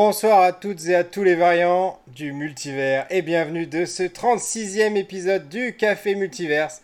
Bonsoir 0.00 0.42
à 0.42 0.52
toutes 0.52 0.84
et 0.88 0.94
à 0.94 1.04
tous 1.04 1.22
les 1.24 1.36
variants 1.36 1.98
du 2.06 2.34
multivers 2.34 3.06
et 3.08 3.22
bienvenue 3.22 3.66
de 3.66 3.86
ce 3.86 4.02
36e 4.02 4.94
épisode 4.94 5.48
du 5.48 5.74
Café 5.74 6.14
Multiverse 6.14 6.82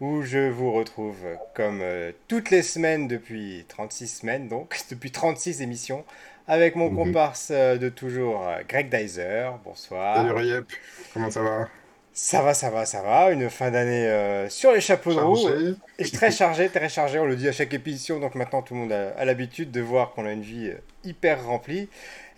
où 0.00 0.22
je 0.22 0.48
vous 0.48 0.70
retrouve 0.70 1.16
comme 1.54 1.80
euh, 1.82 2.12
toutes 2.28 2.50
les 2.50 2.62
semaines 2.62 3.08
depuis 3.08 3.64
36 3.66 4.06
semaines 4.06 4.46
donc, 4.46 4.76
depuis 4.90 5.10
36 5.10 5.60
émissions 5.60 6.04
avec 6.46 6.76
mon 6.76 6.88
Mhm. 6.88 6.96
comparse 6.98 7.48
euh, 7.50 7.78
de 7.78 7.88
toujours 7.88 8.46
euh, 8.46 8.60
Greg 8.68 8.88
Dyser. 8.96 9.50
Bonsoir. 9.64 10.18
Salut 10.18 10.30
Riep, 10.30 10.66
comment 11.14 11.32
ça 11.32 11.42
va? 11.42 11.68
Ça 12.14 12.42
va, 12.42 12.54
ça 12.54 12.70
va, 12.70 12.84
ça 12.84 13.02
va. 13.02 13.32
Une 13.32 13.50
fin 13.50 13.72
d'année 13.72 14.06
euh, 14.06 14.48
sur 14.48 14.70
les 14.70 14.82
chapeaux 14.82 15.14
de 15.14 15.18
roue. 15.18 15.48
Et 15.98 16.04
très 16.04 16.30
chargé, 16.30 16.68
très 16.68 16.90
chargé, 16.90 17.18
on 17.18 17.24
le 17.24 17.34
dit 17.34 17.48
à 17.48 17.52
chaque 17.52 17.72
émission, 17.74 18.20
donc 18.20 18.36
maintenant 18.36 18.62
tout 18.62 18.74
le 18.74 18.80
monde 18.80 18.92
a, 18.92 19.18
a 19.18 19.24
l'habitude 19.24 19.72
de 19.72 19.80
voir 19.80 20.12
qu'on 20.12 20.26
a 20.26 20.32
une 20.32 20.42
vie 20.42 20.70
hyper 21.04 21.44
remplie. 21.44 21.88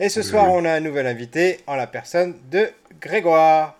Et 0.00 0.08
ce 0.08 0.22
soir, 0.22 0.50
on 0.50 0.64
a 0.64 0.72
un 0.72 0.80
nouvel 0.80 1.06
invité 1.06 1.60
en 1.66 1.76
la 1.76 1.86
personne 1.86 2.34
de 2.50 2.68
Grégoire. 3.00 3.78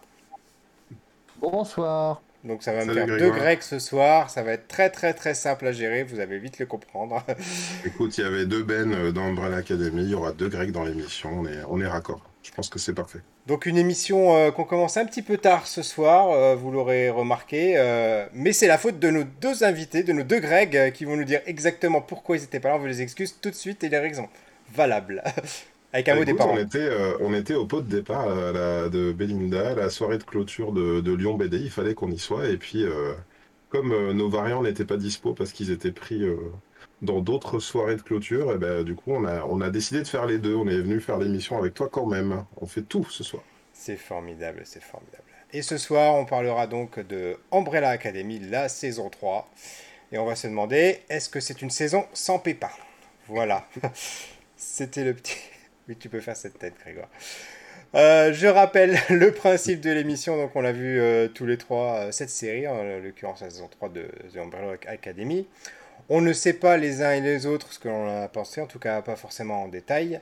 Bonsoir. 1.40 2.22
Donc 2.44 2.62
ça 2.62 2.72
va 2.72 2.84
me 2.84 2.94
Salut, 2.94 3.06
faire 3.06 3.18
deux. 3.18 3.30
Grecs 3.30 3.62
ce 3.62 3.78
soir, 3.78 4.28
ça 4.28 4.42
va 4.42 4.52
être 4.52 4.68
très 4.68 4.90
très 4.90 5.14
très 5.14 5.32
simple 5.32 5.66
à 5.66 5.72
gérer, 5.72 6.02
vous 6.02 6.20
allez 6.20 6.38
vite 6.38 6.58
le 6.58 6.66
comprendre. 6.66 7.24
Écoute, 7.86 8.18
il 8.18 8.20
y 8.20 8.26
avait 8.26 8.44
deux 8.44 8.62
Ben 8.62 8.92
euh, 8.92 9.12
dans 9.12 9.22
Umbrella 9.22 9.56
Academy, 9.56 10.02
il 10.02 10.10
y 10.10 10.14
aura 10.14 10.32
deux 10.32 10.48
Grecs 10.48 10.70
dans 10.70 10.84
l'émission, 10.84 11.30
on 11.32 11.46
est, 11.46 11.62
on 11.68 11.80
est 11.80 11.86
raccord. 11.86 12.20
Je 12.42 12.50
pense 12.50 12.68
que 12.68 12.78
c'est 12.78 12.92
parfait. 12.92 13.20
Donc 13.46 13.64
une 13.64 13.78
émission 13.78 14.36
euh, 14.36 14.50
qu'on 14.50 14.64
commence 14.64 14.98
un 14.98 15.06
petit 15.06 15.22
peu 15.22 15.38
tard 15.38 15.66
ce 15.66 15.82
soir, 15.82 16.30
euh, 16.30 16.54
vous 16.54 16.70
l'aurez 16.70 17.08
remarqué, 17.08 17.74
euh, 17.76 18.26
mais 18.34 18.52
c'est 18.52 18.66
la 18.66 18.76
faute 18.76 18.98
de 18.98 19.10
nos 19.10 19.24
deux 19.24 19.64
invités, 19.64 20.02
de 20.02 20.12
nos 20.12 20.22
deux 20.22 20.40
Gregs, 20.40 20.76
euh, 20.76 20.90
qui 20.90 21.06
vont 21.06 21.16
nous 21.16 21.24
dire 21.24 21.40
exactement 21.46 22.02
pourquoi 22.02 22.36
ils 22.36 22.44
étaient 22.44 22.60
pas 22.60 22.68
là, 22.68 22.76
on 22.76 22.78
veut 22.78 22.88
les 22.88 23.00
excuses 23.00 23.36
tout 23.40 23.50
de 23.50 23.54
suite 23.54 23.82
et 23.84 23.88
les 23.88 23.98
raisons 23.98 24.28
valables. 24.74 25.24
Avec 25.94 26.08
un 26.08 26.16
mot 26.16 26.24
parents. 26.36 26.54
on, 26.54 26.58
était, 26.58 26.78
euh, 26.80 27.16
on 27.20 27.32
était 27.32 27.54
au 27.54 27.66
pot 27.66 27.80
de 27.80 27.88
départ 27.88 28.26
euh, 28.26 28.88
de 28.88 29.12
Belinda, 29.12 29.76
la 29.76 29.90
soirée 29.90 30.18
de 30.18 30.24
clôture 30.24 30.72
de, 30.72 31.00
de 31.00 31.12
Lyon 31.12 31.34
BD, 31.34 31.58
il 31.58 31.70
fallait 31.70 31.94
qu'on 31.94 32.10
y 32.10 32.18
soit. 32.18 32.48
Et 32.48 32.56
puis, 32.56 32.82
euh, 32.82 33.14
comme 33.68 33.92
euh, 33.92 34.12
nos 34.12 34.28
variants 34.28 34.64
n'étaient 34.64 34.84
pas 34.84 34.96
dispo 34.96 35.34
parce 35.34 35.52
qu'ils 35.52 35.70
étaient 35.70 35.92
pris 35.92 36.24
dans 37.00 37.20
d'autres 37.20 37.60
soirées 37.60 37.94
de 37.94 38.02
clôture, 38.02 38.50
et 38.52 38.58
ben, 38.58 38.82
du 38.82 38.96
coup, 38.96 39.12
on 39.12 39.24
a, 39.24 39.44
on 39.44 39.60
a 39.60 39.70
décidé 39.70 40.02
de 40.02 40.08
faire 40.08 40.26
les 40.26 40.38
deux. 40.38 40.56
On 40.56 40.66
est 40.66 40.78
venu 40.78 40.98
faire 40.98 41.16
l'émission 41.18 41.58
avec 41.58 41.74
toi 41.74 41.88
quand 41.90 42.06
même. 42.06 42.44
On 42.56 42.66
fait 42.66 42.82
tout 42.82 43.06
ce 43.08 43.22
soir. 43.22 43.44
C'est 43.72 43.96
formidable, 43.96 44.62
c'est 44.64 44.82
formidable. 44.82 45.22
Et 45.52 45.62
ce 45.62 45.78
soir, 45.78 46.16
on 46.16 46.24
parlera 46.24 46.66
donc 46.66 46.98
de 46.98 47.36
Umbrella 47.52 47.90
Academy, 47.90 48.40
la 48.40 48.68
saison 48.68 49.10
3. 49.10 49.48
Et 50.10 50.18
on 50.18 50.26
va 50.26 50.34
se 50.34 50.48
demander, 50.48 51.02
est-ce 51.08 51.28
que 51.28 51.38
c'est 51.38 51.62
une 51.62 51.70
saison 51.70 52.04
sans 52.14 52.40
pépin 52.40 52.70
Voilà. 53.28 53.68
C'était 54.56 55.04
le 55.04 55.14
petit... 55.14 55.36
Oui, 55.88 55.96
tu 55.96 56.08
peux 56.08 56.20
faire 56.20 56.36
cette 56.36 56.58
tête, 56.58 56.74
Grégoire. 56.80 57.08
Euh, 57.94 58.32
je 58.32 58.46
rappelle 58.46 58.98
le 59.10 59.32
principe 59.32 59.80
de 59.80 59.90
l'émission. 59.90 60.36
Donc, 60.36 60.56
on 60.56 60.62
l'a 60.62 60.72
vu 60.72 60.98
euh, 60.98 61.28
tous 61.28 61.46
les 61.46 61.58
trois, 61.58 61.96
euh, 61.96 62.12
cette 62.12 62.30
série, 62.30 62.66
en 62.66 62.82
l'occurrence 63.02 63.42
la 63.42 63.50
saison 63.50 63.68
3 63.68 63.90
de 63.90 64.08
The 64.32 64.38
Umbrella 64.38 64.76
Academy. 64.86 65.46
On 66.08 66.20
ne 66.20 66.32
sait 66.32 66.54
pas 66.54 66.76
les 66.76 67.02
uns 67.02 67.12
et 67.12 67.20
les 67.20 67.46
autres 67.46 67.72
ce 67.72 67.78
que 67.78 67.88
l'on 67.88 68.22
a 68.22 68.28
pensé, 68.28 68.60
en 68.60 68.66
tout 68.66 68.78
cas 68.78 69.00
pas 69.00 69.16
forcément 69.16 69.62
en 69.62 69.68
détail. 69.68 70.20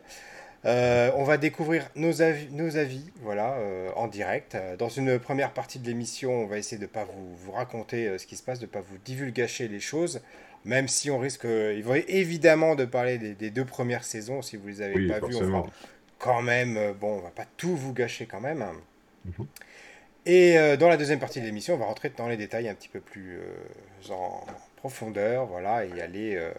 On 0.65 1.25
va 1.25 1.39
découvrir 1.39 1.89
nos 1.97 2.22
avis, 2.22 2.49
nos 2.53 2.77
avis 2.77 3.11
voilà, 3.21 3.56
en 3.97 4.06
direct. 4.06 4.56
Dans 4.78 4.89
une 4.89 5.19
première 5.19 5.53
partie 5.53 5.81
de 5.81 5.87
l'émission, 5.89 6.31
on 6.45 6.47
va 6.47 6.59
essayer 6.59 6.77
de 6.77 6.84
ne 6.84 6.89
pas 6.89 7.03
vous, 7.03 7.34
vous 7.34 7.51
raconter 7.51 8.17
ce 8.17 8.27
qui 8.28 8.37
se 8.37 8.45
passe, 8.45 8.61
de 8.61 8.67
ne 8.67 8.71
pas 8.71 8.81
vous 8.81 8.97
divulgacher 9.05 9.67
les 9.67 9.81
choses, 9.81 10.21
même 10.65 10.89
si 10.89 11.11
on 11.11 11.19
risque 11.19 11.45
euh, 11.45 11.75
il 11.77 11.84
va 11.84 11.99
évidemment 11.99 12.75
de 12.75 12.84
parler 12.84 13.19
des, 13.19 13.34
des 13.34 13.50
deux 13.50 13.65
premières 13.65 14.05
saisons, 14.05 14.43
si 14.43 14.56
vous 14.56 14.69
les 14.69 14.83
avez 14.83 14.95
Oui, 14.95 15.09
pas 15.09 15.21
vues, 15.21 15.33
fera 15.33 15.67
quand 16.19 16.43
même, 16.43 16.77
euh, 16.77 16.93
bon, 16.93 17.19
on 17.19 17.21
va 17.21 17.31
pas 17.31 17.47
tout 17.56 17.77
vous 17.77 17.93
gâcher 17.93 18.27
quand 18.27 18.41
même. 18.41 18.65
Mhm. 19.25 19.47
Et 20.25 20.56
euh, 20.56 20.77
dans 20.77 20.89
la 20.89 20.97
deuxième 20.97 21.19
partie 21.19 21.41
de 21.41 21.47
l'émission, 21.47 21.75
on 21.75 21.78
va 21.78 21.87
rentrer 21.87 22.12
dans 22.17 22.28
les 22.28 22.37
détails 22.37 22.69
un 22.69 22.75
petit 22.75 22.89
peu 22.89 23.01
plus 23.01 23.39
euh, 23.39 24.12
en 24.15 24.47
profondeur, 24.77 25.47
voilà, 25.47 25.84
et 25.84 26.01
aller 26.01 26.37
euh, 26.37 26.53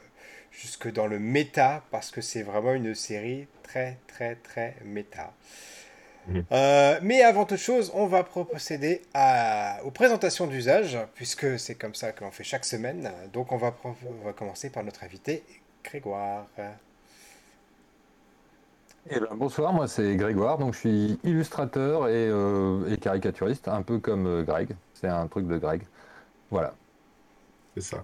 jusque 0.51 0.91
dans 0.91 1.07
le 1.07 1.17
méta, 1.17 1.83
parce 1.89 2.11
que 2.11 2.19
c'est 2.19 2.43
vraiment 2.43 2.73
une 2.73 2.93
série 2.93 3.47
très, 3.63 3.97
très, 4.07 4.35
très 4.35 4.75
méta. 4.83 5.33
Mhm. 6.27 6.45
Euh, 6.51 6.99
mais 7.01 7.21
avant 7.21 7.45
toute 7.45 7.57
chose, 7.57 7.91
on 7.93 8.07
va 8.07 8.23
procéder 8.23 9.01
à, 9.13 9.83
aux 9.83 9.91
présentations 9.91 10.47
d'usage, 10.47 10.97
puisque 11.15 11.59
c'est 11.59 11.75
comme 11.75 11.95
ça 11.95 12.11
que 12.11 12.23
l'on 12.23 12.31
fait 12.31 12.43
chaque 12.43 12.65
semaine. 12.65 13.11
Donc 13.33 13.51
on 13.51 13.57
va, 13.57 13.75
on 13.83 14.25
va 14.25 14.33
commencer 14.33 14.69
par 14.69 14.83
notre 14.83 15.03
invité, 15.03 15.43
Grégoire. 15.83 16.45
Eh 19.09 19.19
ben, 19.19 19.27
bonsoir, 19.35 19.73
moi 19.73 19.87
c'est 19.87 20.15
Grégoire, 20.15 20.57
donc 20.57 20.73
je 20.75 20.79
suis 20.79 21.19
illustrateur 21.23 22.07
et, 22.07 22.29
euh, 22.29 22.89
et 22.89 22.97
caricaturiste, 22.97 23.67
un 23.67 23.81
peu 23.81 23.99
comme 23.99 24.27
euh, 24.27 24.43
Greg. 24.43 24.75
C'est 24.93 25.09
un 25.09 25.27
truc 25.27 25.47
de 25.47 25.57
Greg. 25.57 25.81
Voilà. 26.49 26.73
C'est 27.75 27.81
ça. 27.81 28.03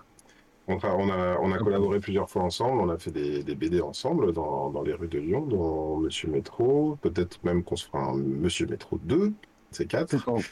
On 0.70 0.78
a, 0.80 0.88
on 0.94 1.10
a, 1.10 1.38
on 1.40 1.52
a 1.52 1.58
collaboré 1.58 2.00
plusieurs 2.00 2.30
fois 2.30 2.44
ensemble, 2.44 2.80
on 2.82 2.90
a 2.90 2.98
fait 3.00 3.12
des, 3.12 3.44
des 3.44 3.56
BD 3.56 3.82
ensemble 3.82 4.34
dans, 4.34 4.70
dans 4.70 4.84
les 4.84 4.94
rues 4.94 5.08
de 5.08 5.18
Lyon, 5.20 5.42
dans 5.48 5.98
Monsieur 5.98 6.30
Métro, 6.30 6.98
peut-être 7.02 7.44
même 7.44 7.64
qu'on 7.64 7.76
se 7.76 7.86
fera 7.88 8.04
un 8.12 8.16
Monsieur 8.18 8.68
Métro 8.68 9.00
2, 9.00 9.34
c'est 9.72 9.88
4. 9.88 10.10
C'est 10.10 10.28
en- 10.28 10.46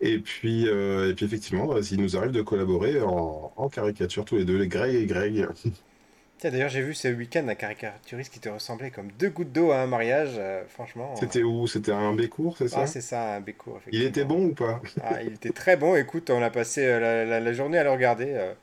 Et 0.00 0.18
puis, 0.20 0.68
euh, 0.68 1.10
et 1.10 1.14
puis 1.14 1.24
effectivement, 1.26 1.72
euh, 1.74 1.80
il 1.90 2.00
nous 2.00 2.16
arrive 2.16 2.32
de 2.32 2.42
collaborer 2.42 3.00
en, 3.02 3.52
en 3.56 3.68
caricature 3.70 4.24
tous 4.26 4.36
les 4.36 4.44
deux, 4.44 4.58
les 4.58 4.68
Greg 4.68 4.94
et 4.94 5.06
Greg. 5.06 5.48
Tiens, 6.38 6.50
d'ailleurs, 6.50 6.68
j'ai 6.68 6.82
vu 6.82 6.94
ce 6.94 7.08
week-end 7.08 7.46
un 7.48 7.54
caricaturiste 7.54 8.32
qui 8.32 8.40
te 8.40 8.48
ressemblait 8.48 8.90
comme 8.90 9.10
deux 9.12 9.30
gouttes 9.30 9.52
d'eau 9.52 9.70
à 9.70 9.78
un 9.80 9.86
mariage. 9.86 10.34
euh, 10.38 10.64
franchement. 10.68 11.14
C'était 11.18 11.42
où? 11.42 11.66
C'était 11.66 11.92
un 11.92 12.12
Bécourt, 12.14 12.56
c'est 12.58 12.68
ça? 12.68 12.82
Ah, 12.82 12.86
c'est 12.86 13.00
ça, 13.00 13.34
un 13.36 13.40
Bécourt, 13.40 13.80
Il 13.90 14.02
était 14.02 14.20
effectivement. 14.20 14.28
bon 14.28 14.46
ou 14.48 14.54
pas? 14.54 14.82
Ah, 15.00 15.22
il 15.22 15.32
était 15.34 15.50
très 15.50 15.76
bon. 15.76 15.94
Écoute, 15.96 16.28
on 16.30 16.42
a 16.42 16.50
passé 16.50 16.84
euh, 16.86 17.00
la, 17.00 17.24
la- 17.24 17.40
la 17.40 17.52
journée 17.54 17.78
à 17.78 17.84
le 17.84 17.90
regarder. 17.90 18.54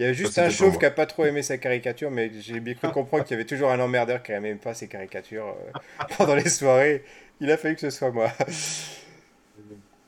Il 0.00 0.04
y 0.04 0.06
avait 0.06 0.14
juste 0.14 0.38
un 0.38 0.48
chauve 0.48 0.78
qui 0.78 0.86
a 0.86 0.90
pas 0.90 1.04
trop 1.04 1.26
aimé 1.26 1.42
sa 1.42 1.58
caricature, 1.58 2.10
mais 2.10 2.30
j'ai 2.40 2.58
bien 2.58 2.72
cru 2.72 2.88
comprendre 2.92 3.22
qu'il 3.22 3.36
y 3.36 3.38
avait 3.38 3.46
toujours 3.46 3.70
un 3.70 3.78
emmerdeur 3.80 4.22
qui 4.22 4.32
n'aimait 4.32 4.54
pas 4.54 4.72
ses 4.72 4.88
caricatures 4.88 5.48
euh, 5.48 6.04
pendant 6.16 6.36
les 6.36 6.48
soirées. 6.48 7.04
Il 7.38 7.50
a 7.50 7.58
fallu 7.58 7.74
que 7.74 7.82
ce 7.82 7.90
soit 7.90 8.10
moi. 8.10 8.32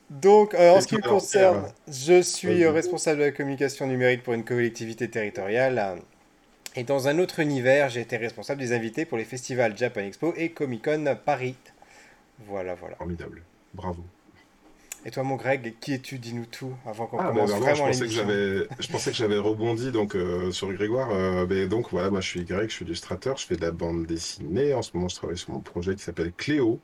Donc, 0.08 0.54
euh, 0.54 0.70
en 0.70 0.80
ce 0.80 0.86
qui 0.86 0.96
me 0.96 1.02
concerne, 1.02 1.70
je 1.86 2.22
suis 2.22 2.64
euh, 2.64 2.70
responsable 2.70 3.20
de 3.20 3.24
la 3.24 3.32
communication 3.32 3.86
numérique 3.86 4.22
pour 4.22 4.32
une 4.32 4.44
collectivité 4.44 5.10
territoriale. 5.10 6.00
Et 6.74 6.84
dans 6.84 7.08
un 7.08 7.18
autre 7.18 7.40
univers, 7.40 7.90
j'ai 7.90 8.00
été 8.00 8.16
responsable 8.16 8.62
des 8.62 8.72
invités 8.72 9.04
pour 9.04 9.18
les 9.18 9.26
festivals 9.26 9.76
Japan 9.76 10.00
Expo 10.00 10.32
et 10.38 10.52
Comic 10.52 10.86
Con 10.86 11.18
Paris. 11.22 11.56
Voilà, 12.46 12.74
voilà. 12.76 12.96
Formidable. 12.96 13.42
Bravo. 13.74 14.02
Et 15.04 15.10
toi, 15.10 15.24
mon 15.24 15.34
Greg, 15.36 15.74
qui 15.80 15.94
es-tu? 15.94 16.18
Dis-nous 16.18 16.46
tout 16.46 16.72
avant 16.86 17.06
qu'on 17.06 17.18
Ah, 17.18 17.28
commence 17.28 17.50
bah, 17.50 17.56
je 17.56 17.62
vraiment 17.62 17.86
pensais 17.86 18.04
que 18.06 18.10
j'avais, 18.12 18.68
je 18.78 18.88
pensais 18.88 19.10
que 19.10 19.16
j'avais 19.16 19.38
rebondi 19.38 19.90
donc 19.90 20.14
euh, 20.14 20.52
sur 20.52 20.72
Grégoire. 20.72 21.10
euh, 21.10 21.46
mais 21.48 21.66
donc 21.66 21.90
voilà, 21.90 22.10
moi 22.10 22.20
je 22.20 22.28
suis 22.28 22.44
Greg, 22.44 22.68
je 22.68 22.74
suis 22.74 22.84
illustrateur, 22.84 23.36
je 23.36 23.46
fais 23.46 23.56
de 23.56 23.62
la 23.62 23.72
bande 23.72 24.06
dessinée. 24.06 24.74
En 24.74 24.82
ce 24.82 24.90
moment, 24.94 25.08
je 25.08 25.16
travaille 25.16 25.38
sur 25.38 25.52
mon 25.52 25.60
projet 25.60 25.96
qui 25.96 26.02
s'appelle 26.04 26.32
Cléo, 26.32 26.80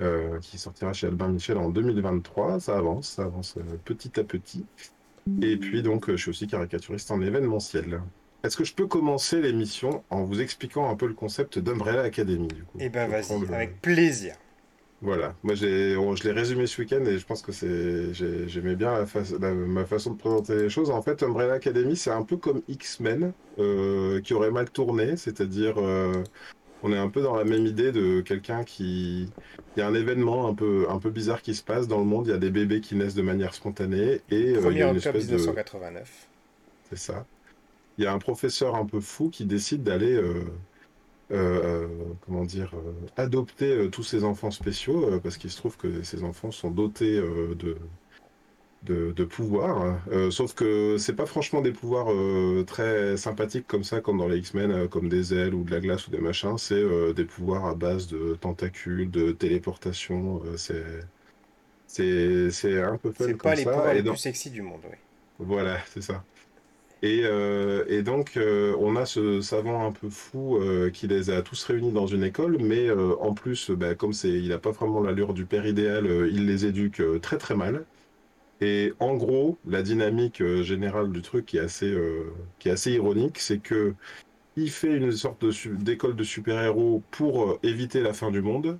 euh, 0.00 0.40
qui 0.40 0.58
sortira 0.58 0.92
chez 0.92 1.06
Albin 1.06 1.28
Michel 1.28 1.58
en 1.58 1.70
2023. 1.70 2.60
Ça 2.60 2.76
avance, 2.76 3.10
ça 3.10 3.22
avance 3.24 3.56
euh, 3.56 3.76
petit 3.84 4.18
à 4.18 4.24
petit. 4.24 4.66
Et 5.42 5.56
puis 5.56 5.82
donc, 5.82 6.10
je 6.10 6.16
suis 6.16 6.30
aussi 6.30 6.46
caricaturiste 6.46 7.10
en 7.10 7.20
événementiel. 7.20 8.00
Est-ce 8.42 8.56
que 8.56 8.64
je 8.64 8.74
peux 8.74 8.86
commencer 8.86 9.40
l'émission 9.40 10.04
en 10.10 10.24
vous 10.24 10.40
expliquant 10.40 10.88
un 10.90 10.96
peu 10.96 11.06
le 11.06 11.14
concept 11.14 11.58
d'Umbrella 11.58 12.02
Academy 12.02 12.48
du 12.48 12.62
coup? 12.62 12.78
Eh 12.80 12.88
ben 12.88 13.06
Je 13.06 13.10
vas-y, 13.10 13.54
avec 13.54 13.80
plaisir. 13.80 14.34
Voilà, 15.00 15.36
moi 15.44 15.54
j'ai, 15.54 15.94
je 15.94 16.24
l'ai 16.24 16.32
résumé 16.32 16.66
ce 16.66 16.80
week-end 16.80 17.04
et 17.04 17.18
je 17.18 17.24
pense 17.24 17.40
que 17.42 17.52
c'est, 17.52 18.12
j'ai- 18.12 18.48
j'aimais 18.48 18.74
bien 18.74 18.92
la 18.98 19.06
fa- 19.06 19.22
la- 19.40 19.54
ma 19.54 19.86
façon 19.86 20.12
de 20.14 20.18
présenter 20.18 20.56
les 20.56 20.68
choses. 20.68 20.90
En 20.90 21.02
fait, 21.02 21.22
Umbrella 21.22 21.54
Academy, 21.54 21.96
c'est 21.96 22.10
un 22.10 22.24
peu 22.24 22.36
comme 22.36 22.62
X-Men 22.66 23.32
euh, 23.58 24.20
qui 24.22 24.34
aurait 24.34 24.50
mal 24.50 24.68
tourné, 24.72 25.16
c'est-à-dire 25.16 25.74
euh, 25.78 26.24
on 26.82 26.92
est 26.92 26.98
un 26.98 27.10
peu 27.10 27.22
dans 27.22 27.36
la 27.36 27.44
même 27.44 27.66
idée 27.66 27.92
de 27.92 28.22
quelqu'un 28.22 28.64
qui, 28.64 29.34
il 29.76 29.80
y 29.80 29.82
a 29.82 29.88
un 29.88 29.94
événement 29.94 30.48
un 30.48 30.54
peu, 30.54 30.86
un 30.90 30.98
peu 31.00 31.10
bizarre 31.10 31.42
qui 31.42 31.54
se 31.54 31.62
passe 31.64 31.88
dans 31.88 31.98
le 32.00 32.04
monde. 32.06 32.26
Il 32.28 32.30
y 32.30 32.34
a 32.34 32.38
des 32.38 32.50
bébés 32.50 32.80
qui 32.80 32.96
naissent 32.96 33.14
de 33.14 33.22
manière 33.22 33.54
spontanée 33.54 34.22
et 34.30 34.56
euh, 34.56 34.72
il 34.72 34.78
y 34.78 34.80
1er 34.80 34.82
a 34.82 34.88
une 34.88 34.96
octobre 34.96 35.18
espèce 35.18 35.28
de, 35.28 35.36
1989. 35.36 36.30
c'est 36.82 36.96
ça. 36.98 37.26
Il 37.98 38.04
y 38.04 38.06
a 38.06 38.12
un 38.14 38.18
professeur 38.20 38.74
un 38.76 38.86
peu 38.86 39.00
fou 39.00 39.30
qui 39.30 39.46
décide 39.46 39.82
d'aller, 39.84 40.14
euh, 40.14 40.22
euh, 40.22 40.44
euh, 40.44 40.50
comment 41.30 42.44
dire, 42.44 42.72
euh, 42.74 42.92
adopter 43.16 43.70
euh, 43.70 43.88
tous 43.90 44.02
ces 44.02 44.24
enfants 44.24 44.50
spéciaux 44.50 45.04
euh, 45.10 45.18
parce 45.20 45.36
qu'il 45.36 45.50
se 45.50 45.56
trouve 45.58 45.76
que 45.76 46.02
ces 46.02 46.22
enfants 46.24 46.50
sont 46.50 46.70
dotés 46.70 47.16
euh, 47.18 47.54
de, 47.54 47.76
de. 48.82 49.14
Euh, 50.10 50.30
sauf 50.30 50.54
que 50.54 50.96
c'est 50.98 51.14
pas 51.16 51.26
franchement 51.26 51.60
des 51.60 51.72
pouvoirs 51.72 52.12
euh, 52.12 52.64
très 52.66 53.16
sympathiques 53.16 53.66
comme 53.66 53.84
ça, 53.84 54.00
comme 54.00 54.18
dans 54.18 54.28
les 54.28 54.38
X-Men, 54.38 54.70
euh, 54.70 54.88
comme 54.88 55.08
des 55.08 55.34
ailes 55.34 55.54
ou 55.54 55.64
de 55.64 55.70
la 55.70 55.80
glace 55.80 56.06
ou 56.08 56.10
des 56.10 56.18
machins. 56.18 56.56
C'est 56.58 56.74
euh, 56.74 57.12
des 57.12 57.24
pouvoirs 57.24 57.66
à 57.66 57.74
base 57.74 58.06
de 58.06 58.34
tentacules, 58.40 59.10
de 59.10 59.32
téléportation. 59.32 60.42
euh, 60.46 60.56
c'est 60.56 62.50
c'est 62.50 62.82
un 62.82 62.96
peu 62.98 63.12
fun 63.12 63.24
C'est 63.26 63.30
comme 63.32 63.38
pas 63.38 63.54
les 63.54 63.64
ça. 63.64 63.70
pouvoirs 63.70 63.92
Et 63.92 63.96
les 63.96 64.02
dans- 64.02 64.12
plus 64.12 64.20
sexy 64.20 64.50
du 64.50 64.62
monde, 64.62 64.80
oui. 64.84 64.96
Voilà, 65.38 65.78
c'est 65.86 66.02
ça. 66.02 66.24
Et, 67.02 67.20
euh, 67.24 67.84
et 67.88 68.02
donc, 68.02 68.36
euh, 68.36 68.74
on 68.80 68.96
a 68.96 69.06
ce 69.06 69.40
savant 69.40 69.86
un 69.86 69.92
peu 69.92 70.10
fou 70.10 70.56
euh, 70.56 70.90
qui 70.90 71.06
les 71.06 71.30
a 71.30 71.42
tous 71.42 71.62
réunis 71.64 71.92
dans 71.92 72.08
une 72.08 72.24
école, 72.24 72.58
mais 72.58 72.90
en 72.90 73.34
plus, 73.34 73.70
bah, 73.70 73.94
comme 73.94 74.12
il 74.24 74.48
n'a 74.48 74.58
pas 74.58 74.72
vraiment 74.72 75.00
l'allure 75.00 75.32
du 75.34 75.44
père 75.46 75.66
idéal, 75.66 76.06
il 76.32 76.46
les 76.46 76.66
éduque 76.66 77.02
très 77.22 77.38
très 77.38 77.54
mal. 77.54 77.84
Et 78.60 78.94
en 79.00 79.16
gros, 79.16 79.58
la 79.66 79.82
dynamique 79.82 80.42
générale 80.62 81.12
du 81.12 81.22
truc 81.22 81.46
qui 81.46 81.58
est 81.58 81.60
assez, 81.60 82.92
ironique, 82.92 83.38
c'est 83.38 83.60
que 83.60 83.94
il 84.56 84.70
fait 84.70 84.96
une 84.96 85.12
sorte 85.12 85.44
d'école 85.84 86.16
de 86.16 86.24
super-héros 86.24 87.02
pour 87.12 87.58
éviter 87.62 88.02
la 88.02 88.12
fin 88.14 88.30
du 88.32 88.42
monde. 88.42 88.78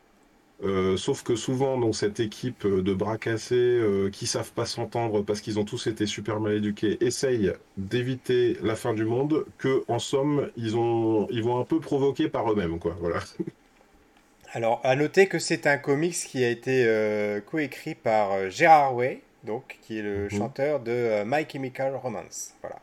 Euh, 0.65 0.97
sauf 0.97 1.23
que 1.23 1.37
souvent, 1.37 1.79
donc, 1.79 1.95
cette 1.95 2.19
équipe 2.19 2.65
euh, 2.65 2.83
de 2.83 2.93
bras 2.93 3.17
cassés 3.17 3.55
euh, 3.55 4.11
qui 4.11 4.27
savent 4.27 4.51
pas 4.53 4.67
s'entendre 4.67 5.23
parce 5.23 5.41
qu'ils 5.41 5.59
ont 5.61 5.65
tous 5.65 5.87
été 5.87 6.05
super 6.07 6.41
mal 6.41 6.55
éduqués 6.55 6.99
essaye 7.05 7.53
d'éviter 7.77 8.57
la 8.63 8.75
fin 8.75 8.93
du 8.93 9.05
monde 9.05 9.45
que, 9.59 9.85
en 9.87 10.01
somme, 10.01 10.51
ils 10.57 10.77
ont, 10.77 11.29
ils 11.31 11.45
vont 11.45 11.61
un 11.61 11.65
peu 11.65 11.79
provoquer 11.79 12.29
par 12.29 12.51
eux-mêmes, 12.51 12.81
quoi. 12.81 12.97
Voilà. 13.01 13.21
Alors, 14.53 14.81
à 14.83 14.97
noter 14.97 15.29
que 15.29 15.39
c'est 15.39 15.67
un 15.67 15.79
comics 15.79 16.15
qui 16.15 16.43
a 16.43 16.49
été 16.49 16.85
euh, 16.87 17.41
coécrit 17.41 17.95
par 17.95 18.51
Gérard 18.51 18.95
Way, 18.97 19.23
donc, 19.45 19.79
qui 19.83 19.99
est 19.99 20.03
le 20.03 20.25
Mhm. 20.25 20.31
chanteur 20.31 20.81
de 20.81 20.91
euh, 20.91 21.25
My 21.27 21.47
Chemical 21.51 21.95
Romance. 21.95 22.55
Voilà. 22.63 22.77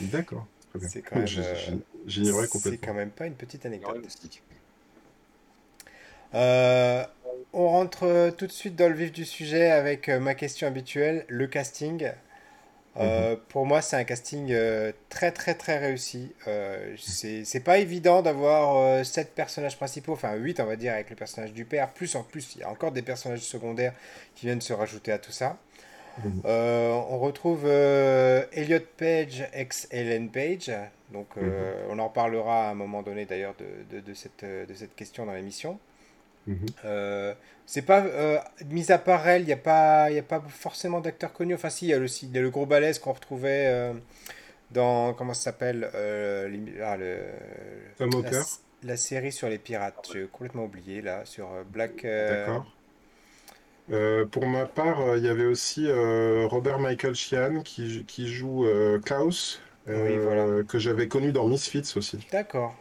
D'accord. 0.00 0.46
C'est 0.80 1.02
quand 1.02 1.16
même, 1.16 1.26
euh, 1.38 1.54
C'est 2.08 2.78
quand 2.78 2.94
pas 3.16 3.26
une 3.26 3.34
petite 3.34 3.66
anecdote. 3.66 3.96
Ouais. 3.96 4.40
Euh, 6.34 7.04
on 7.52 7.68
rentre 7.68 8.04
euh, 8.04 8.30
tout 8.30 8.46
de 8.46 8.52
suite 8.52 8.76
dans 8.76 8.88
le 8.88 8.94
vif 8.94 9.12
du 9.12 9.24
sujet 9.24 9.70
avec 9.70 10.08
euh, 10.08 10.20
ma 10.20 10.34
question 10.34 10.66
habituelle, 10.66 11.24
le 11.28 11.46
casting. 11.46 12.10
Euh, 12.98 13.36
Pour 13.50 13.64
moi, 13.66 13.80
c'est 13.80 13.96
un 13.96 14.04
casting 14.04 14.48
euh, 14.52 14.92
très 15.08 15.30
très 15.30 15.54
très 15.54 15.78
réussi. 15.78 16.32
Euh, 16.48 16.94
c'est 16.98 17.60
pas 17.60 17.78
évident 17.78 18.22
d'avoir 18.22 19.04
sept 19.04 19.34
personnages 19.34 19.76
principaux, 19.76 20.14
enfin 20.14 20.34
8 20.34 20.60
on 20.60 20.66
va 20.66 20.76
dire 20.76 20.94
avec 20.94 21.10
le 21.10 21.16
personnage 21.16 21.52
du 21.52 21.64
père, 21.64 21.90
plus 21.92 22.16
en 22.16 22.24
plus 22.24 22.56
il 22.56 22.60
y 22.62 22.64
a 22.64 22.70
encore 22.70 22.92
des 22.92 23.02
personnages 23.02 23.40
secondaires 23.40 23.94
qui 24.34 24.46
viennent 24.46 24.60
se 24.60 24.72
rajouter 24.72 25.12
à 25.12 25.18
tout 25.18 25.32
ça. 25.32 25.58
Mhm. 26.24 26.42
On 26.44 27.18
retrouve 27.20 27.66
Elliot 27.66 28.80
Page 28.96 29.48
ex 29.52 29.86
Ellen 29.92 30.30
Page, 30.30 30.70
donc 31.12 31.28
euh, 31.38 31.86
on 31.90 31.98
en 32.00 32.08
parlera 32.08 32.68
à 32.68 32.70
un 32.72 32.74
moment 32.74 33.02
donné 33.02 33.24
d'ailleurs 33.26 33.54
de, 33.58 33.96
de- 33.96 34.00
de 34.00 34.14
cette, 34.14 34.44
de 34.44 34.74
cette 34.74 34.96
question 34.96 35.26
dans 35.26 35.32
l'émission. 35.34 35.78
Mhm. 36.48 36.66
Euh, 36.84 37.34
c'est 37.66 37.82
pas 37.82 38.02
euh, 38.04 38.38
mis 38.70 38.90
à 38.90 38.98
part 38.98 39.28
elle, 39.28 39.42
il 39.42 39.46
n'y 39.46 39.52
a 39.52 39.56
pas, 39.58 40.10
il 40.10 40.18
a 40.18 40.22
pas 40.22 40.42
forcément 40.48 41.00
d'acteurs 41.00 41.32
connus. 41.32 41.54
Enfin, 41.54 41.68
si, 41.70 41.86
il 41.86 41.90
y 41.90 41.94
a 41.94 41.98
le, 41.98 42.06
y 42.06 42.38
a 42.38 42.40
le 42.40 42.50
gros 42.50 42.66
balèze 42.66 42.98
qu'on 42.98 43.12
retrouvait 43.12 43.66
euh, 43.68 43.92
dans 44.70 45.12
comment 45.14 45.34
ça 45.34 45.42
s'appelle 45.44 45.90
euh, 45.94 46.48
les- 46.48 46.80
ah, 46.82 46.96
le- 46.96 47.18
la, 48.82 48.96
série 48.96 49.32
sur 49.32 49.48
les 49.48 49.58
pirates. 49.58 50.08
J'ai 50.12 50.26
complètement 50.26 50.64
oublié 50.64 51.02
là 51.02 51.24
sur 51.24 51.48
Black. 51.70 52.04
d'accord. 52.04 52.66
Pour 54.30 54.46
ma 54.46 54.66
part, 54.66 55.16
il 55.16 55.24
y 55.24 55.28
avait 55.28 55.46
aussi 55.46 55.86
Robert 55.90 56.78
Michael 56.78 57.14
Sheehan 57.14 57.62
qui, 57.62 58.04
qui 58.06 58.28
joue 58.28 58.66
Klaus, 59.04 59.60
Oui, 59.86 60.16
voilà. 60.22 60.62
que 60.64 60.78
j'avais 60.78 61.08
connu 61.08 61.32
dans 61.32 61.46
Misfits 61.46 61.94
aussi. 61.96 62.18
D'accord. 62.32 62.74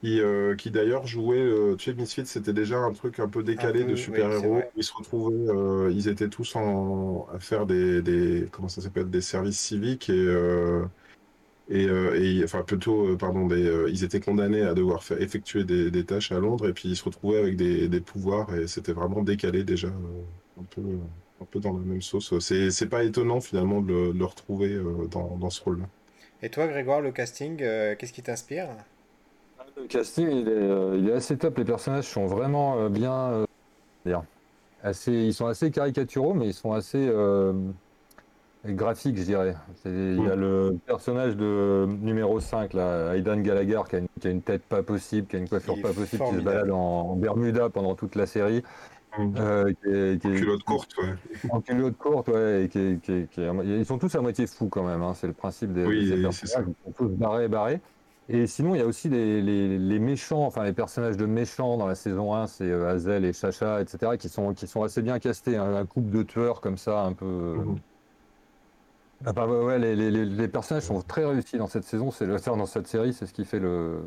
Qui, 0.00 0.20
euh, 0.20 0.54
qui 0.54 0.70
d'ailleurs 0.70 1.08
jouait, 1.08 1.38
euh, 1.40 1.76
sais, 1.78 1.92
Misfits, 1.94 2.24
c'était 2.26 2.52
déjà 2.52 2.78
un 2.78 2.92
truc 2.92 3.18
un 3.18 3.28
peu 3.28 3.42
décalé 3.42 3.84
de 3.84 3.96
oui, 3.96 3.96
super-héros. 3.96 4.70
où 4.74 4.78
Ils 4.78 4.84
se 4.84 4.92
retrouvaient, 4.94 5.50
euh, 5.50 5.90
ils 5.92 6.06
étaient 6.06 6.28
tous 6.28 6.54
en, 6.54 7.26
à 7.32 7.40
faire 7.40 7.66
des, 7.66 8.00
des, 8.00 8.48
comment 8.52 8.68
ça 8.68 8.80
s'appelle, 8.80 9.10
des 9.10 9.20
services 9.20 9.58
civiques 9.58 10.08
et, 10.08 10.12
euh, 10.14 10.86
et, 11.68 11.84
et- 11.84 12.44
enfin 12.44 12.62
plutôt, 12.64 13.16
pardon, 13.16 13.46
des, 13.46 13.86
ils 13.90 14.04
étaient 14.04 14.20
condamnés 14.20 14.62
à 14.62 14.74
devoir 14.74 15.04
faire, 15.04 15.20
effectuer 15.22 15.64
des, 15.64 15.90
des 15.90 16.06
tâches 16.06 16.32
à 16.32 16.38
Londres 16.40 16.68
et 16.68 16.72
puis 16.74 16.88
ils 16.90 16.96
se 16.96 17.04
retrouvaient 17.04 17.38
avec 17.38 17.56
des, 17.56 17.88
des 17.88 18.00
pouvoirs 18.00 18.54
et 18.54 18.66
c'était 18.68 18.92
vraiment 18.92 19.22
décalé 19.22 19.64
déjà, 19.64 19.88
un 19.88 20.64
peu, 20.64 20.82
un 21.40 21.44
peu 21.46 21.60
dans 21.60 21.72
la 21.74 21.80
même 21.84 22.02
sauce. 22.02 22.38
C'est, 22.40 22.88
pas 22.88 23.04
étonnant 23.04 23.40
finalement 23.40 23.80
de 23.82 23.92
le, 23.92 24.12
de 24.14 24.18
le 24.18 24.24
retrouver 24.24 24.78
dans, 25.10 25.36
dans 25.38 25.50
ce 25.50 25.62
rôle-là. 25.62 25.88
Et 26.42 26.50
toi, 26.50 26.66
Grégoire, 26.66 27.00
le 27.00 27.12
casting, 27.12 27.58
qu'est-ce 27.58 28.12
qui 28.12 28.24
t'inspire? 28.24 28.70
Le 29.80 29.86
casting, 29.86 30.28
il 30.30 30.48
est, 30.48 30.52
euh, 30.52 30.96
il 30.98 31.08
est 31.08 31.12
assez 31.12 31.36
top. 31.36 31.58
Les 31.58 31.64
personnages 31.64 32.06
sont 32.06 32.26
vraiment 32.26 32.78
euh, 32.78 32.88
bien, 32.88 33.12
euh, 34.06 34.16
assez, 34.82 35.12
ils 35.12 35.34
sont 35.34 35.46
assez 35.46 35.70
caricaturaux, 35.70 36.34
mais 36.34 36.46
ils 36.48 36.54
sont 36.54 36.72
assez 36.72 37.10
graphiques, 38.66 39.16
je 39.18 39.22
dirais. 39.24 39.54
Il 39.84 40.22
y 40.22 40.28
a 40.28 40.36
le 40.36 40.76
personnage 40.86 41.36
de 41.36 41.86
numéro 42.00 42.40
5, 42.40 42.74
là, 42.74 43.14
Aidan 43.14 43.36
Gallagher, 43.40 43.80
qui 43.88 43.96
a, 43.96 43.98
une, 44.00 44.08
qui 44.20 44.26
a 44.28 44.30
une 44.30 44.42
tête 44.42 44.62
pas 44.62 44.82
possible, 44.82 45.26
qui 45.26 45.36
a 45.36 45.38
une 45.38 45.48
coiffure 45.48 45.80
pas 45.80 45.92
possible, 45.92 46.24
qui 46.24 46.34
se 46.36 46.40
balade 46.40 46.70
en, 46.70 46.76
en 46.76 47.16
Bermuda 47.16 47.70
pendant 47.70 47.94
toute 47.94 48.14
la 48.14 48.26
série. 48.26 48.62
Mm. 49.18 49.34
euh, 49.38 49.64
qui 49.82 49.88
est- 49.88 50.20
qui 50.20 50.28
est- 50.28 50.34
Culotte 50.40 50.62
courte, 50.64 50.90
ouais. 50.98 51.14
en 51.50 51.60
culotte 51.62 51.96
courte, 51.96 52.28
ouais, 52.28 52.64
et 52.64 52.68
qui 52.68 52.78
est- 52.78 53.00
qui 53.02 53.40
ils 53.64 53.86
sont 53.86 53.96
tous 53.98 54.14
à 54.14 54.20
moitié 54.20 54.46
fous 54.46 54.68
quand 54.68 54.84
même, 54.84 55.02
hein, 55.02 55.14
c'est 55.14 55.26
le 55.26 55.32
principe 55.32 55.72
des, 55.72 55.86
Oui, 55.86 56.00
de 56.04 56.10
ces 56.10 56.16
c'est 56.16 56.22
personnages, 56.22 56.66
ils 56.68 56.84
sont 56.84 56.92
tous 56.92 57.08
barrés, 57.16 57.48
barrés. 57.48 57.80
Et 58.30 58.46
sinon, 58.46 58.74
il 58.74 58.78
y 58.78 58.82
a 58.82 58.86
aussi 58.86 59.08
les, 59.08 59.40
les- 59.40 59.78
les 59.78 59.98
méchants, 59.98 60.44
enfin 60.44 60.62
les 60.64 60.74
personnages 60.74 61.16
de 61.16 61.24
méchants 61.26 61.78
dans 61.78 61.86
la 61.86 61.94
saison 61.94 62.34
1, 62.34 62.46
c'est 62.46 62.64
euh, 62.70 62.86
Hazel 62.90 63.24
et 63.24 63.32
Chacha, 63.32 63.80
etc., 63.80 64.18
qui 64.18 64.28
sont, 64.28 64.52
qui 64.52 64.66
sont 64.66 64.82
assez 64.82 65.00
bien 65.02 65.18
castés, 65.18 65.56
hein, 65.56 65.74
un 65.74 65.86
couple 65.86 66.10
de 66.10 66.22
tueurs 66.22 66.60
comme 66.60 66.76
ça, 66.76 67.00
un 67.04 67.14
peu... 67.14 67.64
ah 69.24 69.32
bah 69.32 69.46
ouais, 69.46 69.78
les, 69.78 69.96
les- 69.96 70.10
les- 70.10 70.24
les 70.26 70.48
personnages 70.48 70.84
sont 70.84 71.02
très 71.02 71.24
réussis 71.24 71.58
dans 71.58 71.66
cette 71.66 71.84
saison, 71.84 72.10
c'est 72.10 72.26
le 72.26 72.36
dans 72.38 72.66
cette 72.66 72.86
série, 72.86 73.12
c'est 73.12 73.26
ce 73.26 73.32
qui 73.32 73.44
fait 73.44 73.58
le... 73.58 74.00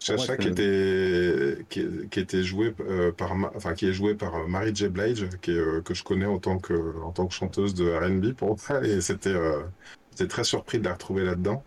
Chacha 0.00 0.32
Ouais, 0.32 0.38
qui 0.38 0.48
était 0.48 1.66
qui, 1.68 2.08
qui 2.08 2.20
était 2.20 2.42
joué 2.42 2.74
euh, 2.80 3.12
par 3.12 3.32
enfin 3.54 3.74
qui 3.74 3.86
est 3.86 3.92
joué 3.92 4.14
par 4.16 4.48
Mary 4.48 4.74
J. 4.74 4.88
Blige 4.88 5.28
qui 5.40 5.50
est, 5.52 5.54
euh, 5.58 5.82
que 5.82 5.94
je 5.94 6.02
connais 6.04 6.26
en 6.26 6.38
tant 6.40 6.58
que 6.58 6.98
en 7.02 7.12
tant 7.12 7.26
que 7.28 7.34
chanteuse 7.34 7.74
de 7.74 7.90
R&B 7.92 8.32
pour 8.34 8.56
moi 8.70 8.84
et 8.84 9.00
c'était 9.00 9.30
euh, 9.30 9.62
très 10.28 10.44
surpris 10.44 10.78
de 10.78 10.84
la 10.84 10.94
retrouver 10.94 11.24
là-dedans 11.24 11.66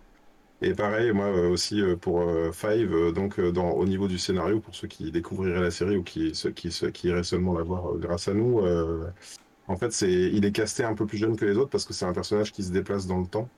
et 0.61 0.73
pareil 0.73 1.11
moi 1.11 1.25
euh, 1.25 1.49
aussi 1.49 1.81
euh, 1.81 1.95
pour 1.95 2.21
euh, 2.21 2.51
Five 2.51 3.11
donc 3.13 3.39
au 3.39 3.85
niveau 3.85 4.07
du 4.07 4.17
scénario 4.17 4.59
pour 4.59 4.75
ceux 4.75 4.87
qui 4.87 5.11
découvriraient 5.11 5.61
la 5.61 5.71
série 5.71 5.97
ou 5.97 6.03
qui 6.03 6.33
ceux 6.35 6.51
qui 6.51 7.07
iraient 7.07 7.23
seulement 7.23 7.53
la 7.53 7.63
voir 7.63 7.95
grâce 7.97 8.27
à 8.27 8.33
nous 8.33 8.61
en 9.67 9.75
fait 9.75 10.01
il 10.01 10.45
est 10.45 10.51
casté 10.51 10.83
un 10.83 10.95
peu 10.95 11.05
plus 11.05 11.17
jeune 11.17 11.35
que 11.35 11.45
les 11.45 11.57
autres 11.57 11.69
parce 11.69 11.85
que 11.85 11.93
c'est 11.93 12.05
un 12.05 12.13
personnage 12.13 12.51
qui 12.51 12.63
se 12.63 12.71
déplace 12.71 13.07
dans 13.07 13.19
le 13.19 13.27
temps 13.27 13.49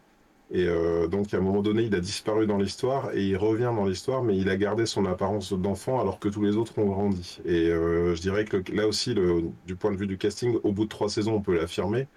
et 0.51 0.67
donc, 1.09 1.33
à 1.33 1.37
un 1.37 1.39
moment 1.39 1.63
donné, 1.63 1.83
il 1.83 1.95
a 1.95 1.99
disparu 1.99 2.45
dans 2.45 2.57
l'histoire 2.59 3.15
et 3.15 3.23
il 3.25 3.37
revient 3.37 3.71
dans 3.75 3.85
l'histoire, 3.85 4.21
mais 4.21 4.37
il 4.37 4.49
a 4.49 4.57
gardé 4.57 4.85
son 4.85 5.05
apparence 5.05 5.51
d'enfant 5.53 5.99
alors 5.99 6.19
que 6.19 6.29
tous 6.29 6.43
les 6.43 6.57
autres 6.57 6.77
ont 6.77 6.85
grandi. 6.85 7.39
Et 7.45 7.69
je 7.69 8.21
dirais 8.21 8.45
que 8.45 8.61
là 8.71 8.87
aussi, 8.87 9.15
du 9.15 9.75
point 9.75 9.91
de 9.91 9.97
vue 9.97 10.05
du 10.05 10.19
casting, 10.19 10.59
au 10.63 10.71
bout 10.71 10.83
de 10.83 10.89
trois 10.89 11.09
saisons, 11.09 11.35
on 11.35 11.41
peut 11.41 11.55
l'affirmer, 11.55 12.07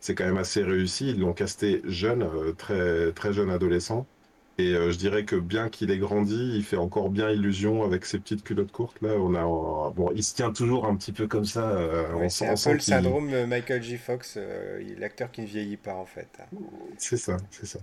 c'est 0.00 0.14
quand 0.14 0.26
même 0.26 0.36
assez 0.36 0.62
réussi. 0.62 1.08
Ils 1.10 1.20
l'ont 1.20 1.32
casté 1.32 1.80
jeune, 1.86 2.28
très, 2.58 3.12
très 3.12 3.32
jeune 3.32 3.48
adolescent. 3.48 4.06
Et 4.58 4.72
euh, 4.74 4.90
je 4.90 4.96
dirais 4.98 5.24
que 5.26 5.36
bien 5.36 5.68
qu'il 5.68 5.90
ait 5.90 5.98
grandi, 5.98 6.34
il 6.54 6.64
fait 6.64 6.76
encore 6.78 7.10
bien 7.10 7.30
illusion 7.30 7.84
avec 7.84 8.06
ses 8.06 8.18
petites 8.18 8.42
culottes 8.42 8.72
courtes. 8.72 9.00
Là, 9.02 9.10
on 9.18 9.34
a, 9.34 9.40
euh, 9.44 9.90
bon, 9.90 10.10
il 10.14 10.24
se 10.24 10.34
tient 10.34 10.50
toujours 10.52 10.86
un 10.86 10.96
petit 10.96 11.12
peu 11.12 11.26
comme 11.28 11.44
ça. 11.44 11.70
euh, 11.76 12.14
Ouais, 12.14 12.30
c'est 12.30 12.46
un 12.46 12.56
peu 12.56 12.72
le 12.72 12.80
syndrome 12.80 13.44
Michael 13.46 13.82
J. 13.82 13.98
Fox, 13.98 14.36
euh, 14.38 14.82
l'acteur 14.98 15.30
qui 15.30 15.42
ne 15.42 15.46
vieillit 15.46 15.76
pas 15.76 15.94
en 15.94 16.06
fait. 16.06 16.38
C'est 16.98 17.16
ça, 17.16 17.36
c'est 17.50 17.66
ça. 17.66 17.80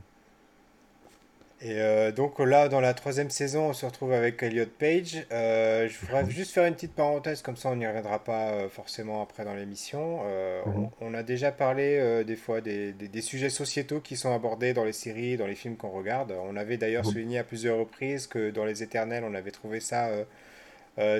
Et 1.65 1.79
euh, 1.79 2.12
donc 2.12 2.39
là, 2.39 2.67
dans 2.67 2.82
la 2.82 2.93
troisième 2.93 3.29
saison, 3.29 3.70
on 3.70 3.74
se 3.74 3.86
retrouve 3.86 4.12
avec 4.12 4.43
Elliot 4.43 4.65
Page. 4.77 5.25
Euh, 5.32 5.88
je 5.88 5.98
voudrais 6.00 6.29
juste 6.29 6.51
faire 6.51 6.65
une 6.65 6.74
petite 6.74 6.93
parenthèse, 6.93 7.41
comme 7.41 7.55
ça 7.55 7.70
on 7.70 7.77
n'y 7.77 7.88
reviendra 7.88 8.22
pas 8.22 8.50
euh, 8.50 8.67
forcément 8.67 9.22
après 9.22 9.46
dans 9.46 9.53
l'émission. 9.53 10.17
Mhm. 10.65 10.89
on, 11.00 11.08
on 11.08 11.13
a 11.13 11.24
déjà 11.24 11.53
parlé 11.53 12.24
des 12.25 12.36
fois 12.36 12.60
des, 12.60 12.91
des- 12.91 13.08
des 13.08 13.22
sujets 13.22 13.50
sociétaux 13.50 14.01
qui 14.01 14.17
sont 14.17 14.34
abordés 14.36 14.74
dans 14.74 14.84
les 14.84 14.91
séries, 14.91 15.38
dans 15.38 15.48
les 15.48 15.55
films 15.55 15.77
qu'on 15.77 15.91
regarde. 15.91 16.34
On 16.50 16.58
avait 16.58 16.75
d'ailleurs 16.75 17.05
Mhm. 17.05 17.12
souligné 17.12 17.38
à 17.39 17.43
plusieurs 17.46 17.77
reprises 17.77 18.27
que 18.27 18.50
dans 18.51 18.65
Les 18.65 18.84
Éternels, 18.84 19.24
on 19.25 19.34
avait 19.34 19.51
trouvé 19.51 19.79
ça 19.79 20.10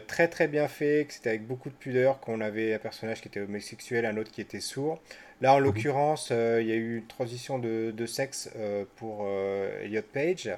très 0.08 0.28
très 0.28 0.48
bien 0.48 0.68
fait, 0.68 1.06
que 1.08 1.14
c'était 1.14 1.30
avec 1.30 1.48
beaucoup 1.48 1.70
de 1.70 1.74
pudeur, 1.76 2.20
qu'on 2.20 2.42
avait 2.42 2.74
un 2.76 2.80
personnage 2.80 3.22
qui 3.22 3.28
était 3.30 3.40
homosexuel, 3.40 4.06
un 4.06 4.18
autre 4.18 4.32
qui 4.32 4.42
était 4.42 4.60
sourd. 4.60 5.00
Là, 5.44 5.54
en 5.56 5.60
Mhm. 5.60 5.60
l'occurrence, 5.60 6.30
euh, 6.32 6.60
il 6.64 6.70
y 6.70 6.74
a 6.74 6.76
eu 6.76 6.98
une 7.00 7.08
transition 7.08 7.60
de, 7.60 7.92
de 7.96 8.06
sexe 8.08 8.50
euh, 8.58 8.86
pour 8.98 9.26
euh, 9.28 9.84
Elliot 9.84 10.02
Page. 10.14 10.50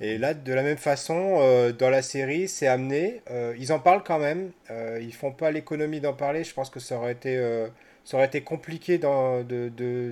Et 0.00 0.18
là, 0.18 0.34
de 0.34 0.52
la 0.54 0.62
même 0.62 0.78
façon, 0.78 1.38
dans 1.78 1.90
la 1.90 2.02
série, 2.02 2.48
c'est 2.48 2.66
amené. 2.66 3.22
ils 3.58 3.72
en 3.72 3.78
parlent 3.80 4.02
quand 4.04 4.18
même. 4.18 4.52
ils 5.00 5.14
font 5.14 5.32
pas 5.32 5.50
l'économie 5.52 6.00
d'en 6.00 6.14
parler. 6.14 6.44
Je 6.44 6.54
pense 6.54 6.70
que 6.70 6.80
ça 6.80 6.96
aurait 6.96 7.12
été, 7.12 7.36
ça 8.04 8.16
aurait 8.16 8.26
été 8.26 8.42
compliqué 8.42 8.98
de, 8.98 9.42
de- 9.44 9.68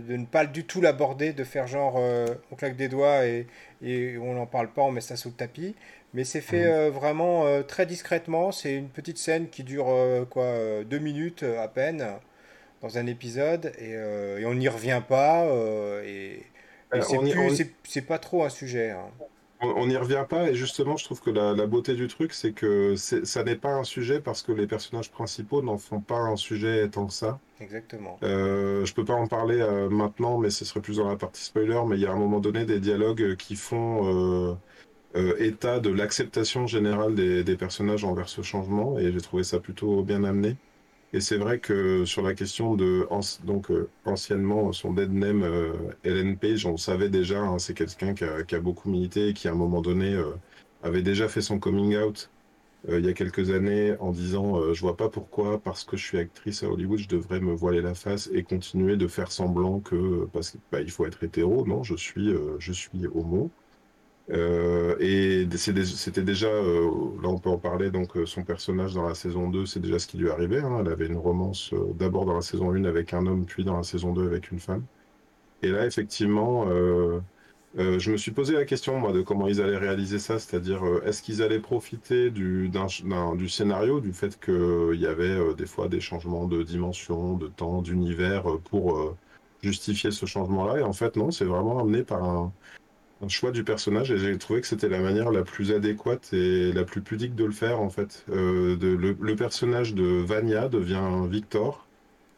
de 0.06 0.16
ne 0.16 0.26
pas 0.26 0.46
du 0.46 0.64
tout 0.64 0.80
l'aborder, 0.80 1.32
de 1.32 1.44
faire 1.44 1.66
genre 1.66 1.96
on 2.52 2.56
claque 2.56 2.76
des 2.76 2.88
doigts 2.88 3.26
et, 3.26 3.46
et 3.82 4.16
on 4.18 4.34
n'en 4.34 4.46
parle 4.46 4.68
pas, 4.72 4.82
on 4.82 4.92
met 4.92 5.00
ça 5.00 5.16
sous 5.16 5.30
le 5.30 5.34
tapis. 5.34 5.74
Mais 6.14 6.24
c'est 6.24 6.40
fait 6.40 6.64
Mhm. 6.64 6.72
euh, 6.72 6.90
vraiment 6.90 7.46
euh, 7.46 7.62
très 7.62 7.86
discrètement. 7.86 8.52
C'est 8.52 8.74
une 8.76 8.88
petite 8.90 9.18
scène 9.18 9.48
qui 9.48 9.64
dure 9.64 9.88
euh, 9.88 10.24
quoi, 10.24 10.84
deux 10.84 10.98
minutes 10.98 11.42
à 11.44 11.68
peine 11.68 12.04
dans 12.82 12.98
un 12.98 13.06
épisode 13.06 13.72
et, 13.78 13.94
euh, 13.94 14.38
et 14.38 14.46
on 14.46 14.54
n'y 14.54 14.68
revient 14.68 15.02
pas. 15.06 15.44
euh, 15.46 16.02
et, 16.04 16.42
Et 16.92 17.00
c'est 17.84 18.02
pas 18.02 18.18
trop 18.18 18.44
un 18.44 18.48
sujet. 18.50 18.90
hein. 18.90 19.10
On 19.62 19.86
n'y 19.86 19.96
revient 19.96 20.24
pas 20.26 20.48
et 20.48 20.54
justement 20.54 20.96
je 20.96 21.04
trouve 21.04 21.20
que 21.20 21.28
la, 21.28 21.52
la 21.54 21.66
beauté 21.66 21.94
du 21.94 22.08
truc 22.08 22.32
c'est 22.32 22.52
que 22.54 22.96
ça 22.96 23.44
n'est 23.44 23.56
pas 23.56 23.74
un 23.74 23.84
sujet 23.84 24.18
parce 24.20 24.42
que 24.42 24.52
les 24.52 24.66
personnages 24.66 25.10
principaux 25.10 25.60
n'en 25.62 25.76
font 25.76 26.00
pas 26.00 26.16
un 26.18 26.36
sujet 26.36 26.88
tant 26.88 27.06
que 27.06 27.12
ça. 27.12 27.38
Exactement. 27.60 28.16
Euh, 28.22 28.86
je 28.86 28.94
peux 28.94 29.04
pas 29.04 29.12
en 29.12 29.26
parler 29.26 29.60
euh, 29.60 29.90
maintenant 29.90 30.38
mais 30.38 30.48
ce 30.48 30.64
serait 30.64 30.80
plus 30.80 30.96
dans 30.96 31.08
la 31.08 31.16
partie 31.16 31.44
spoiler 31.44 31.78
mais 31.86 31.96
il 31.96 32.00
y 32.02 32.06
a 32.06 32.10
à 32.10 32.14
un 32.14 32.16
moment 32.18 32.40
donné 32.40 32.64
des 32.64 32.80
dialogues 32.80 33.36
qui 33.36 33.54
font 33.54 34.50
euh, 34.52 34.54
euh, 35.16 35.36
état 35.38 35.80
de 35.80 35.90
l'acceptation 35.90 36.66
générale 36.66 37.14
des, 37.14 37.44
des 37.44 37.56
personnages 37.56 38.04
envers 38.04 38.28
ce 38.28 38.42
changement 38.42 38.98
et 38.98 39.12
j'ai 39.12 39.20
trouvé 39.20 39.44
ça 39.44 39.60
plutôt 39.60 40.02
bien 40.04 40.24
amené. 40.24 40.56
Et 41.12 41.20
c'est 41.20 41.36
vrai 41.38 41.58
que 41.58 42.04
sur 42.04 42.22
la 42.22 42.34
question 42.34 42.76
de 42.76 43.06
donc 43.44 43.70
euh, 43.70 43.90
anciennement 44.04 44.72
son 44.72 44.92
dead 44.92 45.12
name 45.12 45.42
euh, 45.42 45.72
Ellen 46.04 46.36
Page, 46.38 46.66
on 46.66 46.76
savait 46.76 47.08
déjà, 47.08 47.40
hein, 47.40 47.58
c'est 47.58 47.74
quelqu'un 47.74 48.14
qui 48.14 48.24
a, 48.24 48.60
beaucoup 48.60 48.90
milité 48.90 49.28
et 49.28 49.34
qui 49.34 49.48
à 49.48 49.52
un 49.52 49.54
moment 49.54 49.82
donné 49.82 50.14
euh, 50.14 50.32
avait 50.82 51.02
déjà 51.02 51.28
fait 51.28 51.42
son 51.42 51.58
coming 51.58 51.96
out 51.96 52.30
euh, 52.88 52.98
il 52.98 53.04
y 53.04 53.08
a 53.08 53.12
quelques 53.12 53.50
années 53.50 53.94
en 54.00 54.10
disant 54.10 54.58
euh, 54.58 54.72
je 54.72 54.80
vois 54.80 54.96
pas 54.96 55.10
pourquoi 55.10 55.60
parce 55.62 55.84
que 55.84 55.96
je 55.98 56.04
suis 56.04 56.18
actrice 56.18 56.62
à 56.62 56.68
Hollywood 56.68 56.98
je 56.98 57.08
devrais 57.08 57.40
me 57.40 57.52
voiler 57.52 57.82
la 57.82 57.94
face 57.94 58.30
et 58.32 58.42
continuer 58.42 58.96
de 58.96 59.06
faire 59.06 59.30
semblant 59.32 59.80
que 59.80 60.26
parce 60.32 60.52
qu'il 60.52 60.60
bah, 60.72 60.78
faut 60.88 61.04
être 61.06 61.22
hétéro. 61.22 61.66
Non 61.66 61.82
je 61.82 61.94
suis 61.94 62.30
euh, 62.30 62.56
je 62.58 62.72
suis 62.72 63.06
homo 63.14 63.50
euh, 64.30 64.96
et 65.00 65.48
c'était 65.56 66.22
déjà, 66.22 66.46
euh, 66.46 66.88
là 67.22 67.28
on 67.28 67.38
peut 67.38 67.50
en 67.50 67.58
parler, 67.58 67.90
donc 67.90 68.16
euh, 68.16 68.26
son 68.26 68.44
personnage 68.44 68.94
dans 68.94 69.06
la 69.08 69.14
saison 69.14 69.48
2, 69.50 69.66
c'est 69.66 69.80
déjà 69.80 69.98
ce 69.98 70.06
qui 70.06 70.18
lui 70.18 70.30
arrivait. 70.30 70.60
Hein. 70.60 70.78
Elle 70.80 70.92
avait 70.92 71.06
une 71.06 71.16
romance 71.16 71.74
d'abord 71.98 72.26
dans 72.26 72.34
la 72.34 72.42
saison 72.42 72.72
1 72.72 72.84
avec 72.84 73.12
un 73.14 73.26
homme, 73.26 73.44
puis 73.44 73.64
dans 73.64 73.76
la 73.76 73.82
saison 73.82 74.12
2 74.12 74.26
avec 74.26 74.50
une 74.52 74.60
femme. 74.60 74.84
Et 75.62 75.68
là, 75.70 75.86
effectivement, 75.86 76.66
je 77.76 78.10
me 78.10 78.16
suis 78.16 78.30
posé 78.32 78.54
la 78.54 78.64
question, 78.64 78.98
moi, 78.98 79.12
de 79.12 79.22
comment 79.22 79.46
ils 79.46 79.60
allaient 79.60 79.76
réaliser 79.76 80.18
ça, 80.18 80.38
c'est-à-dire, 80.38 80.82
est-ce 81.04 81.22
qu'ils 81.22 81.42
allaient 81.42 81.60
profiter 81.60 82.30
du, 82.30 82.70
du 83.36 83.48
scénario, 83.48 84.00
du 84.00 84.12
fait 84.12 84.38
qu'il 84.40 85.00
y 85.00 85.06
avait 85.06 85.54
des 85.54 85.66
fois 85.66 85.88
des 85.88 86.00
changements 86.00 86.46
de 86.46 86.62
dimension, 86.62 87.36
de 87.36 87.48
temps, 87.48 87.82
d'univers, 87.82 88.44
pour 88.70 89.16
justifier 89.62 90.10
ce 90.12 90.26
changement-là? 90.26 90.80
Et 90.80 90.82
en 90.82 90.94
fait, 90.94 91.16
non, 91.16 91.30
c'est 91.30 91.44
vraiment 91.44 91.78
amené 91.80 92.04
par 92.04 92.24
un, 92.24 92.52
un 93.20 93.28
choix 93.28 93.50
du 93.52 93.64
personnage 93.64 94.10
et 94.10 94.18
j'ai 94.18 94.36
trouvé 94.38 94.60
que 94.60 94.66
c'était 94.66 94.88
la 94.88 95.00
manière 95.00 95.30
la 95.30 95.42
plus 95.44 95.72
adéquate 95.72 96.32
et 96.32 96.72
la 96.72 96.84
plus 96.84 97.02
pudique 97.02 97.34
de 97.34 97.44
le 97.44 97.52
faire 97.52 97.80
en 97.80 97.90
fait. 97.90 98.24
Euh, 98.30 98.76
de, 98.76 98.88
le, 98.88 99.12
le 99.20 99.36
personnage 99.36 99.94
de 99.94 100.04
Vania 100.22 100.68
devient 100.68 101.26
Victor 101.28 101.90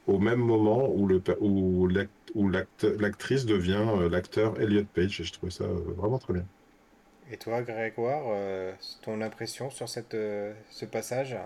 au 0.06 0.18
même 0.20 0.40
moment 0.40 0.90
où 0.94 1.06
le 1.08 1.20
per- 1.22 1.36
où 1.40 1.88
l'act- 1.88 2.32
où 2.34 2.48
l'acte- 2.50 2.84
l'actrice 2.84 3.46
devient 3.46 3.84
euh, 3.98 4.08
l'acteur 4.10 4.60
Elliot 4.60 4.86
Page 4.86 5.20
et 5.20 5.24
je 5.24 5.32
trouvais 5.32 5.52
ça 5.52 5.64
euh, 5.64 5.94
vraiment 5.96 6.18
très 6.18 6.34
bien. 6.34 6.48
Et 7.26 7.36
toi, 7.36 7.62
Grégoire, 7.62 8.26
euh, 8.28 8.72
ton 9.00 9.20
impression 9.22 9.70
sur 9.70 9.88
cette, 9.88 10.14
euh, 10.14 10.54
ce 10.70 10.84
passage? 10.84 11.36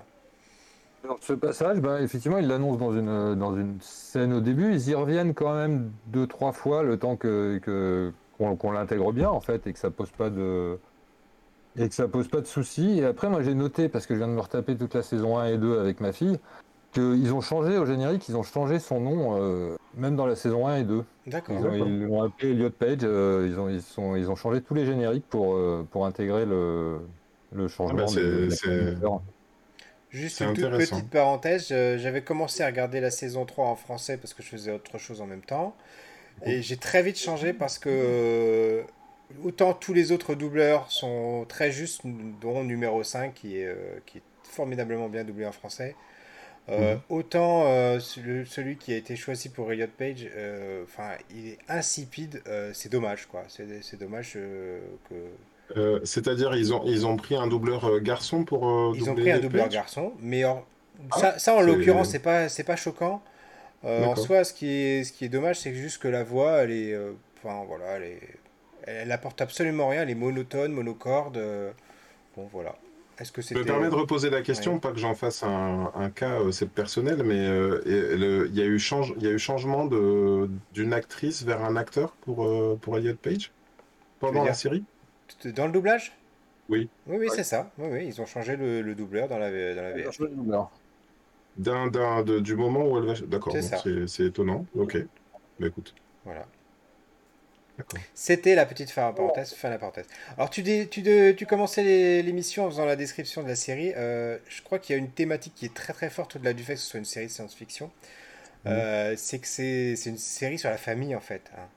Alors, 1.05 1.19
ce 1.23 1.33
passage, 1.35 1.81
bah, 1.81 2.00
effectivement, 2.02 2.38
ils 2.38 2.47
l'annoncent 2.49 2.78
dans 2.78 2.93
une, 2.93 3.35
dans 3.38 3.57
une 3.57 3.81
scène 3.81 4.33
au 4.33 4.40
début. 4.40 4.73
Ils 4.75 4.88
y 4.88 4.95
reviennent 4.95 5.35
quand 5.35 5.55
même 5.55 5.93
deux, 6.07 6.26
trois 6.26 6.52
fois 6.52 6.83
le 6.83 6.99
temps 6.99 7.16
que, 7.16 7.59
que- 7.62 8.12
qu'on, 8.38 8.71
l'intègre 8.73 9.12
bien, 9.12 9.28
en 9.31 9.40
fait, 9.40 9.66
et 9.66 9.73
que 9.73 9.78
ça 9.78 9.90
pose 9.90 10.11
pas 10.11 10.31
de, 10.31 10.78
et 11.78 11.88
que 11.88 11.95
ça 11.95 12.09
pose 12.09 12.28
pas 12.28 12.40
de 12.40 12.47
soucis. 12.47 12.99
Et 12.99 13.05
après, 13.05 13.28
moi, 13.28 13.43
j'ai 13.43 13.55
noté, 13.55 13.88
parce 13.88 14.07
que 14.07 14.14
je 14.14 14.19
viens 14.19 14.28
de 14.28 14.33
me 14.33 14.40
retaper 14.40 14.76
toute 14.76 14.95
la 14.95 15.02
saison 15.02 15.38
1 15.38 15.47
et 15.47 15.59
2 15.59 15.78
avec 15.78 16.00
ma 16.00 16.12
fille, 16.12 16.38
qu'ils 16.93 17.33
ont 17.35 17.40
changé 17.40 17.76
au 17.76 17.87
générique, 17.87 18.28
ils 18.28 18.37
ont 18.37 18.43
changé 18.43 18.78
son 18.78 19.00
nom, 19.00 19.37
euh, 19.38 19.76
même 19.97 20.16
dans 20.16 20.26
la 20.26 20.37
saison 20.37 20.66
1 20.66 20.76
et 20.76 20.85
2. 20.85 21.05
D'accord. 21.26 21.57
Ils, 21.59 21.66
ont, 21.66 21.87
ils 21.87 22.02
l'ont 22.05 22.23
appelé 22.23 22.52
Elliot 22.52 22.71
Page, 22.71 22.99
euh, 23.02 23.49
ils, 23.50 23.59
ont, 23.59 23.69
ils, 23.69 23.83
sont, 23.83 24.16
ils 24.16 24.31
ont 24.31 24.37
changé 24.37 24.61
tous 24.61 24.75
les 24.75 24.87
génériques 24.87 25.26
pour, 25.28 25.55
euh, 25.55 25.87
pour 25.90 26.07
intégrer 26.07 26.47
le, 26.47 27.00
le 27.52 27.69
changement. 27.69 28.07
Ah 28.09 28.14
bah, 28.14 28.50
c'est-. 28.50 28.97
Juste 30.11 30.40
une 30.40 30.55
toute 30.55 30.71
petite 30.71 31.11
parenthèse, 31.11 31.69
j'avais 31.69 32.23
commencé 32.23 32.62
à 32.62 32.66
regarder 32.66 33.00
la 33.00 33.11
saison 33.11 33.45
3 33.45 33.66
en 33.66 33.76
français 33.76 34.16
parce 34.16 34.33
que 34.33 34.43
je 34.43 34.49
faisais 34.49 34.73
autre 34.73 34.97
chose 34.97 35.21
en 35.21 35.26
même 35.26 35.43
temps. 35.43 35.75
Et 36.45 36.62
j'ai 36.62 36.76
très 36.76 37.02
vite 37.02 37.19
changé 37.19 37.52
parce 37.52 37.78
que 37.78 37.88
euh, 37.90 38.83
autant 39.43 39.73
tous 39.73 39.95
les 39.95 40.12
autres 40.12 40.35
doubleurs 40.35 40.90
sont 40.90 41.45
très 41.49 41.71
justes, 41.73 42.02
dont 42.40 42.62
numéro 42.62 43.02
5 43.02 43.35
qui 43.35 43.59
est, 43.59 43.66
euh, 43.66 43.75
qui 44.07 44.19
est 44.19 44.23
formidablement 44.45 45.09
bien 45.09 45.25
doublé 45.25 45.47
en 45.47 45.52
français. 45.52 45.95
Euh, 46.69 46.95
Mhm. 46.95 47.00
Autant 47.11 47.64
euh, 47.66 48.00
celui, 48.00 48.76
qui 48.76 48.93
a 48.93 48.97
été 48.97 49.14
choisi 49.14 49.49
pour 49.49 49.71
Elliot 49.73 49.87
Page, 49.97 50.28
euh, 50.37 50.83
enfin, 50.85 51.11
il 51.31 51.49
est 51.49 51.59
insipide, 51.69 52.43
c'est 52.73 52.90
dommage 52.90 53.26
quoi. 53.26 53.45
C'est 53.49 53.99
dommage 53.99 54.33
que. 55.09 55.16
C'est-à-dire 56.05 56.55
ils 56.55 56.73
ont 56.75 56.83
ils 56.85 57.07
ont 57.07 57.16
pris 57.16 57.37
un 57.37 57.47
doubleur 57.47 58.00
garçon 58.00 58.45
pour 58.45 58.95
Ils 58.95 59.09
ont 59.11 59.14
pris 59.14 59.31
un 59.31 59.38
doubleur 59.40 59.64
Page? 59.64 59.75
garçon, 59.75 60.12
mais 60.21 60.43
Ah, 60.45 60.61
ça, 61.19 61.38
ça, 61.38 61.55
en 61.55 61.61
l'occurrence 61.61 62.11
c'est 62.11 62.19
pas 62.19 62.49
c'est 62.49 62.64
pas 62.64 62.76
choquant. 62.76 63.23
Euh, 63.87 64.05
en 64.05 64.16
soi, 64.16 64.45
ce 64.45 64.52
qui 64.52 64.69
est 64.69 65.05
ce 65.05 65.12
qui 65.12 65.25
est 65.25 65.28
dommage, 65.28 65.61
c'est 65.61 65.71
que 65.71 65.76
juste 65.76 66.02
que 66.02 66.09
la 66.09 66.25
voix, 66.25 66.62
elle 66.62 66.73
est, 66.73 66.93
euh, 66.93 67.12
enfin 67.38 67.64
voilà, 67.66 67.87
elle 67.97 68.02
est, 68.02 68.21
elle, 68.85 68.97
elle 68.97 69.12
apporte 69.12 69.40
absolument 69.40 69.88
rien, 69.88 70.02
elle 70.02 70.11
est 70.11 70.14
monotone, 70.14 70.73
monocorde. 70.73 71.37
euh, 71.37 71.73
bon 72.37 72.47
voilà. 72.47 72.76
Est-ce 73.19 73.33
que 73.33 73.40
Je 73.43 73.55
me 73.55 73.64
permets 73.64 73.88
de 73.88 73.95
reposer 73.95 74.28
la 74.31 74.43
question, 74.43 74.75
Ouais. 74.75 74.81
pas 74.81 74.93
que 74.93 74.99
j'en 74.99 75.14
fasse 75.14 75.43
un, 75.43 75.90
un 75.95 76.11
cas, 76.11 76.40
euh, 76.40 76.50
c'est 76.52 76.69
personnel, 76.69 77.23
mais 77.23 77.47
euh, 77.47 77.81
il 78.49 78.55
y 78.57 78.61
a 78.61 78.66
eu 78.66 78.78
change, 78.78 79.14
y 79.19 79.26
a 79.26 79.31
eu 79.31 79.38
changement 79.38 79.87
de 79.87 80.50
d'une 80.73 80.93
actrice 80.93 81.43
vers 81.45 81.62
un 81.64 81.76
acteur 81.76 82.16
pour 82.16 82.45
euh, 82.47 82.76
pour 82.81 82.99
Elliot 82.99 83.16
Page 83.16 83.52
pendant 84.19 84.45
la 84.45 84.55
série? 84.55 84.85
dans 85.45 85.66
le 85.66 85.73
doublage? 85.73 86.12
Oui. 86.69 86.88
Oui, 87.07 87.16
oui, 87.19 87.28
Ouais. 87.28 87.37
c'est 87.37 87.45
ça. 87.45 87.71
Oui, 87.78 87.88
oui, 87.90 88.07
ils 88.07 88.21
ont 88.21 88.26
changé 88.26 88.57
le, 88.57 88.83
le 88.83 88.95
doubleur 88.95 89.28
dans 89.28 89.38
la, 89.38 89.50
dans 89.50 89.83
la 89.83 89.93
VF. 89.93 90.19
D'un, 91.58 91.86
d'un, 91.88 92.22
de- 92.22 92.40
du 92.40 92.54
moment 92.54 92.84
où 92.86 92.98
elle 92.98 93.04
va. 93.04 93.14
D'accord, 93.26 93.56
C'est 94.06 94.25
étonnant. 94.25 94.66
Ok. 94.76 94.98
Bah 95.58 95.66
écoute. 95.68 95.94
Voilà. 96.25 96.46
D'accord. 97.78 98.00
C'était 98.14 98.54
la 98.54 98.64
petite 98.64 98.90
fin 98.90 99.12
parenthèse, 99.12 99.52
fin 99.52 99.68
de 99.68 99.75
la 99.75 99.78
parenthèse. 99.78 100.06
Alors 100.36 100.48
tu, 100.48 100.62
dé- 100.62 100.88
tu, 100.88 101.02
de- 101.02 101.32
tu 101.32 101.44
commençais 101.44 101.82
les- 101.82 102.22
l'émission 102.22 102.64
en 102.66 102.70
faisant 102.70 102.86
la 102.86 102.96
description 102.96 103.42
de 103.42 103.48
la 103.48 103.56
série. 103.56 103.92
Euh, 103.96 104.38
je 104.48 104.62
crois 104.62 104.78
qu'il 104.78 104.96
y 104.96 104.98
a 104.98 104.98
une 104.98 105.10
thématique 105.10 105.54
qui 105.54 105.66
est 105.66 105.75
très 105.75 105.92
très 105.92 106.08
forte 106.08 106.36
au-delà 106.36 106.54
du 106.54 106.62
fait 106.64 106.75
que 106.75 106.80
ce 106.80 106.86
soit 106.86 106.98
une 106.98 107.04
série 107.04 107.26
de 107.26 107.30
science-fiction. 107.32 107.90
Euh, 108.66 109.14
c'est 109.16 109.38
que 109.40 109.46
c'est 109.48 109.96
c'est 109.96 110.10
une 110.10 110.18
série 110.18 110.58
sur 110.58 110.70
la 110.70 110.78
famille 110.78 111.14
en 111.16 111.20
fait. 111.20 111.42
hein. 111.56 111.68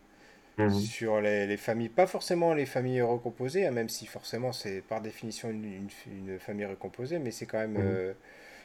Mhm. 0.57 0.69
Sur 0.69 1.21
les, 1.21 1.48
les 1.48 1.57
familles, 1.57 1.89
pas 1.89 2.07
forcément 2.07 2.53
les 2.53 2.65
familles 2.67 3.01
recomposées, 3.01 3.65
hein, 3.67 3.71
même 3.71 3.89
si 3.89 4.05
forcément 4.05 4.53
c'est 4.53 4.81
par 4.81 5.01
définition 5.01 5.50
une, 5.50 5.65
une- 5.65 5.89
une 6.31 6.39
famille 6.39 6.65
recomposée, 6.65 7.19
mais 7.19 7.31
c'est 7.31 7.45
quand 7.48 7.59
même 7.59 7.77
Mhm. 7.77 7.81
euh, 7.81 8.13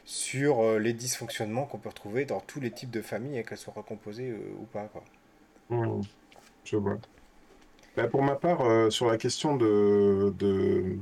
sur 0.05 0.59
euh, 0.61 0.79
les 0.79 0.93
dysfonctionnements 0.93 1.65
qu'on 1.65 1.79
peut 1.79 1.89
retrouver 1.89 2.25
dans 2.25 2.39
tous 2.39 2.59
les 2.59 2.71
types 2.71 2.91
de 2.91 3.01
familles, 3.01 3.39
hein, 3.39 3.43
qu'elles 3.43 3.57
soient 3.57 3.73
recomposées 3.75 4.29
euh, 4.29 4.55
ou 4.59 4.65
pas. 4.65 4.87
Quoi. 4.93 5.03
Mhm. 5.69 6.03
Je 6.63 6.77
vois. 6.77 6.97
Bah, 7.97 8.07
pour 8.07 8.21
ma 8.21 8.35
part, 8.35 8.61
euh, 8.61 8.89
sur 8.89 9.07
la 9.07 9.17
question 9.17 9.57
de, 9.57 10.33
de 10.37 10.97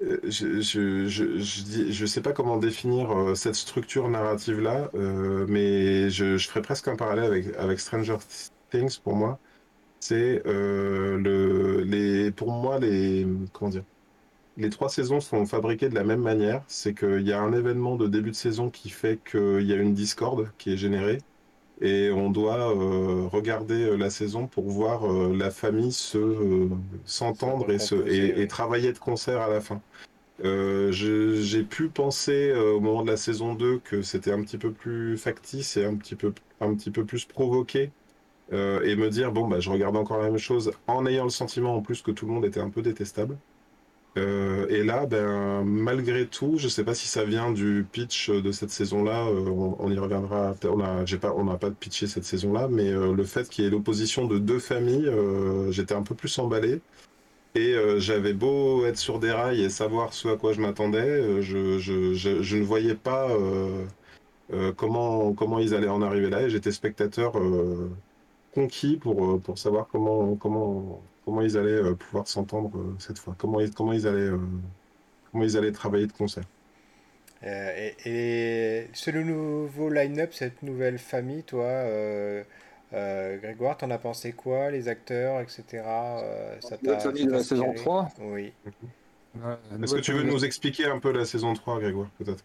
je, 0.00 0.60
je, 0.60 2.06
sais 2.06 2.20
pas 2.20 2.32
comment 2.32 2.56
définir 2.56 3.36
cette 3.36 3.54
structure 3.54 4.08
narrative-là, 4.08 4.90
euh, 4.94 5.46
mais 5.48 6.10
je, 6.10 6.38
ferais 6.38 6.62
presque 6.62 6.88
un 6.88 6.96
parallèle 6.96 7.24
avec, 7.24 7.56
avec 7.56 7.78
Stranger 7.78 8.16
Things 8.70 8.98
pour 8.98 9.14
moi. 9.14 9.38
C'est 10.00 10.42
le, 10.44 11.82
les, 11.86 12.32
pour 12.32 12.50
moi 12.50 12.80
les, 12.80 13.26
comment 13.52 13.70
dire, 13.70 13.84
les 14.56 14.70
trois 14.70 14.88
saisons 14.88 15.20
sont 15.20 15.46
fabriquées 15.46 15.88
de 15.88 15.94
la 15.94 16.04
même 16.04 16.20
manière. 16.20 16.62
C'est 16.66 16.94
qu'il 16.94 17.26
y 17.26 17.32
a 17.32 17.40
un 17.40 17.52
événement 17.52 17.96
de 17.96 18.06
début 18.06 18.30
de 18.30 18.36
saison 18.36 18.70
qui 18.70 18.90
fait 18.90 19.18
qu'il 19.24 19.62
y 19.62 19.72
a 19.72 19.76
une 19.76 19.94
discorde 19.94 20.50
qui 20.58 20.72
est 20.72 20.76
générée 20.76 21.18
et 21.82 22.10
on 22.12 22.30
doit 22.30 22.70
euh, 22.70 23.26
regarder 23.26 23.82
euh, 23.82 23.96
la 23.96 24.08
saison 24.08 24.46
pour 24.46 24.70
voir 24.70 25.04
euh, 25.04 25.36
la 25.36 25.50
famille 25.50 25.92
se 25.92 26.68
s'entendre 27.04 27.70
et, 27.70 27.78
se, 27.78 27.96
et, 28.06 28.46
travailler 28.46 28.92
de 28.92 28.98
concert 28.98 29.40
à 29.40 29.48
la 29.48 29.60
fin. 29.60 29.80
J'ai 30.42 31.62
pu 31.64 31.88
penser 31.88 32.52
au 32.52 32.80
moment 32.80 33.02
de 33.02 33.10
la 33.10 33.16
saison 33.16 33.54
2 33.54 33.78
que 33.78 34.02
c'était 34.02 34.32
un 34.32 34.42
petit 34.42 34.58
peu 34.58 34.72
plus 34.72 35.16
factice 35.16 35.76
et 35.76 35.84
un 35.84 35.94
petit 35.96 36.16
peu, 36.16 36.32
un 36.60 36.74
petit 36.74 36.90
peu 36.90 37.04
plus 37.04 37.24
provoqué 37.24 37.90
et 38.50 38.96
me 38.96 39.08
dire 39.08 39.32
bon 39.32 39.46
bah 39.46 39.60
je 39.60 39.70
regarde 39.70 39.96
encore 39.96 40.18
la 40.18 40.24
même 40.30 40.38
chose 40.38 40.72
en 40.86 41.06
ayant 41.06 41.24
le 41.24 41.30
sentiment 41.30 41.76
en 41.76 41.80
plus 41.80 42.02
que 42.02 42.10
tout 42.10 42.26
le 42.26 42.32
monde 42.32 42.44
était 42.44 42.60
un 42.60 42.70
peu 42.70 42.82
détestable. 42.82 43.38
Euh, 44.18 44.66
et 44.68 44.84
là, 44.84 45.06
ben, 45.06 45.64
malgré 45.64 46.26
tout, 46.26 46.58
je 46.58 46.68
sais 46.68 46.84
pas 46.84 46.94
si 46.94 47.08
ça 47.08 47.24
vient 47.24 47.50
du 47.50 47.86
pitch 47.90 48.30
de 48.30 48.52
cette 48.52 48.70
saison-là, 48.70 49.26
euh, 49.26 49.48
on, 49.78 49.90
y 49.90 49.98
reviendra. 49.98 50.54
On 50.64 50.80
a, 50.80 51.04
j'ai 51.06 51.18
pas, 51.18 51.32
on 51.34 51.44
n'a 51.44 51.56
pas 51.56 51.70
pitché 51.70 52.06
cette 52.06 52.24
saison-là, 52.24 52.68
mais 52.68 52.90
euh, 52.90 53.14
le 53.14 53.24
fait 53.24 53.48
qu'il 53.48 53.64
y 53.64 53.66
ait 53.66 53.70
l'opposition 53.70 54.26
de 54.26 54.38
deux 54.38 54.58
familles, 54.58 55.10
j'étais 55.70 55.94
un 55.94 56.02
peu 56.02 56.14
plus 56.14 56.38
emballé. 56.38 56.80
Et 57.54 57.74
j'avais 57.98 58.32
beau 58.32 58.86
être 58.86 58.96
sur 58.98 59.18
des 59.18 59.30
rails 59.30 59.62
et 59.62 59.68
savoir 59.70 60.14
ce 60.14 60.28
à 60.28 60.36
quoi 60.36 60.52
je 60.54 60.60
m'attendais, 60.60 61.42
je, 61.42 61.56
ne 62.56 62.62
voyais 62.62 62.94
pas 62.94 63.28
comment, 64.76 65.58
ils 65.58 65.74
allaient 65.74 65.88
en 65.88 66.02
arriver 66.02 66.30
là, 66.30 66.42
et 66.42 66.50
j'étais 66.50 66.72
spectateur 66.72 67.34
conquis 68.54 68.96
pour, 68.96 69.40
pour 69.40 69.58
savoir 69.58 69.88
comment, 69.88 70.34
comment, 70.36 71.02
comment 71.24 71.42
ils 71.42 71.56
allaient 71.56 71.94
pouvoir 71.94 72.26
s'entendre 72.26 72.72
cette 72.98 73.18
fois, 73.18 73.34
comment 73.38 73.60
ils, 73.60 73.72
comment 73.72 73.92
ils 73.92 74.06
allaient, 74.06 74.30
comment 75.30 75.44
ils 75.44 75.56
allaient 75.56 75.72
travailler 75.72 76.06
de 76.06 76.12
concert. 76.12 76.44
et, 77.44 77.94
et 78.04 78.88
c'est 78.92 79.12
le 79.12 79.22
nouveau 79.22 79.88
line-up, 79.88 80.32
cette 80.32 80.62
nouvelle 80.62 80.98
famille, 80.98 81.42
toi, 81.42 81.84
Grégoire, 82.92 83.76
t'en 83.76 83.90
as 83.90 83.98
pensé 83.98 84.32
quoi, 84.32 84.70
les 84.70 84.88
acteurs, 84.88 85.40
etc. 85.40 85.64
ça 86.60 86.76
t'a, 86.76 87.10
de 87.12 87.30
la 87.30 87.42
saison 87.42 87.72
3 87.72 88.08
Oui. 88.20 88.52
Est-ce 89.82 89.94
que 89.94 90.00
tu 90.00 90.12
veux 90.12 90.24
nous 90.24 90.44
expliquer 90.44 90.86
un 90.86 90.98
peu 90.98 91.12
la 91.12 91.24
saison 91.24 91.54
3, 91.54 91.80
Grégoire, 91.80 92.08
peut-être? 92.18 92.44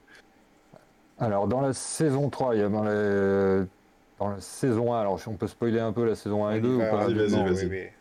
Alors, 1.20 1.48
dans 1.48 1.62
la 1.62 1.74
saison 1.74 2.30
3, 2.30 2.56
il 2.56 2.62
y 2.62 2.64
a 2.64 2.70
dans, 2.70 2.84
dans 4.20 4.30
la 4.30 4.40
saison 4.40 4.94
1, 4.94 5.02
alors 5.02 5.20
on 5.28 5.34
peut 5.34 5.48
spoiler 5.48 5.80
un 5.80 5.92
peu 5.92 6.06
la 6.06 6.16
saison 6.16 6.46
1 6.46 6.56
et 6.56 6.62
2 6.62 6.76
ou 6.76 6.80
pas 6.80 7.08
Vas-y, 7.08 7.14
vas-y, 7.14 7.44
vas-y. 7.44 7.92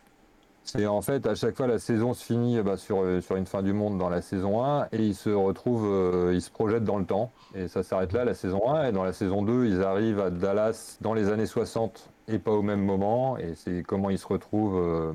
C'est 0.67 0.85
en 0.85 1.01
fait, 1.01 1.25
à 1.25 1.33
chaque 1.33 1.55
fois, 1.55 1.65
la 1.65 1.79
saison 1.79 2.13
se 2.13 2.23
finit 2.25 2.61
bah, 2.61 2.75
sur, 2.75 3.05
sur 3.21 3.37
une 3.37 3.45
fin 3.45 3.63
du 3.63 3.71
monde 3.71 3.97
dans 3.97 4.09
la 4.09 4.21
saison 4.21 4.63
1 4.65 4.89
et 4.91 4.97
ils 4.97 5.15
se 5.15 5.29
retrouvent, 5.29 5.87
euh, 5.87 6.33
ils 6.33 6.41
se 6.41 6.51
projettent 6.51 6.83
dans 6.83 6.97
le 6.97 7.05
temps. 7.05 7.31
Et 7.55 7.69
ça 7.69 7.83
s'arrête 7.83 8.11
là, 8.11 8.25
la 8.25 8.33
saison 8.33 8.69
1. 8.69 8.89
Et 8.89 8.91
dans 8.91 9.05
la 9.05 9.13
saison 9.13 9.43
2, 9.43 9.65
ils 9.65 9.81
arrivent 9.81 10.19
à 10.19 10.29
Dallas 10.29 10.97
dans 10.99 11.13
les 11.13 11.29
années 11.29 11.45
60 11.45 12.09
et 12.27 12.37
pas 12.37 12.51
au 12.51 12.61
même 12.61 12.81
moment. 12.81 13.37
Et 13.37 13.55
c'est 13.55 13.81
comment 13.81 14.09
ils 14.09 14.19
se 14.19 14.27
retrouvent. 14.27 14.77
Euh, 14.77 15.13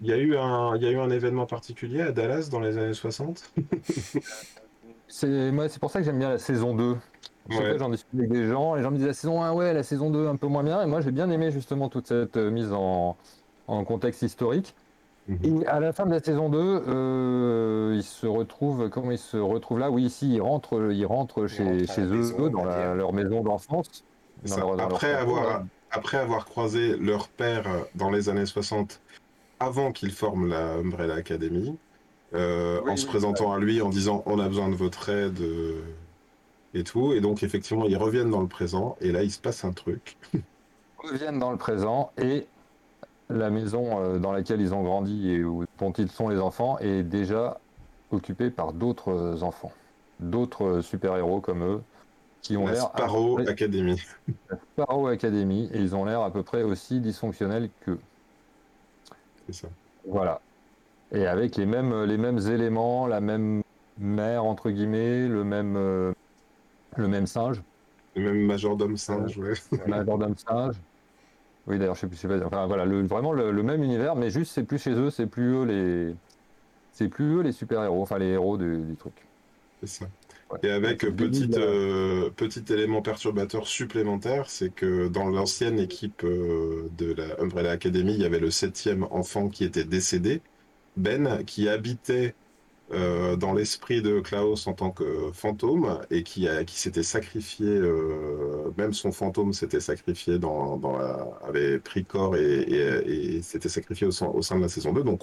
il 0.00 0.08
y, 0.08 0.12
a 0.12 0.16
eu 0.16 0.36
un, 0.36 0.74
il 0.74 0.82
y 0.82 0.86
a 0.86 0.90
eu 0.90 0.98
un 0.98 1.10
événement 1.10 1.46
particulier 1.46 2.00
à 2.00 2.10
Dallas 2.10 2.48
dans 2.50 2.60
les 2.60 2.76
années 2.76 2.94
60 2.94 3.52
C'est 5.08 5.52
c'est 5.68 5.78
pour 5.80 5.90
ça 5.90 5.98
que 6.00 6.04
j'aime 6.04 6.18
bien 6.18 6.30
la 6.30 6.38
saison 6.38 6.74
2. 6.74 6.96
J'en 7.78 7.90
discute 7.90 8.18
avec 8.18 8.30
des 8.30 8.46
gens, 8.46 8.74
les 8.74 8.82
gens 8.82 8.90
me 8.90 8.96
disent 8.96 9.06
la 9.06 9.12
saison 9.12 9.42
1, 9.42 9.52
ouais, 9.52 9.72
la 9.72 9.82
saison 9.82 10.10
2 10.10 10.28
un 10.28 10.36
peu 10.36 10.46
moins 10.46 10.62
bien. 10.62 10.82
Et 10.82 10.86
moi, 10.86 11.00
j'ai 11.00 11.10
bien 11.10 11.30
aimé 11.30 11.50
justement 11.50 11.88
toute 11.88 12.06
cette 12.06 12.36
euh, 12.36 12.50
mise 12.50 12.72
en, 12.72 13.16
en 13.66 13.84
contexte 13.84 14.22
historique. 14.22 14.74
Mhm. 15.30 15.62
Et 15.62 15.66
à 15.66 15.78
la 15.78 15.92
fin 15.92 16.06
de 16.06 16.10
la 16.10 16.20
saison 16.20 16.48
2, 16.48 16.58
euh, 16.58 17.92
ils 17.94 18.02
se 18.02 18.26
retrouvent, 18.26 18.88
comment 18.88 19.12
ils 19.12 19.18
se 19.18 19.36
retrouvent 19.36 19.78
là? 19.78 19.88
Oui, 19.88 20.02
ici, 20.02 20.34
ils 20.34 20.40
rentrent, 20.40 20.90
ils 20.92 21.06
rentrent 21.06 21.46
chez, 21.46 21.86
chez 21.86 22.02
eux, 22.02 22.50
dans 22.50 22.64
leur 22.64 23.12
maison 23.12 23.42
d'enfance. 23.42 24.04
Après, 24.78 25.14
avoir, 25.14 25.62
après 25.92 26.16
avoir 26.16 26.46
croisé 26.46 26.96
leur 26.96 27.28
père 27.28 27.66
dans 27.94 28.10
les 28.10 28.28
années 28.28 28.46
60 28.46 29.00
avant 29.60 29.92
qu'il 29.92 30.10
forme 30.10 30.48
la 30.48 30.74
Umbrella 30.74 31.14
Academy, 31.14 31.78
euh, 32.34 32.80
en 32.88 32.96
se 32.96 33.06
présentant 33.06 33.52
à 33.52 33.58
lui, 33.58 33.82
en 33.82 33.88
disant 33.88 34.22
on 34.26 34.40
a 34.40 34.48
besoin 34.48 34.68
de 34.68 34.74
votre 34.74 35.10
aide 35.10 35.40
euh, 35.40 35.82
et 36.74 36.82
tout. 36.82 37.12
Et 37.12 37.20
donc 37.20 37.42
effectivement, 37.42 37.84
ils 37.84 37.96
reviennent 37.96 38.30
dans 38.30 38.40
le 38.40 38.48
présent 38.48 38.96
et 39.00 39.12
là, 39.12 39.22
il 39.22 39.30
se 39.30 39.38
passe 39.38 39.64
un 39.64 39.72
truc. 39.72 40.16
Ils 40.32 41.10
reviennent 41.10 41.38
dans 41.38 41.50
le 41.50 41.58
présent 41.58 42.10
et 42.18 42.46
la 43.30 43.50
maison 43.50 44.00
euh, 44.00 44.18
dans 44.18 44.32
laquelle 44.32 44.60
ils 44.60 44.74
ont 44.74 44.82
grandi 44.82 45.30
et 45.30 45.44
où, 45.44 45.64
dont 45.78 45.92
ils 45.92 46.10
sont 46.10 46.28
les 46.28 46.38
enfants 46.38 46.78
est 46.78 47.02
déjà 47.02 47.58
occupée 48.10 48.50
par 48.50 48.72
d'autres 48.72 49.42
enfants, 49.42 49.72
d'autres 50.18 50.80
super-héros 50.80 51.40
comme 51.40 51.62
eux, 51.62 51.82
qui 52.42 52.56
ont 52.56 52.66
l'air... 52.66 52.84
Sparrow 52.94 53.38
Academy. 53.38 54.00
Sparrow 54.72 55.06
Academy, 55.06 55.70
et 55.72 55.78
ils 55.78 55.94
ont 55.94 56.04
l'air 56.04 56.22
à 56.22 56.30
peu 56.30 56.42
près 56.42 56.62
aussi 56.62 57.00
dysfonctionnels 57.00 57.70
qu'eux. 57.84 58.00
Voilà. 60.06 60.40
Et 61.12 61.26
avec 61.26 61.56
les 61.56 61.66
mêmes, 61.66 62.04
les 62.04 62.16
mêmes 62.16 62.38
éléments, 62.38 63.06
la 63.06 63.20
même 63.20 63.62
mère, 63.98 64.44
entre 64.44 64.70
guillemets, 64.70 65.28
le 65.28 65.44
même, 65.44 65.76
euh, 65.76 66.12
le 66.96 67.08
même 67.08 67.26
singe. 67.26 67.62
Le 68.16 68.22
même 68.22 68.46
majordome 68.46 68.96
singe, 68.96 69.36
ouais. 69.38 69.54
majordome 69.86 70.34
singe. 70.36 70.76
Oui, 71.66 71.78
d'ailleurs, 71.78 71.94
je 71.94 72.00
sais 72.00 72.06
plus, 72.06 72.16
je 72.16 72.22
sais 72.22 72.28
pas. 72.28 72.44
Enfin, 72.44 72.66
voilà, 72.66 72.84
le, 72.84 73.06
vraiment 73.06 73.32
le, 73.32 73.62
même 73.62 73.82
univers, 73.82 74.16
mais 74.16 74.30
juste, 74.30 74.52
c'est 74.52 74.64
plus 74.64 74.78
chez 74.78 74.92
eux, 74.92 75.10
c'est 75.10 75.26
plus 75.26 75.54
eux 75.54 75.64
les. 75.64 76.14
C'est 76.92 77.08
plus 77.08 77.36
eux 77.36 77.42
les 77.42 77.52
super-héros, 77.52 78.02
enfin 78.02 78.18
les 78.18 78.26
héros 78.26 78.58
du, 78.58 78.96
truc. 78.98 79.14
C'est 79.80 79.86
ça. 79.86 80.06
Et 80.64 80.70
avec 80.70 80.98
petit, 81.16 81.48
euh, 81.54 82.28
petit 82.30 82.64
élément 82.72 83.02
perturbateur 83.02 83.68
supplémentaire, 83.68 84.50
c'est 84.50 84.74
que 84.74 85.06
dans 85.06 85.28
l'ancienne 85.28 85.78
équipe 85.78 86.24
euh, 86.24 86.88
de 86.98 87.14
la 87.14 87.40
Umbrella 87.40 87.70
Academy, 87.70 88.14
il 88.14 88.20
y 88.20 88.24
avait 88.24 88.40
le 88.40 88.50
septième 88.50 89.04
enfant 89.10 89.48
qui 89.48 89.62
était 89.62 89.84
décédé, 89.84 90.42
Ben, 90.96 91.44
qui 91.44 91.68
habitait 91.68 92.34
euh, 92.92 93.36
dans 93.36 93.52
l'esprit 93.52 94.02
de 94.02 94.20
Klaus 94.20 94.66
en 94.66 94.72
tant 94.72 94.90
que 94.90 95.30
fantôme 95.32 96.00
et 96.10 96.22
qui, 96.22 96.48
s'était 96.68 97.02
sacrifié, 97.02 97.66
même 98.76 98.92
son 98.92 99.12
fantôme 99.12 99.52
s'était 99.52 99.80
sacrifié 99.80 100.38
dans, 100.38 100.80
la, 100.98 101.26
avait 101.46 101.78
pris 101.78 102.04
corps 102.04 102.36
et, 102.36 102.62
et, 102.62 103.42
s'était 103.42 103.68
sacrifié 103.68 104.06
au 104.06 104.10
sein, 104.12 104.56
de 104.56 104.62
la 104.62 104.68
saison 104.68 104.92
2. 104.92 105.02
Donc 105.04 105.22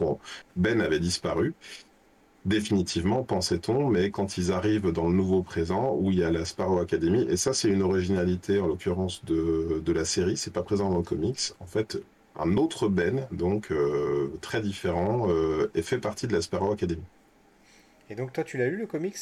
Ben 0.56 0.82
avait 0.82 1.00
disparu 1.00 1.54
définitivement, 2.48 3.24
pensait-on, 3.24 3.90
mais 3.90 4.10
quand 4.10 4.38
ils 4.38 4.52
arrivent 4.52 4.92
dans 4.92 5.08
le 5.08 5.14
nouveau 5.14 5.44
présent, 5.44 5.96
où 6.00 6.12
il 6.12 6.20
y 6.20 6.24
a 6.24 6.32
la 6.32 6.46
Sparrow 6.46 6.80
Academy, 6.80 7.26
et 7.30 7.38
ça 7.38 7.54
c'est 7.54 7.68
une 7.70 7.82
originalité 7.84 8.60
en 8.60 8.68
l'occurrence 8.68 9.24
de, 9.26 9.92
la 9.92 10.06
série, 10.06 10.38
c'est 10.38 10.54
pas 10.54 10.64
présent 10.64 10.90
dans 10.90 10.98
le 10.98 11.04
comics, 11.04 11.54
en 11.60 11.66
fait 11.66 12.00
un 12.40 12.56
autre 12.58 12.88
Ben, 12.88 13.28
donc 13.32 13.72
euh, 13.72 14.32
très 14.42 14.62
différent, 14.62 15.28
euh, 15.30 15.72
est 15.76 15.82
fait 15.82 15.98
partie 15.98 16.28
de 16.28 16.34
la 16.34 16.42
Sparrow 16.42 16.72
Academy. 16.72 17.02
Et 18.10 18.16
donc 18.16 18.34
toi 18.34 18.44
tu 18.44 18.58
l'as 18.58 18.68
lu 18.68 18.78
le 18.78 18.88
comics? 18.88 19.18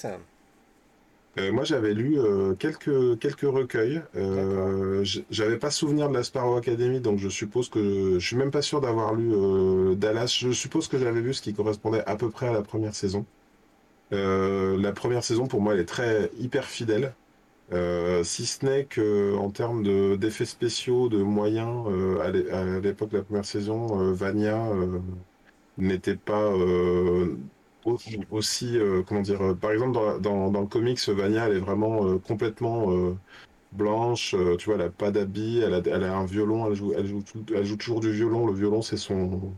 Euh, 1.38 1.52
moi, 1.52 1.66
j'avais 1.66 1.94
lu 1.94 2.18
euh, 2.18 2.54
quelques, 2.56 3.20
quelques 3.20 3.42
recueils. 3.42 4.02
Euh, 4.16 5.04
j'avais 5.30 5.58
pas 5.58 5.70
souvenir 5.70 6.08
de 6.10 6.14
la 6.14 6.24
Sparrow 6.24 6.56
Academy, 6.56 7.02
donc 7.02 7.20
je 7.20 7.28
suppose 7.28 7.68
que 7.70 8.18
je 8.20 8.26
suis 8.26 8.38
même 8.38 8.52
pas 8.52 8.62
sûr 8.62 8.80
d'avoir 8.80 9.14
lu 9.14 9.34
euh, 9.34 9.96
Dallas. 9.96 10.34
Je 10.40 10.52
suppose 10.52 10.88
que 10.88 10.98
j'avais 10.98 11.20
vu 11.22 11.34
ce 11.34 11.42
qui 11.42 11.54
correspondait 11.54 12.04
à 12.06 12.16
peu 12.16 12.30
près 12.30 12.48
à 12.48 12.54
la 12.54 12.62
première 12.62 12.96
saison. 12.96 13.26
la 14.12 14.92
première 14.94 15.24
saison, 15.24 15.48
pour 15.48 15.62
moi, 15.62 15.74
elle 15.74 15.82
est 15.82 15.86
très 15.86 16.32
hyper 16.40 16.66
fidèle. 16.66 17.14
si 18.24 18.46
ce 18.46 18.66
n'est 18.66 18.86
que 18.86 19.36
en 19.36 19.50
termes 19.52 19.84
d'effets 20.18 20.46
spéciaux, 20.46 21.10
de 21.10 21.22
moyens, 21.22 21.88
à 22.22 22.32
l'époque 22.80 23.10
de 23.10 23.18
la 23.18 23.24
première 23.24 23.46
saison, 23.46 24.14
Vania 24.14 24.70
n'était 25.78 26.16
pas 26.16 26.52
aussi, 28.32 28.78
euh, 28.78 29.04
comment 29.04 29.22
dire, 29.22 29.42
euh, 29.42 29.54
par 29.54 29.72
exemple, 29.72 29.94
dans, 30.22 30.50
dans, 30.52 30.62
le 30.62 30.68
comics, 30.68 31.00
Vania, 31.10 31.48
elle 31.48 31.58
est 31.58 31.60
vraiment 31.60 32.06
euh, 32.06 32.18
complètement 32.18 32.88
blanche, 33.72 34.36
tu 34.60 34.66
vois, 34.66 34.76
elle 34.76 34.86
n'a 34.86 34.90
pas 34.90 35.12
d'habit, 35.12 35.60
elle 35.60 35.74
a, 35.74 35.82
elle 35.86 36.04
a 36.04 36.16
un 36.18 36.26
violon, 36.26 36.68
elle 36.68 36.76
joue, 36.76 36.94
elle, 36.94 37.08
joue 37.66 37.78
toujours 37.78 38.00
du 38.00 38.12
violon. 38.12 38.48
Le 38.48 38.54
violon, 38.54 38.82
c'est 38.82 38.98
son, 38.98 39.54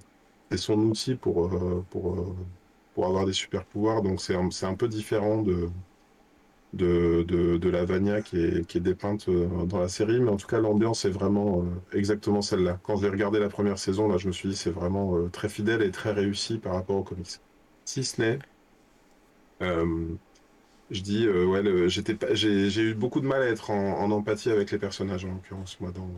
son 0.56 0.80
outil 0.82 1.16
pour, 1.16 1.50
pour, 1.92 2.36
pour 2.96 3.06
avoir 3.06 3.26
des 3.26 3.34
super 3.34 3.66
pouvoirs. 3.66 4.02
Donc, 4.02 4.22
c'est 4.22 4.36
un, 4.36 4.50
un 4.63 4.74
peu 4.76 4.88
différent 4.88 5.44
de, 5.44 5.70
de, 6.74 7.24
de, 7.28 7.58
de, 7.58 7.70
la 7.70 7.86
Vania 7.86 8.22
qui 8.22 8.40
est, 8.44 8.68
qui 8.68 8.80
est 8.80 8.82
dépeinte 8.82 9.30
dans 9.30 9.80
la 9.80 9.90
série. 9.90 10.20
Mais 10.20 10.32
en 10.32 10.38
tout 10.38 10.48
cas, 10.48 10.60
l'ambiance 10.60 11.06
est 11.06 11.12
vraiment 11.12 11.66
exactement 11.94 12.42
celle-là. 12.42 12.80
Quand 12.84 12.98
j'ai 12.98 13.10
regardé 13.10 13.40
la 13.40 13.50
première 13.50 13.78
saison, 13.78 14.08
là, 14.08 14.18
je 14.18 14.28
me 14.28 14.34
suis 14.34 14.50
dit, 14.50 14.56
c'est 14.56 14.72
vraiment 14.72 15.30
très 15.30 15.50
fidèle 15.50 15.82
et 15.84 15.92
très 15.92 16.12
réussi 16.12 16.58
par 16.58 16.74
rapport 16.74 16.98
au 16.98 17.04
comics 17.04 17.40
si 17.88 18.04
ce 18.04 18.21
n'est. 18.21 18.39
Euh, 19.62 20.15
je 20.91 21.02
dis, 21.02 21.26
euh, 21.26 21.45
ouais, 21.45 21.63
j'ai 21.89 22.82
eu 22.82 22.93
beaucoup 22.93 23.21
de 23.21 23.28
mal 23.28 23.41
à 23.41 23.47
être 23.47 23.71
en, 23.71 24.12
empathie 24.12 24.52
avec 24.52 24.71
les 24.71 24.80
personnages, 24.80 25.26
en 25.26 25.34
l'occurrence, 25.34 25.80
moi, 25.80 25.91
dans, 25.91 26.10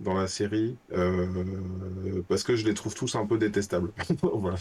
dans 0.00 0.14
la 0.14 0.26
série, 0.26 0.76
euh, 0.92 2.22
parce 2.28 2.42
que 2.42 2.56
je 2.56 2.66
les 2.66 2.74
trouve 2.74 2.94
tous 2.94 3.14
un 3.14 3.26
peu 3.26 3.38
détestables. 3.38 3.92
voilà. 4.22 4.58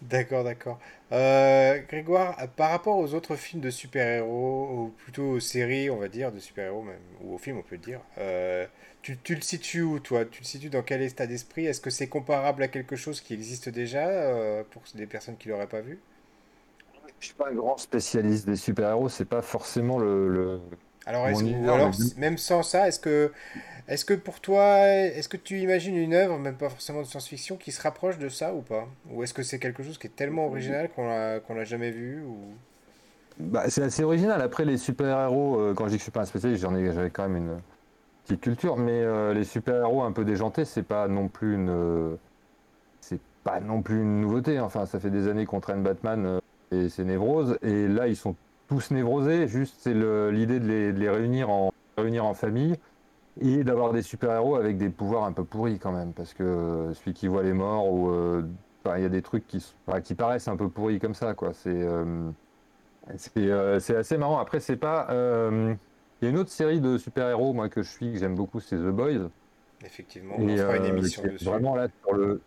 D'accord, 0.00 0.44
d'accord. 0.44 0.78
Euh, 1.12 1.80
Grégoire, 1.88 2.36
par 2.56 2.70
rapport 2.70 2.98
aux 2.98 3.14
autres 3.14 3.34
films 3.34 3.60
de 3.62 3.70
super-héros, 3.70 4.68
ou 4.70 4.94
plutôt 4.98 5.24
aux 5.24 5.40
séries, 5.40 5.90
on 5.90 5.96
va 5.96 6.08
dire, 6.08 6.30
de 6.30 6.38
super-héros, 6.38 6.82
même, 6.82 7.00
ou 7.22 7.34
aux 7.34 7.38
films, 7.38 7.58
on 7.58 7.62
peut 7.62 7.74
le 7.74 7.82
dire, 7.82 8.00
euh, 8.18 8.66
tu, 9.02 9.18
tu, 9.18 9.34
le 9.34 9.40
situes 9.40 9.82
où, 9.82 9.98
toi? 9.98 10.24
Tu 10.24 10.40
le 10.42 10.46
situes 10.46 10.70
dans 10.70 10.82
quel 10.82 11.02
état 11.02 11.26
d'esprit? 11.26 11.66
Est-ce 11.66 11.80
que 11.80 11.90
c'est 11.90 12.08
comparable 12.08 12.62
à 12.62 12.68
quelque 12.68 12.94
chose 12.94 13.20
qui 13.20 13.34
existe 13.34 13.68
déjà, 13.68 14.06
euh, 14.08 14.62
pour 14.70 14.82
des 14.94 15.06
personnes 15.06 15.36
qui 15.36 15.48
ne 15.48 15.54
l'auraient 15.54 15.66
pas 15.68 15.80
vu? 15.80 15.98
Je 17.20 17.26
suis 17.26 17.34
pas 17.34 17.48
un 17.48 17.54
grand 17.54 17.76
spécialiste 17.78 18.46
des 18.46 18.56
super-héros, 18.56 19.08
c'est 19.08 19.24
pas 19.24 19.42
forcément 19.42 19.98
le... 19.98 20.60
Alors, 21.08 21.26
alors 21.26 21.90
même 22.18 22.36
sans 22.36 22.62
ça, 22.62 22.86
est-ce 22.86 23.00
que 23.00 23.32
est-ce 23.88 24.04
que 24.04 24.12
pour 24.12 24.40
toi, 24.40 24.86
est-ce 24.86 25.30
que 25.30 25.38
tu 25.38 25.58
imagines 25.60 25.96
une 25.96 26.12
œuvre, 26.12 26.38
même 26.38 26.56
pas 26.56 26.68
forcément 26.68 27.00
de 27.00 27.06
science-fiction, 27.06 27.56
qui 27.56 27.72
se 27.72 27.80
rapproche 27.80 28.18
de 28.18 28.28
ça 28.28 28.52
ou 28.52 28.60
pas? 28.60 28.86
Ou 29.10 29.22
est-ce 29.22 29.32
que 29.32 29.42
c'est 29.42 29.58
quelque 29.58 29.82
chose 29.82 29.96
qui 29.96 30.08
est 30.08 30.14
tellement 30.14 30.46
original 30.46 30.90
qu'on 30.90 31.08
l'a 31.08 31.40
qu'on 31.40 31.54
l'a 31.54 31.64
jamais 31.64 31.90
vu 31.90 32.22
ou... 32.22 32.36
bah, 33.38 33.64
C'est 33.70 33.82
assez 33.82 34.04
original. 34.04 34.42
Après, 34.42 34.66
les 34.66 34.76
super-héros, 34.76 35.58
euh, 35.58 35.74
quand 35.74 35.86
je 35.86 35.92
dis 35.92 35.96
que 35.96 36.00
je 36.00 36.04
suis 36.04 36.12
pas 36.12 36.20
un 36.20 36.26
spécialiste, 36.26 36.60
j'en 36.60 36.76
ai, 36.76 36.92
j'avais 36.92 37.08
quand 37.08 37.22
même 37.26 37.36
une 37.38 37.56
petite 38.24 38.42
culture, 38.42 38.76
mais 38.76 39.00
euh, 39.02 39.32
les 39.32 39.44
super-héros 39.44 40.02
un 40.02 40.12
peu 40.12 40.26
déjantés, 40.26 40.66
c'est 40.66 40.82
pas 40.82 41.08
non 41.08 41.28
plus 41.28 41.54
une. 41.54 42.18
c'est 43.00 43.20
pas 43.44 43.60
non 43.60 43.80
plus 43.80 44.02
une 44.02 44.20
nouveauté. 44.20 44.60
Enfin, 44.60 44.84
ça 44.84 45.00
fait 45.00 45.10
des 45.10 45.28
années 45.28 45.46
qu'on 45.46 45.60
traîne 45.60 45.82
Batman 45.82 46.26
euh, 46.26 46.40
et 46.70 46.90
ses 46.90 47.04
névroses, 47.04 47.58
et 47.62 47.88
là, 47.88 48.08
ils 48.08 48.16
sont 48.16 48.36
tous 48.68 48.90
névrosés. 48.90 49.48
Juste, 49.48 49.76
c'est 49.78 49.94
l'idée 49.94 50.60
de 50.60 50.66
les, 50.66 50.92
de 50.92 50.98
les 50.98 51.10
réunir 51.10 51.50
en, 51.50 51.72
réunir 51.96 52.24
en 52.24 52.34
famille 52.34 52.76
et 53.40 53.64
d'avoir 53.64 53.92
des 53.92 54.02
super-héros 54.02 54.56
avec 54.56 54.78
des 54.78 54.88
pouvoirs 54.88 55.24
un 55.24 55.32
peu 55.32 55.44
pourris 55.44 55.78
quand 55.78 55.92
même, 55.92 56.12
parce 56.12 56.34
que 56.34 56.90
celui 56.94 57.12
qui 57.14 57.28
voit 57.28 57.42
les 57.42 57.52
morts, 57.52 57.90
ou 57.92 58.42
il 58.96 59.02
y 59.02 59.04
a 59.04 59.08
des 59.08 59.22
trucs 59.22 59.46
qui, 59.46 59.64
qui 60.02 60.14
paraissent 60.14 60.48
un 60.48 60.56
peu 60.56 60.68
pourris 60.68 60.98
comme 60.98 61.14
ça, 61.14 61.34
quoi. 61.34 61.52
C'est 61.52 61.86
c'est 63.16 63.96
assez 63.96 64.18
marrant. 64.18 64.38
Après, 64.38 64.60
c'est 64.60 64.76
pas. 64.76 65.06
Il 66.20 66.24
y 66.24 66.26
a 66.26 66.30
une 66.30 66.38
autre 66.38 66.50
série 66.50 66.80
de 66.80 66.98
super-héros, 66.98 67.52
moi, 67.52 67.68
que 67.68 67.82
je 67.82 67.90
suis, 67.90 68.12
que 68.12 68.18
j'aime 68.18 68.34
beaucoup, 68.34 68.58
c'est 68.58 68.76
The 68.76 68.90
Boys. 68.90 69.30
Effectivement, 69.84 70.34
on 70.36 70.56
fera 70.56 70.76
une 70.76 70.84
émission 70.86 71.22
dessus. 71.22 71.44
Vraiment 71.44 71.76
là, 71.76 71.86
sur 72.02 72.14
le, 72.14 72.40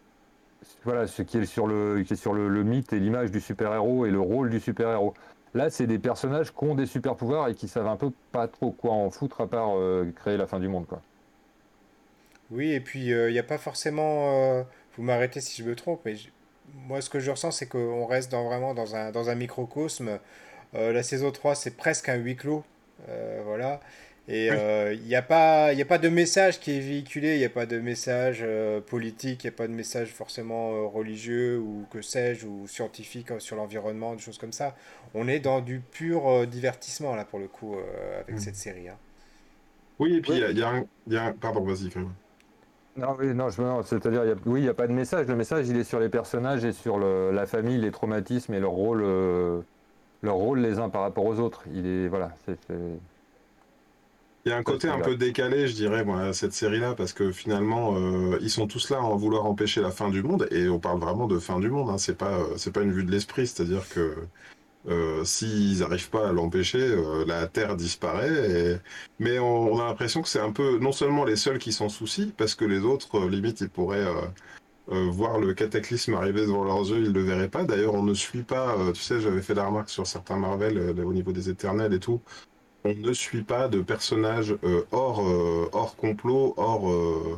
voilà, 0.84 1.08
ce 1.08 1.22
qui 1.22 1.38
est 1.38 1.46
sur 1.46 1.68
le, 1.68 2.04
qui 2.04 2.14
est 2.14 2.18
sur 2.18 2.34
le, 2.34 2.64
mythe 2.64 2.92
et 2.94 3.00
l'image 3.00 3.32
du 3.32 3.40
super-héros 3.40 4.06
et 4.06 4.12
le 4.12 4.20
rôle 4.20 4.50
du 4.50 4.60
super-héros. 4.60 5.14
Là, 5.54 5.70
c'est 5.70 5.88
des 5.88 6.00
personnages 6.00 6.54
qui 6.54 6.64
ont 6.64 6.76
des 6.76 6.86
super-pouvoirs 6.86 7.50
et 7.50 7.56
qui 7.56 7.68
savent 7.68 7.88
un 7.88 7.98
peu 7.98 8.12
pas 8.32 8.48
trop 8.48 8.72
quoi 8.72 8.94
en 8.94 9.10
foutre 9.10 9.42
à 9.42 9.48
part 9.48 9.78
euh, 9.78 10.12
créer 10.16 10.38
la 10.38 10.48
fin 10.48 10.60
du 10.60 10.70
monde, 10.70 10.88
quoi. 10.88 11.02
Oui, 12.52 12.72
et 12.72 12.80
puis 12.80 13.08
il 13.08 13.14
euh, 13.14 13.32
n'y 13.32 13.40
a 13.40 13.44
pas 13.44 13.58
forcément. 13.58 14.60
Euh, 14.60 14.64
vous 14.96 15.04
m'arrêtez 15.04 15.42
si 15.42 15.62
je 15.62 15.68
me 15.68 15.76
trompe, 15.76 16.02
mais 16.06 16.16
moi, 16.88 17.02
ce 17.02 17.10
que 17.10 17.20
je 17.20 17.32
ressens, 17.32 17.52
c'est 17.52 17.68
qu'on 17.68 18.06
reste 18.06 18.32
vraiment 18.34 18.74
dans 18.74 18.96
un, 18.96 19.12
dans 19.12 19.30
un 19.30 19.36
microcosme. 19.36 20.20
la 20.74 21.04
saison 21.04 21.32
3, 21.32 21.56
c'est 21.56 21.76
presque 21.76 22.08
un 22.08 22.16
huis 22.16 22.36
clos. 22.36 22.64
voilà. 23.46 23.82
Et 24.28 24.46
il 24.46 24.52
euh, 24.52 24.96
n'y 24.96 25.16
a, 25.16 25.22
pas, 25.22 25.68
a 25.68 25.86
pas 25.86 25.98
de 25.98 26.08
message 26.08 26.60
qui 26.60 26.78
est 26.78 26.80
véhiculé, 26.80 27.36
il 27.36 27.40
n'y 27.40 27.46
a 27.46 27.50
pas 27.50 27.66
de 27.66 27.80
message 27.80 28.42
euh, 28.44 28.80
politique, 28.80 29.44
il 29.44 29.48
n'y 29.48 29.54
a 29.54 29.58
pas 29.58 29.68
de 29.68 29.74
message 29.74 30.10
forcément 30.10 30.74
euh, 30.74 30.86
religieux 30.86 31.58
ou 31.58 31.86
que 31.90 32.02
sais-je, 32.02 32.46
ou 32.46 32.68
scientifique 32.68 33.30
sur 33.40 33.56
l'environnement, 33.56 34.14
des 34.14 34.22
choses 34.22 34.38
comme 34.38 34.52
ça. 34.52 34.76
On 35.16 35.28
est 35.28 35.40
dans 35.40 35.60
du 35.60 35.80
pur 35.80 36.46
divertissement, 36.46 37.16
là, 37.16 37.26
pour 37.26 37.40
le 37.40 37.48
coup, 37.48 37.76
avec 38.20 38.36
mm. 38.36 38.40
cette 38.40 38.56
série. 38.56 38.90
Hein. 38.90 38.98
Oui, 39.98 40.16
et 40.16 40.22
puis 40.22 40.34
il 40.34 40.58
y, 40.58 40.64
a 40.64 41.26
un... 41.26 41.34
Pardon, 41.34 41.64
vas-y, 41.64 41.90
Non, 42.96 43.18
oui, 43.20 43.34
non, 43.34 43.50
c'est-à-dire, 43.84 44.24
oui, 44.46 44.62
il 44.62 44.64
n'y 44.64 44.70
a 44.70 44.74
pas 44.74 44.88
de 44.88 44.94
message. 44.94 45.28
Le 45.28 45.36
message, 45.36 45.68
il 45.68 45.78
est 45.78 45.84
sur 45.84 46.00
les 46.00 46.10
personnages 46.10 46.64
et 46.64 46.74
sur 46.74 47.00
la 47.00 47.46
famille, 47.48 47.80
les 47.80 47.92
traumatismes 47.92 48.54
et 48.54 48.60
leur 48.60 48.72
rôle, 48.72 49.02
leur 50.22 50.36
rôle 50.36 50.60
les 50.60 50.80
uns 50.80 50.90
par 50.90 51.02
rapport 51.02 51.26
aux 51.26 51.40
autres. 51.40 51.64
Il 51.74 51.86
est, 51.86 52.08
voilà, 52.08 52.34
c'est 52.46 52.58
il 54.46 54.50
y 54.50 54.52
a 54.52 54.58
un 54.58 54.64
côté 54.64 54.88
un 54.88 55.00
peu 55.00 55.16
décalé, 55.16 55.68
je 55.68 55.76
dirais, 55.76 56.04
à 56.10 56.34
cette 56.34 56.54
série-là, 56.54 56.96
parce 56.96 57.14
que 57.14 57.32
finalement, 57.32 57.96
euh, 57.96 58.40
ils 58.42 58.50
sont 58.50 58.66
tous 58.66 58.90
là 58.90 58.98
à 58.98 59.16
vouloir 59.16 59.46
empêcher 59.46 59.82
la 59.82 59.92
fin 59.92 60.10
du 60.10 60.24
monde, 60.24 60.48
et 60.52 60.68
on 60.68 60.80
parle 60.80 61.00
vraiment 61.00 61.28
de 61.28 61.38
fin 61.38 61.60
du 61.60 61.70
monde. 61.70 61.90
Hein, 61.90 61.98
c'est 62.00 62.18
pas, 62.18 62.40
euh, 62.40 62.72
pas 62.74 62.82
une 62.82 62.92
vue 62.92 63.04
de 63.04 63.12
l'esprit, 63.12 63.46
c'est-à-dire 63.46 63.88
que 63.90 64.16
euh, 64.90 65.24
s'ils 65.26 65.80
n'arrivent 65.80 66.10
pas 66.10 66.30
à 66.30 66.32
l'empêcher, 66.32 66.96
la 67.28 67.46
Terre 67.48 67.76
disparaît. 67.76 68.82
Mais 69.20 69.38
on, 69.38 69.80
a 69.80 69.86
l'impression 69.86 70.24
que 70.24 70.28
c'est 70.28 70.40
un 70.40 70.52
peu, 70.52 70.80
non 70.80 70.92
seulement 70.92 71.24
les 71.24 71.36
seuls 71.36 71.60
qui 71.60 71.72
s'en 71.72 71.90
soucient, 71.90 72.32
parce 72.36 72.56
que 72.56 72.66
les 72.66 72.80
autres, 72.80 73.28
limite, 73.28 73.62
ils 73.62 73.70
pourraient 73.70 74.08
voir 74.88 75.40
le 75.40 75.54
cataclysme 75.54 76.16
arriver 76.16 76.42
devant 76.42 76.64
leurs 76.64 76.90
yeux, 76.90 76.98
ils 77.06 77.14
le 77.14 77.22
verraient 77.22 77.48
pas. 77.48 77.64
D'ailleurs, 77.64 77.94
on 77.94 78.04
ne 78.04 78.16
suit 78.16 78.44
pas. 78.44 78.76
tu 78.94 79.02
sais, 79.02 79.22
j'avais 79.22 79.42
fait 79.44 79.54
la 79.54 79.68
remarque 79.68 79.92
sur 79.92 80.08
certains 80.08 80.38
Marvel 80.38 81.00
au 81.00 81.14
niveau 81.14 81.32
des 81.32 81.50
Éternels 81.50 81.94
et 81.94 82.00
tout 82.00 82.22
on 82.84 82.94
ne 82.94 83.14
suit 83.14 83.44
pas 83.44 83.68
de 83.68 83.82
personnages 83.82 84.56
euh, 84.64 84.84
hors, 84.92 85.22
euh, 85.28 85.70
hors 85.72 85.96
complot, 85.96 86.54
hors, 86.58 86.90
euh, 86.90 87.38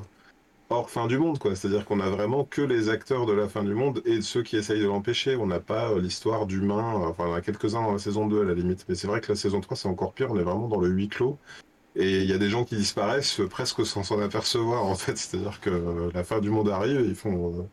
hors 0.69 0.89
fin 0.89 1.07
du 1.07 1.17
monde, 1.17 1.39
quoi. 1.39 1.55
C'est-à-dire 1.55 1.85
qu'on 1.85 1.99
a 1.99 2.09
vraiment 2.09 2.45
que 2.45 2.61
les 2.61 2.89
acteurs 2.89 3.25
de 3.25 3.33
la 3.33 3.47
fin 3.49 3.63
du 3.63 3.73
monde 3.73 4.01
et 4.05 4.21
ceux 4.21 4.43
qui 4.43 4.57
essayent 4.57 4.81
de 4.81 4.87
l'empêcher. 4.87 5.35
On 5.35 5.47
n'a 5.47 5.59
pas 5.59 5.97
l'histoire 5.99 6.45
d'humains, 6.45 6.93
enfin, 7.07 7.25
on 7.27 7.33
a 7.33 7.41
quelques-uns 7.41 7.81
dans 7.81 7.91
la 7.91 7.99
saison 7.99 8.27
2 8.27 8.41
à 8.41 8.45
la 8.45 8.53
limite. 8.53 8.85
Mais 8.87 8.95
c'est 8.95 9.07
vrai 9.07 9.21
que 9.21 9.31
la 9.31 9.35
saison 9.35 9.59
3, 9.59 9.75
c'est 9.77 9.87
encore 9.87 10.13
pire, 10.13 10.31
on 10.31 10.39
est 10.39 10.43
vraiment 10.43 10.67
dans 10.67 10.79
le 10.79 10.87
huis 10.87 11.09
clos. 11.09 11.37
Et 11.95 12.21
il 12.21 12.29
y 12.29 12.33
a 12.33 12.39
des 12.39 12.49
gens 12.49 12.63
qui 12.63 12.75
disparaissent 12.75 13.41
presque 13.49 13.85
sans 13.85 14.03
s'en 14.03 14.19
apercevoir, 14.19 14.85
en 14.85 14.95
fait. 14.95 15.17
C'est-à-dire 15.17 15.59
que 15.59 16.09
la 16.13 16.23
fin 16.23 16.39
du 16.39 16.49
monde 16.49 16.69
arrive, 16.69 17.01
ils 17.05 17.15
font. 17.15 17.67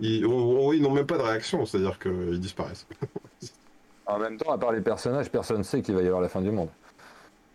Ils, 0.00 0.24
ils 0.24 0.82
n'ont 0.82 0.90
même 0.90 1.06
pas 1.06 1.18
de 1.18 1.22
réaction, 1.22 1.64
c'est-à-dire 1.64 1.98
qu'ils 1.98 2.40
disparaissent. 2.40 2.86
en 4.06 4.18
même 4.18 4.36
temps, 4.36 4.52
à 4.52 4.58
part 4.58 4.72
les 4.72 4.80
personnages, 4.80 5.30
personne 5.30 5.58
ne 5.58 5.62
sait 5.62 5.80
qu'il 5.80 5.94
va 5.94 6.02
y 6.02 6.06
avoir 6.06 6.20
la 6.20 6.28
fin 6.28 6.42
du 6.42 6.50
monde. 6.50 6.68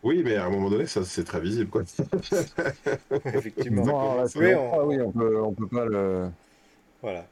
Oui, 0.03 0.21
mais 0.23 0.35
à 0.35 0.45
un 0.45 0.49
moment 0.49 0.69
donné, 0.69 0.85
ça 0.85 1.03
c'est 1.03 1.23
très 1.23 1.39
visible, 1.39 1.69
quoi. 1.69 1.83
Effectivement. 3.25 4.23
oui, 4.35 4.53
on... 4.53 5.11
peut, 5.11 5.41
on 5.41 5.53
peut 5.53 5.67
pas 5.67 5.85
le. 5.85 6.29
Voilà. 7.01 7.25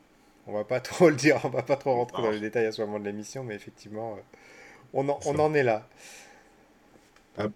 On 0.48 0.54
va 0.54 0.64
pas 0.64 0.80
trop 0.80 1.10
le 1.10 1.16
dire, 1.16 1.40
on 1.44 1.50
va 1.50 1.64
pas 1.64 1.76
trop 1.76 1.94
rentrer 1.94 2.22
dans 2.22 2.30
les 2.30 2.40
détails 2.40 2.66
à 2.68 2.72
ce 2.72 2.82
moment 2.82 3.00
de 3.00 3.06
l'émission, 3.06 3.44
mais 3.44 3.56
effectivement, 3.56 4.14
euh, 4.14 4.22
on, 4.94 5.10
en, 5.10 5.20
on 5.26 5.40
en 5.40 5.54
est 5.56 5.64
là. 5.64 5.88
Ah. 7.38 7.48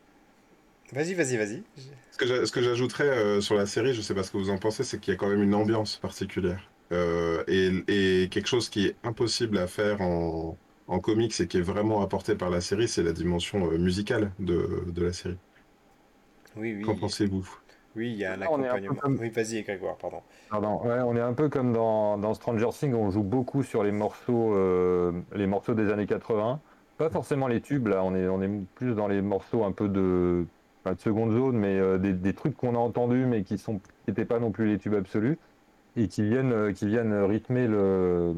Vas-y, 0.91 1.13
vas-y, 1.13 1.37
vas-y. 1.37 1.63
Ce 2.11 2.51
que 2.51 2.61
j'ajouterais 2.61 3.07
euh, 3.07 3.41
sur 3.41 3.55
la 3.55 3.67
série, 3.67 3.93
je 3.93 4.01
sais 4.01 4.15
pas 4.15 4.23
ce 4.23 4.31
que 4.31 4.37
vous 4.37 4.49
en 4.49 4.57
pensez, 4.57 4.83
c'est 4.83 4.99
qu'il 4.99 5.13
y 5.13 5.15
a 5.15 5.19
quand 5.19 5.29
même 5.29 5.43
une 5.43 5.53
ambiance 5.53 5.97
particulière. 5.97 6.69
Euh, 6.91 7.43
et, 7.47 8.23
et, 8.23 8.29
quelque 8.29 8.47
chose 8.47 8.69
qui 8.69 8.87
est 8.87 8.95
impossible 9.03 9.59
à 9.59 9.67
faire 9.67 10.01
en, 10.01 10.57
en 10.89 10.99
comics 10.99 11.39
et 11.39 11.47
qui 11.47 11.57
est 11.57 11.61
vraiment 11.61 12.01
apporté 12.01 12.35
par 12.35 12.49
la 12.49 12.61
série, 12.61 12.87
c'est 12.87 13.03
la 13.03 13.13
dimension 13.13 13.71
euh, 13.71 13.77
musicale 13.77 14.31
de, 14.39 14.83
de, 14.87 15.05
la 15.05 15.13
série. 15.13 15.37
Oui, 16.57 16.75
oui. 16.75 16.81
Qu'en 16.81 16.95
pensez-vous? 16.95 17.47
Oui, 17.95 18.11
il 18.11 18.17
y 18.17 18.25
a 18.25 18.33
un 18.33 18.41
accompagnement. 18.41 18.95
Oui, 19.19 19.29
vas-y, 19.29 19.61
Grégoire, 19.63 19.97
pardon. 19.97 20.21
Pardon. 20.49 20.81
Ouais, 20.83 20.99
on 21.05 21.15
est 21.15 21.21
un 21.21 21.33
peu 21.33 21.47
comme 21.47 21.73
dans, 21.73 22.17
dans, 22.17 22.33
Stranger 22.33 22.69
Things, 22.71 22.93
on 22.93 23.11
joue 23.11 23.23
beaucoup 23.23 23.63
sur 23.63 23.83
les 23.83 23.91
morceaux, 23.91 24.55
euh, 24.55 25.11
les 25.35 25.47
morceaux 25.47 25.75
des 25.75 25.91
années 25.91 26.07
80. 26.07 26.59
Pas 26.97 27.09
forcément 27.09 27.47
les 27.47 27.61
tubes, 27.61 27.87
là, 27.87 28.03
on 28.03 28.15
est, 28.15 28.27
on 28.27 28.41
est 28.41 28.49
plus 28.75 28.93
dans 28.95 29.07
les 29.07 29.21
morceaux 29.21 29.63
un 29.63 29.71
peu 29.71 29.89
de, 29.89 30.45
pas 30.83 30.95
de 30.95 30.99
seconde 30.99 31.31
zone, 31.31 31.57
mais 31.57 31.79
euh, 31.79 31.97
des, 31.97 32.13
des, 32.13 32.33
trucs 32.33 32.57
qu'on 32.57 32.75
a 32.75 32.79
entendus, 32.79 33.25
mais 33.25 33.43
qui 33.43 33.63
n'étaient 34.07 34.25
pas 34.25 34.39
non 34.39 34.51
plus 34.51 34.67
les 34.67 34.79
tubes 34.79 34.95
absolus, 34.95 35.37
et 35.95 36.07
qui 36.07 36.23
viennent, 36.23 36.73
qui 36.73 36.87
viennent 36.87 37.13
rythmer 37.13 37.67
le, 37.67 38.35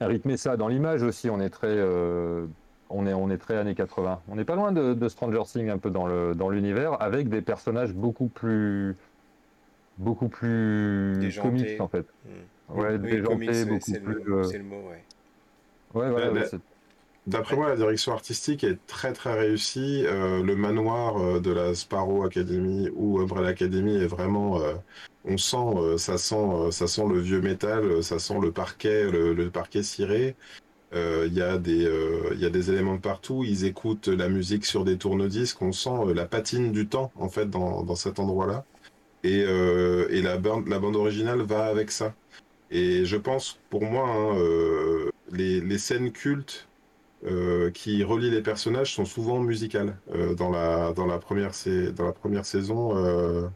rythmer 0.00 0.36
ça 0.36 0.56
dans 0.56 0.68
l'image 0.68 1.02
aussi. 1.02 1.30
On 1.30 1.40
est 1.40 1.50
très, 1.50 1.68
euh, 1.68 2.46
on 2.90 3.06
est, 3.06 3.14
on 3.14 3.30
est 3.30 3.38
très 3.38 3.56
années 3.56 3.74
80. 3.74 4.20
On 4.28 4.36
n'est 4.36 4.44
pas 4.44 4.56
loin 4.56 4.72
de, 4.72 5.08
Stranger 5.08 5.42
Things 5.46 5.70
un 5.70 5.78
peu 5.78 5.90
dans 5.90 6.06
le 6.06 6.34
dans 6.34 6.50
l'univers, 6.50 7.00
avec 7.00 7.28
des 7.28 7.42
personnages 7.42 7.92
beaucoup 7.92 8.28
plus, 8.28 8.96
beaucoup 9.98 10.28
plus 10.28 11.38
comiques 11.40 11.80
en 11.80 11.88
fait. 11.88 12.06
Hmm. 12.24 12.78
Ouais, 12.78 12.98
oui, 13.00 13.10
déjantés, 13.10 13.64
beaucoup 13.64 13.92
plus. 13.92 14.32
Euh, 14.32 14.42
c'est 14.44 14.58
le, 14.58 14.64
mot, 14.64 14.82
ouais. 14.88 15.04
Ouais, 15.94 16.10
voilà. 16.10 16.42
D'après 17.28 17.56
moi, 17.56 17.68
la 17.68 17.76
direction 17.76 18.12
artistique 18.12 18.62
est 18.62 18.78
très 18.86 19.12
très 19.12 19.34
réussie. 19.34 20.04
Euh, 20.06 20.44
le 20.44 20.54
manoir 20.54 21.40
de 21.40 21.50
la 21.50 21.74
Sparrow 21.74 22.24
Academy 22.24 22.88
ou 22.94 23.18
Umbrella 23.18 23.48
Academy 23.48 23.96
est 23.96 24.06
vraiment 24.06 24.60
on 25.26 25.36
sent, 25.36 25.56
euh, 25.56 25.98
ça 25.98 26.18
sent, 26.18 26.36
euh, 26.36 26.70
ça 26.70 26.86
sent 26.86 27.04
le 27.08 27.18
vieux 27.18 27.40
métal, 27.40 27.84
euh, 27.84 28.02
ça 28.02 28.18
sent 28.18 28.38
le 28.40 28.52
parquet, 28.52 29.10
le, 29.10 29.50
parquet 29.50 29.82
ciré. 29.82 30.36
Il 30.94 31.34
y, 31.34 31.42
a 31.42 31.58
des, 31.58 31.86
il 32.32 32.40
y 32.40 32.46
a 32.46 32.48
des 32.48 32.70
éléments 32.70 32.96
partout. 32.96 33.44
Ils 33.44 33.66
écoutent 33.66 34.08
la 34.08 34.30
musique 34.30 34.64
sur 34.64 34.82
des 34.82 34.96
tourne-disques. 34.96 35.60
On 35.60 35.72
sent 35.72 36.14
la 36.14 36.24
patine 36.24 36.72
du 36.72 36.88
temps 36.88 37.12
en 37.16 37.28
fait 37.28 37.50
dans, 37.50 37.82
dans 37.82 37.96
cet 37.96 38.18
endroit-là. 38.18 38.64
Et, 39.22 39.40
et 39.40 40.22
la, 40.22 40.38
bande, 40.38 40.68
la 40.68 40.78
bande 40.78 40.96
originale 40.96 41.42
va 41.42 41.66
avec 41.66 41.90
ça. 41.90 42.14
Et 42.70 43.04
je 43.04 43.16
pense, 43.16 43.58
pour 43.68 43.82
moi, 43.84 44.08
hein, 44.08 44.38
les, 45.32 45.60
les, 45.60 45.78
scènes 45.78 46.12
cultes 46.12 46.66
qui 47.74 48.02
relient 48.02 48.30
les 48.30 48.42
personnages 48.42 48.94
sont 48.94 49.04
souvent 49.04 49.40
musicales. 49.40 49.98
dans, 50.38 50.50
la, 50.50 50.94
dans 50.94 51.06
la 51.06 51.18
première 51.18 51.54
saison, 52.46 53.50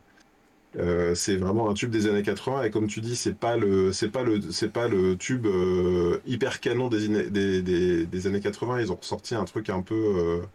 euh, 0.76 1.16
c'est 1.16 1.34
vraiment 1.36 1.68
un 1.68 1.74
tube 1.74 1.90
des 1.90 2.06
années 2.06 2.22
80 2.22 2.62
et 2.62 2.70
comme 2.70 2.86
tu 2.86 3.00
dis 3.00 3.16
c'est 3.16 3.34
pas 3.34 3.56
le 3.56 3.92
c'est 3.92 4.08
pas 4.08 4.22
le 4.22 4.40
c'est 4.52 4.68
pas 4.72 4.86
le 4.86 5.16
tube 5.16 5.46
euh, 5.46 6.20
hyper 6.26 6.60
canon 6.60 6.86
des, 6.86 7.28
des, 7.28 8.06
des, 8.06 8.26
années 8.28 8.40
80 8.40 8.80
ils 8.80 8.92
ont 8.92 8.96
ressorti 8.96 9.34
un 9.34 9.44
truc 9.44 9.68
un 9.68 9.82
peu 9.82 9.96
euh, 9.96 10.46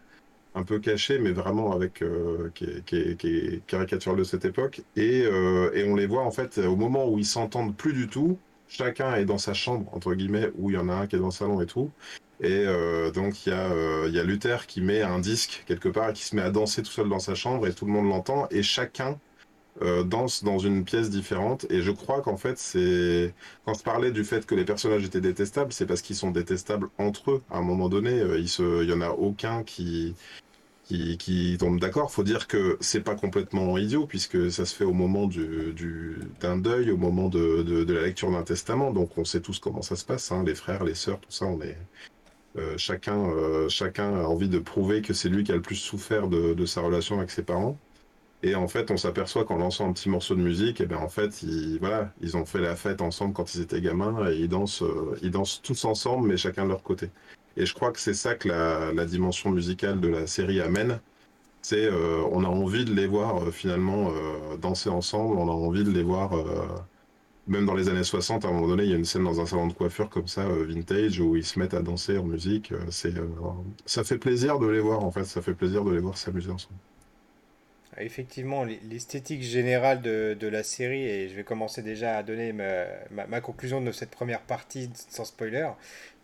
un 0.54 0.62
peu 0.62 0.78
caché 0.78 1.18
mais 1.18 1.32
vraiment 1.32 1.72
avec 1.72 2.02
qui 2.54 2.64
est, 2.64 3.66
caricatural 3.66 4.16
de 4.18 4.24
cette 4.24 4.46
époque. 4.46 4.80
Et, 4.96 5.24
et 5.24 5.84
on 5.86 5.94
les 5.94 6.06
voit 6.06 6.22
en 6.22 6.30
fait 6.30 6.58
au 6.58 6.76
moment 6.76 7.06
où 7.10 7.18
ils 7.18 7.26
s'entendent 7.26 7.76
plus 7.76 7.92
du 7.92 8.08
tout 8.08 8.38
chacun 8.68 9.14
est 9.16 9.26
dans 9.26 9.38
sa 9.38 9.52
chambre 9.54 9.94
entre 9.94 10.14
guillemets 10.14 10.50
où 10.56 10.70
il 10.70 10.74
y 10.74 10.78
en 10.78 10.88
a 10.88 10.94
un 10.94 11.06
qui 11.06 11.16
est 11.16 11.18
dans 11.18 11.26
le 11.26 11.30
salon 11.30 11.60
et 11.60 11.66
tout. 11.66 11.90
Et 12.40 12.64
donc 13.14 13.44
il 13.46 13.50
y 13.50 13.52
a 13.52 14.08
y 14.08 14.18
a 14.18 14.24
Luther 14.24 14.66
qui 14.66 14.80
met 14.80 15.02
un 15.02 15.18
disque 15.18 15.64
quelque 15.66 15.90
part 15.90 16.10
et 16.10 16.12
qui 16.14 16.24
se 16.24 16.34
met 16.34 16.42
à 16.42 16.50
danser 16.50 16.82
tout 16.82 16.90
seul 16.90 17.10
dans 17.10 17.18
sa 17.18 17.34
chambre 17.34 17.66
et 17.66 17.74
tout 17.74 17.84
le 17.84 17.92
monde 17.92 18.08
l'entend 18.08 18.48
et 18.50 18.62
chacun 18.62 19.18
euh, 19.82 20.04
dans 20.04 20.58
une 20.58 20.84
pièce 20.84 21.10
différente. 21.10 21.66
Et 21.68 21.82
je 21.82 21.90
crois 21.90 22.22
qu'en 22.22 22.38
fait, 22.38 22.58
c'est 22.58 23.34
quand 23.66 23.74
je 23.74 23.82
parlais 23.82 24.10
du 24.10 24.24
fait 24.24 24.46
que 24.46 24.54
les 24.54 24.64
personnages 24.64 25.04
étaient 25.04 25.20
détestables, 25.20 25.72
c'est 25.72 25.84
parce 25.84 26.00
qu'ils 26.00 26.16
sont 26.16 26.30
détestables 26.30 26.88
entre 26.96 27.32
eux. 27.32 27.42
À 27.50 27.58
un 27.58 27.62
moment 27.62 27.90
donné, 27.90 28.12
euh, 28.20 28.38
il 28.38 28.48
se, 28.48 28.84
y 28.84 28.92
en 28.92 29.02
a 29.02 29.10
aucun 29.10 29.64
qui 29.64 30.14
tombe 31.58 31.78
d'accord. 31.78 32.10
Faut 32.10 32.22
dire 32.22 32.46
que 32.46 32.78
c'est 32.80 33.02
pas 33.02 33.16
complètement 33.16 33.76
idiot 33.76 34.06
puisque 34.06 34.50
ça 34.50 34.64
se 34.64 34.74
fait 34.74 34.84
au 34.84 34.94
moment 34.94 35.26
du, 35.26 35.74
du 35.74 36.20
d'un 36.40 36.56
deuil, 36.56 36.90
au 36.90 36.96
moment 36.96 37.28
de, 37.28 37.84
la 37.92 38.02
lecture 38.02 38.30
d'un 38.30 38.44
testament. 38.44 38.92
Donc 38.92 39.18
on 39.18 39.24
sait 39.26 39.40
tous 39.40 39.58
comment 39.58 39.82
ça 39.82 39.96
se 39.96 40.06
passe. 40.06 40.32
Hein, 40.32 40.42
les 40.46 40.54
frères, 40.54 40.84
les 40.84 40.94
sœurs, 40.94 41.20
tout 41.20 41.30
ça, 41.30 41.46
euh, 42.56 42.78
chacun, 42.78 44.14
a 44.14 44.24
envie 44.26 44.48
de 44.48 44.58
prouver 44.58 45.02
que 45.02 45.12
c'est 45.12 45.28
lui 45.28 45.44
qui 45.44 45.52
a 45.52 45.56
le 45.56 45.60
plus 45.62 45.76
souffert 45.76 46.28
de 46.28 46.66
sa 46.66 46.80
relation 46.80 47.18
avec 47.18 47.30
ses 47.30 47.42
parents. 47.42 47.78
Et 48.42 48.54
en 48.54 48.68
fait, 48.68 48.90
on 48.90 48.96
s'aperçoit 48.96 49.44
qu'en 49.44 49.56
lançant 49.56 49.88
un 49.88 49.92
petit 49.92 50.08
morceau 50.08 50.34
de 50.34 50.40
musique, 50.42 50.80
et 50.80 50.84
eh 50.84 50.86
ben 50.86 50.98
en 50.98 51.08
fait, 51.08 51.42
ils, 51.42 51.78
voilà, 51.78 52.12
ils 52.20 52.36
ont 52.36 52.44
fait 52.44 52.60
la 52.60 52.76
fête 52.76 53.00
ensemble 53.00 53.32
quand 53.32 53.54
ils 53.54 53.62
étaient 53.62 53.80
gamins 53.80 54.30
et 54.30 54.36
ils 54.36 54.48
dansent, 54.48 54.82
euh, 54.82 55.18
ils 55.22 55.30
dansent 55.30 55.62
tous 55.62 55.84
ensemble, 55.84 56.28
mais 56.28 56.36
chacun 56.36 56.64
de 56.64 56.68
leur 56.68 56.82
côté. 56.82 57.10
Et 57.56 57.66
je 57.66 57.74
crois 57.74 57.92
que 57.92 58.00
c'est 58.00 58.14
ça 58.14 58.34
que 58.34 58.48
la, 58.48 59.06
dimension 59.06 59.50
musicale 59.50 60.00
de 60.00 60.08
la 60.08 60.26
série 60.26 60.60
amène. 60.60 61.00
C'est, 61.62 61.86
euh, 61.86 62.22
on 62.32 62.44
a 62.44 62.48
envie 62.48 62.84
de 62.84 62.94
les 62.94 63.06
voir 63.06 63.42
euh, 63.48 63.50
finalement 63.50 64.12
danser 64.60 64.90
ensemble, 64.90 65.36
on 65.38 65.48
a 65.48 65.52
envie 65.52 65.84
de 65.84 65.90
les 65.90 66.02
voir, 66.02 66.32
même 67.48 67.66
dans 67.66 67.74
les 67.74 67.88
années 67.88 68.04
60, 68.04 68.44
à 68.44 68.48
un 68.48 68.52
moment 68.52 68.68
donné, 68.68 68.84
il 68.84 68.90
y 68.90 68.94
a 68.94 68.96
une 68.96 69.04
scène 69.04 69.24
dans 69.24 69.40
un 69.40 69.46
salon 69.46 69.66
de 69.68 69.72
coiffure 69.72 70.10
comme 70.10 70.28
ça, 70.28 70.46
vintage, 70.46 71.20
où 71.20 71.36
ils 71.36 71.44
se 71.44 71.58
mettent 71.58 71.74
à 71.74 71.82
danser 71.82 72.18
en 72.18 72.24
musique. 72.24 72.72
c'est, 72.90 73.14
ça 73.86 74.04
fait 74.04 74.18
plaisir 74.18 74.58
de 74.58 74.66
les 74.66 74.80
voir 74.80 75.04
en 75.04 75.10
fait, 75.10 75.24
ça 75.24 75.42
fait 75.42 75.54
plaisir 75.54 75.84
de 75.84 75.92
les 75.92 76.00
voir 76.00 76.18
s'amuser 76.18 76.50
ensemble. 76.50 76.78
Effectivement, 77.98 78.64
l'esthétique 78.64 79.42
générale 79.42 80.02
de, 80.02 80.48
la 80.48 80.62
série, 80.62 81.04
et 81.04 81.28
je 81.30 81.34
vais 81.34 81.44
commencer 81.44 81.82
déjà 81.82 82.18
à 82.18 82.22
donner 82.22 82.52
ma, 82.52 83.40
conclusion 83.40 83.80
de 83.80 83.90
cette 83.90 84.10
première 84.10 84.42
partie 84.42 84.90
sans 85.08 85.24
spoiler, 85.24 85.68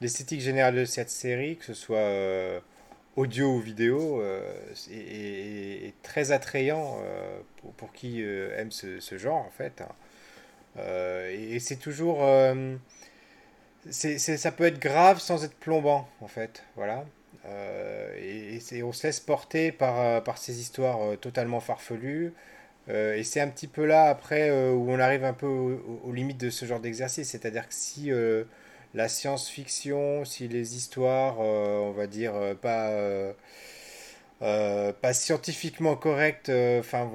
l'esthétique 0.03 0.43
générale 0.43 0.75
de 0.75 0.85
cette 0.85 1.09
série, 1.09 1.57
que 1.57 1.65
ce 1.65 1.75
soit 1.75 1.97
euh, 1.97 2.61
audio 3.17 3.55
ou 3.55 3.61
vidéo, 3.61 4.21
euh, 4.21 4.43
est, 4.91 5.95
très 6.03 6.31
attrayant 6.31 6.99
euh, 7.03 7.41
pour, 7.79 7.93
qui 7.93 8.23
aime 8.23 8.71
ce, 8.71 9.17
genre 9.17 9.47
en 9.47 9.51
fait. 9.51 9.81
Hein. 9.81 10.83
et, 11.31 11.59
c'est 11.59 11.77
toujours... 11.77 12.19
ça 13.91 14.53
peut 14.53 14.65
être 14.65 14.79
grave 14.79 15.21
sans 15.21 15.43
être 15.43 15.57
plombant 15.57 16.07
en 16.21 16.29
fait. 16.29 16.65
Voilà. 16.77 17.07
Euh, 17.47 18.15
et, 18.19 18.83
on 18.83 18.93
se 18.93 19.07
laisse 19.07 19.21
porter 19.21 19.73
par, 19.73 20.01
euh, 20.01 20.21
par 20.21 20.39
ces 20.39 20.61
histoires 20.61 21.03
euh, 21.03 21.17
totalement 21.17 21.61
farfelues. 21.61 22.33
et 22.89 23.23
c'est 23.25 23.41
un 23.41 23.49
petit 23.49 23.67
peu 23.69 23.85
là, 23.87 24.05
après, 24.11 24.51
où 24.51 24.91
on 24.91 24.99
arrive 24.99 25.25
un 25.25 25.33
peu 25.35 25.47
aux, 25.47 26.13
limites 26.13 26.39
de 26.39 26.51
ce 26.51 26.67
genre 26.67 26.81
d'exercice. 26.81 27.31
C'est-à-dire 27.31 27.69
que 27.69 27.75
si 27.75 28.11
la 28.95 29.09
science-fiction, 29.09 30.25
si 30.25 30.49
les 30.49 30.77
histoires, 30.77 31.39
on 31.41 31.93
va 31.93 32.07
dire, 32.09 32.35
pas, 32.61 32.91
pas 34.41 35.13
scientifiquement 35.13 35.97
correctes, 35.97 36.51
enfin, 36.51 37.09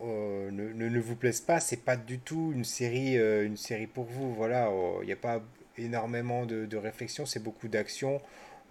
ne, 0.00 0.72
ne, 0.72 1.00
vous 1.00 1.16
plaisent 1.16 1.40
pas, 1.40 1.58
c'est 1.60 1.84
pas 1.84 1.96
du 1.96 2.18
tout 2.20 2.52
une 2.54 2.64
série, 2.64 3.16
une 3.16 3.56
série 3.56 3.88
pour 3.88 4.04
vous. 4.04 4.32
Voilà, 4.34 4.70
il 5.02 5.06
n'y 5.06 5.12
a 5.12 5.16
pas 5.16 5.42
énormément 5.78 6.46
de 6.46 6.76
réflexion, 6.76 7.26
c'est 7.26 7.42
beaucoup 7.42 7.68
d'action. 7.68 8.20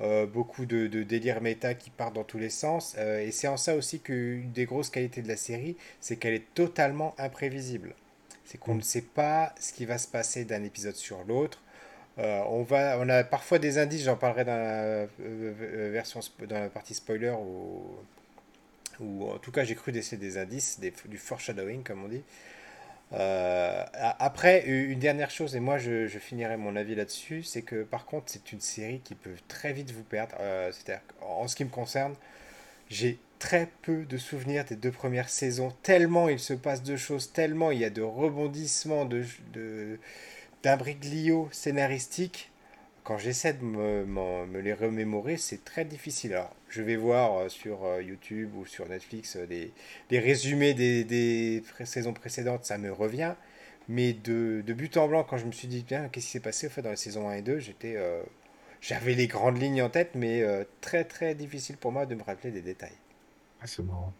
Euh, 0.02 0.26
beaucoup 0.26 0.66
de, 0.66 0.88
de 0.88 1.04
délire 1.04 1.42
méta 1.42 1.74
qui 1.74 1.90
part 1.90 2.12
dans 2.12 2.24
tous 2.24 2.38
les 2.38 2.50
sens. 2.50 2.96
Euh, 2.98 3.20
et 3.20 3.32
c'est 3.32 3.50
en 3.50 3.58
ça 3.58 3.76
aussi 3.76 4.00
qu'une 4.00 4.50
des 4.52 4.66
grosses 4.66 4.90
qualités 4.90 5.22
de 5.22 5.28
la 5.28 5.36
série, 5.36 5.76
c'est 6.00 6.16
qu'elle 6.16 6.34
est 6.34 6.54
totalement 6.54 7.14
imprévisible. 7.18 7.96
C'est 8.46 8.58
qu'on 8.58 8.76
ne 8.76 8.82
sait 8.82 9.02
pas 9.02 9.54
ce 9.60 9.74
qui 9.74 9.86
va 9.86 9.98
se 9.98 10.08
passer 10.08 10.46
d'un 10.46 10.64
épisode 10.64 10.96
sur 10.96 11.24
l'autre. 11.26 11.62
Euh, 12.18 12.42
on, 12.48 12.64
va, 12.64 12.98
on 13.00 13.10
a 13.10 13.24
parfois 13.26 13.60
des 13.60 13.78
indices, 13.78 14.04
j'en 14.04 14.16
parlerai 14.16 14.46
dans 14.46 14.58
la, 14.58 15.06
version, 15.90 16.22
dans 16.48 16.60
la 16.60 16.70
partie 16.70 16.94
spoiler, 16.94 17.32
ou, 17.32 17.96
ou 19.02 19.30
en 19.30 19.38
tout 19.38 19.52
cas 19.52 19.64
j'ai 19.64 19.76
cru 19.76 19.92
laisser 19.92 20.18
des 20.18 20.38
indices, 20.38 20.80
des, 20.80 20.94
du 21.06 21.18
foreshadowing 21.18 21.84
comme 21.84 22.04
on 22.04 22.08
dit. 22.08 22.24
Euh, 23.14 23.84
après, 24.20 24.66
une 24.68 25.00
dernière 25.00 25.32
chose, 25.32 25.56
et 25.56 25.60
moi 25.60 25.78
je, 25.78 26.08
finirai 26.08 26.58
mon 26.58 26.76
avis 26.76 26.96
là-dessus, 26.96 27.44
c'est 27.44 27.64
que 27.64 27.84
par 27.84 28.06
contre, 28.06 28.26
c'est 28.28 28.52
une 28.52 28.62
série 28.62 29.00
qui 29.02 29.16
peut 29.16 29.36
très 29.48 29.74
vite 29.74 29.92
vous 29.92 30.04
perdre. 30.04 30.36
Euh, 30.40 30.72
c'est-à-dire, 30.72 31.04
en 31.22 31.48
ce 31.48 31.56
qui 31.56 31.66
me 31.66 31.70
concerne, 31.70 32.14
j'ai 32.90 33.20
très 33.40 33.70
peu 33.82 34.06
de 34.06 34.18
souvenirs 34.18 34.66
des 34.66 34.76
deux 34.76 34.92
premières 34.92 35.30
saisons, 35.30 35.72
tellement 35.84 36.30
il 36.30 36.40
se 36.40 36.54
passe 36.54 36.84
de 36.84 36.96
choses, 36.98 37.32
tellement 37.32 37.72
il 37.72 37.80
y 37.80 37.86
a 37.86 37.90
de 37.90 38.02
rebondissements, 38.02 39.06
de, 39.06 39.24
d'imbroglio 40.64 41.50
scénaristique 41.52 42.52
quand 43.10 43.18
j'essaie 43.18 43.54
de 43.54 43.64
me, 43.64 44.60
les 44.60 44.72
remémorer, 44.72 45.38
c'est 45.38 45.66
très 45.66 45.84
difficile. 45.84 46.34
Alors, 46.34 46.56
je 46.70 46.84
vais 46.84 46.96
voir 46.96 47.40
euh, 47.40 47.50
sur 47.50 47.84
euh, 47.84 48.04
YouTube 48.04 48.54
ou 48.54 48.68
sur 48.68 48.88
Netflix 48.88 49.36
euh, 49.36 49.48
des, 49.48 50.20
résumés 50.20 50.76
des, 50.76 51.64
saisons 51.86 52.14
précédentes, 52.14 52.66
ça 52.66 52.78
me 52.78 52.94
revient. 52.94 53.34
Mais 53.88 54.14
de, 54.14 54.62
but 54.62 54.96
en 54.98 55.08
blanc, 55.08 55.26
quand 55.28 55.38
je 55.38 55.48
me 55.48 55.52
suis 55.52 55.68
dit, 55.68 55.82
bien, 55.82 56.08
qu'est-ce 56.08 56.28
qui 56.28 56.32
s'est 56.34 56.40
passé? 56.40 56.68
Au 56.68 56.70
fait, 56.70 56.84
dans 56.84 56.92
les 56.92 56.98
saisons 56.98 57.28
1 57.28 57.38
et 57.38 57.42
2, 57.42 57.58
j'étais, 57.58 57.98
j'avais 58.80 59.16
les 59.16 59.26
grandes 59.26 59.60
lignes 59.60 59.82
en 59.82 59.90
tête, 59.90 60.12
mais 60.14 60.44
très 60.80 61.04
très 61.04 61.34
difficile 61.34 61.78
pour 61.78 61.92
moi 61.92 62.06
de 62.06 62.14
me 62.14 62.22
rappeler 62.22 62.52
des 62.52 62.62
détails. 62.62 62.98
Ah, 63.60 63.66
c'est 63.66 63.82
marrant. 63.82 64.14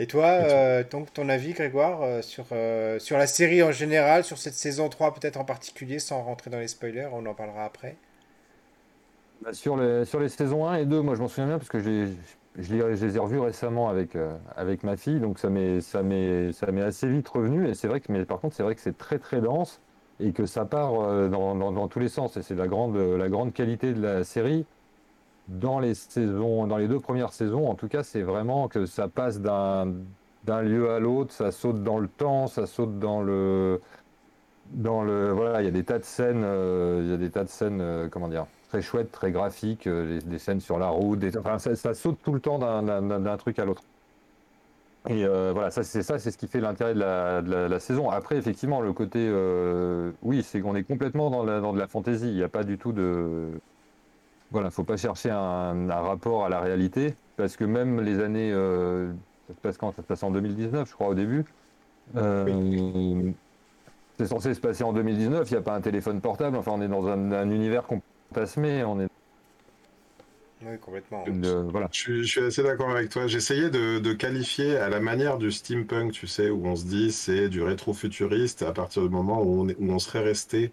Et 0.00 0.06
toi, 0.06 0.28
euh, 0.28 0.82
donc, 0.90 1.12
ton 1.12 1.28
avis, 1.28 1.52
Grégoire, 1.52 2.00
euh, 2.00 2.22
sur, 2.22 2.46
euh, 2.52 2.98
sur 2.98 3.18
la 3.18 3.26
série 3.26 3.62
en 3.62 3.70
général, 3.70 4.24
sur 4.24 4.38
cette 4.38 4.54
saison 4.54 4.88
3 4.88 5.12
peut-être 5.12 5.36
en 5.36 5.44
particulier, 5.44 5.98
sans 5.98 6.22
rentrer 6.22 6.48
dans 6.48 6.58
les 6.58 6.68
spoilers, 6.68 7.10
on 7.12 7.26
en 7.26 7.34
parlera 7.34 7.66
après 7.66 7.96
bah, 9.42 9.52
sur, 9.52 9.76
les, 9.76 10.06
sur 10.06 10.18
les 10.18 10.30
saisons 10.30 10.66
1 10.66 10.76
et 10.76 10.86
2, 10.86 11.02
moi 11.02 11.16
je 11.16 11.20
m'en 11.20 11.28
souviens 11.28 11.48
bien 11.48 11.58
parce 11.58 11.68
que 11.68 11.80
je, 11.80 12.06
je, 12.58 12.74
les 12.74 13.16
ai 13.16 13.18
revus 13.18 13.40
récemment 13.40 13.90
avec, 13.90 14.16
avec 14.56 14.84
ma 14.84 14.96
fille, 14.96 15.20
donc 15.20 15.38
ça 15.38 15.50
m'est 15.50 15.82
assez 16.82 17.06
vite 17.06 17.28
revenu. 17.28 17.68
Et 17.68 17.74
c'est 17.74 17.86
vrai 17.86 18.00
que, 18.00 18.10
mais 18.10 18.24
par 18.24 18.40
contre, 18.40 18.56
c'est 18.56 18.62
vrai 18.62 18.74
que 18.74 18.80
c'est 18.80 18.96
très 18.96 19.18
très 19.18 19.42
dense 19.42 19.82
et 20.18 20.32
que 20.32 20.46
ça 20.46 20.64
part 20.64 20.92
dans, 21.28 21.54
dans, 21.54 21.72
dans 21.72 21.88
tous 21.88 22.00
les 22.00 22.08
sens. 22.08 22.38
Et 22.38 22.42
c'est 22.42 22.54
la 22.54 22.68
grande, 22.68 22.96
la 22.96 23.28
grande 23.28 23.52
qualité 23.52 23.92
de 23.92 24.00
la 24.00 24.24
série 24.24 24.64
dans 25.50 25.80
les 25.80 25.94
saisons, 25.94 26.66
dans 26.66 26.76
les 26.76 26.88
deux 26.88 27.00
premières 27.00 27.32
saisons, 27.32 27.68
en 27.68 27.74
tout 27.74 27.88
cas, 27.88 28.02
c'est 28.02 28.22
vraiment 28.22 28.68
que 28.68 28.86
ça 28.86 29.08
passe 29.08 29.40
d'un 29.40 30.62
lieu 30.62 30.90
à 30.90 31.00
l'autre, 31.00 31.32
ça 31.32 31.50
saute 31.50 31.82
dans 31.82 31.98
le 31.98 32.08
temps, 32.08 32.46
ça 32.46 32.66
saute 32.66 32.98
dans 32.98 33.20
le 33.20 33.80
dans 34.72 35.02
le 35.02 35.32
voilà, 35.32 35.62
il 35.62 35.64
y 35.64 35.68
a 35.68 35.72
des 35.72 35.82
tas 35.82 35.98
de 35.98 36.04
scènes, 36.04 36.42
euh, 36.44 37.04
y 37.08 37.12
a 37.12 37.16
des 37.16 37.30
tas 37.30 37.42
de 37.42 37.48
scènes, 37.48 37.80
euh, 37.80 38.08
comment 38.08 38.28
dire, 38.28 38.46
très 38.68 38.80
chouettes, 38.82 39.10
très 39.10 39.32
graphiques, 39.32 39.88
euh, 39.88 40.20
des, 40.24 40.38
scènes 40.38 40.60
sur 40.60 40.78
la 40.78 40.88
route, 40.88 41.18
enfin, 41.36 41.58
ça, 41.58 41.94
saute 41.94 42.18
tout 42.22 42.32
le 42.32 42.40
temps 42.40 42.58
d'un 42.60 43.36
truc 43.36 43.58
à 43.58 43.64
l'autre. 43.64 43.82
Et 45.08 45.24
voilà, 45.26 45.70
ça 45.70 45.82
c'est 45.82 46.02
ça, 46.02 46.18
c'est 46.18 46.30
ce 46.30 46.38
qui 46.38 46.46
fait 46.46 46.60
l'intérêt 46.60 46.94
de 46.94 47.00
la, 47.00 47.80
saison. 47.80 48.10
Après, 48.10 48.36
effectivement, 48.36 48.80
le 48.80 48.92
côté, 48.92 49.32
oui, 50.22 50.42
c'est 50.42 50.60
qu'on 50.60 50.76
est 50.76 50.84
complètement 50.84 51.30
dans, 51.30 51.44
dans 51.44 51.72
de 51.72 51.78
la 51.78 51.88
fantaisie. 51.88 52.28
Il 52.28 52.36
n'y 52.36 52.42
a 52.42 52.48
pas 52.48 52.64
du 52.64 52.78
tout 52.78 52.92
de 52.92 53.48
voilà, 54.50 54.70
faut 54.70 54.84
pas 54.84 54.96
chercher 54.96 55.30
un, 55.30 55.86
rapport 55.88 56.44
à 56.44 56.48
la 56.48 56.60
réalité, 56.60 57.14
parce 57.36 57.56
que 57.56 57.64
même 57.64 58.00
les 58.00 58.20
années, 58.20 58.52
euh, 58.52 59.12
ça 59.48 59.54
se 59.54 59.60
passe 59.60 59.78
quand? 59.78 59.92
Ça 59.92 60.02
se 60.02 60.06
passe 60.06 60.22
en 60.22 60.30
2019, 60.30 60.88
je 60.88 60.94
crois, 60.94 61.08
au 61.08 61.14
début. 61.14 61.44
Euh, 62.16 63.32
c'est 64.18 64.26
censé 64.26 64.52
se 64.54 64.60
passer 64.60 64.82
en 64.84 64.92
2019, 64.92 65.48
il 65.48 65.54
n'y 65.54 65.58
a 65.58 65.62
pas 65.62 65.74
un 65.74 65.80
téléphone 65.80 66.20
portable, 66.20 66.56
enfin 66.56 66.72
on 66.74 66.82
est 66.82 66.88
dans 66.88 67.06
un, 67.06 67.50
univers 67.50 67.84
fantasmé, 67.86 68.84
on 68.84 69.00
est... 69.00 69.08
Oui, 70.62 70.76
complètement. 70.78 71.24
voilà. 71.70 71.88
je, 71.90 72.22
suis, 72.22 72.40
assez 72.40 72.62
d'accord 72.62 72.90
avec 72.90 73.08
toi. 73.08 73.26
J'essayais 73.26 73.70
de, 73.70 73.98
de, 73.98 74.12
qualifier 74.12 74.76
à 74.76 74.90
la 74.90 75.00
manière 75.00 75.38
du 75.38 75.50
steampunk, 75.50 76.12
tu 76.12 76.26
sais, 76.26 76.50
où 76.50 76.66
on 76.66 76.76
se 76.76 76.84
dit 76.84 77.12
c'est 77.12 77.48
du 77.48 77.62
rétro-futuriste 77.62 78.60
à 78.60 78.72
partir 78.72 79.02
du 79.02 79.08
moment 79.08 79.40
où 79.40 79.62
on, 79.62 79.68
est, 79.70 79.76
où 79.78 79.90
on 79.90 79.98
serait 79.98 80.22
resté 80.22 80.70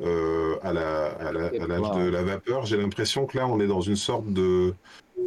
euh, 0.00 0.56
à 0.62 0.72
la, 0.72 1.32
de 1.32 2.08
la 2.08 2.22
vapeur. 2.22 2.66
J'ai 2.66 2.76
l'impression 2.76 3.26
que 3.26 3.36
là, 3.36 3.48
on 3.48 3.58
est 3.58 3.66
dans 3.66 3.80
une 3.80 3.96
sorte 3.96 4.32
de 4.32 4.74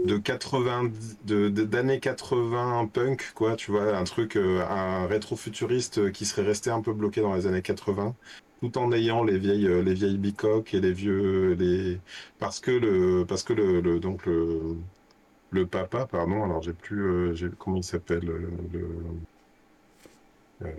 de 0.05 0.17
80 0.17 0.91
d'années 1.25 1.99
80 1.99 2.89
punk 2.91 3.33
quoi 3.35 3.55
tu 3.55 3.71
vois 3.71 3.95
un 3.95 4.03
truc 4.05 4.35
euh, 4.35 4.65
un 4.67 5.05
rétro-futuriste 5.05 6.11
qui 6.11 6.25
serait 6.25 6.41
resté 6.43 6.71
un 6.71 6.81
peu 6.81 6.93
bloqué 6.93 7.21
dans 7.21 7.35
les 7.35 7.45
années 7.45 7.61
80 7.61 8.15
tout 8.61 8.77
en 8.77 8.91
ayant 8.93 9.23
les 9.23 9.37
vieilles 9.37 9.67
euh, 9.67 9.83
les 9.83 9.93
vieilles 9.93 10.17
bicoques 10.17 10.73
et 10.73 10.79
les 10.79 10.93
vieux 10.93 11.53
les 11.53 11.99
parce 12.39 12.59
que 12.59 12.71
le 12.71 13.25
parce 13.27 13.43
que 13.43 13.53
le, 13.53 13.99
papa 15.67 16.07
pardon 16.07 16.43
alors 16.45 16.63
j'ai 16.63 16.73
plus 16.73 17.35
j'ai 17.35 17.49
comment 17.59 17.77
il 17.77 17.83
s'appelle 17.83 18.25
le, 18.25 18.49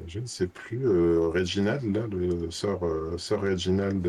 je 0.07 0.21
ne 0.21 0.27
sais 0.27 0.47
plus, 0.47 0.87
euh, 0.87 1.29
Reginald, 1.29 1.85
là, 1.95 2.07
le 2.11 2.51
sœur, 2.51 2.85
euh, 2.85 3.16
sœur 3.18 3.42
Reginald, 3.42 4.07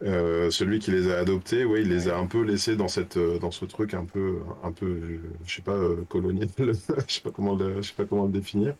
celui 0.00 0.78
qui 0.78 0.90
les 0.90 1.10
a 1.10 1.18
adoptés, 1.18 1.64
oui, 1.64 1.80
il 1.82 1.88
les 1.88 2.08
a 2.08 2.16
un 2.16 2.26
peu 2.26 2.42
laissés 2.42 2.76
dans 2.76 2.88
cette, 2.88 3.18
dans 3.18 3.50
ce 3.50 3.64
truc 3.64 3.94
un 3.94 4.04
peu, 4.04 4.40
un 4.62 4.72
peu, 4.72 5.20
je 5.44 5.56
sais 5.56 5.62
pas, 5.62 5.78
colonial, 6.08 6.48
je 6.58 6.72
sais 7.12 7.20
pas 7.20 7.30
comment, 7.30 7.54
le, 7.54 7.82
je 7.82 7.88
sais 7.88 7.94
pas 7.94 8.04
comment 8.04 8.26
le 8.26 8.32
définir. 8.32 8.74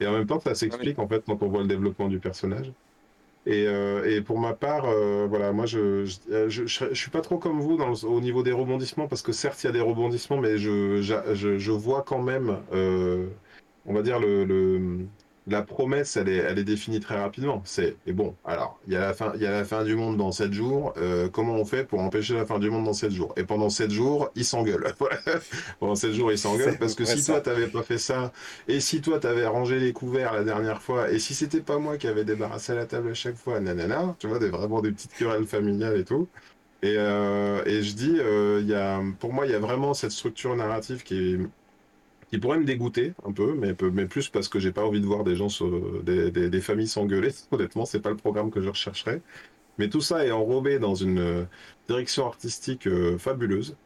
Et 0.00 0.06
en 0.06 0.12
même 0.12 0.26
temps, 0.26 0.40
ça 0.40 0.54
s'explique 0.54 0.98
en 0.98 1.06
fait 1.08 1.24
quand 1.26 1.42
on 1.42 1.48
voit 1.48 1.62
le 1.62 1.68
développement 1.68 2.08
du 2.08 2.18
personnage. 2.18 2.72
Et, 3.46 3.64
et, 4.06 4.22
pour 4.22 4.38
ma 4.38 4.54
part, 4.54 4.86
voilà, 5.28 5.52
moi 5.52 5.66
je 5.66 6.06
je, 6.06 6.48
je, 6.48 6.66
je, 6.66 6.94
suis 6.94 7.10
pas 7.10 7.20
trop 7.20 7.36
comme 7.36 7.60
vous 7.60 7.76
dans 7.76 7.92
au 8.04 8.20
niveau 8.20 8.42
des 8.42 8.52
rebondissements 8.52 9.06
parce 9.06 9.20
que 9.20 9.32
certes 9.32 9.62
il 9.62 9.66
y 9.66 9.70
a 9.70 9.72
des 9.72 9.82
rebondissements, 9.82 10.38
mais 10.38 10.56
je, 10.56 11.02
je, 11.02 11.58
je 11.58 11.72
vois 11.72 12.02
quand 12.02 12.22
même 12.22 12.56
on 13.86 13.94
va 13.94 14.02
dire, 14.02 14.18
le, 14.20 15.06
la 15.46 15.62
promesse, 15.62 16.16
elle 16.16 16.28
est, 16.30 16.36
elle 16.36 16.58
est 16.58 16.64
définie 16.64 17.00
très 17.00 17.20
rapidement. 17.20 17.60
C'est, 17.66 17.96
et 18.06 18.12
bon, 18.14 18.34
alors, 18.46 18.78
il 18.86 18.94
y 18.94 18.96
a 18.96 19.00
la 19.00 19.12
fin, 19.14 19.32
il 19.34 19.42
y 19.42 19.46
a 19.46 19.50
la 19.50 19.64
fin 19.64 19.84
du 19.84 19.94
monde 19.94 20.16
dans 20.16 20.32
7 20.32 20.52
jours. 20.54 20.94
euh, 20.96 21.28
comment 21.28 21.54
on 21.54 21.64
fait 21.66 21.84
pour 21.84 22.00
empêcher 22.00 22.34
la 22.34 22.46
fin 22.46 22.58
du 22.58 22.70
monde 22.70 22.84
dans 22.84 22.94
7 22.94 23.10
jours? 23.12 23.34
Et 23.36 23.44
pendant 23.44 23.68
7 23.68 23.90
jours, 23.90 24.30
ils 24.36 24.44
s'engueulent. 24.44 24.94
Pendant 25.80 25.94
7 25.94 26.12
jours, 26.12 26.32
ils 26.32 26.38
s'engueulent 26.38 26.78
parce 26.78 26.94
que 26.94 27.04
si 27.04 27.20
ça. 27.20 27.34
toi, 27.34 27.40
t'avais 27.42 27.66
pas 27.68 27.82
fait 27.82 27.98
ça, 27.98 28.32
et 28.68 28.80
si 28.80 29.00
toi, 29.02 29.18
t'avais 29.18 29.46
rangé 29.46 29.78
les 29.78 29.92
couverts 29.92 30.32
la 30.32 30.44
dernière 30.44 30.80
fois, 30.82 31.10
et 31.10 31.18
si 31.18 31.34
c'était 31.34 31.60
pas 31.60 31.78
moi 31.78 31.98
qui 31.98 32.06
avais 32.06 32.24
débarrassé 32.24 32.74
la 32.74 32.86
table 32.86 33.10
à 33.10 33.14
chaque 33.14 33.36
fois, 33.36 33.60
nanana, 33.60 34.16
tu 34.18 34.26
vois, 34.28 34.38
des, 34.38 34.48
vraiment 34.48 34.80
des 34.80 34.92
petites 34.92 35.12
querelles 35.14 35.46
familiales 35.46 35.98
et 35.98 36.04
tout. 36.04 36.28
Et, 36.82 36.96
euh, 36.98 37.62
et 37.66 37.82
je 37.82 37.94
dis, 37.94 38.16
euh, 38.18 38.62
y 38.64 38.74
a, 38.74 39.00
pour 39.18 39.32
moi, 39.32 39.46
il 39.46 39.52
y 39.52 39.54
a 39.54 39.58
vraiment 39.58 39.94
cette 39.94 40.12
structure 40.12 40.54
narrative 40.56 41.02
qui 41.02 41.34
est 41.34 41.38
qui 42.34 42.40
pourrait 42.40 42.58
me 42.58 42.64
dégoûter 42.64 43.12
un 43.24 43.30
peu, 43.30 43.54
mais, 43.54 43.74
plus 44.06 44.28
parce 44.28 44.48
que 44.48 44.58
j'ai 44.58 44.72
pas 44.72 44.84
envie 44.84 45.00
de 45.00 45.06
voir 45.06 45.22
des 45.22 45.36
gens, 45.36 45.46
des, 46.02 46.60
familles 46.60 46.88
s'engueuler. 46.88 47.30
Honnêtement, 47.52 47.84
c'est 47.84 48.00
pas 48.00 48.10
le 48.10 48.16
programme 48.16 48.50
que 48.50 48.60
je 48.60 48.68
rechercherais. 48.68 49.22
Mais 49.78 49.88
tout 49.88 50.00
ça 50.00 50.26
est 50.26 50.32
enrobé 50.32 50.80
dans 50.80 50.96
une 50.96 51.20
euh, 51.20 51.44
direction 51.86 52.26
artistique 52.26 52.88
euh, 52.88 53.18
fabuleuse. 53.18 53.76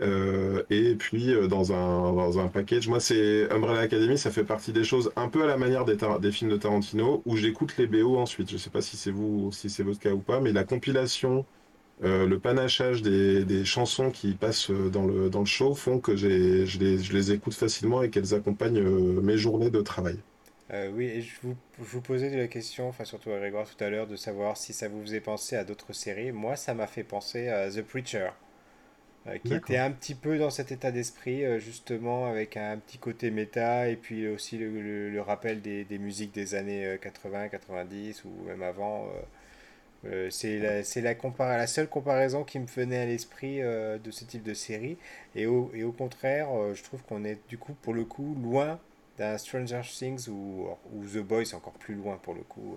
Euh, 0.00 0.64
et 0.70 0.96
puis 0.96 1.34
dans 1.48 1.72
un, 1.72 2.12
dans 2.14 2.40
un 2.40 2.48
package, 2.48 2.88
moi 2.88 2.98
c'est 2.98 3.48
Umbrella 3.52 3.82
Academy, 3.82 4.18
ça 4.18 4.32
fait 4.32 4.42
partie 4.42 4.72
des 4.72 4.82
choses 4.82 5.12
un 5.14 5.28
peu 5.28 5.44
à 5.44 5.46
la 5.46 5.56
manière 5.56 5.84
des, 5.84 5.96
des 6.20 6.32
films 6.32 6.50
de 6.50 6.56
Tarantino 6.56 7.22
où 7.26 7.36
j'écoute 7.36 7.76
les 7.78 7.86
BO 7.86 8.16
ensuite. 8.18 8.50
Je 8.50 8.56
sais 8.56 8.70
pas 8.70 8.82
si 8.82 8.96
c'est 8.96 9.14
si 9.52 9.70
c'est 9.70 9.84
votre 9.84 10.00
cas 10.00 10.10
ou 10.10 10.18
pas, 10.18 10.40
mais 10.40 10.50
la 10.50 10.64
compilation, 10.64 11.46
euh, 12.02 12.26
le 12.26 12.38
panachage 12.40 13.02
des, 13.02 13.44
des 13.44 13.64
chansons 13.64 14.10
qui 14.10 14.34
passent 14.34 14.70
euh, 14.70 14.90
dans 14.90 15.06
le, 15.06 15.30
dans 15.30 15.40
le 15.40 15.46
show 15.46 15.74
font 15.74 16.00
que 16.00 16.16
je 16.16 16.26
les, 16.28 16.66
je 16.66 17.12
les 17.12 17.32
écoute 17.32 17.54
facilement 17.54 18.02
et 18.02 18.10
qu'elles 18.10 18.34
accompagnent 18.34 18.78
euh, 18.80 19.20
mes 19.20 19.36
journées 19.38 19.70
de 19.70 19.80
travail. 19.80 20.18
Euh, 20.70 20.90
oui, 20.90 21.06
et 21.06 21.22
je 21.22 21.40
vous, 21.40 21.56
je 21.78 21.84
vous 21.84 22.02
posais 22.02 22.28
la 22.36 22.48
question, 22.48 22.86
enfin 22.88 23.04
surtout 23.06 23.30
à 23.32 23.38
Grégoire 23.38 23.66
tout 23.66 23.82
à 23.82 23.88
l'heure, 23.88 24.06
de 24.06 24.16
savoir 24.16 24.58
si 24.58 24.74
ça 24.74 24.88
vous 24.88 25.00
faisait 25.00 25.20
penser 25.22 25.56
à 25.56 25.64
d'autres 25.64 25.94
séries. 25.94 26.32
Moi, 26.32 26.54
ça 26.56 26.74
m'a 26.74 26.86
fait 26.86 27.02
penser 27.04 27.48
à 27.48 27.70
The 27.70 27.80
Preacher, 27.82 28.30
qui 29.44 29.54
était 29.54 29.78
un 29.78 29.90
petit 29.90 30.14
peu 30.14 30.38
dans 30.38 30.50
cet 30.50 30.70
état 30.72 30.90
d'esprit, 30.92 31.44
justement, 31.60 32.26
avec 32.26 32.56
un 32.56 32.76
petit 32.78 32.98
côté 32.98 33.30
méta, 33.30 33.88
et 33.88 33.96
puis 33.96 34.28
aussi 34.28 34.58
le, 34.58 34.68
le- 34.82 35.10
le 35.10 35.20
rappel 35.22 35.62
des, 35.62 35.84
des 35.84 35.98
musiques 35.98 36.32
des 36.32 36.54
années 36.54 36.84
euh, 36.86 36.96
80, 36.98 37.48
90, 37.48 38.24
ou 38.24 38.30
même 38.46 38.62
avant. 38.62 39.06
Euh, 40.06 40.28
c'est 40.30 40.58
la, 40.58 40.82
la, 41.56 41.66
seule 41.66 41.88
comparaison 41.88 42.44
qui 42.44 42.58
me 42.58 42.66
venait 42.66 42.98
à 42.98 43.06
l'esprit 43.06 43.62
euh, 43.62 43.98
de 43.98 44.10
ce 44.10 44.24
type 44.24 44.42
de 44.42 44.54
série. 44.54 44.98
Et 45.34 45.46
au, 45.46 45.70
et 45.74 45.84
au 45.84 45.92
contraire, 45.92 46.48
euh, 46.52 46.74
je 46.74 46.82
trouve 46.82 47.02
qu'on 47.02 47.24
est 47.24 47.38
du 47.48 47.58
coup, 47.58 47.74
pour 47.82 47.94
le 47.94 48.04
coup, 48.04 48.36
loin 48.42 48.78
d'un 49.18 49.38
Stranger 49.38 49.82
Things 49.82 50.28
ou, 50.28 50.66
ou 50.92 51.04
The 51.04 51.18
Boys, 51.18 51.54
encore 51.54 51.74
plus 51.74 51.94
loin 51.94 52.18
pour 52.22 52.34
le 52.34 52.42
coup, 52.42 52.76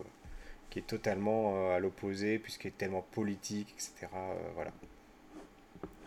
qui 0.69 0.79
est 0.79 0.87
totalement 0.87 1.73
à 1.73 1.79
l'opposé, 1.79 2.39
puisqu'il 2.39 2.67
est 2.67 2.77
tellement 2.77 3.01
politique, 3.01 3.73
etc. 3.73 4.07
voilà. 4.53 4.71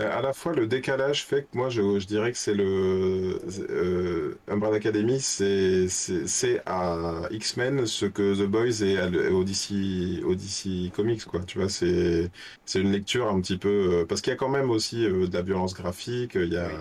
Euh, 0.00 0.18
À 0.18 0.22
la 0.22 0.32
fois, 0.32 0.52
le 0.54 0.66
décalage 0.66 1.24
fait 1.26 1.42
que 1.50 1.56
moi, 1.56 1.68
je, 1.68 1.98
je 1.98 2.06
dirais 2.06 2.32
que 2.32 2.38
c'est 2.38 2.54
le 2.54 3.38
euh, 3.70 4.38
Umbrella 4.48 4.76
Academy, 4.76 5.20
c'est 5.20 5.88
à 6.66 7.22
X-Men 7.30 7.86
ce 7.86 8.06
que 8.06 8.34
The 8.34 8.46
Boys 8.48 8.82
est 8.82 8.98
à 8.98 9.08
au 9.32 9.44
DC, 9.44 10.22
au 10.24 10.34
DC 10.34 10.90
Comics, 10.94 11.24
quoi. 11.26 11.40
Tu 11.44 11.58
vois, 11.58 11.68
c'est 11.68 12.30
c'est 12.64 12.80
une 12.80 12.92
lecture 12.92 13.28
un 13.28 13.40
petit 13.40 13.58
peu 13.58 13.68
euh, 14.02 14.06
parce 14.06 14.20
qu'il 14.22 14.30
y 14.30 14.34
a 14.34 14.36
quand 14.36 14.48
même 14.48 14.70
aussi 14.70 15.04
euh, 15.04 15.26
de 15.26 15.34
la 15.34 15.42
violence 15.42 15.74
graphique. 15.74 16.32
Il 16.34 16.52
y 16.52 16.56
a, 16.56 16.68
Oui. 16.68 16.74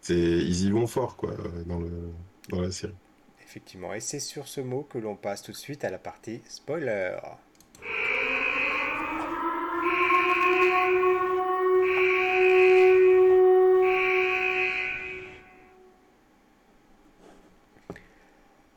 c'est 0.00 0.14
ils 0.18 0.64
y 0.66 0.70
vont 0.70 0.86
fort, 0.86 1.16
quoi, 1.16 1.32
dans 1.66 1.78
le 1.80 1.90
dans 2.50 2.60
la 2.60 2.70
série. 2.70 2.94
Effectivement. 3.44 3.92
Et 3.94 4.00
c'est 4.00 4.20
sur 4.20 4.46
ce 4.48 4.60
mot 4.60 4.82
que 4.84 4.98
l'on 4.98 5.16
passe 5.16 5.42
tout 5.42 5.52
de 5.52 5.56
suite 5.56 5.84
à 5.84 5.90
la 5.90 5.98
partie 5.98 6.40
spoiler. 6.48 7.16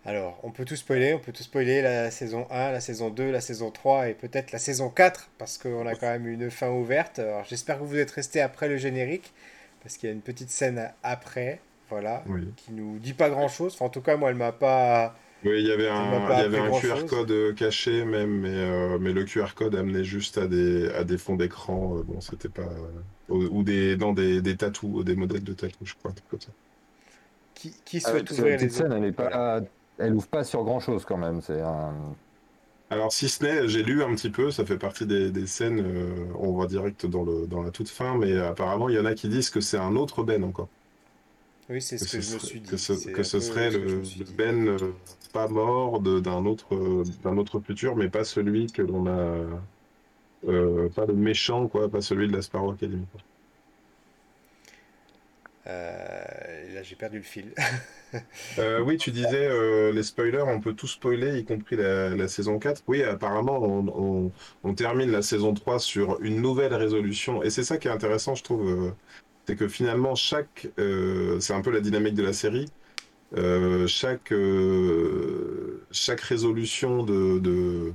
Alors, 0.06 0.38
on 0.44 0.52
peut 0.52 0.66
tout 0.66 0.76
spoiler, 0.76 1.14
on 1.14 1.20
peut 1.20 1.32
tout 1.32 1.44
spoiler 1.44 1.82
la 1.82 2.12
saison 2.12 2.46
1, 2.52 2.72
la 2.72 2.82
saison 2.82 3.10
2, 3.10 3.32
la 3.32 3.40
saison 3.40 3.72
3 3.72 4.10
et 4.10 4.14
peut-être 4.14 4.52
la 4.52 4.60
saison 4.60 4.90
4, 4.90 5.30
parce 5.38 5.58
qu'on 5.58 5.88
a 5.88 5.96
quand 5.96 6.08
même 6.10 6.28
une 6.28 6.52
fin 6.52 6.70
ouverte. 6.70 7.20
Alors, 7.20 7.46
j'espère 7.46 7.80
que 7.80 7.84
vous 7.86 7.98
êtes 7.98 8.12
restés 8.12 8.42
après 8.42 8.68
le 8.68 8.76
générique, 8.78 9.34
parce 9.82 9.96
qu'il 9.98 10.10
y 10.10 10.12
a 10.12 10.16
une 10.16 10.22
petite 10.22 10.50
scène 10.50 10.92
après, 11.04 11.62
voilà, 11.90 12.22
Oui. 12.28 12.54
qui 12.58 12.74
nous 12.74 13.00
dit 13.00 13.14
pas 13.14 13.30
grand-chose. 13.30 13.74
Enfin, 13.76 13.86
en 13.86 13.90
tout 13.90 14.02
cas, 14.02 14.18
moi, 14.18 14.30
elle 14.30 14.36
m'a 14.36 14.52
pas... 14.52 15.16
Oui, 15.46 15.62
il 15.62 15.68
y 15.68 15.72
avait 15.72 15.90
un, 15.90 16.32
il 16.32 16.40
y 16.40 16.42
avait 16.44 16.58
un 16.60 16.72
QR 16.72 17.06
code 17.06 17.32
euh, 17.32 17.54
caché 17.54 18.06
même, 18.06 18.40
mais, 18.42 18.50
euh, 18.56 18.98
mais 19.00 19.12
le 19.14 19.26
QR 19.26 19.54
code 19.56 19.76
amenait 19.76 20.04
juste 20.06 20.38
à 20.38 20.48
des, 20.48 20.90
à 20.92 21.04
des 21.04 21.18
fonds 21.18 21.36
d'écran. 21.36 21.98
euh, 21.98 22.04
bon, 22.04 22.22
c'était 22.22 22.48
pas. 22.50 22.62
euh, 22.62 23.02
ou, 23.30 23.60
ou 23.60 23.64
des, 23.64 23.98
dans 23.98 24.14
des, 24.14 24.42
des 24.42 24.56
tatous, 24.58 25.04
des 25.04 25.16
modèles 25.16 25.44
de 25.44 25.54
tatous, 25.54 25.88
je 25.90 25.96
crois, 25.96 26.12
un 26.12 26.14
truc 26.14 26.28
comme 26.30 26.42
ça. 26.42 26.52
Qui, 27.54 27.74
qui 27.86 28.02
souhaite 28.02 28.30
cette 28.30 28.40
ouvrir 28.40 28.60
les 28.60 28.70
scène, 28.70 28.92
elle 28.94 29.06
est 29.06 29.12
pas, 29.12 29.30
Voilà. 29.30 29.62
Elle 29.98 30.16
ouvre 30.16 30.30
pas 30.30 30.44
sur 30.44 30.64
grand 30.64 30.80
chose 30.80 31.06
quand 31.06 31.18
même. 31.18 31.42
C'est 31.42 31.62
un. 31.62 32.16
Alors, 32.90 33.12
si 33.12 33.28
ce 33.28 33.44
n'est, 33.44 33.68
j'ai 33.68 33.84
lu 33.84 34.04
un 34.04 34.14
petit 34.16 34.30
peu, 34.30 34.50
ça 34.52 34.66
fait 34.66 34.78
partie 34.78 35.06
des, 35.08 35.32
des 35.32 35.48
scènes, 35.48 35.80
euh, 35.82 36.32
on 36.36 36.56
va 36.58 36.68
direct 36.68 37.06
dans, 37.06 37.24
le, 37.24 37.48
dans 37.48 37.62
la 37.64 37.72
toute 37.72 37.90
fin, 37.90 38.18
mais 38.18 38.38
apparemment, 38.38 38.88
il 38.90 38.96
y 38.96 39.00
en 39.00 39.06
a 39.06 39.16
qui 39.16 39.28
disent 39.30 39.50
que 39.50 39.60
c'est 39.62 39.78
un 39.78 39.96
autre 39.96 40.24
Ben 40.24 40.44
encore. 40.44 40.72
Oui, 41.70 41.82
c'est 41.82 41.98
ce 41.98 42.08
Que 42.08 42.10
que, 42.10 42.20
ce 42.20 42.22
je 42.22 42.30
me 42.30 42.40
serait, 42.40 42.40
suis 42.40 42.62
dit. 42.62 42.72
que 42.72 42.78
ce, 42.78 42.94
C'est 42.94 43.12
que 43.12 43.24
un 43.24 43.24
ce 43.24 43.40
peu 43.40 43.42
serait 43.42 43.70
ce 43.70 43.78
que 43.78 43.88
je 43.90 43.98
le. 43.98 44.26
Ben 44.38 44.68
euh, 44.68 45.02
pas 45.32 45.48
mort 45.48 46.02
d'un 46.02 46.46
autre, 46.46 46.76
euh, 46.76 47.04
d'un 47.24 47.38
autre 47.38 47.60
futur, 47.62 47.96
mais 47.96 48.10
pas 48.10 48.24
celui 48.24 48.72
que 48.72 48.82
l'on 48.82 49.08
a. 49.08 49.64
euh, 50.46 50.90
pas 50.90 51.06
le 51.06 51.16
méchant, 51.16 51.68
quoi, 51.70 51.90
pas 51.90 52.02
celui 52.02 52.28
de 52.28 52.34
la 52.36 52.42
Sparrow 52.42 52.72
Academy. 52.72 53.08
quoi. 53.08 53.22
Euh, 55.68 56.23
là, 56.74 56.84
j'ai 56.84 56.96
perdu 56.96 57.18
le 57.18 57.24
fil. 57.24 57.54
Euh, 58.60 58.80
oui, 58.82 58.98
tu 58.98 59.10
disais 59.10 59.48
euh, 59.48 59.92
les 59.92 60.04
spoilers, 60.04 60.44
on 60.44 60.60
peut 60.60 60.76
tout 60.76 60.86
spoiler, 60.86 61.40
y 61.40 61.46
compris 61.46 61.76
la, 61.76 62.28
saison 62.28 62.60
4. 62.60 62.84
Oui, 62.86 63.02
apparemment, 63.02 63.58
on, 64.64 64.74
termine 64.76 65.10
la 65.10 65.24
saison 65.24 65.56
3 65.56 65.80
sur 65.80 66.22
une 66.22 66.40
nouvelle 66.40 66.76
résolution. 66.76 67.42
Et 67.42 67.50
c'est 67.50 67.64
ça 67.64 67.80
qui 67.80 67.88
est 67.88 67.92
intéressant, 67.92 68.36
je 68.36 68.44
trouve. 68.44 68.70
euh, 68.70 68.92
c'est 69.48 69.56
que 69.56 69.68
finalement, 69.68 70.14
chaque. 70.14 70.68
c'est 70.78 71.54
un 71.54 71.62
peu 71.62 71.72
la 71.72 71.80
dynamique 71.80 72.14
de 72.14 72.22
la 72.22 72.34
série. 72.34 72.68
chaque, 73.88 74.32
chaque 75.92 76.22
résolution 76.22 77.02
de, 77.02 77.94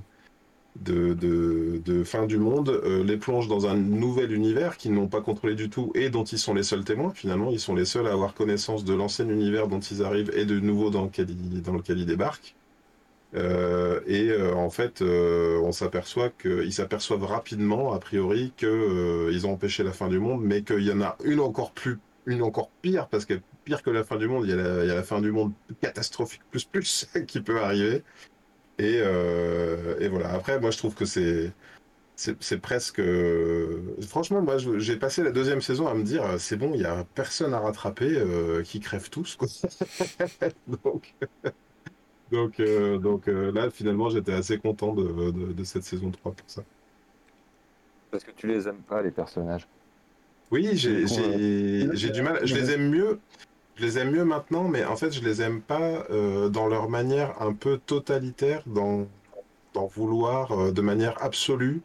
de, 0.81 2.03
fin 2.05 2.27
du 2.27 2.39
monde 2.39 2.69
euh, 2.69 3.05
les 3.05 3.17
plonge 3.17 3.49
dans 3.49 3.67
un 3.67 3.77
nouvel 3.77 4.33
univers 4.33 4.77
qu'ils 4.77 4.93
n'ont 4.93 5.09
pas 5.09 5.21
contrôlé 5.21 5.55
du 5.55 5.69
tout 5.69 5.93
et 5.95 6.11
dont 6.11 6.25
ils 6.25 6.39
sont 6.39 6.55
les 6.55 6.63
seuls 6.63 6.85
témoins. 6.85 7.13
Finalement, 7.15 7.51
ils 7.51 7.61
sont 7.61 7.75
les 7.75 7.85
seuls 7.85 8.07
à 8.07 8.13
avoir 8.13 8.35
connaissance 8.35 8.85
de 8.85 8.95
l'ancien 8.95 9.29
univers 9.29 9.69
dont 9.69 9.81
ils 9.81 10.03
arrivent 10.03 10.31
et 10.35 10.45
de 10.45 10.59
nouveau 10.61 10.91
dans 10.91 11.05
lequel 11.05 11.29
ils, 11.31 12.07
débarquent. 12.07 12.55
Euh, 13.35 14.01
et 14.07 14.31
euh, 14.31 14.55
en 14.55 14.71
fait, 14.71 15.03
on 15.03 15.73
s'aperçoit 15.73 16.31
qu'ils 16.31 16.73
s'aperçoivent 16.73 17.25
rapidement, 17.25 17.93
a 17.93 17.99
priori, 17.99 18.53
que 18.57 18.67
euh, 18.67 19.33
ils 19.33 19.47
ont 19.47 19.53
empêché 19.53 19.83
la 19.83 19.93
fin 19.93 20.09
du 20.09 20.19
monde, 20.19 20.43
mais 20.43 20.63
qu'il 20.63 20.85
y 20.85 20.93
en 20.93 21.03
a 21.03 21.17
une 21.25 21.41
encore 21.41 21.73
plus, 21.73 21.99
une 22.27 22.43
encore 22.43 22.71
pire, 22.83 23.09
parce 23.09 23.27
que 23.27 23.35
pire 23.65 23.83
que 23.83 23.91
la 23.91 24.05
fin 24.05 24.17
du 24.17 24.29
monde, 24.29 24.45
il 24.47 24.51
y 24.51 24.53
a 24.55 24.95
la 24.95 25.03
fin 25.03 25.21
du 25.21 25.33
monde 25.33 25.53
catastrophique 25.83 26.43
plus 26.51 26.65
plus 26.65 27.09
qui 27.27 27.41
peut 27.41 27.61
arriver. 27.61 28.03
Et, 28.79 29.01
euh, 29.03 29.99
et 30.01 30.09
voilà. 30.09 30.31
Après, 30.33 30.61
moi, 30.61 30.71
je 30.71 30.79
trouve 30.79 30.95
que 30.95 31.05
c'est 31.05 31.53
presque. 32.61 33.01
euh, 33.01 33.83
Franchement, 34.07 34.41
moi, 34.43 34.57
j'ai 34.59 34.97
passé 34.97 35.23
la 35.23 35.31
deuxième 35.33 35.61
saison 35.61 35.89
à 35.89 35.95
me 35.95 36.03
dire, 36.05 36.25
euh, 36.25 36.39
c'est 36.39 36.57
bon, 36.57 36.73
il 36.75 36.81
y 36.83 36.85
a 36.85 37.05
personne 37.15 37.55
à 37.55 37.61
rattraper, 37.61 38.11
euh, 38.17 38.63
qui 38.63 38.81
crèvent 38.81 39.11
tous, 39.11 39.37
quoi. 39.37 39.49
Donc, 40.67 41.15
donc, 42.31 42.61
euh, 42.61 42.99
donc 42.99 43.27
là, 43.27 43.71
finalement, 43.71 44.11
j'étais 44.11 44.35
assez 44.35 44.59
content 44.59 44.93
de, 44.95 45.31
de, 45.31 45.53
de 45.53 45.65
cette 45.65 45.85
saison 45.85 46.11
3 46.11 46.33
pour 46.33 46.49
ça. 46.51 46.63
Parce 48.11 48.23
que 48.25 48.31
tu 48.33 48.47
les 48.47 48.69
aimes 48.69 48.83
pas, 48.87 49.03
les 49.03 49.11
personnages. 49.11 49.67
Oui, 50.51 50.71
j'ai 50.77 51.05
du 52.11 52.23
mal. 52.23 52.47
Je 52.47 52.55
les 52.55 52.71
aime 52.71 52.91
mieux. 52.91 53.19
Je 53.79 53.85
les 53.85 53.99
aime 53.99 54.11
mieux 54.11 54.25
maintenant, 54.25 54.65
mais 54.65 54.85
en 54.85 54.97
fait, 54.97 55.13
je 55.13 55.23
les 55.23 55.41
aime 55.41 55.61
pas 55.61 56.05
euh, 56.11 56.49
dans 56.49 56.67
leur 56.67 56.89
manière 56.89 57.41
un 57.41 57.53
peu 57.53 57.79
totalitaire, 57.79 58.63
dans 58.67 59.07
d'en 59.75 59.87
vouloir 59.87 60.51
euh, 60.53 60.73
de 60.73 60.81
manière 60.81 61.23
absolue 61.23 61.83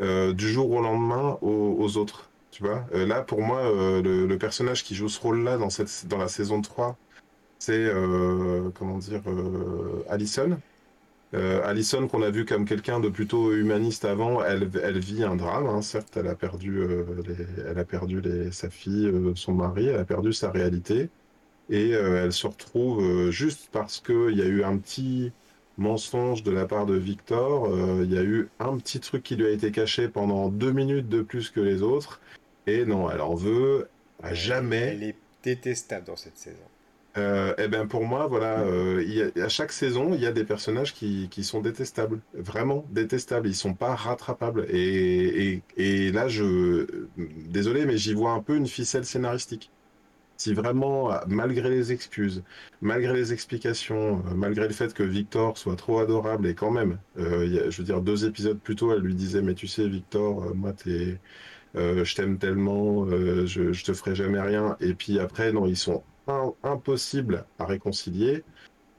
euh, 0.00 0.34
du 0.34 0.48
jour 0.48 0.70
au 0.70 0.82
lendemain 0.82 1.38
aux, 1.40 1.96
autres. 1.96 2.30
Tu 2.50 2.62
vois, 2.62 2.84
là 2.92 3.22
pour 3.22 3.40
moi, 3.40 3.62
le, 3.64 4.36
personnage 4.36 4.84
qui 4.84 4.94
joue 4.94 5.08
ce 5.08 5.20
rôle-là 5.20 5.56
dans 5.56 5.68
dans 6.08 6.18
la 6.18 6.28
saison 6.28 6.60
3, 6.60 6.96
c'est 7.58 7.90
comment 8.74 8.98
dire 8.98 9.22
Allison. 10.08 10.58
Euh, 11.34 11.62
Allison 11.64 12.06
qu'on 12.06 12.22
a 12.22 12.30
vu 12.30 12.44
comme 12.44 12.64
quelqu'un 12.64 13.00
de 13.00 13.08
plutôt 13.08 13.52
humaniste 13.52 14.04
avant, 14.04 14.44
elle, 14.44 14.70
elle 14.82 14.98
vit 15.00 15.24
un 15.24 15.34
drame. 15.36 15.66
hein. 15.66 15.82
Certes, 15.82 16.16
elle 16.16 16.28
a 16.28 16.34
perdu, 16.36 16.78
euh, 16.78 17.04
les- 17.26 17.62
elle 17.70 17.78
a 17.78 17.84
perdu 17.84 18.20
les- 18.20 18.52
sa 18.52 18.70
fille, 18.70 19.06
euh, 19.06 19.34
son 19.34 19.52
mari, 19.52 19.86
elle 19.86 19.98
a 19.98 20.04
perdu 20.04 20.32
sa 20.32 20.50
réalité. 20.50 21.10
et 21.70 21.92
elle 21.92 22.32
se 22.34 22.46
retrouve 22.46 23.30
juste 23.30 23.70
parce 23.72 23.98
qu'il 23.98 24.36
y 24.36 24.42
a 24.42 24.44
eu 24.44 24.62
un 24.64 24.76
petit 24.76 25.32
mensonge 25.78 26.42
de 26.42 26.50
la 26.50 26.66
part 26.66 26.84
de 26.84 26.94
Victor, 26.94 27.70
il 28.02 28.12
y 28.12 28.18
a 28.18 28.22
eu 28.22 28.50
un 28.60 28.76
petit 28.76 29.00
truc 29.00 29.22
qui 29.22 29.34
lui 29.34 29.46
a 29.46 29.50
été 29.50 29.70
caché 29.72 30.08
pendant 30.08 30.50
deux 30.50 30.72
minutes 30.72 31.08
de 31.08 31.22
plus 31.22 31.48
que 31.48 31.60
les 31.60 31.80
autres, 31.80 32.20
et 32.66 32.84
non, 32.84 33.10
elle 33.10 33.22
en 33.22 33.34
veut 33.34 33.88
à 34.22 34.34
jamais. 34.34 34.94
Elle 34.94 35.02
est 35.04 35.16
détestable 35.42 36.04
dans 36.06 36.16
cette 36.16 36.36
saison. 36.36 36.68
Euh, 37.16 37.54
eh 37.58 37.68
ben 37.68 37.86
pour 37.86 38.04
moi, 38.04 38.26
voilà, 38.26 38.60
euh, 38.62 39.30
à 39.36 39.48
chaque 39.48 39.70
saison, 39.70 40.14
il 40.14 40.20
y 40.20 40.26
a 40.26 40.32
des 40.32 40.44
personnages 40.44 40.92
qui, 40.92 41.28
qui, 41.30 41.44
sont 41.44 41.60
détestables, 41.60 42.20
vraiment 42.34 42.84
détestables. 42.90 43.46
Ils 43.48 43.54
sont 43.54 43.74
pas 43.74 43.94
rattrapables. 43.94 44.66
Et, 44.68 45.52
et, 45.54 45.62
et 45.76 46.12
là, 46.12 46.26
je, 46.26 47.06
désolé, 47.16 47.86
mais 47.86 47.96
j'y 47.98 48.14
vois 48.14 48.32
un 48.32 48.40
peu 48.42 48.56
une 48.56 48.66
ficelle 48.66 49.04
scénaristique. 49.04 49.70
Si 50.36 50.54
vraiment, 50.54 51.10
malgré 51.28 51.70
les 51.70 51.92
excuses, 51.92 52.44
malgré 52.80 53.12
les 53.14 53.32
explications, 53.32 54.22
malgré 54.34 54.66
le 54.68 54.74
fait 54.74 54.94
que 54.94 55.02
Victor 55.04 55.58
soit 55.58 55.76
trop 55.76 56.00
adorable 56.00 56.46
et 56.48 56.54
quand 56.56 56.70
même, 56.72 56.98
euh, 57.18 57.70
je 57.70 57.78
veux 57.78 57.84
dire, 57.84 58.02
deux 58.02 58.26
épisodes 58.26 58.60
plus 58.60 58.76
tôt, 58.76 58.92
elle 58.92 59.00
lui 59.02 59.14
disait, 59.14 59.42
mais 59.42 59.54
tu 59.54 59.68
sais, 59.68 59.88
Victor, 59.88 60.44
euh, 60.44 60.54
moi, 60.54 60.72
t'es, 60.72 61.20
je 61.74 62.14
t'aime 62.14 62.38
tellement, 62.38 63.06
je, 63.08 63.72
je 63.72 63.84
te 63.84 63.92
ferai 63.92 64.14
jamais 64.14 64.40
rien. 64.40 64.76
Et 64.80 64.94
puis 64.94 65.18
après, 65.20 65.52
non, 65.52 65.66
ils 65.66 65.76
sont 65.76 66.04
impossible 66.62 67.44
à 67.58 67.66
réconcilier. 67.66 68.44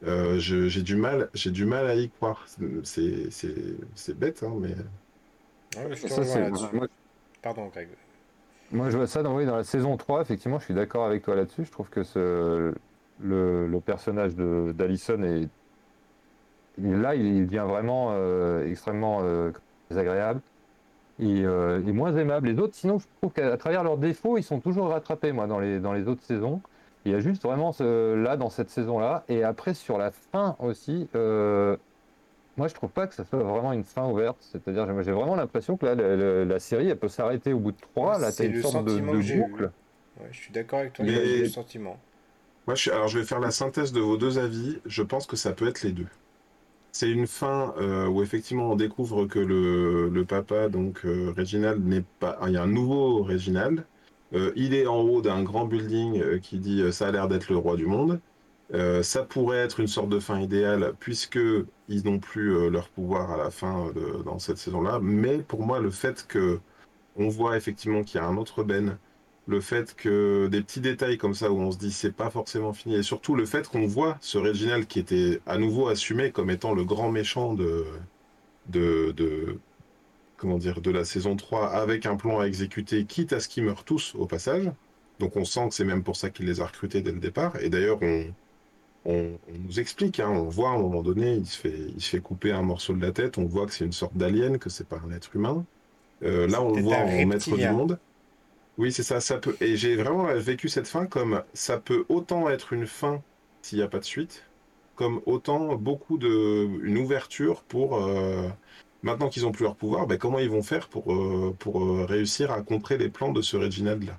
Euh, 0.06 0.38
j'ai 0.38 0.82
du 0.84 0.96
mal, 0.96 1.30
j'ai 1.34 1.52
du 1.52 1.66
mal 1.66 1.88
à 1.88 1.96
y 1.96 2.10
croire. 2.10 2.46
C'est 2.84 4.18
bête, 4.18 4.44
hein, 4.44 4.54
mais. 4.60 4.76
moi... 6.72 6.88
Pardon, 7.42 7.68
Greg. 7.68 7.90
Moi, 8.72 8.90
je 8.90 8.98
vois 8.98 9.08
ça 9.08 9.22
dans, 9.22 9.40
dans 9.46 9.56
la 9.58 9.64
saison 9.64 9.96
3, 9.96 10.22
effectivement, 10.22 10.60
je 10.60 10.66
suis 10.66 10.74
d'accord 10.74 11.06
avec 11.06 11.24
toi 11.24 11.36
là-dessus. 11.36 11.66
Je 11.66 11.72
trouve 11.72 11.90
que 11.90 12.04
ce, 12.04 12.74
le, 13.22 13.68
le 13.68 13.80
personnage 13.80 14.36
d'Alison 14.36 15.22
est. 15.24 15.50
Là, 16.78 17.16
il 17.16 17.46
devient 17.46 17.66
vraiment 17.66 18.10
euh, 18.12 18.70
extrêmement 18.70 19.20
euh, 19.22 19.52
désagréable 19.90 20.42
et, 21.20 21.46
euh, 21.46 21.82
et, 21.88 21.92
moins 21.94 22.14
aimable. 22.18 22.50
Les 22.50 22.60
autres, 22.60 22.76
sinon, 22.76 23.00
je 23.00 23.06
trouve 23.22 23.32
qu'à 23.32 23.56
travers 23.56 23.84
leurs 23.84 23.98
défauts, 23.98 24.38
ils 24.38 24.44
sont 24.44 24.60
toujours 24.60 24.90
rattrapés, 24.90 25.32
moi, 25.32 25.48
dans 25.48 25.60
les, 25.60 25.80
dans 25.80 25.94
les 25.94 26.08
autres 26.08 26.24
saisons. 26.24 26.62
Il 27.06 27.12
y 27.12 27.16
a 27.16 27.20
juste 27.20 27.44
vraiment 27.44 27.72
ce, 27.72 28.16
là 28.16 28.36
dans 28.36 28.50
cette 28.50 28.70
saison-là. 28.70 29.24
Et 29.30 29.44
après 29.44 29.76
sur 29.76 29.98
la 29.98 30.10
fin 30.10 30.56
aussi, 30.60 31.08
euh, 31.16 31.78
moi 32.58 32.68
je 32.68 32.74
trouve 32.74 32.90
pas 32.90 33.06
que 33.06 33.14
ça 33.14 33.24
soit 33.26 33.44
vraiment 33.44 33.74
une 33.74 33.84
fin 33.84 34.10
ouverte. 34.10 34.38
C'est-à-dire 34.42 34.88
j'ai 35.04 35.12
vraiment 35.12 35.36
l'impression 35.36 35.78
que 35.78 35.86
là 35.86 35.96
la, 36.46 36.60
série 36.60 36.90
elle 36.90 36.98
peut 36.98 37.08
s'arrêter 37.08 37.54
au 37.54 37.60
bout 37.60 37.72
de 37.72 37.78
trois. 37.80 38.18
Là 38.18 38.32
t'as 38.32 38.46
une 38.46 38.62
sorte 38.62 38.86
de, 38.86 39.00
de 39.00 39.02
boucle. 39.02 39.72
Ouais, 40.20 40.28
je 40.32 40.38
suis 40.38 40.52
d'accord 40.52 40.80
avec 40.80 40.94
toi. 40.94 41.06
Mais... 41.06 41.40
le 41.40 41.50
sentiment. 41.50 42.00
Moi 42.66 42.74
je 42.76 42.90
alors 42.90 43.08
je 43.08 43.20
vais 43.20 43.26
faire 43.26 43.40
la 43.40 43.52
synthèse 43.52 43.94
de 43.94 44.00
vos 44.00 44.18
deux 44.18 44.40
avis. 44.40 44.80
Je 44.86 45.04
pense 45.04 45.28
que 45.28 45.36
ça 45.36 45.52
peut 45.52 45.68
être 45.68 45.84
les 45.84 45.92
deux. 45.92 46.08
C'est 46.92 47.12
une 47.12 47.28
fin 47.28 47.76
euh, 47.78 48.08
où 48.08 48.24
effectivement 48.24 48.72
on 48.72 48.76
découvre 48.76 49.26
que 49.26 49.38
le, 49.38 50.08
le 50.10 50.26
papa, 50.26 50.70
donc 50.70 51.02
euh, 51.04 51.34
Reginald, 51.38 51.86
n'est 51.86 52.06
pas. 52.20 52.40
Il 52.48 52.54
y 52.54 52.58
a 52.58 52.64
un 52.64 52.68
nouveau 52.68 53.22
Reginald 53.22 53.80
euh, 53.80 53.84
il 54.34 54.74
est 54.74 54.88
en 54.88 55.00
haut 55.02 55.22
d'un 55.22 55.44
grand 55.44 55.66
building 55.66 56.22
euh, 56.22 56.40
qui 56.40 56.60
dit 56.60 56.82
euh, 56.82 56.92
ça 56.92 57.08
a 57.08 57.12
l'air 57.12 57.28
d'être 57.28 57.50
le 57.50 57.58
roi 57.58 57.76
du 57.78 57.86
monde. 57.86 58.20
ça 59.04 59.24
pourrait 59.24 59.60
être 59.60 59.80
une 59.80 59.88
sorte 59.88 60.10
de 60.10 60.20
fin 60.20 60.40
idéale 60.40 60.94
puisque 61.00 61.40
ils 61.88 62.06
n'ont 62.06 62.20
plus 62.20 62.70
leur 62.70 62.90
pouvoir 62.90 63.32
à 63.32 63.38
la 63.38 63.52
fin 63.52 63.92
dans 64.26 64.40
cette 64.40 64.58
saison-là. 64.58 65.00
Mais 65.02 65.38
pour 65.40 65.62
moi, 65.66 65.80
le 65.80 65.92
fait 65.92 66.26
que 66.28 66.60
on 67.16 67.30
voit 67.30 67.58
effectivement 67.58 68.04
qu'il 68.04 68.20
y 68.20 68.24
a 68.24 68.28
un 68.28 68.38
autre 68.38 68.64
Ben, 68.64 68.98
le 69.48 69.62
fait 69.62 69.96
que 69.96 70.48
des 70.48 70.62
petits 70.62 70.82
détails 70.82 71.18
comme 71.18 71.34
ça 71.36 71.52
où 71.52 71.60
on 71.60 71.72
se 71.72 71.78
dit 71.78 71.92
c'est 71.92 72.12
pas 72.12 72.30
forcément 72.30 72.74
fini, 72.74 72.96
et 72.96 73.04
surtout 73.04 73.36
le 73.36 73.46
fait 73.46 73.68
qu'on 73.68 73.86
voit 73.88 74.18
ce 74.22 74.38
Reginald 74.38 74.88
qui 74.88 75.00
était 75.00 75.42
à 75.46 75.58
nouveau 75.58 75.88
assumé 75.88 76.32
comme 76.32 76.50
étant 76.50 76.74
le 76.74 76.84
grand 76.84 77.12
méchant 77.12 77.54
de, 77.54 77.86
de, 78.70 79.12
de 79.12 79.60
comment 80.46 80.60
dire, 80.60 80.80
de 80.80 80.92
la 80.92 81.06
saison 81.06 81.36
3 81.36 81.70
avec 81.70 82.06
un 82.06 82.16
plan 82.16 82.40
à 82.40 82.46
exécuter, 82.46 83.06
quitte 83.06 83.34
à 83.34 83.40
ce 83.40 83.48
qu'ils 83.48 83.64
meurent 83.64 83.84
tous 83.84 84.14
au 84.16 84.28
passage. 84.28 84.72
Donc 85.20 85.38
on 85.38 85.44
sent 85.44 85.70
que 85.70 85.74
c'est 85.74 85.84
même 85.84 86.04
pour 86.04 86.18
ça 86.18 86.30
qu'il 86.30 86.46
les 86.46 86.62
a 86.62 86.68
recrutés 86.68 87.02
dès 87.02 87.12
le 87.12 87.20
départ. 87.20 87.60
Et 87.62 87.70
d'ailleurs, 87.70 87.98
on, 88.04 88.26
on, 89.06 89.40
nous 89.60 89.80
explique, 89.80 90.20
hein, 90.20 90.30
on 90.30 90.44
voit 90.44 90.70
à 90.70 90.74
un 90.74 90.78
moment 90.78 91.02
donné, 91.02 91.34
il 91.34 91.48
se, 91.48 91.58
fait, 91.58 91.80
il 91.96 92.00
se 92.00 92.12
fait 92.12 92.20
couper 92.20 92.52
un 92.52 92.62
morceau 92.62 92.94
de 92.94 93.02
la 93.02 93.12
tête, 93.12 93.40
on 93.40 93.46
voit 93.46 93.66
que 93.66 93.74
c'est 93.74 93.86
une 93.86 93.92
sorte 93.92 94.16
d'alien, 94.16 94.60
que 94.60 94.70
c'est 94.70 94.88
pas 94.88 95.02
un 95.04 95.12
être 95.12 95.36
humain. 95.36 95.66
Euh, 96.22 96.48
là, 96.48 96.62
on 96.62 96.76
le 96.76 96.82
voit 96.84 96.98
en 96.98 97.26
maître 97.26 97.56
du 97.56 97.68
monde. 97.68 97.98
Oui, 98.78 98.92
c'est 98.92 99.04
ça, 99.04 99.22
ça 99.22 99.40
peut. 99.40 99.56
Et 99.62 99.78
j'ai 99.78 99.96
vraiment 99.96 100.26
vécu 100.36 100.70
cette 100.70 100.88
fin 100.88 101.08
comme 101.08 101.42
ça 101.56 101.80
peut 101.80 102.06
autant 102.08 102.50
être 102.50 102.72
une 102.72 102.86
fin 102.86 103.24
s'il 103.64 103.80
n'y 103.80 103.84
a 103.84 103.88
pas 103.88 104.00
de 104.00 104.06
suite, 104.06 104.44
comme 104.96 105.22
autant 105.26 105.74
beaucoup 105.74 106.20
de 106.20 106.68
une 106.84 107.00
ouverture 107.00 107.64
pour 107.64 107.96
euh, 107.96 108.48
maintenant 109.06 109.30
qu'ils 109.30 109.46
ont 109.46 109.52
plus 109.52 109.64
leur 109.64 109.76
pouvoir, 109.76 110.08
ben, 110.08 110.18
comment 110.18 110.40
ils 110.40 110.50
vont 110.50 110.64
faire 110.64 110.90
pour, 110.90 111.14
euh, 111.14 111.56
pour 111.58 111.82
euh, 111.82 112.06
réussir 112.06 112.52
à 112.52 112.62
contrer 112.62 112.98
les 112.98 113.08
plans 113.08 113.32
de 113.32 113.42
ce 113.42 113.56
Reginald-là? 113.56 114.14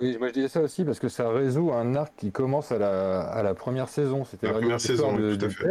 Oui, 0.00 0.16
moi 0.18 0.28
je 0.28 0.34
disais 0.34 0.48
ça 0.48 0.60
aussi 0.60 0.84
parce 0.84 0.98
que 0.98 1.08
ça 1.08 1.30
résout 1.30 1.72
un 1.72 1.94
arc 1.94 2.12
qui 2.16 2.30
commence 2.30 2.70
à 2.70 2.78
la, 2.78 3.20
à 3.20 3.42
la 3.42 3.54
première 3.54 3.88
saison. 3.88 4.24
C'était 4.24 4.48
la 4.48 4.54
première 4.54 4.80
saison, 4.80 5.16
de, 5.16 5.34
tout 5.34 5.46
à 5.46 5.48
fait. 5.48 5.66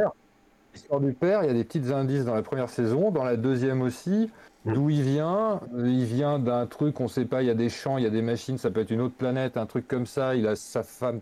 L'histoire 0.73 0.99
du 0.99 1.13
père, 1.13 1.43
il 1.43 1.47
y 1.47 1.49
a 1.49 1.53
des 1.53 1.63
petites 1.63 1.91
indices 1.91 2.25
dans 2.25 2.35
la 2.35 2.41
première 2.41 2.69
saison, 2.69 3.11
dans 3.11 3.23
la 3.23 3.37
deuxième 3.37 3.81
aussi. 3.81 4.29
Mm. 4.65 4.73
D'où 4.73 4.89
il 4.89 5.01
vient 5.01 5.61
Il 5.77 6.05
vient 6.05 6.39
d'un 6.39 6.65
truc, 6.65 6.99
on 6.99 7.03
ne 7.03 7.09
sait 7.09 7.25
pas, 7.25 7.41
il 7.41 7.47
y 7.47 7.51
a 7.51 7.55
des 7.55 7.69
champs, 7.69 7.97
il 7.97 8.03
y 8.03 8.07
a 8.07 8.09
des 8.09 8.21
machines, 8.21 8.57
ça 8.57 8.69
peut 8.69 8.81
être 8.81 8.91
une 8.91 9.01
autre 9.01 9.15
planète, 9.15 9.55
un 9.55 9.65
truc 9.65 9.87
comme 9.87 10.05
ça. 10.05 10.35
Il 10.35 10.47
a 10.47 10.55
sa 10.55 10.83
femme 10.83 11.21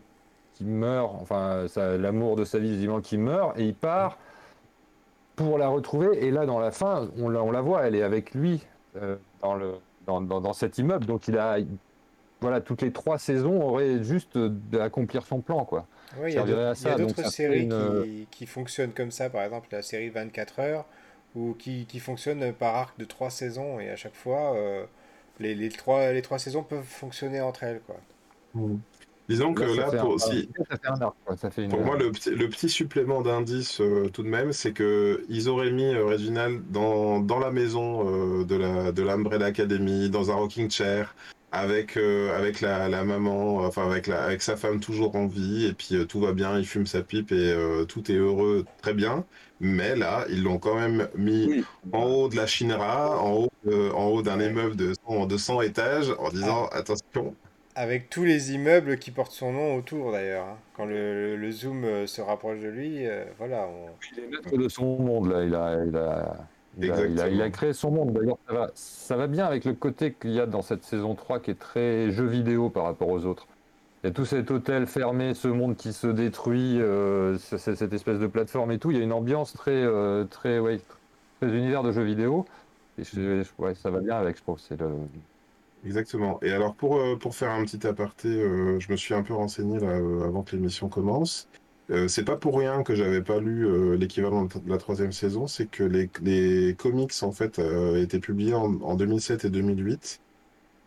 qui 0.54 0.66
meurt, 0.66 1.14
enfin 1.22 1.66
l'amour 1.98 2.36
de 2.36 2.46
sa 2.46 2.60
vie 2.60 2.72
visiblement 2.72 3.02
qui 3.02 3.18
meurt, 3.18 3.60
et 3.60 3.66
il 3.66 3.76
part 3.76 4.18
pour 5.36 5.58
la 5.58 5.68
retrouver. 5.68 6.26
Et 6.26 6.32
là, 6.32 6.46
dans 6.46 6.60
la 6.60 6.72
fin, 6.72 7.10
on 7.18 7.30
la, 7.30 7.44
on 7.44 7.52
la 7.52 7.62
voit, 7.62 7.86
elle 7.86 7.96
est 7.96 8.04
avec 8.04 8.34
lui 8.34 8.64
euh, 8.96 9.16
dans, 9.42 9.56
le, 9.56 9.76
dans, 10.06 10.22
dans, 10.22 10.54
cet 10.54 10.78
immeuble. 10.78 11.06
Donc, 11.06 11.28
il 11.28 11.38
a, 11.38 11.58
voilà, 12.42 12.62
toutes 12.62 12.82
les 12.82 12.92
trois 12.92 13.18
saisons 13.18 13.62
auraient 13.62 14.04
juste 14.04 14.38
d'accomplir 14.38 15.26
son 15.26 15.42
plan, 15.42 15.66
quoi. 15.66 15.88
Oui, 16.20 16.32
il 16.32 16.36
y 16.36 16.38
a 16.38 16.98
d'autres 16.98 17.30
séries 17.30 17.68
qui, 17.68 18.28
qui, 18.32 18.46
fonctionnent 18.46 18.94
comme 18.94 19.12
ça, 19.12 19.30
par 19.30 19.44
exemple 19.44 19.68
la 19.72 19.82
série 19.82 20.10
24 20.10 20.60
heures, 20.60 20.86
ou 21.36 21.54
qui, 21.54 21.86
qui 21.86 22.00
fonctionne 22.00 22.54
par 22.54 22.76
arc 22.76 22.98
de 22.98 23.06
trois 23.06 23.30
saisons, 23.30 23.80
et 23.80 23.90
à 23.90 23.96
chaque 23.96 24.16
fois, 24.16 24.56
euh, 24.56 24.86
les, 25.40 25.56
les, 25.56 25.70
trois, 25.70 26.14
les 26.14 26.22
trois 26.22 26.40
saisons 26.40 26.64
peuvent 26.64 26.86
fonctionner 26.86 27.42
entre 27.42 27.64
elles, 27.64 27.82
quoi. 27.86 27.98
Mmh. 28.54 28.78
Disons 29.28 29.54
que 29.54 29.64
là, 29.64 29.90
pour, 29.92 30.18
pour 31.70 31.82
moi, 31.82 31.98
le 31.98 32.12
petit, 32.12 32.30
le 32.30 32.48
petit 32.48 32.70
supplément 32.70 33.22
d'indice 33.22 33.82
euh, 33.82 34.08
tout 34.10 34.22
de 34.22 34.28
même, 34.28 34.54
c'est 34.54 34.72
que 34.72 35.26
ils 35.30 35.50
auraient 35.50 35.72
mis 35.72 35.96
euh, 35.96 36.06
Reginald 36.06 36.62
dans, 36.70 37.20
dans 37.20 37.40
la 37.40 37.50
maison 37.50 38.08
euh, 38.08 38.46
de 38.46 38.56
la 38.56 38.92
de 38.92 39.02
l'Umbrella 39.02 39.48
Academy, 39.48 40.10
dans 40.12 40.30
un 40.30 40.36
rocking 40.36 40.70
chair, 40.70 41.16
avec 41.52 41.98
avec 41.98 42.62
la, 42.62 42.88
la, 42.88 43.04
maman, 43.04 43.58
enfin 43.58 43.90
avec 43.90 44.06
la 44.06 44.24
avec 44.24 44.44
sa 44.44 44.58
femme 44.58 44.80
toujours 44.80 45.16
en 45.16 45.26
vie, 45.26 45.66
et 45.66 45.74
puis 45.74 46.06
tout 46.08 46.20
va 46.20 46.34
bien, 46.34 46.60
il 46.60 46.66
fume 46.68 46.86
sa 46.86 47.02
pipe 47.02 47.32
et 47.32 47.56
tout 47.88 48.12
est 48.12 48.18
heureux, 48.18 48.66
très 48.84 48.94
bien. 48.94 49.26
Mais 49.62 49.96
là, 49.96 50.26
ils 50.30 50.44
l'ont 50.44 50.60
quand 50.60 50.76
même 50.76 51.08
mis 51.16 51.64
en 51.94 52.04
haut 52.04 52.28
de 52.28 52.36
la 52.36 52.46
Shinra, 52.46 53.20
en 53.20 53.32
haut 53.32 53.50
en 53.72 54.06
haut 54.06 54.22
d'un 54.22 54.40
immeuble 54.40 54.76
de 54.76 54.94
100, 55.08 55.26
de 55.26 55.38
100 55.38 55.62
étages, 55.62 56.14
en 56.20 56.30
disant 56.30 56.68
attention 56.68 57.36
avec 57.76 58.10
tous 58.10 58.24
les 58.24 58.54
immeubles 58.54 58.98
qui 58.98 59.12
portent 59.12 59.32
son 59.32 59.52
nom 59.52 59.76
autour 59.76 60.12
d'ailleurs. 60.12 60.46
Hein. 60.46 60.58
Quand 60.76 60.86
le, 60.86 61.36
le, 61.36 61.52
zoom 61.52 61.84
euh, 61.84 62.08
se 62.08 62.22
rapproche 62.22 62.60
de 62.60 62.70
lui, 62.70 63.06
euh, 63.06 63.26
voilà. 63.38 63.68
On... 63.68 63.88
Il 64.14 64.24
est 64.24 64.28
maître 64.28 64.58
de 64.58 64.70
son 64.70 64.98
monde 64.98 65.32
là. 65.32 65.44
Il 65.44 65.56
a, 65.56 65.86
il 65.86 65.96
a, 65.96 66.36
il 66.78 66.92
a, 66.92 67.06
il 67.06 67.20
a, 67.20 67.28
il 67.30 67.42
a 67.42 67.50
créé 67.50 67.74
son 67.74 67.92
monde. 67.92 68.14
D'ailleurs, 68.14 68.38
ça 68.48 68.54
va, 68.54 68.72
ça 68.74 69.18
va 69.18 69.28
bien 69.28 69.46
avec 69.46 69.66
le 69.66 69.74
côté 69.74 70.14
qu'il 70.14 70.32
y 70.32 70.40
a 70.40 70.46
dans 70.46 70.62
cette 70.62 70.84
saison 70.84 71.16
3 71.16 71.40
qui 71.40 71.52
est 71.52 71.60
très 71.60 72.12
jeu 72.12 72.26
vidéo 72.26 72.70
par 72.70 72.84
rapport 72.84 73.10
aux 73.10 73.26
autres. 73.26 73.48
Il 74.06 74.10
y 74.10 74.12
a 74.12 74.14
tout 74.14 74.26
cet 74.26 74.52
hôtel 74.52 74.86
fermé, 74.86 75.34
ce 75.34 75.48
monde 75.48 75.76
qui 75.76 75.92
se 75.92 76.06
détruit, 76.06 76.80
euh, 76.80 77.40
cette 77.40 77.92
espèce 77.92 78.20
de 78.20 78.28
plateforme 78.28 78.72
et 78.72 78.78
tout. 78.78 78.92
Il 78.92 78.98
y 78.98 79.02
a 79.02 79.04
une 79.04 79.12
ambiance 79.12 79.54
très, 79.54 79.72
euh, 79.72 80.26
très, 80.26 80.60
ouais, 80.60 80.80
très 81.42 81.50
univers 81.50 81.82
de 81.82 81.92
jeux 81.92 82.04
vidéo. 82.04 82.46
Et 83.00 83.04
je, 83.04 83.44
ouais, 83.58 83.74
ça 83.74 83.90
va 83.90 84.02
bien 84.02 84.16
avec, 84.16 84.38
je 84.38 84.44
trouve. 84.44 84.60
C'est 84.60 84.80
le, 84.80 84.90
Exactement. 85.86 86.40
Et 86.42 86.52
alors 86.52 86.74
pour, 86.74 86.98
euh, 86.98 87.16
pour 87.16 87.36
faire 87.36 87.52
un 87.52 87.64
petit 87.64 87.86
aparté, 87.86 88.28
euh, 88.28 88.80
je 88.80 88.92
me 88.92 88.98
suis 88.98 89.14
un 89.14 89.22
peu 89.24 89.34
renseigné 89.34 89.80
là, 89.80 89.90
euh, 89.90 90.26
avant 90.26 90.44
que 90.44 90.56
l'émission 90.56 90.90
commence. 90.90 91.48
c'est 92.08 92.26
pas 92.26 92.36
pour 92.36 92.58
rien 92.58 92.82
que 92.82 92.96
j'avais 92.96 93.22
pas 93.22 93.40
lu 93.40 93.68
l'équivalent 93.96 94.46
de 94.46 94.52
la 94.68 94.80
troisième 94.80 95.12
saison, 95.12 95.46
c'est 95.46 95.68
que 95.70 95.84
les, 95.84 96.10
les, 96.24 96.74
comics 96.74 97.14
en 97.22 97.32
fait 97.32 97.62
étaient 97.96 98.20
publiés 98.20 98.56
en, 98.56 98.82
en, 98.82 98.96
2007 98.96 99.46
et 99.46 99.50
2008. 99.52 100.20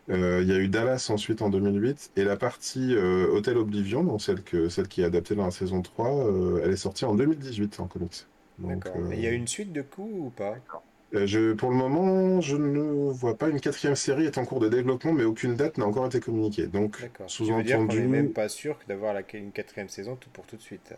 Il 0.09 0.15
y 0.17 0.53
a 0.53 0.59
eu 0.59 0.67
Dallas 0.69 1.07
ensuite 1.11 1.41
en 1.43 1.51
2008 1.51 2.13
et 2.17 2.25
la 2.25 2.37
partie 2.37 2.97
Hotel 2.97 3.59
Oblivion, 3.59 4.03
donc 4.03 4.21
celle, 4.23 4.43
que, 4.43 4.69
celle 4.69 4.89
qui 4.89 5.03
est 5.03 5.05
adaptée 5.05 5.37
dans 5.37 5.45
la 5.45 5.53
saison 5.53 5.83
3, 5.83 6.61
elle 6.65 6.73
est 6.73 6.77
sortie 6.77 7.05
en 7.05 7.15
2018 7.15 7.79
en 7.79 7.87
comics. 7.87 8.27
D'accord. 8.59 8.97
il 9.13 9.21
y 9.21 9.27
a 9.27 9.31
une 9.31 9.47
suite 9.47 9.73
de 9.73 9.83
coups 9.83 10.13
ou 10.13 10.31
pas? 10.31 10.57
Euh, 10.57 10.79
je, 11.13 11.53
pour 11.55 11.71
le 11.71 11.77
moment, 11.77 12.41
je 12.41 12.57
ne 12.57 13.11
vois 13.13 13.37
pas. 13.37 13.49
Une 13.49 13.61
quatrième 13.61 13.97
série 13.97 14.25
est 14.27 14.39
en 14.39 14.45
cours 14.45 14.61
de 14.61 14.69
développement, 14.69 15.13
mais 15.13 15.25
aucune 15.25 15.57
date 15.57 15.79
n'a 15.79 15.87
encore 15.87 16.07
été 16.07 16.21
communiquée. 16.21 16.67
Donc, 16.67 16.99
qu'on 17.17 17.31
n'est 17.65 17.65
sous-entendu, 17.67 18.09
même 18.09 18.31
pas 18.31 18.49
sûr 18.49 18.79
d'avoir 18.89 19.17
une 19.35 19.53
quatrième 19.53 19.89
saison 19.89 20.17
tout 20.17 20.31
pour 20.31 20.47
tout 20.47 20.57
de 20.57 20.63
suite. 20.63 20.95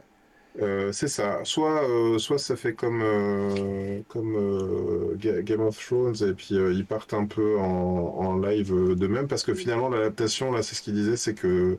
euh, 0.61 0.91
c'est 0.93 1.09
ça. 1.09 1.45
Soit, 1.45 1.89
euh, 1.89 2.19
soit 2.19 2.39
ça 2.39 2.57
fait 2.57 2.75
comme, 2.75 3.01
euh, 3.03 4.03
comme 4.09 4.35
euh, 4.37 5.17
Ga- 5.17 5.43
Game 5.43 5.61
of 5.61 5.79
Thrones, 5.79 6.17
et 6.29 6.35
puis 6.35 6.57
euh, 6.57 6.73
ils 6.73 6.87
partent 6.87 7.15
un 7.15 7.27
peu 7.27 7.59
en, 7.59 7.65
en 7.65 8.37
live 8.39 8.73
euh, 8.75 8.95
d'eux-mêmes, 8.97 9.29
parce 9.29 9.45
que 9.45 9.55
finalement, 9.55 9.89
l'adaptation, 9.89 10.51
là, 10.53 10.63
c'est 10.63 10.75
ce 10.75 10.83
qu'il 10.83 10.95
disait, 10.95 11.17
c'est 11.17 11.35
que 11.35 11.79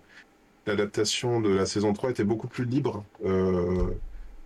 l'adaptation 0.67 1.41
de 1.41 1.49
la 1.49 1.65
saison 1.67 1.93
3 1.93 2.11
était 2.11 2.25
beaucoup 2.25 2.47
plus 2.49 2.65
libre. 2.65 3.07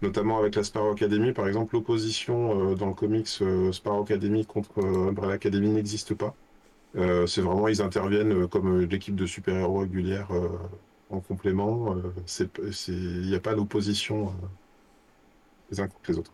Notamment 0.01 0.39
avec 0.39 0.55
la 0.55 0.63
Sparrow 0.63 0.91
Academy, 0.91 1.31
par 1.31 1.47
exemple, 1.47 1.75
l'opposition 1.75 2.71
euh, 2.71 2.75
dans 2.75 2.87
le 2.87 2.93
comics 2.93 3.29
euh, 3.41 3.71
Sparrow 3.71 4.03
Academy 4.03 4.45
contre 4.45 4.79
euh, 4.79 5.09
Umbrella 5.09 5.33
Academy 5.33 5.69
n'existe 5.69 6.13
pas. 6.13 6.35
C'est 7.27 7.41
vraiment, 7.41 7.67
ils 7.67 7.81
interviennent 7.81 8.47
comme 8.47 8.79
l'équipe 8.83 9.15
de 9.15 9.25
super-héros 9.25 9.79
régulière 9.79 10.29
en 11.09 11.19
complément. 11.19 11.93
Il 12.87 13.27
n'y 13.27 13.35
a 13.35 13.39
pas 13.41 13.53
d'opposition 13.53 14.33
les 15.69 15.81
uns 15.81 15.89
contre 15.89 16.11
les 16.11 16.17
autres. 16.17 16.31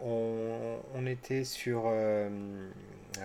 On, 0.00 1.06
était 1.06 1.44
sur. 1.44 1.92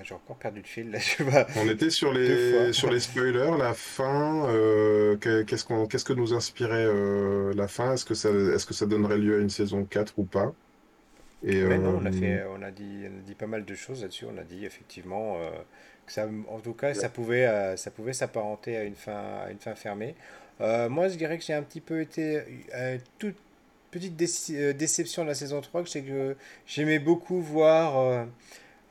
J'ai 0.04 0.14
encore 0.14 0.38
perdu 0.38 0.60
le 0.62 0.66
fil 0.68 0.92
là. 0.92 1.00
Je 1.00 1.04
sais 1.06 1.24
pas. 1.24 1.48
On 1.58 1.68
était 1.70 1.90
sur 1.90 2.14
les, 2.14 2.74
sur 2.74 2.90
les 2.92 3.00
spoilers, 3.00 3.58
la 3.58 3.74
fin. 3.74 4.48
euh, 4.48 5.18
que- 5.18 5.44
qu'est-ce 5.44 5.66
qu'on, 5.66 5.86
qu'est-ce 5.88 6.06
que 6.06 6.14
nous 6.14 6.34
inspirait 6.34 6.86
euh, 6.86 7.54
la 7.56 7.68
fin? 7.68 7.94
Est-ce 7.94 8.06
que 8.06 8.14
ça, 8.14 8.30
est-ce 8.30 8.66
que 8.66 8.74
ça 8.74 8.86
donnerait 8.86 9.18
lieu 9.18 9.38
à 9.38 9.42
une 9.42 9.50
saison 9.50 9.84
4 9.86 10.14
ou 10.18 10.24
pas? 10.24 10.54
Et 11.46 11.62
non, 11.62 12.00
on 12.02 12.06
a 12.06 12.10
euh, 12.10 12.12
fait, 12.12 12.44
on 12.58 12.62
a 12.62 12.72
dit, 12.72 13.04
on 13.04 13.20
a 13.20 13.22
dit 13.22 13.36
pas 13.36 13.48
mal 13.48 13.66
de 13.66 13.76
choses 13.76 14.02
là-dessus. 14.02 14.26
On 14.34 14.38
a 14.38 14.44
dit 14.44 14.66
effectivement 14.66 15.38
que 16.06 16.14
ça, 16.14 16.28
en 16.50 16.60
tout 16.60 16.74
cas, 16.74 16.94
ça 16.94 17.10
pouvait, 17.10 17.76
ça 17.76 17.92
pouvait 17.92 18.14
s'apparenter 18.14 18.78
à 18.78 18.84
une 18.84 18.96
fin, 18.96 19.42
à 19.46 19.52
une 19.52 19.60
fin 19.60 19.76
fermée. 19.76 20.16
Moi, 20.60 21.10
je 21.10 21.16
dirais 21.18 21.38
que 21.38 21.44
j'ai 21.44 21.54
un 21.54 21.64
petit 21.64 21.82
peu 21.82 22.00
été 22.00 22.42
toute 23.20 23.36
petite 23.92 24.16
déception 24.16 25.24
de 25.24 25.28
la 25.28 25.36
saison 25.36 25.60
3, 25.62 25.84
que 25.84 25.90
c'est 25.90 26.02
que 26.02 26.36
j'aimais 26.66 27.00
beaucoup 27.00 27.42
voir 27.42 28.26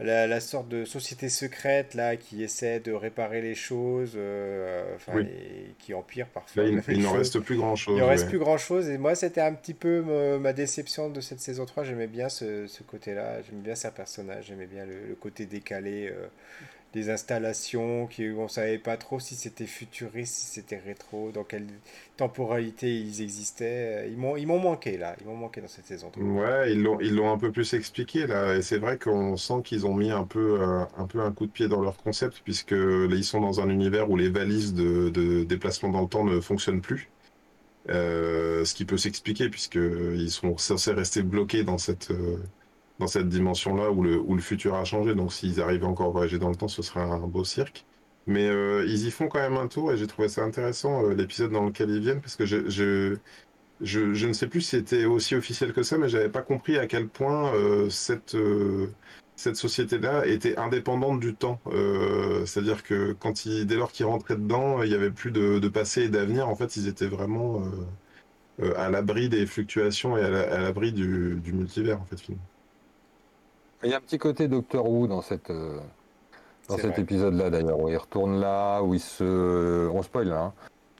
la, 0.03 0.27
la 0.27 0.41
sorte 0.41 0.69
de 0.69 0.85
société 0.85 1.29
secrète 1.29 1.95
là 1.95 2.17
qui 2.17 2.43
essaie 2.43 2.81
de 2.81 2.93
réparer 2.93 3.41
les 3.41 3.55
choses, 3.55 4.13
euh, 4.17 4.97
oui. 5.15 5.23
et 5.23 5.75
qui 5.79 5.95
empire 5.95 6.27
parfois 6.29 6.65
Là, 6.65 6.69
il, 6.69 6.83
il 6.97 7.03
n'en 7.03 7.13
reste 7.13 7.39
plus 7.41 7.55
Il 7.55 7.59
grand-chose. 7.61 7.99
ne 7.99 8.03
reste 8.05 8.25
ouais. 8.25 8.29
plus 8.31 8.39
grand-chose. 8.39 8.89
Et 8.89 8.99
moi, 8.99 9.15
c'était 9.15 9.41
un 9.41 9.55
petit 9.55 9.75
peu 9.75 10.03
me- 10.03 10.39
ma 10.39 10.53
déception 10.53 11.09
de 11.11 11.21
cette 11.21 11.41
saison 11.41 11.65
3. 11.67 11.85
J'aimais 11.85 12.07
bien 12.07 12.29
ce, 12.29 12.67
ce 12.67 12.83
côté-là. 12.83 13.43
J'aimais 13.43 13.63
bien 13.63 13.75
sa 13.75 13.91
personnage. 13.91 14.47
J'aimais 14.49 14.67
bien 14.67 14.85
le, 14.87 15.07
le 15.09 15.15
côté 15.15 15.47
décalé 15.47 16.09
euh, 16.09 16.27
des 16.93 17.11
installations. 17.11 18.07
Qui, 18.07 18.30
on 18.30 18.49
savait 18.49 18.78
pas 18.78 18.97
trop 18.97 19.20
si 19.20 19.34
c'était 19.34 19.66
futuriste, 19.66 20.34
si 20.34 20.47
c'était 20.47 20.78
rétro, 20.78 21.30
dans 21.32 21.45
quelle 21.45 21.66
temporalité 22.16 23.01
ils 23.01 23.22
existaient. 23.22 24.09
Ils 24.11 24.16
m'ont, 24.16 24.59
manqué, 24.59 24.97
là. 24.97 25.16
Ils 25.20 25.26
m'ont 25.26 25.36
manqué 25.36 25.61
dans 25.61 25.68
cette 25.68 25.86
saison 25.86 26.11
3. 26.11 26.22
Ouais, 26.24 26.72
ils 26.72 27.14
l'ont 27.14 27.32
un 27.32 27.38
peu 27.38 27.51
plus 27.51 27.74
expliqué 27.74 28.26
là, 28.26 28.57
et 28.57 28.62
c'est 28.62 28.78
vrai 28.78 28.99
qu'on 28.99 29.36
sent 29.36 29.62
qu'ils 29.64 29.86
ont 29.86 29.95
mis 29.95 30.11
un 30.11 30.24
peu 30.24 30.61
euh, 30.61 30.84
un 30.97 31.07
peu 31.07 31.20
un 31.20 31.32
coup 31.32 31.47
de 31.47 31.53
pied 31.53 31.68
dans 31.68 31.80
leur 31.80 31.97
concept 31.97 32.40
puisque 32.45 32.72
ils 32.72 33.24
sont 33.24 33.40
dans 33.40 33.61
un 33.61 33.68
univers 33.68 34.11
où 34.11 34.16
les 34.16 34.28
valises 34.28 34.74
de, 34.74 35.11
de 35.11 35.45
déplacement 35.45 35.90
dans 35.90 36.03
le 36.03 36.09
temps 36.09 36.24
ne 36.24 36.40
fonctionnent 36.40 36.80
plus. 36.80 37.11
Euh, 37.88 38.64
ce 38.64 38.74
qui 38.74 38.84
peut 38.84 38.97
s'expliquer 38.97 39.49
puisque 39.49 39.74
ils 39.74 40.30
sont 40.30 40.57
censés 40.57 40.93
rester 40.93 41.22
bloqués 41.22 41.64
dans 41.64 41.78
cette 41.78 42.12
euh, 42.12 42.38
dans 42.99 43.07
cette 43.07 43.28
dimension-là 43.28 43.90
où 43.90 44.03
le 44.03 44.43
futur 44.43 44.74
a 44.74 44.84
changé. 44.84 45.14
Donc 45.14 45.32
s'ils 45.32 45.61
arrivaient 45.61 45.86
encore 45.86 46.09
à 46.09 46.11
voyager 46.11 46.38
dans 46.38 46.51
le 46.51 46.57
temps, 46.57 46.68
ce 46.68 46.82
serait 46.82 47.01
un 47.01 47.26
beau 47.26 47.45
cirque. 47.45 47.84
Mais 48.26 48.47
euh, 48.49 48.84
ils 48.86 49.07
y 49.07 49.11
font 49.11 49.28
quand 49.28 49.40
même 49.40 49.57
un 49.57 49.66
tour 49.68 49.93
et 49.93 49.97
j'ai 49.97 50.07
trouvé 50.07 50.28
ça 50.28 50.43
intéressant 50.45 51.05
euh, 51.05 51.14
l'épisode 51.14 51.51
dans 51.51 51.64
lequel 51.66 51.90
ils 51.90 52.01
viennent 52.01 52.20
parce 52.20 52.36
que 52.36 52.47
je, 52.47 53.18
ne 53.80 54.32
sais 54.32 54.47
plus 54.47 54.61
si 54.61 54.70
c'était 54.70 55.07
aussi 55.07 55.34
officiel 55.34 55.72
que 55.72 55.82
ça, 55.82 55.99
mais 55.99 56.09
j'avais 56.09 56.28
pas 56.28 56.43
compris 56.43 56.78
à 56.78 56.86
quel 56.86 57.09
point 57.09 57.53
euh, 57.55 57.90
cette, 57.90 58.36
société-là 59.36 60.24
était 60.26 60.57
indépendante 60.57 61.18
du 61.20 61.34
temps. 61.34 61.61
C'est-à-dire 62.47 62.82
que 62.84 63.16
dès 63.64 63.76
lors 63.76 63.90
qu'ils 63.93 64.07
rentraient 64.07 64.36
dedans, 64.36 64.82
il 64.82 64.90
n'y 64.90 64.95
avait 64.95 65.11
plus 65.11 65.32
de, 65.32 65.68
passé 65.68 66.03
et 66.05 66.09
d'avenir. 66.09 66.49
En 66.49 66.55
fait, 66.55 66.76
ils 66.76 66.86
étaient 66.88 67.09
vraiment 67.09 67.62
à 68.76 68.90
l'abri 68.90 69.28
des 69.28 69.47
fluctuations 69.47 70.16
et 70.16 70.22
à 70.22 70.61
l'abri 70.61 70.93
du, 70.93 71.40
du 71.43 71.53
multivers, 71.53 72.01
en 72.01 72.05
fait, 72.05 72.20
finalement. 72.20 72.52
Il 73.85 73.91
y 73.91 73.95
a 73.95 73.97
un 73.97 74.01
petit 74.01 74.18
côté 74.18 74.49
Doctor 74.49 74.89
Who 74.89 75.07
dans 75.07 75.22
cette, 75.22 75.51
euh, 75.51 75.78
dans 76.68 76.76
cet 76.76 76.99
épisode-là 76.99 77.51
d'ailleurs, 77.51 77.80
où 77.80 77.89
il 77.89 77.97
retourne 77.97 78.41
là, 78.41 78.80
où 78.83 78.95
il 78.95 79.01
se. 79.01 79.89
On 79.89 80.03
spoil 80.03 80.28
là, 80.28 80.41
hein, 80.41 80.53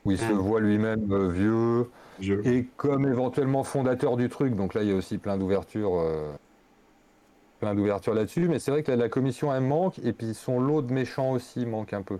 où 0.05 0.11
il 0.12 0.18
se 0.18 0.33
Mm. 0.33 0.37
voit 0.39 0.61
lui-même 0.61 1.12
euh, 1.12 1.28
vieux, 1.28 1.91
Je... 2.20 2.35
et 2.45 2.66
comme 2.76 3.07
éventuellement 3.07 3.62
fondateur 3.62 4.16
du 4.16 4.28
truc. 4.28 4.57
Donc 4.57 4.74
là, 4.74 4.83
il 4.83 4.89
y 4.89 4.93
a 4.93 4.97
aussi 4.97 5.18
plein 5.18 5.37
d'ouvertures. 5.37 5.97
euh, 5.99 6.33
plein 7.61 7.76
d'ouvertures 7.76 8.14
là-dessus. 8.14 8.49
Mais 8.49 8.59
c'est 8.59 8.72
vrai 8.72 8.83
que 8.83 8.91
la, 8.91 8.97
la 8.97 9.09
commission, 9.09 9.55
elle 9.55 9.62
manque, 9.62 10.01
et 10.01 10.12
puis 10.12 10.35
son 10.35 10.59
lot 10.61 10.83
de 10.83 10.93
méchants 10.93 11.30
aussi 11.30 11.64
manque 11.64 11.93
un 11.93 12.03
peu. 12.03 12.18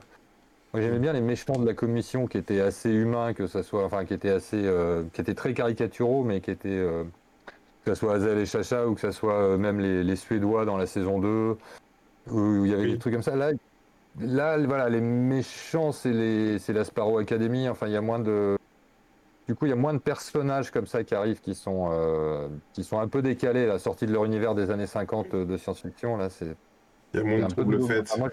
Moi, 0.72 0.80
j'aimais 0.80 1.00
bien 1.00 1.12
les 1.12 1.20
méchants 1.20 1.58
de 1.58 1.66
la 1.66 1.74
commission 1.74 2.28
qui 2.28 2.38
étaient 2.38 2.60
assez 2.60 2.90
humains, 2.90 3.34
que 3.34 3.48
ça 3.48 3.64
soit, 3.64 3.84
enfin, 3.84 4.04
qui 4.04 4.14
étaient 4.14 4.30
assez, 4.30 4.62
euh, 4.64 5.02
qui 5.12 5.20
étaient 5.20 5.34
très 5.34 5.52
caricaturaux, 5.52 6.22
mais 6.22 6.40
qui 6.40 6.52
étaient, 6.52 6.68
euh, 6.68 7.02
que 7.85 7.95
ce 7.95 7.99
soit 8.01 8.14
Azel 8.14 8.39
et 8.39 8.47
Chacha 8.47 8.87
ou 8.87 8.95
que 8.95 9.01
ce 9.01 9.11
soit 9.11 9.35
euh, 9.35 9.59
même 9.59 9.80
les, 9.80 10.05
les 10.05 10.16
Suédois 10.16 10.64
dans 10.64 10.76
la 10.76 10.87
saison 10.87 11.18
2, 11.18 11.57
où 12.30 12.64
il 12.64 12.70
y 12.70 12.74
avait 12.74 12.85
Oui. 12.85 12.93
des 12.93 12.99
trucs 12.99 13.12
comme 13.12 13.22
ça. 13.22 13.35
Là, 13.37 13.51
là, 14.20 14.59
voilà, 14.59 14.89
les 14.89 15.01
méchants, 15.01 15.93
c'est 15.93 16.12
les, 16.12 16.59
c'est 16.59 16.72
la 16.72 16.85
Sparrow 16.85 17.18
Academy. 17.18 17.68
Enfin, 17.68 17.87
il 17.89 17.93
y 17.93 17.97
a 17.97 18.01
moins 18.01 18.18
de, 18.20 18.57
du 19.49 19.55
coup, 19.55 19.66
il 19.66 19.70
y 19.70 19.72
a 19.72 19.76
moins 19.76 19.95
de 19.95 19.99
personnages 19.99 20.70
comme 20.70 20.87
ça 20.87 21.03
qui 21.03 21.14
arrivent, 21.14 21.41
qui 21.41 21.55
sont, 21.55 21.89
euh, 21.93 22.49
qui 22.72 22.85
sont 22.85 22.99
un 23.01 23.09
peu 23.09 23.22
décalés, 23.22 23.66
la 23.66 23.78
sortie 23.78 24.07
de 24.07 24.12
leur 24.12 24.24
univers 24.24 24.55
des 24.55 24.70
années 24.70 24.87
50 24.87 25.35
de 25.35 25.57
science-fiction. 25.57 26.16
Là, 26.16 26.30
c'est 26.30 26.55
Il 27.14 27.20
y 27.20 27.22
a 27.22 27.24
moins 27.24 27.47
de 27.49 27.53
troubles 27.53 27.83
faits. 27.83 28.11
Enfin. 28.16 28.28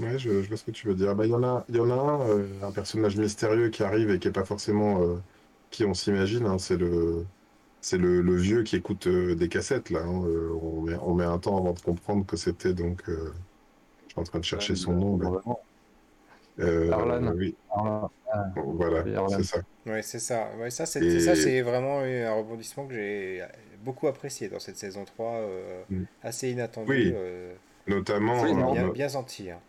Ouais, 0.00 0.18
je, 0.18 0.42
je 0.42 0.48
vois 0.48 0.56
ce 0.56 0.64
que 0.64 0.70
tu 0.70 0.86
veux 0.88 0.94
dire. 0.94 1.14
Bah, 1.14 1.26
il 1.26 1.30
y 1.30 1.34
en 1.34 1.42
a, 1.44 1.64
il 1.68 1.76
y 1.76 1.80
en 1.80 1.90
a 1.90 1.94
un, 1.94 2.20
euh, 2.30 2.46
un 2.62 2.72
personnage 2.72 3.16
mystérieux 3.18 3.68
qui 3.68 3.82
arrive 3.82 4.10
et 4.10 4.18
qui 4.18 4.26
est 4.28 4.32
pas 4.32 4.44
forcément 4.44 5.02
euh, 5.02 5.16
qui 5.70 5.84
on 5.84 5.92
s'imagine. 5.92 6.46
hein, 6.46 6.56
c'est 6.58 6.78
le, 6.78 7.26
c'est 7.82 7.98
le, 7.98 8.22
le 8.22 8.36
vieux 8.36 8.62
qui 8.64 8.76
écoute 8.76 9.06
euh, 9.08 9.34
des 9.36 9.50
cassettes 9.50 9.90
là. 9.90 10.00
hein, 10.02 10.24
euh, 10.26 10.50
on 10.62 10.82
met, 10.82 10.96
on 10.96 11.14
met 11.14 11.24
un 11.24 11.38
temps 11.38 11.58
avant 11.58 11.74
de 11.74 11.80
comprendre 11.80 12.26
que 12.26 12.36
c'était 12.38 12.74
donc. 12.74 13.08
euh, 13.10 13.34
je 14.08 14.12
suis 14.12 14.20
en 14.20 14.24
train 14.24 14.40
de 14.40 14.44
chercher 14.44 14.76
son 14.76 14.94
nom. 14.94 15.18
là. 15.18 15.30
Euh, 16.60 16.92
Arlan. 16.92 17.34
oui, 17.36 17.56
Ah, 17.70 18.08
voilà, 18.56 19.02
Oui, 19.02 19.14
Arlan. 19.14 19.28
c'est 19.38 19.44
ça. 19.44 19.62
Ouais, 19.86 20.02
c'est 20.02 20.18
ça. 20.20 20.50
Ouais, 20.58 20.70
ça, 20.70 20.86
c'est 20.86 21.02
Et- 21.02 21.20
ça, 21.20 21.34
c'est 21.34 21.62
vraiment 21.62 22.00
un 22.00 22.32
rebondissement 22.34 22.86
que 22.86 22.94
j'ai 22.94 23.42
beaucoup 23.84 24.06
apprécié 24.06 24.48
dans 24.48 24.60
cette 24.60 24.76
saison 24.76 25.04
3. 25.04 25.38
euh, 25.40 25.82
Mm. 25.90 26.02
assez 26.22 26.50
inattendu. 26.50 26.90
Oui. 26.90 27.12
euh, 27.14 27.54
Notamment, 27.88 28.42
Oui, 28.42 28.54
bien, 28.72 28.88
bien 28.90 29.08
senti. 29.08 29.50
hein. 29.50 29.60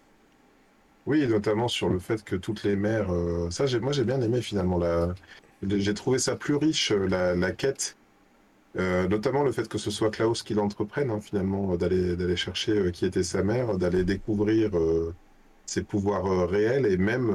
oui, 1.06 1.28
notamment 1.28 1.68
sur 1.68 1.90
le 1.90 2.00
fait 2.00 2.24
que 2.24 2.36
toutes 2.36 2.64
les 2.64 2.76
mères. 2.76 3.12
euh, 3.12 3.50
ça, 3.50 3.66
j'ai, 3.66 3.80
moi, 3.80 3.92
j'ai 3.92 4.06
bien 4.06 4.22
aimé 4.22 4.42
finalement. 4.42 4.78
La, 4.78 5.14
j'ai 5.62 5.94
trouvé 5.94 6.20
ça 6.20 6.36
plus 6.36 6.56
riche 6.56 6.92
la, 6.92 7.36
la 7.36 7.52
quête. 7.52 7.98
Euh, 8.76 9.08
notamment 9.08 9.44
le 9.44 9.52
fait 9.52 9.68
que 9.70 9.78
ce 9.78 9.92
soit 9.92 10.10
Klaus 10.10 10.42
qui 10.42 10.56
l'entreprenne, 10.56 11.12
hein, 11.12 11.20
finalement, 11.22 11.74
euh, 11.74 11.78
d'aller 11.78 12.16
d'aller 12.16 12.36
chercher 12.36 12.72
euh, 12.72 12.92
qui 12.92 13.06
était 13.06 13.24
sa 13.24 13.44
mère, 13.44 13.78
d'aller 13.78 14.04
découvrir 14.04 14.72
ses 15.66 15.84
pouvoirs 15.84 16.50
réels, 16.50 16.86
et 16.86 16.98
même 16.98 17.32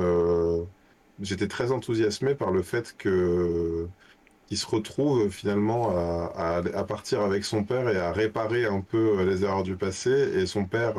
j'étais 1.21 1.49
très 1.49 1.73
enthousiasmé 1.73 2.35
par 2.35 2.51
le 2.51 2.63
fait 2.63 2.97
qu'il 2.99 4.59
se 4.59 4.67
retrouve 4.67 5.31
finalement 5.31 5.91
à, 5.97 6.63
à, 6.75 6.85
partir 6.85 7.23
avec 7.23 7.45
son 7.45 7.65
père 7.65 7.89
et 7.89 7.99
à 7.99 8.13
réparer 8.13 8.67
un 8.67 8.81
peu 8.81 9.23
les 9.25 9.45
erreurs 9.45 9.63
du 9.63 9.77
passé, 9.77 10.11
et 10.11 10.47
son 10.47 10.65
père 10.67 10.95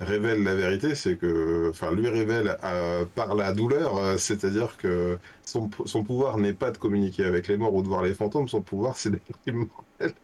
révèle 0.00 0.42
la 0.42 0.54
vérité, 0.54 0.94
c'est 0.94 1.16
que, 1.18 1.70
enfin, 1.70 1.92
lui 1.94 2.08
révèle 2.08 2.58
euh, 2.64 3.06
par 3.06 3.34
la 3.34 3.52
douleur, 3.52 3.96
euh, 3.96 4.18
c'est-à-dire 4.18 4.76
que 4.76 5.18
son, 5.44 5.70
son 5.86 6.04
pouvoir 6.04 6.38
n'est 6.38 6.54
pas 6.54 6.70
de 6.70 6.78
communiquer 6.78 7.24
avec 7.24 7.48
les 7.48 7.56
morts 7.56 7.74
ou 7.74 7.82
de 7.82 7.88
voir 7.88 8.02
les 8.02 8.14
fantômes, 8.14 8.48
son 8.48 8.62
pouvoir 8.62 8.96
c'est 8.98 9.10
d'être 9.10 9.38
immortel. 9.46 10.14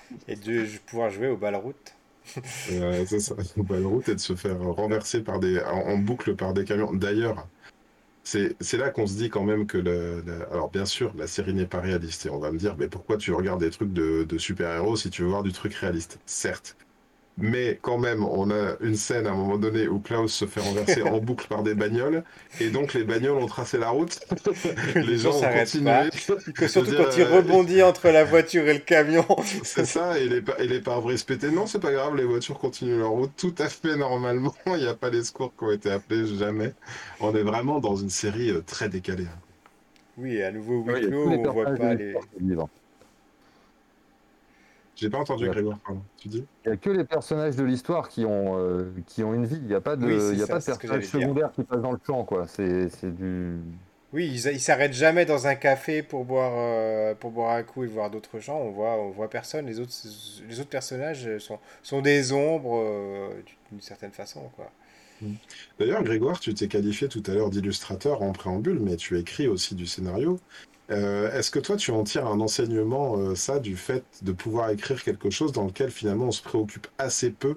Et 0.26 0.36
de 0.36 0.78
pouvoir 0.86 1.10
jouer 1.10 1.28
au 1.28 1.36
ball-route. 1.36 1.96
Euh, 2.70 3.04
c'est 3.06 3.20
ça, 3.20 3.34
au 3.56 3.62
bas 3.62 3.78
de 3.78 3.84
route 3.84 4.08
et 4.08 4.14
de 4.14 4.20
se 4.20 4.34
faire 4.34 4.58
renverser 4.58 5.22
par 5.22 5.38
des, 5.38 5.60
en, 5.60 5.80
en 5.86 5.98
boucle 5.98 6.34
par 6.34 6.54
des 6.54 6.64
camions. 6.64 6.94
D'ailleurs, 6.94 7.50
c'est 8.24 8.56
c'est 8.62 8.78
là 8.78 8.90
qu'on 8.90 9.06
se 9.06 9.16
dit 9.16 9.30
quand 9.30 9.44
même 9.44 9.66
que, 9.66 9.78
le, 9.78 10.22
le- 10.22 10.52
alors 10.52 10.70
bien 10.70 10.86
sûr, 10.86 11.14
la 11.16 11.26
série 11.28 11.54
n'est 11.54 11.66
pas 11.68 11.80
réaliste 11.80 12.26
et 12.26 12.30
on 12.30 12.40
va 12.40 12.52
me 12.52 12.58
dire, 12.58 12.76
mais 12.78 12.88
pourquoi 12.88 13.18
tu 13.18 13.32
regardes 13.32 13.60
des 13.60 13.70
trucs 13.70 13.92
de, 13.92 14.24
de 14.24 14.38
super-héros 14.38 14.96
si 14.96 15.10
tu 15.10 15.22
veux 15.22 15.28
voir 15.28 15.42
du 15.44 15.52
truc 15.52 15.74
réaliste? 15.74 16.20
Certes. 16.26 16.76
Mais 17.36 17.78
quand 17.82 17.98
même, 17.98 18.24
on 18.24 18.50
a 18.50 18.76
une 18.80 18.94
scène 18.94 19.26
à 19.26 19.30
un 19.30 19.34
moment 19.34 19.58
donné 19.58 19.88
où 19.88 19.98
Klaus 19.98 20.32
se 20.32 20.44
fait 20.44 20.60
renverser 20.60 21.02
en 21.02 21.18
boucle 21.18 21.48
par 21.48 21.64
des 21.64 21.74
bagnoles, 21.74 22.22
et 22.60 22.70
donc 22.70 22.94
les 22.94 23.02
bagnoles 23.02 23.38
ont 23.38 23.46
tracé 23.46 23.76
la 23.76 23.90
route. 23.90 24.20
les 24.94 25.18
gens 25.18 25.36
ont 25.36 25.40
continué. 25.40 26.10
Surtout 26.68 26.92
quand 26.96 27.16
il 27.16 27.22
euh, 27.22 27.36
rebondit 27.36 27.82
entre 27.82 28.10
la 28.10 28.22
voiture 28.22 28.68
et 28.68 28.74
le 28.74 28.78
camion. 28.78 29.26
C'est 29.64 29.84
ça, 29.84 30.18
et 30.18 30.28
les, 30.28 30.42
et 30.58 30.68
les 30.68 30.80
pare-brises 30.80 31.24
pétés. 31.24 31.50
Non, 31.50 31.66
c'est 31.66 31.80
pas 31.80 31.92
grave, 31.92 32.14
les 32.14 32.24
voitures 32.24 32.58
continuent 32.58 32.98
leur 32.98 33.10
route 33.10 33.32
tout 33.36 33.54
à 33.58 33.68
fait 33.68 33.96
normalement. 33.96 34.54
Il 34.66 34.76
n'y 34.76 34.86
a 34.86 34.94
pas 34.94 35.10
les 35.10 35.24
secours 35.24 35.52
qui 35.56 35.64
ont 35.64 35.72
été 35.72 35.90
appelés, 35.90 36.26
jamais. 36.36 36.72
On 37.20 37.34
est 37.34 37.42
vraiment 37.42 37.80
dans 37.80 37.96
une 37.96 38.10
série 38.10 38.50
euh, 38.50 38.62
très 38.64 38.88
décalée. 38.88 39.26
Oui, 40.16 40.40
à 40.40 40.52
nouveau, 40.52 40.84
oui, 40.86 41.08
on 41.12 41.52
voit 41.52 41.74
pas 41.74 41.94
les. 41.94 42.14
J'ai 44.96 45.10
pas 45.10 45.18
entendu 45.18 45.48
Grégoire, 45.48 45.78
Tu 46.16 46.28
dis? 46.28 46.44
Il 46.64 46.68
n'y 46.68 46.74
a 46.74 46.76
que 46.76 46.90
les 46.90 47.04
personnages 47.04 47.56
de 47.56 47.64
l'histoire 47.64 48.08
qui 48.08 48.24
ont 48.24 48.58
euh, 48.58 48.92
qui 49.06 49.24
ont 49.24 49.34
une 49.34 49.46
vie. 49.46 49.56
Il 49.56 49.66
n'y 49.66 49.74
a 49.74 49.80
pas 49.80 49.96
de 49.96 50.32
il 50.32 50.38
y 50.38 50.42
a 50.42 50.46
pas 50.46 50.60
de 50.60 50.64
personnages 50.64 51.06
secondaires 51.06 51.50
qui 51.52 51.64
passent 51.64 51.82
dans 51.82 51.92
le 51.92 51.98
champ 52.06 52.24
quoi. 52.24 52.46
C'est 52.46 52.88
du. 53.04 53.58
Oui, 54.12 54.28
ils, 54.28 54.52
ils 54.52 54.60
s'arrêtent 54.60 54.92
jamais 54.92 55.24
dans 55.24 55.48
un 55.48 55.56
café 55.56 56.04
pour 56.04 56.24
boire 56.24 56.52
euh, 56.56 57.14
pour 57.16 57.32
boire 57.32 57.56
un 57.56 57.64
coup 57.64 57.82
et 57.82 57.88
voir 57.88 58.10
d'autres 58.10 58.38
gens. 58.38 58.58
On 58.58 58.70
voit 58.70 58.94
on 58.94 59.10
voit 59.10 59.28
personne. 59.28 59.66
Les 59.66 59.80
autres 59.80 59.92
les 60.48 60.60
autres 60.60 60.70
personnages 60.70 61.38
sont 61.38 61.58
sont 61.82 62.00
des 62.00 62.32
ombres 62.32 62.78
euh, 62.78 63.42
d'une 63.72 63.80
certaine 63.80 64.12
façon 64.12 64.48
quoi. 64.54 64.70
Mmh. 65.20 65.34
D'ailleurs, 65.78 66.02
Grégoire, 66.02 66.40
tu 66.40 66.54
t'es 66.54 66.68
qualifié 66.68 67.08
tout 67.08 67.22
à 67.26 67.34
l'heure 67.34 67.50
d'illustrateur 67.50 68.22
en 68.22 68.32
préambule, 68.32 68.78
mais 68.80 68.96
tu 68.96 69.18
écris 69.18 69.48
aussi 69.48 69.74
du 69.74 69.86
scénario. 69.86 70.40
Euh, 70.90 71.32
est-ce 71.32 71.50
que 71.50 71.58
toi, 71.58 71.76
tu 71.76 71.90
en 71.90 72.04
tires 72.04 72.26
un 72.26 72.40
enseignement, 72.40 73.16
euh, 73.16 73.34
ça, 73.34 73.58
du 73.58 73.76
fait 73.76 74.04
de 74.22 74.32
pouvoir 74.32 74.70
écrire 74.70 75.02
quelque 75.02 75.30
chose 75.30 75.52
dans 75.52 75.64
lequel 75.64 75.90
finalement 75.90 76.26
on 76.26 76.32
se 76.32 76.42
préoccupe 76.42 76.86
assez 76.98 77.30
peu 77.30 77.56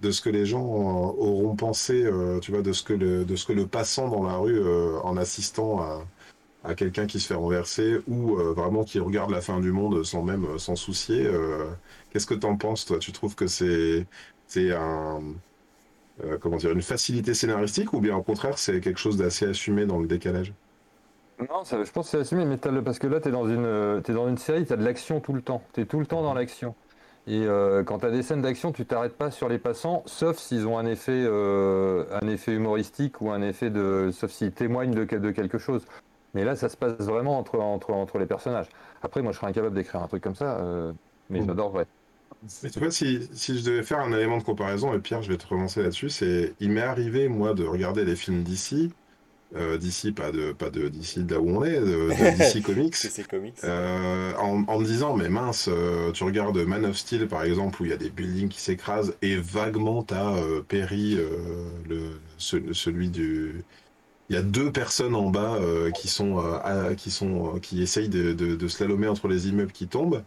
de 0.00 0.10
ce 0.10 0.22
que 0.22 0.30
les 0.30 0.46
gens 0.46 0.62
euh, 0.64 1.22
auront 1.22 1.56
pensé, 1.56 2.10
tu 2.42 2.52
vois, 2.52 2.62
de 2.62 2.72
ce 2.72 2.82
que 2.82 2.94
le, 2.94 3.66
passant 3.66 4.08
dans 4.08 4.24
la 4.24 4.36
rue, 4.36 4.62
en 5.02 5.16
assistant 5.16 5.80
à, 6.64 6.74
quelqu'un 6.74 7.06
qui 7.06 7.20
se 7.20 7.26
fait 7.28 7.34
renverser 7.34 8.00
ou 8.08 8.36
vraiment 8.36 8.84
qui 8.84 8.98
regarde 8.98 9.30
la 9.30 9.40
fin 9.42 9.60
du 9.60 9.72
monde 9.72 10.04
sans 10.04 10.22
même 10.22 10.58
s'en 10.58 10.76
soucier. 10.76 11.28
Qu'est-ce 12.10 12.26
que 12.26 12.34
tu 12.34 12.46
en 12.46 12.56
penses, 12.56 12.86
toi? 12.86 12.98
Tu 12.98 13.12
trouves 13.12 13.34
que 13.34 13.46
c'est 13.46 14.06
c'est 14.48 14.72
un 14.72 15.22
comment 16.40 16.56
dire 16.56 16.72
une 16.72 16.82
facilité 16.82 17.34
scénaristique 17.34 17.92
ou 17.92 18.00
bien 18.00 18.16
au 18.16 18.22
contraire 18.22 18.58
c'est 18.58 18.80
quelque 18.80 19.00
chose 19.00 19.16
d'assez 19.16 19.46
assumé 19.46 19.86
dans 19.86 19.98
le 19.98 20.06
décalage? 20.06 20.52
Non, 21.40 21.64
ça, 21.64 21.82
je 21.82 21.90
pense 21.90 22.06
que 22.06 22.10
c'est 22.12 22.20
assumé, 22.20 22.44
mais 22.44 22.56
parce 22.56 22.98
que 22.98 23.06
là, 23.06 23.20
tu 23.20 23.28
es, 23.28 23.32
dans 23.32 23.48
une, 23.48 24.02
es 24.06 24.12
dans 24.12 24.28
une 24.28 24.38
série, 24.38 24.64
tu 24.64 24.72
as 24.72 24.76
de 24.76 24.84
l'action 24.84 25.20
tout 25.20 25.32
le 25.32 25.42
temps. 25.42 25.62
Tu 25.72 25.80
es 25.80 25.84
tout 25.84 25.98
le 25.98 26.06
temps 26.06 26.22
dans 26.22 26.34
l'action. 26.34 26.74
Et 27.26 27.46
euh, 27.46 27.82
quand 27.84 28.00
tu 28.00 28.06
as 28.06 28.10
des 28.10 28.22
scènes 28.22 28.42
d'action, 28.42 28.72
tu 28.72 28.84
t'arrêtes 28.84 29.16
pas 29.16 29.30
sur 29.30 29.48
les 29.48 29.58
passants, 29.58 30.02
sauf 30.04 30.36
s'ils 30.36 30.66
ont 30.66 30.76
un 30.76 30.84
effet, 30.84 31.24
euh, 31.24 32.04
un 32.20 32.28
effet 32.28 32.52
humoristique 32.52 33.20
ou 33.22 33.30
un 33.30 33.40
effet 33.40 33.70
de. 33.70 34.10
sauf 34.12 34.30
s'ils 34.30 34.52
témoignent 34.52 34.94
de, 34.94 35.04
de, 35.04 35.30
quelque 35.30 35.56
chose. 35.56 35.86
Mais 36.34 36.44
là, 36.44 36.54
ça 36.54 36.68
se 36.68 36.76
passe 36.76 36.98
vraiment 36.98 37.38
entre, 37.38 37.58
entre, 37.58 37.90
entre 37.92 38.18
les 38.18 38.26
personnages. 38.26 38.68
Après, 39.02 39.22
moi, 39.22 39.32
je 39.32 39.38
serais 39.38 39.46
incapable 39.46 39.74
d'écrire 39.74 40.02
un 40.02 40.08
truc 40.08 40.22
comme 40.22 40.34
ça, 40.34 40.58
euh, 40.58 40.92
mais 41.30 41.40
mmh. 41.40 41.46
j'adore 41.46 41.70
vrai. 41.70 41.86
Mais 42.62 42.68
tu 42.68 42.78
vois, 42.78 42.90
si, 42.90 43.26
si, 43.32 43.58
je 43.58 43.64
devais 43.64 43.82
faire 43.82 44.00
un 44.00 44.12
élément 44.12 44.36
de 44.36 44.42
comparaison, 44.42 44.92
et 44.92 44.98
Pierre, 44.98 45.22
je 45.22 45.30
vais 45.30 45.38
te 45.38 45.46
relancer 45.46 45.82
là-dessus, 45.82 46.10
c'est. 46.10 46.52
Il 46.60 46.72
m'est 46.72 46.82
arrivé, 46.82 47.28
moi, 47.28 47.54
de 47.54 47.64
regarder 47.64 48.04
les 48.04 48.16
films 48.16 48.42
d'ici 48.42 48.92
euh, 49.56 49.78
d'ici, 49.78 50.10
pas 50.10 50.32
de 50.32 50.52
pas 50.52 50.68
de 50.68 50.88
d'ici 50.88 51.22
de 51.22 51.32
là 51.32 51.40
où 51.40 51.48
on 51.48 51.64
est, 51.64 51.80
d'ici 52.38 52.60
Comics, 52.60 52.96
comics. 53.30 53.54
Euh, 53.62 54.32
en, 54.36 54.64
en, 54.66 54.78
me 54.80 54.84
disant 54.84 55.16
mais 55.16 55.28
mince, 55.28 55.68
euh, 55.70 56.10
tu 56.10 56.24
regardes 56.24 56.58
Man 56.58 56.84
of 56.84 56.96
Steel 56.96 57.28
par 57.28 57.44
exemple 57.44 57.80
où 57.80 57.84
il 57.84 57.90
y 57.90 57.94
a 57.94 57.96
des 57.96 58.10
buildings 58.10 58.48
qui 58.48 58.60
s'écrasent 58.60 59.14
et 59.22 59.36
vaguement 59.36 60.02
t'as 60.02 60.34
Perry, 60.66 61.18
le 61.88 62.18
celui 62.38 63.10
du 63.10 63.64
il 64.28 64.34
y 64.34 64.38
a 64.38 64.42
deux 64.42 64.72
personnes 64.72 65.14
en 65.14 65.30
bas 65.30 65.58
qui 65.94 66.08
sont 66.08 66.42
qui 66.96 67.10
sont 67.12 67.60
qui 67.60 67.80
essayent 67.80 68.08
de, 68.08 68.32
de, 68.32 68.56
de, 68.56 68.68
slalomer 68.68 69.06
entre 69.06 69.28
les 69.28 69.48
immeubles 69.48 69.72
qui 69.72 69.86
tombent. 69.86 70.24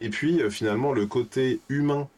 Et 0.00 0.10
puis 0.10 0.40
finalement 0.50 0.92
le 0.92 1.06
côté 1.06 1.60
humain 1.68 2.08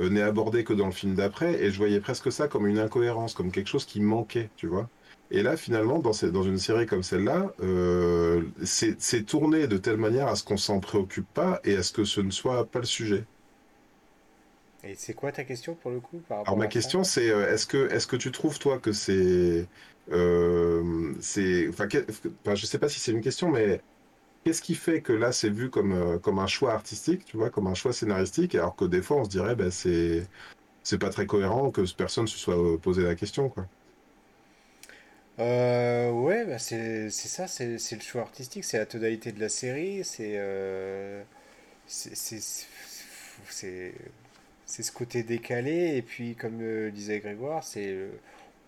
n'est 0.00 0.22
abordé 0.22 0.64
que 0.64 0.72
dans 0.72 0.86
le 0.86 0.92
film 0.92 1.14
d'après 1.14 1.62
et 1.62 1.70
je 1.70 1.78
voyais 1.78 2.00
presque 2.00 2.32
ça 2.32 2.48
comme 2.48 2.66
une 2.66 2.78
incohérence 2.80 3.34
comme 3.34 3.52
quelque 3.52 3.68
chose 3.68 3.84
qui 3.84 4.00
manquait 4.00 4.50
tu 4.56 4.66
vois 4.66 4.88
et 5.30 5.42
là, 5.42 5.56
finalement, 5.56 5.98
dans, 5.98 6.12
dans 6.32 6.42
une 6.42 6.58
série 6.58 6.86
comme 6.86 7.02
celle-là, 7.02 7.52
euh, 7.60 8.44
c'est 8.64 9.26
tourné 9.26 9.66
de 9.66 9.76
telle 9.76 9.98
manière 9.98 10.28
à 10.28 10.36
ce 10.36 10.42
qu'on 10.42 10.56
s'en 10.56 10.80
préoccupe 10.80 11.26
pas 11.34 11.60
et 11.64 11.76
à 11.76 11.82
ce 11.82 11.92
que 11.92 12.04
ce 12.04 12.20
ne 12.20 12.30
soit 12.30 12.64
pas 12.66 12.78
le 12.78 12.86
sujet. 12.86 13.24
Et 14.84 14.94
c'est 14.94 15.12
quoi 15.12 15.32
ta 15.32 15.44
question 15.44 15.74
pour 15.74 15.90
le 15.90 16.00
coup 16.00 16.22
Alors 16.30 16.56
ma 16.56 16.68
question 16.68 17.02
c'est 17.02 17.30
euh, 17.30 17.52
est-ce 17.52 17.66
que 17.66 17.90
est-ce 17.90 18.06
que 18.06 18.16
tu 18.16 18.30
trouves 18.30 18.58
toi 18.58 18.78
que 18.78 18.92
c'est 18.92 19.66
euh, 20.12 21.14
c'est 21.20 21.68
enfin, 21.68 21.88
je 22.54 22.64
sais 22.66 22.78
pas 22.78 22.88
si 22.88 23.00
c'est 23.00 23.10
une 23.10 23.20
question 23.20 23.50
mais 23.50 23.82
qu'est-ce 24.44 24.62
qui 24.62 24.76
fait 24.76 25.02
que 25.02 25.12
là 25.12 25.32
c'est 25.32 25.50
vu 25.50 25.68
comme 25.68 25.92
euh, 25.92 26.18
comme 26.18 26.38
un 26.38 26.46
choix 26.46 26.72
artistique 26.72 27.24
tu 27.24 27.36
vois 27.36 27.50
comme 27.50 27.66
un 27.66 27.74
choix 27.74 27.92
scénaristique 27.92 28.54
alors 28.54 28.76
que 28.76 28.84
des 28.84 29.02
fois 29.02 29.18
on 29.18 29.24
se 29.24 29.30
dirait 29.30 29.56
ben 29.56 29.70
c'est 29.70 30.28
c'est 30.84 30.98
pas 30.98 31.10
très 31.10 31.26
cohérent 31.26 31.70
que 31.72 31.82
personne 31.94 32.28
se 32.28 32.38
soit 32.38 32.56
posé 32.80 33.02
la 33.02 33.16
question 33.16 33.48
quoi. 33.48 33.66
Euh, 35.38 36.10
ouais, 36.10 36.44
bah 36.44 36.58
c'est 36.58 37.10
ça, 37.10 37.46
c'est 37.46 37.68
le 37.92 38.00
choix 38.00 38.22
artistique, 38.22 38.64
c'est 38.64 38.78
la 38.78 38.86
tonalité 38.86 39.30
de 39.30 39.40
la 39.40 39.48
série, 39.48 40.04
c'est 40.04 40.32
euh, 40.36 41.22
c'est 41.86 42.40
ce 44.82 44.92
côté 44.92 45.22
décalé, 45.22 45.96
et 45.96 46.02
puis 46.02 46.34
comme 46.34 46.58
euh, 46.60 46.90
disait 46.90 47.20
Grégoire, 47.20 47.62
c'est 47.62 47.86
euh, 47.86 48.10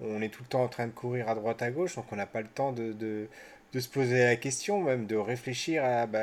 on 0.01 0.23
est 0.23 0.29
tout 0.29 0.43
le 0.45 0.49
temps 0.49 0.63
en 0.63 0.69
train 0.69 0.87
de 0.87 0.93
courir 0.93 1.29
à 1.29 1.35
droite 1.35 1.61
à 1.63 1.71
gauche, 1.73 1.97
donc 1.97 2.07
on 2.13 2.17
n'a 2.17 2.27
pas 2.27 2.41
le 2.41 2.49
temps 2.49 2.73
de, 2.73 2.93
de, 2.93 3.27
de, 3.73 3.81
se 3.81 3.89
poser 3.89 4.25
la 4.25 4.37
question, 4.37 4.81
même 4.81 5.07
de 5.07 5.17
réfléchir 5.17 5.85
à 5.85 6.07
bah, 6.07 6.21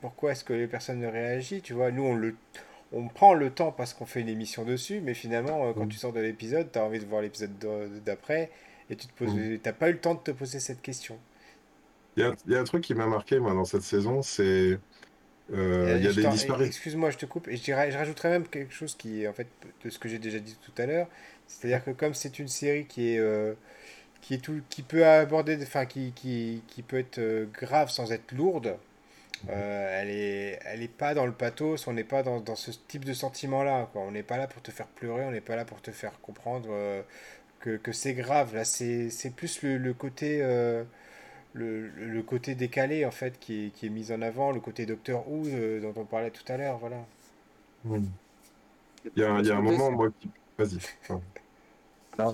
pourquoi 0.00 0.32
est-ce 0.32 0.44
que 0.44 0.52
les 0.52 0.68
personnes 0.68 1.00
ne 1.00 1.08
réagissent, 1.08 1.62
tu 1.62 1.72
vois, 1.74 1.90
nous 1.90 2.04
on 2.04 2.14
le... 2.14 2.36
On 2.90 3.08
prend 3.08 3.34
le 3.34 3.50
temps 3.50 3.70
parce 3.70 3.92
qu'on 3.92 4.06
fait 4.06 4.22
une 4.22 4.30
émission 4.30 4.64
dessus, 4.64 5.02
mais 5.02 5.12
finalement, 5.12 5.74
quand 5.74 5.84
mmh. 5.84 5.88
tu 5.90 5.98
sors 5.98 6.12
de 6.14 6.20
l'épisode, 6.20 6.72
tu 6.72 6.78
as 6.78 6.82
envie 6.82 6.98
de 6.98 7.04
voir 7.04 7.20
l'épisode 7.20 7.50
d'après, 8.02 8.50
et 8.90 8.96
tu 8.96 9.06
te 9.06 9.12
poses, 9.12 9.34
mmh. 9.34 9.58
t'as 9.58 9.72
pas 9.72 9.90
eu 9.90 9.92
le 9.92 10.00
temps 10.00 10.14
de 10.14 10.20
te 10.20 10.30
poser 10.30 10.60
cette 10.60 10.82
question. 10.82 11.18
Il 12.16 12.34
y, 12.46 12.52
y 12.52 12.56
a, 12.56 12.60
un 12.60 12.64
truc 12.64 12.82
qui 12.82 12.94
m'a 12.94 13.06
marqué 13.06 13.38
moi 13.38 13.54
dans 13.54 13.64
cette 13.64 13.82
saison, 13.82 14.22
c'est 14.22 14.78
euh, 15.52 15.94
il 15.96 16.04
y 16.04 16.08
a 16.08 16.12
des 16.12 16.26
disparitions. 16.28 16.66
Excuse-moi, 16.66 17.10
je 17.10 17.16
te 17.16 17.26
coupe. 17.26 17.48
Et 17.48 17.56
je, 17.56 17.62
dirais, 17.62 17.90
je 17.90 17.96
rajouterais 17.96 18.30
même 18.30 18.46
quelque 18.46 18.72
chose 18.72 18.94
qui 18.94 19.22
est 19.22 19.28
en 19.28 19.32
fait 19.32 19.48
de 19.84 19.90
ce 19.90 19.98
que 19.98 20.08
j'ai 20.08 20.18
déjà 20.18 20.38
dit 20.38 20.56
tout 20.62 20.72
à 20.80 20.86
l'heure. 20.86 21.08
C'est-à-dire 21.46 21.84
que 21.84 21.90
comme 21.90 22.14
c'est 22.14 22.38
une 22.38 22.48
série 22.48 22.86
qui 22.86 23.14
est 23.14 23.18
euh, 23.18 23.54
qui 24.20 24.34
est 24.34 24.38
tout, 24.38 24.60
qui 24.68 24.82
peut 24.82 25.06
aborder, 25.06 25.58
enfin 25.62 25.86
qui, 25.86 26.12
qui, 26.12 26.62
qui, 26.66 26.82
peut 26.82 26.98
être 26.98 27.18
euh, 27.18 27.46
grave 27.52 27.90
sans 27.90 28.12
être 28.12 28.32
lourde. 28.32 28.76
Mmh. 29.44 29.50
elle 29.50 30.10
est 30.10 30.58
elle 30.64 30.82
est 30.82 30.92
pas 30.92 31.14
dans 31.14 31.24
le 31.24 31.32
pathos. 31.32 31.86
On 31.86 31.92
n'est 31.92 32.04
pas 32.04 32.22
dans, 32.22 32.40
dans, 32.40 32.56
ce 32.56 32.72
type 32.88 33.04
de 33.04 33.14
sentiment 33.14 33.62
là. 33.62 33.88
Quoi. 33.92 34.02
On 34.02 34.10
n'est 34.10 34.24
pas 34.24 34.36
là 34.36 34.48
pour 34.48 34.60
te 34.60 34.70
faire 34.70 34.88
pleurer. 34.88 35.24
On 35.24 35.30
n'est 35.30 35.40
pas 35.40 35.56
là 35.56 35.64
pour 35.64 35.80
te 35.80 35.92
faire 35.92 36.20
comprendre 36.20 36.68
que, 37.60 37.76
que 37.76 37.92
c'est 37.92 38.14
grave. 38.14 38.54
Là, 38.54 38.64
c'est 38.64 39.32
plus 39.36 39.62
le, 39.62 39.78
le 39.78 39.94
côté. 39.94 40.40
Euh, 40.42 40.84
le, 41.54 41.88
le, 41.88 42.22
côté 42.22 42.54
décalé 42.54 43.04
en 43.06 43.10
fait 43.10 43.38
qui 43.40 43.66
est, 43.66 43.70
qui 43.70 43.86
est, 43.86 43.88
mis 43.88 44.12
en 44.12 44.22
avant, 44.22 44.52
le 44.52 44.60
côté 44.60 44.86
Docteur 44.86 45.26
Who 45.28 45.46
euh, 45.46 45.80
dont 45.80 45.94
on 45.96 46.04
parlait 46.04 46.30
tout 46.30 46.44
à 46.52 46.56
l'heure, 46.56 46.78
voilà. 46.78 47.04
Il, 47.86 48.02
y 49.16 49.22
a, 49.22 49.40
il 49.40 49.46
y 49.46 49.50
a 49.50 49.56
un 49.56 49.62
moment, 49.62 49.90
moi, 49.90 50.08
qui... 50.20 50.30
Vas-y. 50.58 50.78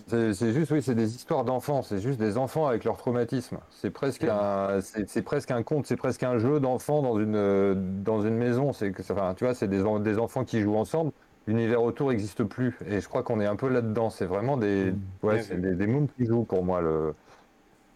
C'est 0.08 0.54
juste, 0.54 0.70
oui, 0.70 0.82
c'est 0.82 0.94
des 0.94 1.14
histoires 1.14 1.44
d'enfants, 1.44 1.82
c'est 1.82 2.00
juste 2.00 2.18
des 2.18 2.38
enfants 2.38 2.66
avec 2.66 2.84
leur 2.84 2.96
traumatisme. 2.96 3.58
C'est 3.70 3.90
presque 3.90 4.24
un, 4.24 4.80
c'est 4.80 5.20
presque 5.22 5.50
un 5.50 5.62
conte, 5.62 5.86
c'est 5.86 5.96
presque 5.96 6.22
un 6.22 6.38
jeu 6.38 6.58
d'enfants 6.58 7.02
dans 7.02 7.20
une, 7.20 8.02
dans 8.02 8.22
une 8.22 8.34
maison. 8.36 8.72
C'est 8.72 8.92
que, 8.92 9.02
enfin, 9.02 9.34
tu 9.34 9.44
vois, 9.44 9.54
c'est 9.54 9.68
des, 9.68 9.84
des 10.00 10.18
enfants 10.18 10.44
qui 10.44 10.62
jouent 10.62 10.76
ensemble 10.76 11.12
l'univers 11.47 11.82
autour 11.82 12.11
n'existe 12.11 12.45
plus. 12.45 12.76
Et 12.86 13.01
je 13.01 13.09
crois 13.09 13.22
qu'on 13.22 13.40
est 13.40 13.47
un 13.47 13.57
peu 13.57 13.68
là-dedans. 13.68 14.11
C'est 14.11 14.26
vraiment 14.26 14.57
des, 14.57 14.92
mmh. 14.92 15.01
ouais, 15.22 15.42
c'est 15.42 15.61
des, 15.61 15.74
des 15.74 15.88
qui 16.16 16.26
jouent 16.26 16.45
pour 16.45 16.64
moi 16.64 16.80
le, 16.80 17.14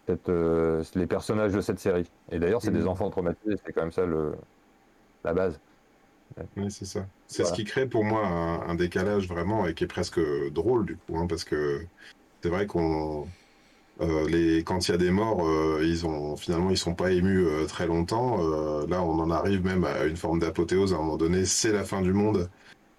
cette, 0.07 0.29
euh, 0.29 0.83
les 0.95 1.07
personnages 1.07 1.53
de 1.53 1.61
cette 1.61 1.79
série. 1.79 2.09
Et 2.31 2.39
d'ailleurs, 2.39 2.61
c'est 2.61 2.71
des 2.71 2.83
mmh. 2.83 2.87
enfants 2.87 3.09
traumatisés. 3.09 3.55
C'est 3.65 3.73
quand 3.73 3.81
même 3.81 3.91
ça 3.91 4.05
le, 4.05 4.33
la 5.23 5.33
base. 5.33 5.59
Oui, 6.57 6.69
c'est 6.69 6.85
ça. 6.85 7.05
C'est 7.27 7.43
ce 7.43 7.53
qui 7.53 7.63
crée 7.63 7.87
pour 7.87 8.03
moi 8.03 8.25
un, 8.25 8.75
décalage 8.75 9.27
vraiment 9.27 9.65
et 9.65 9.73
qui 9.73 9.83
est 9.83 9.87
presque 9.87 10.21
drôle 10.51 10.85
du 10.85 10.95
coup, 10.95 11.17
hein, 11.17 11.25
parce 11.27 11.43
que 11.43 11.81
c'est 12.41 12.49
vrai 12.49 12.67
qu'on 12.67 13.27
euh, 13.99 14.29
les, 14.29 14.63
quand 14.63 14.87
il 14.87 14.91
y 14.91 14.93
a 14.93 14.97
des 14.97 15.09
morts, 15.09 15.45
euh, 15.45 15.81
ils 15.83 16.05
ont 16.05 16.37
finalement 16.37 16.69
ils 16.69 16.77
sont 16.77 16.93
pas 16.93 17.11
émus 17.11 17.47
très 17.67 17.87
longtemps. 17.87 18.37
là, 18.87 19.01
on 19.01 19.19
en 19.19 19.31
arrive 19.31 19.65
même 19.65 19.83
à 19.83 20.05
une 20.05 20.17
forme 20.17 20.39
d'apothéose. 20.39 20.93
À 20.93 20.97
un 20.97 20.99
moment 20.99 21.17
donné, 21.17 21.45
c'est 21.45 21.73
la 21.73 21.83
fin 21.83 22.01
du 22.01 22.13
monde. 22.13 22.47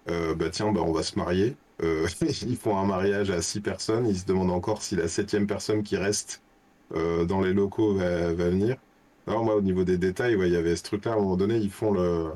Euh, 0.09 0.35
bah 0.35 0.49
tiens, 0.49 0.71
bah 0.71 0.81
on 0.83 0.91
va 0.91 1.03
se 1.03 1.17
marier. 1.17 1.55
Euh, 1.83 2.07
ils 2.21 2.57
font 2.57 2.77
un 2.77 2.85
mariage 2.85 3.29
à 3.31 3.41
six 3.41 3.61
personnes. 3.61 4.07
Ils 4.07 4.19
se 4.19 4.25
demandent 4.25 4.51
encore 4.51 4.81
si 4.81 4.95
la 4.95 5.07
septième 5.07 5.47
personne 5.47 5.83
qui 5.83 5.97
reste 5.97 6.41
euh, 6.95 7.25
dans 7.25 7.41
les 7.41 7.53
locaux 7.53 7.95
va, 7.95 8.33
venir. 8.33 8.77
Alors 9.27 9.43
moi, 9.45 9.55
au 9.55 9.61
niveau 9.61 9.83
des 9.83 9.97
détails, 9.97 10.35
il 10.39 10.51
y 10.51 10.55
avait 10.55 10.75
ce 10.75 10.83
truc-là. 10.83 11.13
À 11.13 11.15
un 11.15 11.19
moment 11.19 11.37
donné, 11.37 11.57
ils 11.57 11.71
font 11.71 11.91
le, 11.91 12.31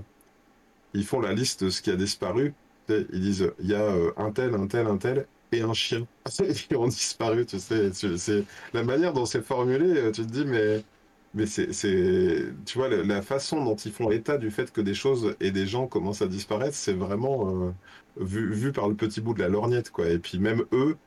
ils 0.93 1.05
font 1.05 1.19
la 1.19 1.33
liste 1.33 1.63
de 1.63 1.69
ce 1.69 1.81
qui 1.81 1.91
a 1.91 1.95
disparu. 1.95 2.53
Ils 2.89 3.21
disent 3.21 3.51
il 3.59 3.67
y 3.69 3.75
a 3.75 3.91
un 4.17 4.31
tel, 4.31 4.53
un 4.55 4.67
tel, 4.67 4.87
un 4.87 4.97
tel 4.97 5.27
et 5.51 5.61
un 5.61 5.73
chien 5.73 6.05
qui 6.29 6.75
ont 6.75 6.87
disparu. 6.87 7.45
Tu 7.45 7.59
sais, 7.59 7.91
c'est 7.93 8.43
la 8.73 8.83
manière 8.83 9.13
dont 9.13 9.25
c'est 9.25 9.41
formulé. 9.41 10.11
Tu 10.11 10.25
te 10.25 10.31
dis 10.31 10.45
mais 10.45 10.83
mais 11.35 11.45
c'est 11.45 11.69
tu 12.65 12.77
vois 12.77 12.89
la, 12.89 13.21
façon 13.21 13.63
dont 13.63 13.75
ils 13.75 13.91
font 13.91 14.11
état 14.11 14.37
du 14.37 14.51
fait 14.51 14.71
que 14.71 14.81
des 14.81 14.93
choses 14.93 15.35
et 15.39 15.51
des 15.51 15.67
gens 15.67 15.87
commencent 15.87 16.21
à 16.21 16.27
disparaître, 16.27 16.75
c'est 16.75 16.93
vraiment 16.93 17.73
vu 18.17 18.53
vu 18.53 18.71
par 18.71 18.87
le 18.89 18.95
petit 18.95 19.21
bout 19.21 19.33
de 19.33 19.41
la 19.41 19.49
lorgnette 19.49 19.91
quoi. 19.91 20.07
Et 20.07 20.19
puis 20.19 20.39
même 20.39 20.63
eux. 20.71 20.97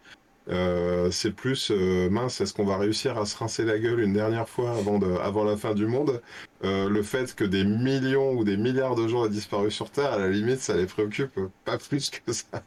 c'est 1.10 1.34
plus 1.34 1.70
mince, 1.70 2.40
est-ce 2.40 2.54
qu'on 2.54 2.64
va 2.64 2.76
réussir 2.78 3.18
à 3.18 3.26
se 3.26 3.36
rincer 3.36 3.64
la 3.64 3.78
gueule 3.78 4.00
une 4.00 4.12
dernière 4.12 4.48
fois 4.48 4.72
avant, 4.72 5.00
avant 5.20 5.44
la 5.44 5.56
fin 5.56 5.74
du 5.74 5.86
monde? 5.86 6.22
Euh, 6.64 6.88
le 6.88 7.02
fait 7.02 7.34
que 7.34 7.44
des 7.44 7.64
millions 7.64 8.32
ou 8.32 8.44
des 8.44 8.56
milliards 8.56 8.96
de 8.96 9.06
gens 9.06 9.24
aient 9.24 9.30
disparu 9.30 9.70
sur 9.70 9.90
Terre, 9.90 10.12
à 10.12 10.18
la 10.18 10.28
limite, 10.28 10.60
ça 10.60 10.76
les 10.76 10.86
préoccupe 10.86 11.38
pas 11.64 11.78
plus 11.88 12.10
que 12.10 12.32
ça. 12.32 12.62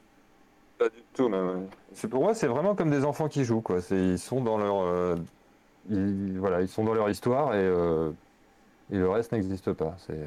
Pas 0.78 0.90
du 0.90 1.04
tout, 1.14 1.30
même. 1.30 1.68
Pour 2.10 2.24
moi, 2.24 2.34
c'est 2.34 2.48
vraiment 2.48 2.74
comme 2.74 2.90
des 2.90 3.04
enfants 3.04 3.28
qui 3.28 3.44
jouent, 3.44 3.62
quoi. 3.62 3.80
Ils 3.92 4.18
sont 4.18 4.42
dans 4.42 4.58
leur, 4.58 5.18
euh, 5.92 6.36
voilà, 6.38 6.62
ils 6.62 6.68
sont 6.68 6.84
dans 6.84 6.94
leur 6.94 7.10
histoire 7.10 7.54
et, 7.54 7.60
euh, 7.60 8.12
et 8.92 8.98
le 8.98 9.10
reste 9.10 9.32
n'existe 9.32 9.74
pas. 9.74 9.96
C'est 10.06 10.20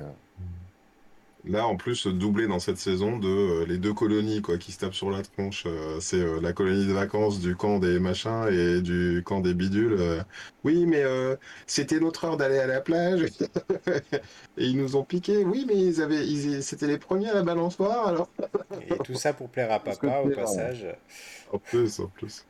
Là, 1.47 1.67
en 1.67 1.77
plus, 1.77 2.07
doublé 2.07 2.47
dans 2.47 2.59
cette 2.59 2.79
saison 2.79 3.19
de 3.19 3.29
euh, 3.29 3.67
les 3.67 3.77
deux 3.77 3.93
colonies 3.93 4.41
quoi, 4.41 4.57
qui 4.57 4.73
se 4.73 4.79
tapent 4.79 4.95
sur 4.95 5.11
la 5.11 5.23
tronche. 5.23 5.65
Euh, 5.67 5.99
c'est 6.01 6.21
euh, 6.21 6.41
la 6.41 6.55
colonie 6.55 6.87
de 6.87 6.93
vacances 6.93 7.39
du 7.39 7.55
camp 7.55 7.79
des 7.79 7.99
machins 7.99 8.47
et 8.51 8.81
du 8.81 9.23
camp 9.27 9.41
des 9.41 9.53
bidules. 9.53 10.25
oui, 10.65 10.87
mais 10.87 11.05
c'était 11.67 12.01
notre 12.01 12.25
heure 12.25 12.37
d'aller 12.39 12.59
à 12.59 12.67
la 12.67 12.81
plage. 12.81 13.25
et 14.57 14.65
ils 14.65 14.77
nous 14.77 14.97
ont 14.97 15.05
piqué. 15.05 15.45
Oui, 15.45 15.67
mais 15.69 15.77
ils 15.79 16.01
avaient, 16.01 16.27
ils, 16.27 16.63
c'était 16.63 16.87
les 16.87 16.99
premiers 16.99 17.29
à 17.29 17.35
la 17.35 17.43
balançoire 17.43 18.09
alors. 18.09 18.31
et 18.89 18.97
tout 19.05 19.15
ça 19.15 19.35
pour 19.35 19.51
plaire 19.51 19.71
à 19.71 19.81
papa 19.81 20.23
au 20.25 20.31
passage. 20.31 20.87
En 21.53 21.59
plus, 21.59 22.01
en 22.01 22.07
plus. 22.07 22.47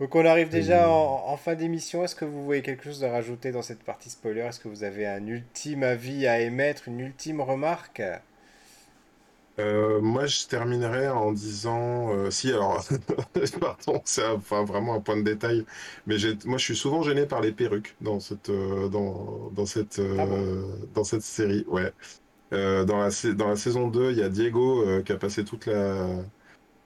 Donc 0.00 0.16
on 0.16 0.24
arrive 0.26 0.48
déjà 0.48 0.88
en, 0.88 1.36
fin 1.36 1.54
d'émission. 1.54 2.04
Est-ce 2.04 2.16
que 2.16 2.24
vous 2.24 2.44
voyez 2.44 2.62
quelque 2.62 2.84
chose 2.84 3.04
à 3.04 3.10
rajouter 3.10 3.52
dans 3.52 3.62
cette 3.62 3.82
partie 3.84 4.10
spoiler? 4.10 4.40
Est-ce 4.40 4.58
que 4.58 4.68
vous 4.68 4.82
avez 4.82 5.06
un 5.06 5.26
ultime 5.26 5.84
avis 5.84 6.26
à 6.26 6.40
émettre, 6.40 6.88
une 6.88 7.00
ultime 7.00 7.40
remarque? 7.40 8.02
Euh, 9.60 10.00
moi, 10.00 10.26
je 10.26 10.46
terminerai 10.46 11.08
en 11.08 11.30
disant, 11.30 12.12
euh, 12.12 12.28
si 12.30 12.50
alors, 12.50 12.84
pardon, 13.60 14.02
c'est 14.04 14.26
enfin, 14.26 14.64
vraiment 14.64 14.94
un 14.94 15.00
point 15.00 15.16
de 15.16 15.22
détail, 15.22 15.64
mais 16.08 16.16
moi, 16.44 16.58
je 16.58 16.64
suis 16.64 16.76
souvent 16.76 17.02
gêné 17.02 17.24
par 17.24 17.40
les 17.40 17.52
perruques 17.52 17.94
dans 18.00 18.18
cette, 18.18 18.50
euh, 18.50 18.88
dans, 18.88 19.50
dans, 19.52 19.66
cette, 19.66 20.00
ah 20.18 20.26
dans 20.92 21.04
cette 21.04 21.22
série. 21.22 21.64
Ouais. 21.68 21.92
dans 22.50 22.98
la, 22.98 23.32
dans 23.34 23.48
la 23.48 23.56
saison 23.56 23.86
2, 23.88 24.10
il 24.10 24.18
y 24.18 24.22
a 24.22 24.28
Diego 24.28 24.84
qui 25.04 25.12
a 25.12 25.16
passé 25.16 25.44
toute 25.44 25.66
la, 25.66 26.08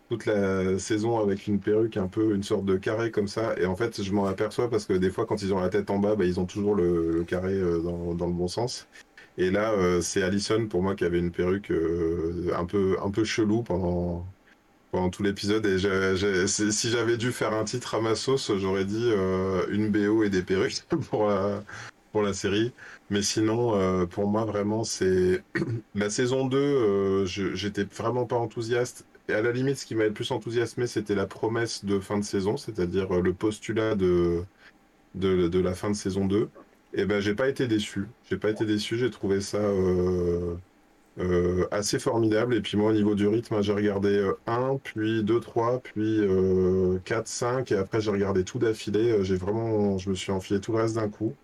toute 0.09 0.27
la 0.27 0.79
saison 0.79 1.19
avec 1.21 1.47
une 1.47 1.61
perruque 1.61 1.97
un 1.97 2.09
peu 2.09 2.35
une 2.35 2.43
sorte 2.43 2.65
de 2.65 2.77
carré 2.77 3.11
comme 3.11 3.29
ça. 3.29 3.55
Et 3.59 3.67
en 3.67 3.77
fait, 3.77 4.03
je 4.03 4.13
m'en 4.13 4.27
aperçois 4.27 4.71
parce 4.71 4.87
que 4.87 4.95
des 4.95 5.11
fois, 5.11 5.27
quand 5.27 5.43
ils 5.43 5.53
ont 5.53 5.61
la 5.61 5.69
tête 5.69 5.91
en 5.91 5.99
bas, 5.99 6.17
bah, 6.17 6.25
ils 6.25 6.41
ont 6.41 6.47
toujours 6.47 6.75
le, 6.75 7.25
carré 7.27 7.53
euh, 7.55 7.81
dans, 7.81 8.15
dans, 8.15 8.27
le 8.27 8.33
bon 8.33 8.49
sens. 8.49 8.89
Et 9.37 9.51
là, 9.51 9.73
euh, 9.73 10.01
c'est 10.01 10.23
Allison 10.23 10.67
pour 10.67 10.83
moi 10.83 10.95
qui 10.95 11.05
avait 11.05 11.19
une 11.19 11.31
perruque 11.31 11.71
euh, 11.71 12.53
un 12.57 12.65
peu 12.65 12.97
un 13.05 13.11
peu 13.11 13.25
chelou 13.25 13.63
pendant 13.63 14.27
pendant 14.93 15.11
tout 15.11 15.23
l'épisode. 15.23 15.67
Et 15.67 15.79
si 16.49 16.91
j'avais 16.91 17.19
dû 17.19 17.33
faire 17.33 17.53
un 17.53 17.65
titre 17.65 17.95
à 17.95 18.01
ma 18.01 18.15
sauce, 18.15 18.51
j'aurais 18.59 18.87
dit 18.87 19.13
une 19.71 19.91
BO 19.91 20.25
et 20.25 20.31
des 20.31 20.43
perruques 20.43 20.83
pour 21.11 21.29
la 21.29 21.63
pour 22.13 22.23
la 22.23 22.33
série. 22.33 22.73
Mais 23.11 23.23
sinon, 23.23 24.07
pour 24.09 24.27
moi, 24.29 24.45
vraiment, 24.47 24.85
c'est 24.85 25.43
la 25.95 26.11
saison 26.11 26.47
2. 26.47 27.27
J'étais 27.27 27.85
vraiment 27.85 28.25
pas 28.27 28.37
enthousiaste 28.37 29.05
et 29.29 29.35
à 29.35 29.43
la 29.43 29.53
limite, 29.53 29.77
ce 29.77 29.87
qui 29.87 29.95
m'a 29.95 30.05
le 30.05 30.13
plus 30.13 30.31
enthousiasmé, 30.31 30.87
c'était 30.87 31.15
la 31.15 31.27
promesse 31.27 31.85
de 31.85 32.01
fin 32.01 32.19
de 32.19 32.25
saison, 32.25 32.57
c'est-à-dire 32.57 33.15
euh, 33.15 33.21
le 33.21 33.35
postulat 33.35 33.95
de, 33.95 34.45
la 35.15 35.75
fin 35.75 35.91
de 35.91 35.97
saison 35.97 36.27
2. 36.27 36.49
Et 36.95 37.05
ben, 37.05 37.21
j'ai 37.21 37.35
pas 37.35 37.49
été 37.49 37.69
déçu. 37.69 38.07
J'ai 38.31 38.39
pas 38.39 38.49
été 38.51 38.65
déçu. 38.65 38.97
J'ai 38.97 39.11
trouvé 39.11 39.43
ça 39.43 39.59
euh, 39.59 40.55
euh, 41.19 41.67
assez 41.71 41.99
formidable. 41.99 42.55
Et 42.55 42.63
puis 42.63 42.79
moi, 42.79 42.91
au 42.91 42.95
niveau 42.95 43.15
du 43.15 43.29
rythme, 43.29 43.63
j'ai 43.63 43.73
regardé 43.73 44.31
1, 44.47 44.79
puis 44.83 45.23
2, 45.23 45.41
3, 45.41 45.81
puis 45.81 46.23
4, 47.05 47.29
5, 47.29 47.73
et 47.73 47.77
après 47.77 48.01
j'ai 48.01 48.11
regardé 48.11 48.45
tout 48.45 48.59
d'affilée. 48.59 49.23
J'ai 49.25 49.37
vraiment, 49.37 49.99
je 49.99 50.09
me 50.09 50.15
suis 50.15 50.33
enfilé 50.33 50.61
tout 50.61 50.73
le 50.73 50.79
reste 50.79 50.95
d'un 50.95 51.11
coup. 51.11 51.35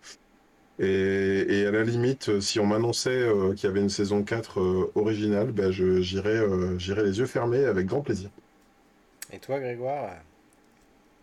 Et, 0.80 1.66
à 1.66 1.70
la 1.70 1.84
limite, 1.84 2.40
si 2.40 2.58
on 2.58 2.66
m'annonçait 2.66 3.10
euh, 3.10 3.54
qu'il 3.54 3.68
y 3.68 3.70
avait 3.70 3.80
une 3.80 3.90
saison 3.90 4.24
4 4.24 4.60
euh, 4.60 4.92
originale, 4.96 5.52
ben 5.52 5.70
j'irais 5.70 7.04
les 7.04 7.18
yeux 7.18 7.26
fermés 7.26 7.64
avec 7.64 7.86
grand 7.86 8.00
plaisir. 8.00 8.28
Et 9.32 9.38
toi, 9.38 9.60
Grégoire? 9.60 10.10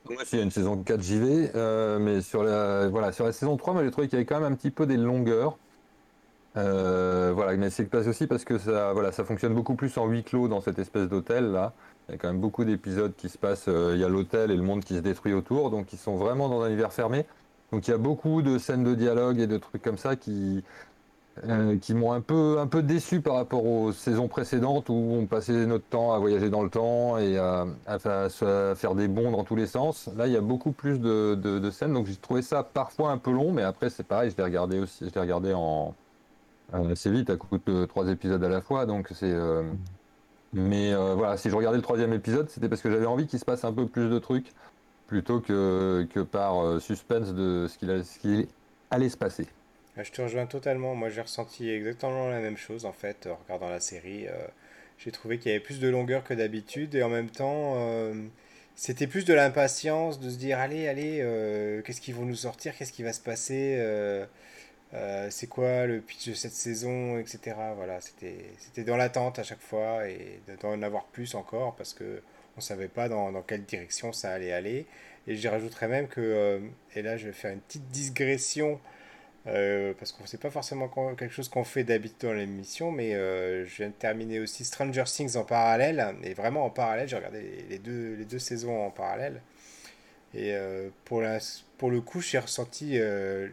Moi, 0.10 0.24
s'il 0.26 0.39
y 0.39 0.41
a 0.41 0.45
une 0.45 0.52
saison 0.52 0.78
4, 0.78 1.02
j'y 1.02 1.20
vais. 1.20 1.52
Euh, 1.56 1.99
mais 1.99 2.22
sur 2.22 2.43
la, 2.43 2.88
voilà, 2.88 3.12
sur 3.12 3.26
la 3.26 3.34
saison 3.34 3.58
3, 3.58 3.84
j'ai 3.84 3.91
trouvé 3.91 4.08
qu'il 4.08 4.18
y 4.18 4.20
avait 4.22 4.26
quand 4.26 4.39
même 4.39 4.52
un 4.52 4.56
petit 4.56 4.72
peu 4.72 4.86
des 4.86 4.97
longueurs. 4.97 5.58
voilà, 6.56 7.58
mais 7.58 7.70
c'est 7.70 7.93
aussi 7.93 8.28
parce 8.28 8.45
que 8.45 8.58
ça, 8.58 8.93
voilà, 8.93 9.12
ça 9.12 9.26
fonctionne 9.26 9.54
beaucoup 9.54 9.76
plus 9.76 9.97
en 9.97 10.08
huis 10.08 10.24
clos 10.24 10.47
dans 10.47 10.62
cette 10.62 10.80
espèce 10.80 11.10
d'hôtel 11.10 11.52
là. 11.52 11.74
Il 12.08 12.14
y 12.14 12.16
a 12.16 12.18
quand 12.18 12.30
même 12.30 12.41
beaucoup 12.41 12.66
d'épisodes 12.66 13.14
qui 13.16 13.30
se 13.30 13.38
passent. 13.38 13.68
il 13.68 13.99
y 13.99 14.04
a 14.04 14.10
l'hôtel 14.10 14.49
et 14.49 14.56
le 14.56 14.64
monde 14.64 14.84
qui 14.84 14.95
se 14.95 15.02
détruit 15.02 15.34
autour, 15.34 15.72
donc 15.72 15.93
ils 15.93 15.99
sont 15.99 16.16
vraiment 16.16 16.47
dans 16.47 16.62
un 16.62 16.68
univers 16.68 16.93
fermé. 16.93 17.26
Donc 17.72 17.88
il 17.88 17.91
y 17.91 17.93
a 17.93 17.97
beaucoup 17.97 18.41
de 18.41 18.57
scènes 18.57 18.84
de 18.84 18.95
dialogue 18.95 19.39
et 19.39 19.47
de 19.47 19.57
trucs 19.57 19.82
comme 19.82 19.97
ça 19.97 20.15
qui, 20.15 20.63
euh, 21.47 21.78
qui 21.78 21.93
m'ont 21.93 22.11
un 22.11 22.19
peu, 22.19 22.59
un 22.59 22.67
peu 22.67 22.84
déçu 22.84 23.22
par 23.22 23.36
rapport 23.36 23.65
aux 23.65 23.93
saisons 23.93 24.28
précédentes 24.28 24.89
où 24.89 24.93
on 24.93 25.26
passait 25.26 25.65
notre 25.65 25.86
temps 25.86 26.13
à 26.13 26.19
voyager 26.19 26.49
dans 26.49 26.61
le 26.61 26.69
temps 26.69 27.17
et 27.17 27.38
à, 27.38 27.65
faire 28.76 28.95
des 28.95 29.07
bonds 29.07 29.32
dans 29.32 29.45
tous 29.45 29.55
les 29.55 29.67
sens. 29.67 30.09
Là, 30.17 30.28
il 30.28 30.34
y 30.34 30.38
a 30.38 30.41
beaucoup 30.41 30.74
plus 30.74 30.99
de, 30.99 31.69
scènes, 31.72 31.93
donc 31.93 32.07
j'ai 32.07 32.17
trouvé 32.17 32.41
ça 32.41 32.63
parfois 32.63 33.11
un 33.11 33.17
peu 33.17 33.32
long, 33.32 33.53
mais 33.53 33.63
après 33.63 33.89
c'est 33.89 34.03
pareil, 34.03 34.30
je 34.32 34.38
l'ai 34.38 34.43
regardé 34.43 34.80
aussi, 34.80 35.07
je 35.07 35.15
l'ai 35.15 35.22
regardé 35.22 35.53
en 35.53 35.95
euh, 36.74 36.91
assez 36.91 37.09
vite, 37.09 37.30
à 37.30 37.38
coup 37.38 37.57
de 37.65 37.86
trois 37.86 38.09
épisodes 38.09 38.43
à 38.43 38.49
la 38.49 38.59
fois, 38.61 38.86
donc 38.86 39.07
c'est. 39.13 39.32
Euh, 39.32 39.63
mais 40.53 40.93
voilà, 40.93 41.38
si 41.38 41.49
je 41.49 41.55
regardais 41.55 41.78
le 41.78 41.84
troisième 41.84 42.11
épisode, 42.11 42.49
c'était 42.49 42.67
parce 42.67 42.82
que 42.82 42.91
j'avais 42.91 43.05
envie 43.05 43.26
qu'il 43.26 43.39
se 43.39 43.45
passe 43.45 43.63
un 43.63 43.72
peu 43.72 43.88
plus 43.88 44.09
de 44.09 44.19
trucs 44.19 44.53
plutôt 45.12 45.41
que, 45.41 46.07
que 46.14 46.22
par 46.22 46.64
euh, 46.64 46.80
suspense 46.80 47.34
de 47.34 47.68
ce 47.68 47.78
qu'il 48.18 48.47
allait 48.89 49.09
se 49.09 49.18
passer. 49.18 49.45
Je 49.97 50.09
te 50.09 50.22
rejoins 50.22 50.45
totalement. 50.45 50.95
Moi, 50.95 51.09
j'ai 51.09 51.20
ressenti 51.20 51.70
exactement 51.70 52.30
la 52.30 52.39
même 52.39 52.55
chose 52.55 52.86
en 52.86 52.93
fait 52.93 53.28
en 53.28 53.36
regardant 53.43 53.68
la 53.68 53.82
série. 53.82 54.30
Euh, 54.30 54.47
j'ai 54.97 55.12
trouvé 55.12 55.38
qu'il 55.38 55.51
y 55.51 55.53
avait 55.53 55.62
plus 55.62 55.82
de 55.82 55.89
longueur 55.89 56.24
que 56.24 56.34
d'habitude 56.34 56.95
et 56.95 57.03
en 57.03 57.09
même 57.09 57.30
temps, 57.30 57.74
euh, 57.76 58.14
c'était 58.76 59.05
plus 59.05 59.26
de 59.26 59.34
l'impatience 59.34 60.22
de 60.22 60.30
se 60.30 60.38
dire 60.38 60.57
allez, 60.59 60.88
allez, 60.88 61.18
qu'est-ce 61.86 61.99
qu'ils 61.99 62.16
vont 62.16 62.26
nous 62.26 62.36
sortir, 62.36 62.74
qu'est-ce 62.78 62.93
qui 62.93 63.03
va 63.03 63.12
se 63.12 63.20
passer, 63.20 63.84
c'est 65.30 65.47
quoi 65.47 65.88
le 65.88 65.99
pitch 65.99 66.30
de 66.30 66.34
cette 66.36 66.53
saison, 66.53 67.18
etc. 67.18 67.57
Voilà, 67.76 67.99
c'était 67.99 68.86
dans 68.86 68.95
l'attente 68.95 69.39
à 69.39 69.43
chaque 69.43 69.59
fois 69.59 70.07
et 70.07 70.39
d'en 70.62 70.82
avoir 70.82 71.03
plus 71.07 71.36
encore 71.36 71.76
parce 71.76 71.93
que 71.93 72.22
on 72.62 72.64
savait 72.64 72.88
pas 72.88 73.09
dans, 73.09 73.32
dans, 73.32 73.41
quelle 73.41 73.64
direction 73.64 74.14
ça 74.14 74.32
allait 74.32 74.53
aller. 74.53 74.86
Et 75.28 75.36
j'y 75.36 75.47
rajouterais 75.47 75.88
même 75.88 76.07
que, 76.07 76.22
euh, 76.22 76.59
et 76.95 77.01
là 77.01 77.18
je 77.18 77.26
vais 77.26 77.34
faire 77.34 77.51
une 77.51 77.59
petite 77.59 77.88
digression, 77.89 78.80
euh, 79.47 79.93
parce 79.97 80.12
qu'on 80.12 80.26
sait 80.28 80.38
pas 80.38 80.51
forcément 80.51 80.88
quelque 81.16 81.34
chose 81.34 81.49
qu'on 81.49 81.64
fait 81.64 81.84
d'habitude 81.84 82.20
dans 82.22 82.34
l'émission, 82.34 82.91
mais 82.91 83.16
euh, 83.16 83.66
je 83.66 83.78
viens 83.78 83.88
de 83.88 83.93
terminer 83.93 84.39
aussi 84.39 84.64
Stranger 84.64 85.05
Things 85.05 85.38
en 85.38 85.43
parallèle, 85.43 86.16
et 86.24 86.36
vraiment 86.36 86.66
en 86.66 86.70
parallèle, 86.70 87.07
j'ai 87.09 87.16
regardé 87.16 87.66
les 87.68 87.80
deux, 87.80 88.16
les 88.16 88.26
deux 88.26 88.39
saisons 88.39 88.86
en 88.86 88.91
parallèle. 88.91 89.41
Et 90.34 90.55
pour, 91.03 91.20
la, 91.20 91.39
pour 91.78 91.91
le 91.91 91.99
coup, 91.99 92.22
j'ai 92.22 92.39
ressenti 92.39 92.97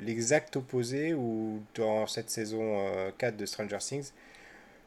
l'exact 0.00 0.54
opposé, 0.54 1.12
où 1.12 1.61
dans 1.74 2.06
cette 2.06 2.30
saison 2.30 2.86
4 3.18 3.36
de 3.36 3.46
Stranger 3.46 3.78
Things, 3.78 4.12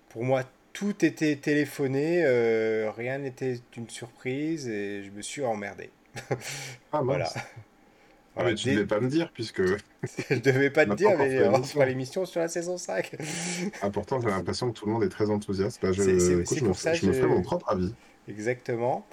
pour 0.07 0.23
moi, 0.23 0.45
tout 0.73 1.05
était 1.05 1.35
téléphoné, 1.35 2.23
euh, 2.23 2.91
rien 2.95 3.19
n'était 3.19 3.59
une 3.77 3.89
surprise 3.89 4.67
et 4.67 5.03
je 5.03 5.11
me 5.11 5.21
suis 5.21 5.43
emmerdé. 5.43 5.89
ah, 6.91 7.01
voilà. 7.01 7.29
Ah, 8.37 8.43
mais 8.45 8.55
tu 8.55 8.69
ne 8.69 8.75
devais 8.75 8.87
pas 8.87 8.99
me 8.99 9.09
dire, 9.09 9.29
puisque. 9.33 9.61
je 10.29 10.35
devais 10.35 10.69
pas 10.69 10.85
te 10.85 10.93
dire, 10.93 11.17
mais 11.17 11.47
on 11.47 11.63
fera 11.63 11.85
l'émission 11.85 12.25
sur 12.25 12.39
la 12.39 12.47
saison 12.47 12.77
5. 12.77 13.15
ah, 13.81 13.89
pourtant, 13.89 14.21
j'ai 14.21 14.29
l'impression 14.29 14.71
que 14.71 14.77
tout 14.77 14.85
le 14.85 14.93
monde 14.93 15.03
est 15.03 15.09
très 15.09 15.29
enthousiaste. 15.29 15.81
Bah, 15.81 15.91
je, 15.91 16.01
écoute, 16.01 16.57
je, 16.57 16.65
me, 16.65 16.73
ça, 16.73 16.93
je 16.93 17.05
me 17.05 17.13
fais 17.13 17.27
mon 17.27 17.41
propre 17.41 17.69
avis. 17.69 17.93
Exactement. 18.29 19.05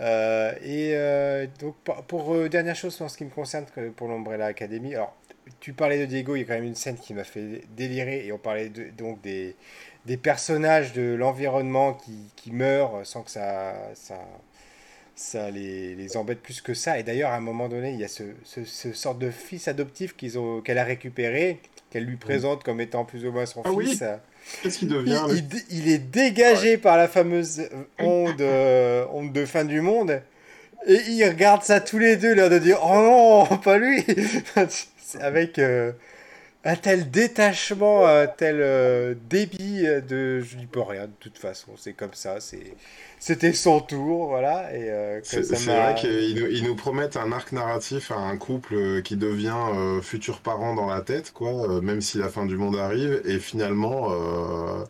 Euh, 0.00 0.52
et 0.62 0.92
euh, 0.94 1.46
donc, 1.60 1.76
pour, 2.08 2.48
dernière 2.48 2.74
chose 2.74 3.00
en 3.00 3.08
ce 3.08 3.16
qui 3.16 3.24
me 3.24 3.30
concerne 3.30 3.66
pour 3.94 4.08
l'Umbrella 4.08 4.46
Academy, 4.46 4.96
alors 4.96 5.14
tu 5.60 5.72
parlais 5.72 6.00
de 6.00 6.06
Diego, 6.06 6.34
il 6.36 6.40
y 6.40 6.42
a 6.42 6.46
quand 6.46 6.54
même 6.54 6.64
une 6.64 6.74
scène 6.74 6.96
qui 6.96 7.14
m'a 7.14 7.24
fait 7.24 7.62
délirer 7.76 8.26
et 8.26 8.32
on 8.32 8.38
parlait 8.38 8.70
donc 8.70 9.20
des, 9.20 9.54
des 10.06 10.16
personnages 10.16 10.92
de 10.92 11.14
l'environnement 11.14 11.94
qui, 11.94 12.12
qui, 12.36 12.52
meurent 12.52 13.06
sans 13.06 13.22
que 13.22 13.30
ça, 13.30 13.74
ça, 13.94 14.18
ça 15.16 15.50
les, 15.50 15.94
les, 15.94 16.16
embête 16.16 16.40
plus 16.40 16.60
que 16.60 16.74
ça. 16.74 16.98
Et 16.98 17.02
d'ailleurs, 17.02 17.30
à 17.30 17.36
un 17.36 17.40
moment 17.40 17.68
donné, 17.68 17.90
il 17.92 18.00
y 18.00 18.04
a 18.04 18.08
ce, 18.08 18.24
ce, 18.44 18.64
ce 18.64 18.92
sorte 18.92 19.18
de 19.18 19.30
fils 19.30 19.68
adoptif 19.68 20.14
qu'elle 20.16 20.78
a 20.78 20.84
récupéré, 20.84 21.60
qu'elle 21.90 22.04
lui 22.04 22.16
présente 22.16 22.64
comme 22.64 22.80
étant 22.80 23.04
plus 23.04 23.24
ou 23.26 23.32
moins 23.32 23.46
son 23.46 23.62
Ah 23.64 23.72
oui, 23.72 23.86
fils. 23.86 24.04
Qu'est-ce 24.62 24.78
qu'il 24.78 24.88
Il, 24.88 24.94
devient 24.94 25.22
il- 25.30 25.64
il 25.70 25.88
est 25.88 25.98
dégagé 25.98 26.76
par 26.76 26.96
la 26.96 27.08
fameuse 27.08 27.62
onde, 27.98 28.40
euh, 28.40 29.06
onde 29.12 29.32
de 29.32 29.46
fin 29.46 29.64
du 29.64 29.80
monde. 29.80 30.20
Et 30.86 31.00
ils 31.08 31.24
regardent 31.24 31.62
ça 31.62 31.80
tous 31.80 31.98
les 31.98 32.16
deux, 32.16 32.34
l'air 32.34 32.50
de 32.50 32.58
dire 32.58 32.78
Oh 32.84 33.46
non, 33.50 33.56
pas 33.58 33.78
lui 33.78 34.04
Avec 35.20 35.58
euh, 35.58 35.92
un 36.64 36.76
tel 36.76 37.10
détachement, 37.10 38.06
un 38.06 38.26
tel 38.26 38.56
euh, 38.60 39.14
débit 39.28 39.82
de. 40.08 40.40
Je 40.40 40.56
dis 40.56 40.66
pas 40.66 40.84
rien, 40.84 41.06
de 41.06 41.12
toute 41.20 41.38
façon, 41.38 41.72
c'est 41.76 41.92
comme 41.92 42.14
ça. 42.14 42.40
c'est 42.40 42.74
C'était 43.18 43.52
son 43.52 43.80
tour, 43.80 44.28
voilà. 44.28 44.74
Et 44.74 44.90
euh, 44.90 45.20
C'est 45.22 45.42
vrai 45.42 45.94
qu'ils 45.94 46.34
nous, 46.40 46.46
ils 46.50 46.64
nous 46.64 46.74
promettent 46.76 47.16
un 47.16 47.32
arc 47.32 47.52
narratif 47.52 48.10
à 48.10 48.16
un 48.16 48.36
couple 48.36 48.74
euh, 48.74 49.00
qui 49.02 49.16
devient 49.16 49.56
euh, 49.74 50.00
futur 50.02 50.40
parent 50.40 50.74
dans 50.74 50.86
la 50.86 51.00
tête, 51.00 51.32
quoi, 51.32 51.50
euh, 51.68 51.80
même 51.80 52.00
si 52.00 52.18
la 52.18 52.28
fin 52.28 52.46
du 52.46 52.56
monde 52.56 52.76
arrive, 52.76 53.22
et 53.24 53.38
finalement, 53.38 54.08
euh, 54.12 54.84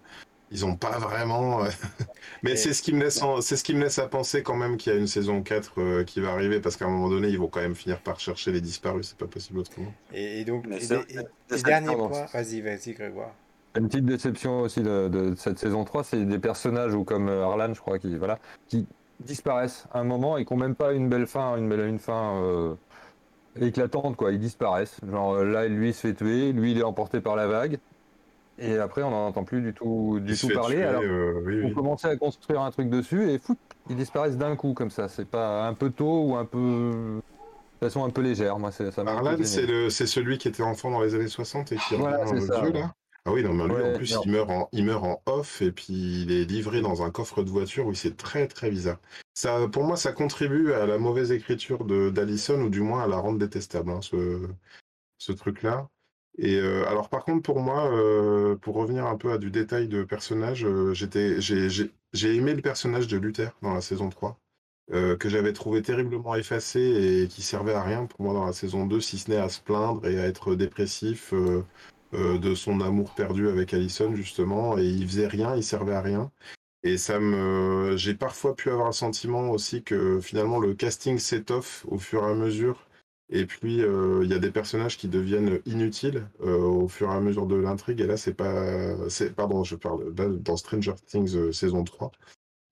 ils 0.51 0.65
ont 0.67 0.77
pas 0.77 0.99
vraiment. 0.99 1.65
euh, 1.65 1.69
Mais 2.43 2.57
c'est 2.57 2.73
ce 2.75 2.83
qui 2.83 2.93
me 2.93 3.01
laisse, 3.03 3.23
en- 3.23 3.41
c'est 3.41 3.57
ce 3.57 3.65
qui 3.65 3.75
me 3.75 3.83
laisse 3.83 3.99
à 3.99 4.07
penser 4.07 4.43
quand 4.43 4.55
même 4.57 4.77
qu'il 4.77 4.93
y 4.93 4.97
a 4.97 4.99
une 4.99 5.07
saison 5.07 5.43
4 5.43 5.81
euh, 5.81 6.05
qui 6.05 6.21
va 6.21 6.31
arriver, 6.33 6.61
parce 6.61 6.77
qu'à 6.77 6.85
un 6.87 6.91
moment 6.91 7.09
donné, 7.09 7.29
ils 7.29 7.39
vont 7.39 7.49
quand 7.49 7.61
même 7.61 7.75
finir 7.75 8.01
par 8.01 8.21
chercher 8.21 8.53
les 8.53 8.61
disparus, 8.61 9.09
c'est 9.09 9.19
pas 9.19 9.27
possible 9.27 9.59
autrement. 9.61 9.93
Et, 10.13 10.41
et 10.41 10.45
donc, 10.45 10.67
et, 10.71 10.81
c'est- 10.81 10.95
et- 11.11 11.17
et 11.19 11.19
c'est- 11.49 11.65
dernier 11.65 11.87
pardon. 11.89 12.09
point, 12.09 12.27
vas-y, 12.33 12.61
vas-y, 12.61 12.93
Grégoire. 12.93 13.33
Une 13.77 13.89
petite 13.89 14.05
déception 14.05 14.61
aussi 14.61 14.83
de, 14.83 15.09
de 15.09 15.35
cette 15.37 15.59
saison 15.59 15.85
3, 15.85 16.05
c'est 16.05 16.25
des 16.25 16.39
personnages 16.39 16.95
ou 16.95 17.03
comme 17.03 17.29
euh, 17.29 17.43
Arlan, 17.45 17.75
je 17.75 17.81
crois, 17.81 17.99
qui, 17.99 18.15
voilà, 18.17 18.39
qui 18.69 18.87
disparaissent 19.21 19.87
à 19.93 19.99
un 20.01 20.05
moment 20.05 20.37
et 20.39 20.45
qui 20.45 20.53
n'ont 20.55 20.61
même 20.61 20.75
pas 20.77 20.93
une 20.93 21.09
belle 21.09 21.27
fin, 21.27 21.57
une, 21.57 21.69
belle, 21.69 21.87
une 21.89 21.99
fin 21.99 22.41
euh, 22.43 22.75
éclatante, 23.61 24.17
quoi. 24.17 24.33
Ils 24.33 24.39
disparaissent. 24.39 24.99
Genre 25.09 25.43
là, 25.43 25.67
lui 25.67 25.89
il 25.89 25.95
se 25.95 26.01
fait 26.09 26.15
tuer, 26.15 26.53
lui 26.53 26.73
il 26.73 26.79
est 26.79 26.83
emporté 26.85 27.21
par 27.21 27.35
la 27.37 27.47
vague. 27.47 27.79
Et 28.59 28.79
après, 28.79 29.03
on 29.03 29.11
n'en 29.11 29.27
entend 29.27 29.45
plus 29.45 29.61
du 29.61 29.73
tout, 29.75 30.21
du 30.21 30.37
tout 30.37 30.49
parler. 30.49 30.77
tuer, 30.77 30.85
alors 30.85 31.03
euh, 31.03 31.43
oui, 31.45 31.61
on 31.63 31.67
oui. 31.69 31.75
commençait 31.75 32.09
à 32.09 32.17
construire 32.17 32.61
un 32.61 32.71
truc 32.71 32.89
dessus 32.89 33.31
et 33.31 33.39
fou, 33.39 33.57
ils 33.91 33.97
disparaissent 33.97 34.37
d'un 34.39 34.55
coup 34.57 34.75
comme 34.75 34.91
ça. 34.91 35.09
C'est 35.09 35.29
pas 35.29 35.67
un 35.67 35.75
peu 35.75 35.91
tôt 35.91 36.25
ou 36.29 36.37
un 36.37 36.45
peu. 36.45 37.21
De 37.81 37.87
façon 37.87 38.05
un 38.05 38.11
peu 38.11 38.23
légère. 38.23 38.59
Moi, 38.59 38.71
c'est- 38.71 38.91
ça 38.93 39.03
Arlan, 39.07 39.37
c'est 39.43 40.07
celui 40.07 40.39
qui 40.39 40.49
était 40.49 40.63
enfant 40.63 40.91
dans 40.91 41.01
les 41.03 41.15
années 41.15 41.29
60 41.29 41.73
et 41.73 41.77
qui 41.77 41.97
Voilà, 41.97 42.25
revient 42.25 42.41
vieux, 42.63 42.73
là. 42.73 42.93
Ah 43.27 43.33
oui, 43.33 43.43
non, 43.43 43.55
mais 43.55 43.65
lui, 43.65 43.73
Ouais, 43.75 43.95
en 43.95 43.97
plus, 43.97 44.15
non. 44.15 44.21
il 44.25 44.33
meurt 44.33 44.51
en, 44.51 44.69
il 44.73 44.85
meurt 44.85 45.03
en 45.03 45.23
off 45.27 45.63
et 45.63 45.73
puis 45.73 46.23
il 46.23 46.31
est 46.31 46.45
livré 46.45 46.83
dans 46.83 47.03
un 47.03 47.11
coffre 47.11 47.43
de 47.43 47.49
voiture. 47.51 47.87
Oui, 47.87 47.97
c'est 47.97 48.17
très, 48.19 48.47
très 48.47 48.71
bizarre. 48.71 48.99
Ça, 49.33 49.67
pour 49.73 49.83
moi, 49.85 49.97
ça 49.97 50.13
contribue 50.13 50.73
à 50.75 50.85
la 50.87 50.99
mauvaise 50.99 51.33
écriture 51.33 51.85
d'Allison 51.87 52.61
ou 52.61 52.69
du 52.69 52.83
moins 52.83 53.03
à 53.03 53.07
la 53.07 53.17
rendre 53.17 53.39
détestable, 53.39 53.91
hein, 53.91 54.01
ce, 54.03 54.47
ce 55.19 55.33
truc-là. 55.33 55.89
Et 56.39 56.57
euh, 56.57 56.87
alors, 56.89 57.09
par 57.09 57.25
contre, 57.25 57.43
pour 57.43 57.61
moi, 57.61 57.91
euh, 57.93 58.57
pour 58.57 58.75
revenir 58.75 59.07
un 59.07 59.17
peu 59.17 59.33
à 59.33 59.39
du 59.39 59.51
détail 59.51 59.87
de 59.89 60.03
personnage, 60.03 60.65
euh, 60.65 60.93
j'ai, 60.93 62.37
aimé 62.37 62.55
le 62.55 62.63
personnage 62.63 63.07
de 63.07 63.17
Luther 63.19 63.57
dans 63.63 63.75
la 63.75 63.81
saison 63.81 64.09
3 64.09 64.39
euh, 64.93 65.17
que 65.17 65.29
j'avais 65.29 65.53
trouvé 65.53 65.83
terriblement 65.83 66.35
effacé 66.35 66.81
et 66.81 67.29
qui 67.29 67.43
servait 67.43 67.75
à 67.75 67.83
rien 67.83 68.07
pour 68.07 68.23
moi 68.23 68.35
dans 68.35 68.47
la 68.47 68.53
saison 68.53 68.87
2, 68.87 69.01
si 69.01 69.19
ce 69.19 69.31
n'est 69.31 69.37
à 69.37 69.49
se 69.49 69.61
plaindre 69.61 70.07
et 70.07 70.19
à 70.21 70.27
être 70.27 70.55
dépressif 70.57 71.33
de 72.13 72.55
son 72.55 72.81
amour 72.81 73.15
perdu 73.15 73.49
avec 73.49 73.75
Allison, 73.75 74.15
justement. 74.15 74.79
Et 74.79 74.87
il 74.87 75.07
faisait 75.07 75.29
rien, 75.29 75.57
il 75.57 75.65
servait 75.65 75.95
à 75.95 76.03
rien. 76.03 76.31
Et 76.85 76.99
ça 76.99 77.19
me, 77.19 77.97
j'ai 77.97 78.15
parfois 78.15 78.55
pu 78.55 78.71
avoir 78.71 78.89
le 78.89 78.93
sentiment 78.93 79.51
aussi 79.51 79.83
que 79.83 80.21
finalement 80.21 80.59
le 80.61 80.75
casting 80.75 81.19
s'étoffe 81.19 81.85
au 81.89 81.99
fur 81.99 82.25
et 82.25 82.31
à 82.31 82.35
mesure. 82.35 82.84
Et 83.31 83.47
puis 83.47 83.83
euh, 83.83 84.21
il 84.25 84.31
y 84.31 84.35
a 84.35 84.39
des 84.39 84.51
personnages 84.51 84.99
qui 84.99 85.09
deviennent 85.09 85.61
inutiles 85.67 86.29
euh, 86.43 86.59
au 86.59 86.89
fur 86.89 87.11
et 87.11 87.15
à 87.15 87.21
mesure 87.21 87.47
de 87.47 87.57
l'intrigue. 87.57 88.01
Et 88.01 88.07
là, 88.07 88.17
c'est 88.17 88.35
pas, 88.35 88.97
pardon, 89.37 89.65
je 89.65 89.77
parle 89.77 90.13
dans 90.15 90.57
Stranger 90.57 90.95
Things 91.07 91.35
euh, 91.37 91.53
saison 91.53 91.85
3. 91.85 92.13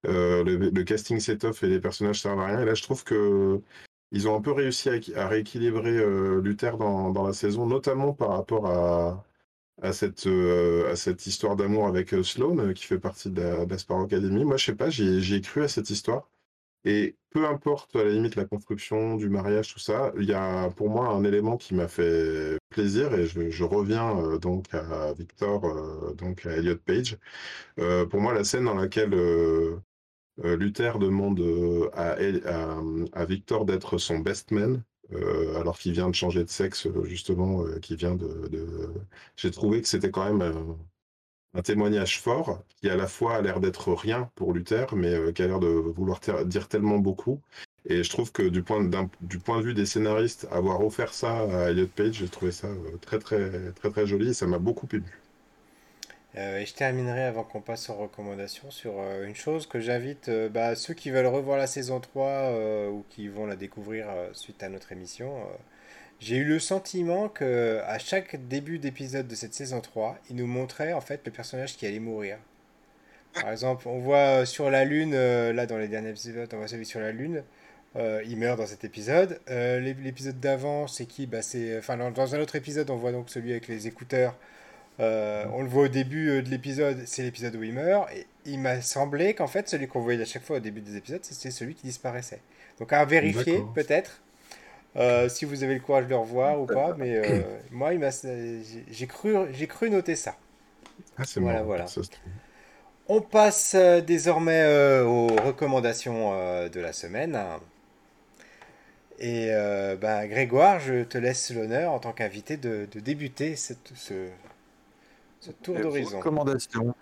Euh, 0.07 0.45
le, 0.45 0.57
le 0.59 0.85
casting 0.85 1.21
s'étoffe 1.21 1.63
et 1.65 1.69
les 1.69 1.81
personnages 1.81 2.21
servent 2.23 2.41
à 2.41 2.47
rien. 2.47 2.61
Et 2.63 2.65
là, 2.67 2.75
je 2.75 2.83
trouve 2.83 3.05
que 3.05 3.61
ils 4.13 4.29
ont 4.29 4.37
un 4.37 4.43
peu 4.43 4.53
réussi 4.53 4.91
à, 5.17 5.29
rééquilibrer 5.29 6.05
Luther 6.43 6.77
dans, 6.79 7.11
dans 7.13 7.27
la 7.27 7.33
saison, 7.33 7.67
notamment 7.67 8.13
par 8.13 8.31
rapport 8.31 8.67
à, 8.67 9.25
à, 9.83 9.93
cette, 9.93 10.27
à 10.29 10.97
cette 10.97 11.27
histoire 11.27 11.57
d'amour 11.57 11.87
avec 11.89 12.11
Sloane, 12.25 12.75
qui 12.75 12.85
fait 12.87 12.99
partie 12.99 13.31
de 13.31 13.43
la, 13.43 13.67
de 13.67 13.75
Academy. 14.05 14.45
Moi, 14.45 14.57
je 14.59 14.67
sais 14.67 14.75
pas, 14.77 14.91
j'y 14.91 15.05
ai- 15.09 15.21
j'y 15.23 15.37
ai 15.37 15.41
cru 15.43 15.63
à 15.65 15.69
cette 15.69 15.91
histoire. 15.91 16.29
Et 16.85 17.17
peu 17.31 17.47
importe, 17.47 17.95
à 17.97 18.05
la 18.05 18.11
limite, 18.11 18.37
la 18.37 18.45
construction 18.45 19.17
du 19.17 19.29
mariage, 19.29 19.73
tout 19.73 19.79
ça, 19.79 20.13
il 20.19 20.25
y 20.29 20.35
a 20.35 20.69
pour 20.71 20.91
moi 20.91 21.09
un 21.09 21.25
élément 21.25 21.57
qui 21.57 21.75
m'a 21.75 21.89
fait 21.89 22.59
plaisir, 22.71 23.15
et 23.15 23.27
je, 23.27 23.65
reviens 23.65 24.19
euh, 24.19 24.39
donc 24.39 24.73
à 24.75 25.13
Victor, 25.13 25.65
euh, 25.65 26.13
donc 26.15 26.45
à 26.47 26.53
Elliot 26.57 26.77
Page. 26.77 27.19
Euh, 27.79 28.07
pour 28.07 28.21
moi, 28.21 28.35
la 28.35 28.45
scène 28.45 28.65
dans 28.65 28.75
laquelle 28.75 29.15
Luther 30.43 30.99
demande 30.99 31.41
à, 31.95 33.25
Victor 33.27 33.65
d'être 33.65 33.99
son 33.99 34.19
best 34.19 34.51
man, 34.51 34.83
alors 35.57 35.79
qu'il 35.79 35.93
vient 35.93 36.09
de 36.09 36.15
changer 36.15 36.45
de 36.45 36.51
sexe, 36.51 36.89
justement, 37.05 37.65
euh, 37.65 37.79
vient 37.91 38.15
de- 38.15 38.51
J'ai 39.37 39.51
trouvé 39.51 39.83
que 39.83 39.89
c'était 39.89 40.11
quand 40.11 40.33
même 40.33 40.77
un, 41.55 41.63
témoignage 41.63 42.21
fort, 42.21 42.63
qui 42.81 42.89
à 42.91 42.97
la 42.97 43.07
fois 43.07 43.37
a 43.37 43.43
l'air 43.43 43.61
d'être 43.61 43.93
rien 43.93 44.31
pour 44.35 44.53
Luther, 44.53 44.95
mais 44.97 45.13
euh, 45.15 45.33
qui 45.33 45.43
a 45.43 45.47
l'air 45.47 45.61
de 45.61 45.69
vouloir 45.69 46.21
dire 46.47 46.69
tellement 46.69 46.99
beaucoup. 46.99 47.41
Et 47.87 48.05
je 48.05 48.11
trouve 48.11 48.33
que 48.33 48.43
du 48.45 48.63
point, 48.63 48.83
d'un- 48.85 49.11
du 49.21 49.39
point 49.39 49.59
de 49.59 49.65
vue 49.65 49.75
des 49.75 49.87
scénaristes, 49.87 50.47
avoir 50.51 50.85
offert 50.85 51.13
ça 51.15 51.43
à 51.43 51.71
Elliot 51.71 51.89
Page, 51.89 52.15
j'ai 52.15 52.29
trouvé 52.29 52.53
ça 52.53 52.69
euh, 52.69 52.97
très 53.01 53.19
très 53.19 53.73
très 53.73 53.91
très 53.91 54.07
joli 54.07 54.31
et 54.31 54.35
ça 54.35 54.47
m'a 54.47 54.59
beaucoup 54.59 54.89
ému. 54.93 55.23
Euh, 56.37 56.59
et 56.61 56.67
je 56.67 56.75
terminerai 56.75 57.25
avant 57.25 57.45
qu'on 57.45 57.61
passe 57.61 57.91
aux 57.91 57.95
recommandations 57.95 58.71
sur 58.71 58.95
une 59.23 59.35
chose 59.35 59.67
que 59.67 59.81
j'invite 59.81 60.29
euh, 60.31 60.49
bah, 60.49 60.75
ceux 60.77 60.95
qui 60.95 61.11
veulent 61.11 61.27
revoir 61.27 61.59
la 61.59 61.67
saison 61.67 62.01
3 62.01 62.27
euh, 62.29 62.89
ou 62.89 63.05
qui 63.11 63.29
vont 63.29 63.45
la 63.47 63.57
découvrir 63.57 64.07
suite 64.33 64.63
à 64.63 64.69
notre 64.71 64.93
émission. 64.93 65.31
J'ai 66.23 66.37
eu 66.39 66.45
le 66.45 66.59
sentiment 66.59 67.29
que 67.29 67.81
à 67.87 67.99
chaque 67.99 68.37
début 68.49 68.79
d'épisode 68.79 69.27
de 69.29 69.35
cette 69.35 69.55
saison 69.55 69.81
3, 69.81 70.19
il 70.31 70.37
nous 70.37 70.47
montrait 70.47 70.93
en 70.93 71.01
fait 71.01 71.21
le 71.27 71.33
personnage 71.33 71.77
qui 71.77 71.87
allait 71.87 71.99
mourir. 72.01 72.39
Par 73.41 73.51
exemple, 73.51 73.89
on 73.89 73.99
voit 73.99 74.43
euh, 74.43 74.45
sur 74.45 74.71
la 74.71 74.85
Lune, 74.85 75.13
euh, 75.15 75.53
là 75.53 75.67
dans 75.67 75.79
les 75.79 75.89
derniers 75.89 76.11
épisodes, 76.11 76.49
on 76.53 76.59
voit 76.59 76.69
celui 76.69 76.87
sur 76.87 77.01
la 77.01 77.13
Lune. 77.13 77.45
euh, 77.97 78.23
il 78.27 78.39
meurt 78.39 78.59
dans 78.59 78.67
cet 78.67 78.85
épisode. 78.85 79.41
Euh, 79.51 79.81
l'ép- 79.81 80.01
l'épisode 80.03 80.41
d'avant, 80.41 80.87
c'est 80.87 81.07
qui? 81.07 81.27
Bah, 81.27 81.43
c'est, 81.43 81.79
enfin, 81.79 81.97
dans, 82.11 82.35
un 82.35 82.41
autre 82.41 82.57
épisode, 82.57 82.91
on 82.91 82.97
voit 82.97 83.13
donc 83.13 83.31
celui 83.31 83.53
avec 83.53 83.69
les 83.69 83.87
écouteurs. 83.87 84.37
Euh, 85.01 85.45
on 85.55 85.63
le 85.63 85.69
voit 85.69 85.85
au 85.85 85.89
début 85.89 86.43
de 86.43 86.51
l'épisode, 86.51 87.03
c'est 87.07 87.23
l'épisode 87.23 87.57
où 87.57 87.63
il 87.65 87.75
meurt. 87.75 88.11
Et 88.15 88.27
il 88.47 88.61
m'a 88.61 88.81
semblé 88.83 89.35
qu'en 89.35 89.47
fait, 89.49 89.69
celui 89.69 89.89
qu'on 89.89 90.01
voyait 90.03 90.23
à 90.23 90.27
chaque 90.27 90.45
fois 90.45 90.59
au 90.59 90.61
début 90.61 90.81
des 90.83 90.97
épisodes, 90.97 91.25
c'était 91.25 91.51
celui 91.51 91.75
qui 91.75 91.87
disparaissait. 91.87 92.43
Donc 92.79 92.93
à 92.93 93.05
vérifier, 93.05 93.63
peut-être, 93.75 94.23
euh, 94.97 95.29
si 95.29 95.45
vous 95.45 95.63
avez 95.65 95.75
le 95.75 95.81
courage 95.81 96.05
de 96.05 96.11
le 96.11 96.17
revoir 96.17 96.61
ou 96.61 96.67
pas. 96.67 96.95
Mais 96.95 97.17
euh, 97.17 97.43
moi, 97.71 97.95
il 97.95 98.01
j'ai 98.91 99.07
cru, 99.07 99.35
j'ai 99.53 99.67
cru 99.67 99.91
noter 99.91 100.17
ça. 100.17 100.37
Ah, 101.17 101.25
c'est 101.25 101.41
Voilà, 101.41 101.63
marrant, 101.63 101.65
voilà. 101.65 101.87
ça 101.87 102.03
se 102.03 102.11
trouve. 102.11 102.33
On 103.09 103.21
passe 103.21 103.75
euh, 103.77 104.01
désormais 104.01 104.63
euh, 104.63 105.05
aux 105.05 105.29
recommandations 105.29 106.33
euh, 106.35 106.69
de 106.69 106.81
la 106.81 106.93
semaine. 106.93 107.39
Et 109.19 109.49
euh, 109.53 109.97
bah, 109.97 110.27
Grégoire, 110.27 110.81
je 110.81 111.05
te 111.05 111.17
laisse 111.19 111.51
l'honneur 111.55 111.93
en 111.93 111.99
tant 112.01 112.13
qu'invité 112.13 112.57
de, 112.57 112.89
de 112.91 113.01
débuter 113.01 113.57
cette- 113.57 113.93
ce, 113.95 114.29
ce 115.41 115.51
tour 115.53 115.79
d'horizon. 115.79 116.19
Recommandation. 116.19 116.95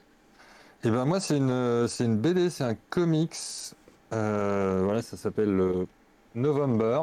Et 0.85 0.91
ben 0.91 1.05
moi 1.05 1.21
c'est 1.21 1.37
une 1.37 1.87
c'est 1.89 2.05
une 2.05 2.17
BD, 2.19 2.51
c'est 2.51 2.65
un 2.65 2.75
comics. 2.75 3.37
Euh, 4.13 4.83
voilà, 4.85 5.03
ça 5.03 5.17
s'appelle 5.17 5.61
euh, 5.61 5.87
November. 6.35 7.03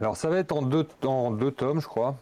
Alors 0.00 0.16
ça 0.16 0.28
va 0.30 0.38
être 0.38 0.52
en 0.52 0.62
deux 0.62 0.86
en 1.04 1.30
deux 1.30 1.50
tomes, 1.50 1.80
je 1.80 1.86
crois. 1.88 2.16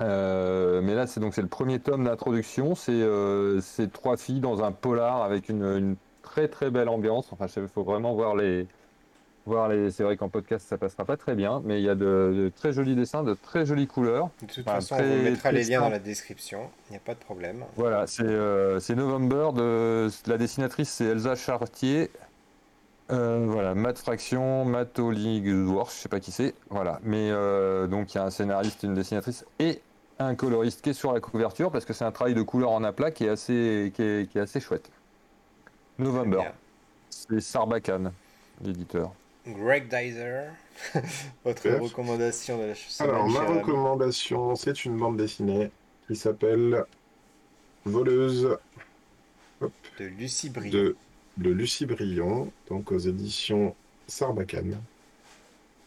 Euh, 0.00 0.80
mais 0.82 0.94
là 0.94 1.06
c'est 1.06 1.20
donc 1.20 1.34
c'est 1.34 1.42
le 1.42 1.48
premier 1.48 1.78
tome 1.78 2.04
d'introduction. 2.04 2.74
C'est 2.74 2.92
euh, 2.92 3.60
trois 3.92 4.16
filles 4.16 4.40
dans 4.40 4.62
un 4.62 4.72
polar 4.72 5.22
avec 5.22 5.48
une, 5.48 5.62
une 5.64 5.96
très 6.22 6.48
très 6.48 6.70
belle 6.70 6.88
ambiance. 6.88 7.28
Enfin, 7.32 7.46
il 7.56 7.68
faut 7.68 7.82
vraiment 7.84 8.14
voir 8.14 8.34
les 8.36 8.66
voir 9.46 9.68
les. 9.68 9.90
C'est 9.90 10.02
vrai 10.02 10.16
qu'en 10.16 10.28
podcast 10.28 10.66
ça 10.68 10.78
passera 10.78 11.04
pas 11.04 11.16
très 11.16 11.34
bien, 11.34 11.60
mais 11.64 11.80
il 11.80 11.84
y 11.84 11.88
a 11.90 11.94
de, 11.94 12.32
de 12.34 12.52
très 12.54 12.72
jolis 12.72 12.94
dessins, 12.94 13.22
de 13.22 13.34
très 13.34 13.66
jolies 13.66 13.86
couleurs. 13.86 14.30
De 14.40 14.46
toute 14.46 14.64
façon, 14.64 14.96
très- 14.96 15.20
on 15.20 15.22
mettra 15.24 15.52
les 15.52 15.64
liens 15.64 15.78
dans 15.80 15.84
simple. 15.86 15.92
la 15.92 15.98
description. 15.98 16.70
Il 16.88 16.92
n'y 16.92 16.96
a 16.96 17.00
pas 17.00 17.14
de 17.14 17.20
problème. 17.20 17.64
Voilà, 17.76 18.06
c'est 18.06 18.22
euh, 18.22 18.80
c'est 18.80 18.94
November 18.94 19.50
de 19.54 20.08
la 20.26 20.38
dessinatrice, 20.38 20.90
c'est 20.90 21.04
Elsa 21.04 21.34
Chartier. 21.36 22.10
Euh, 23.10 23.46
voilà, 23.48 23.74
Matt 23.74 23.98
Fraction, 23.98 24.64
Matt 24.64 24.98
Olligworth, 24.98 25.90
je 25.92 25.96
sais 25.96 26.08
pas 26.08 26.20
qui 26.20 26.32
c'est. 26.32 26.54
Voilà, 26.70 27.00
mais 27.02 27.30
euh, 27.30 27.86
donc 27.86 28.14
il 28.14 28.18
y 28.18 28.20
a 28.20 28.24
un 28.24 28.30
scénariste, 28.30 28.82
une 28.84 28.94
dessinatrice 28.94 29.44
et 29.58 29.82
un 30.18 30.34
coloriste 30.34 30.82
qui 30.82 30.90
est 30.90 30.94
sur 30.94 31.12
la 31.12 31.20
couverture 31.20 31.70
parce 31.70 31.84
que 31.84 31.92
c'est 31.92 32.04
un 32.04 32.12
travail 32.12 32.34
de 32.34 32.42
couleur 32.42 32.70
en 32.70 32.84
aplat 32.84 33.10
qui 33.10 33.24
est 33.24 33.28
assez, 33.28 33.92
qui 33.94 34.02
est, 34.02 34.30
qui 34.30 34.38
est 34.38 34.42
assez 34.42 34.60
chouette. 34.60 34.90
November, 35.98 36.52
c'est 37.10 37.40
Sarbacane, 37.40 38.12
l'éditeur. 38.62 39.12
Greg 39.46 39.88
Dyser, 39.88 40.44
votre 41.44 41.68
Bref. 41.68 41.80
recommandation 41.80 42.58
de 42.58 42.64
la 42.68 42.74
semaine. 42.74 43.10
Alors, 43.10 43.28
ma 43.28 43.40
recommandation, 43.44 44.54
c'est 44.54 44.84
une 44.84 44.96
bande 44.96 45.16
dessinée 45.16 45.70
qui 46.06 46.16
s'appelle 46.16 46.84
Voleuse 47.84 48.56
de 49.98 50.04
Lucie 50.04 50.50
Brion. 50.50 50.70
de, 50.70 50.96
de 51.36 51.50
Lucie 51.50 51.86
Brion, 51.86 52.52
donc 52.68 52.92
aux 52.92 52.98
éditions 52.98 53.74
Sarbacane. 54.06 54.82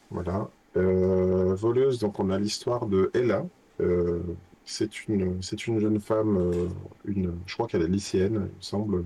Voilà. 0.10 0.50
Euh, 0.78 1.56
voleuse, 1.56 2.00
donc 2.00 2.20
on 2.20 2.30
a 2.30 2.38
l'histoire 2.40 2.86
de 2.88 3.10
Ella. 3.14 3.46
Euh, 3.82 4.22
c'est 4.66 5.08
une, 5.08 5.42
c'est 5.42 5.68
une 5.68 5.80
jeune 5.80 6.00
femme, 6.00 6.38
euh, 6.38 6.68
une, 7.06 7.34
je 7.46 7.54
crois 7.54 7.68
qu'elle 7.68 7.84
est 7.84 7.88
lycéenne, 7.88 8.34
il 8.52 8.58
me 8.58 8.62
semble, 8.62 9.04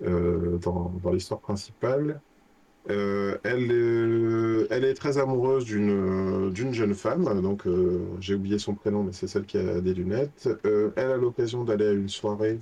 dans, 0.00 0.92
dans 1.02 1.12
l'histoire 1.12 1.40
principale. 1.40 2.20
Elle, 2.86 3.70
est- 3.72 4.66
elle 4.70 4.84
est 4.84 4.94
très 4.94 5.18
amoureuse 5.18 5.64
d'une 5.64 6.50
d'une 6.52 6.72
jeune 6.74 6.94
femme, 6.94 7.40
donc 7.42 7.64
j'ai 8.20 8.34
oublié 8.34 8.58
son 8.58 8.74
prénom, 8.74 9.02
mais 9.04 9.12
c'est 9.12 9.26
celle 9.28 9.46
qui 9.46 9.58
a 9.58 9.80
des 9.80 9.94
lunettes. 9.94 10.48
Elle 10.64 11.10
a 11.12 11.16
l'occasion 11.16 11.64
d'aller 11.64 11.86
à 11.86 11.92
une 11.92 12.08
soirée 12.08 12.58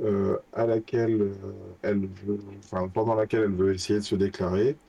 euh, 0.00 0.38
à 0.52 0.66
laquelle 0.66 1.20
euh, 1.22 1.76
elle 1.82 2.06
veut, 2.06 2.38
enfin, 2.58 2.88
pendant 2.88 3.14
laquelle 3.14 3.42
elle 3.44 3.54
veut 3.54 3.74
essayer 3.74 3.98
de 4.00 4.04
se 4.04 4.14
déclarer. 4.16 4.80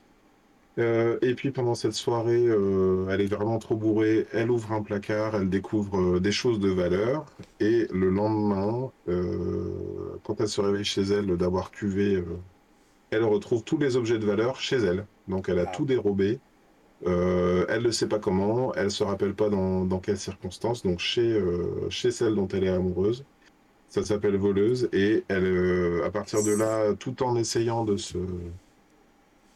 Euh, 0.78 1.18
et 1.22 1.34
puis 1.36 1.52
pendant 1.52 1.74
cette 1.76 1.92
soirée, 1.92 2.46
euh, 2.48 3.06
elle 3.10 3.20
est 3.20 3.26
vraiment 3.32 3.58
trop 3.60 3.76
bourrée. 3.76 4.26
Elle 4.32 4.50
ouvre 4.50 4.72
un 4.72 4.82
placard, 4.82 5.36
elle 5.36 5.48
découvre 5.48 6.00
euh, 6.16 6.20
des 6.20 6.32
choses 6.32 6.58
de 6.58 6.70
valeur. 6.70 7.26
Et 7.60 7.86
le 7.92 8.10
lendemain, 8.10 8.92
quand 10.22 10.40
elle 10.40 10.48
se 10.48 10.60
réveille 10.60 10.84
chez 10.84 11.02
elle 11.02 11.36
d'avoir 11.36 11.70
cuvé, 11.70 12.24
elle 13.10 13.24
retrouve 13.24 13.64
tous 13.64 13.78
les 13.78 13.96
objets 13.96 14.18
de 14.18 14.26
valeur 14.26 14.60
chez 14.60 14.76
elle. 14.76 15.08
Donc 15.28 15.48
elle 15.48 15.58
a 15.60 15.66
Ah. 15.66 15.70
tout 15.70 15.84
dérobé. 15.86 16.40
Elle 17.02 17.82
ne 17.84 17.90
sait 17.90 18.08
pas 18.08 18.18
comment, 18.18 18.74
elle 18.74 18.90
se 18.90 19.04
rappelle 19.04 19.34
pas 19.36 19.50
dans, 19.50 19.84
dans 19.86 20.00
quelles 20.00 20.18
circonstances. 20.18 20.82
Donc 20.82 21.00
chez, 21.00 21.40
chez 21.90 22.10
celle 22.10 22.34
dont 22.34 22.48
elle 22.48 22.64
est 22.64 22.68
amoureuse. 22.68 23.26
Ça 23.94 24.04
s'appelle 24.04 24.36
Voleuse 24.36 24.88
et 24.92 25.24
elle, 25.28 25.44
euh, 25.44 26.04
à 26.04 26.10
partir 26.10 26.42
de 26.42 26.50
là, 26.50 26.94
tout 26.94 27.22
en 27.22 27.36
essayant 27.36 27.84
de 27.84 27.96
se, 27.96 28.18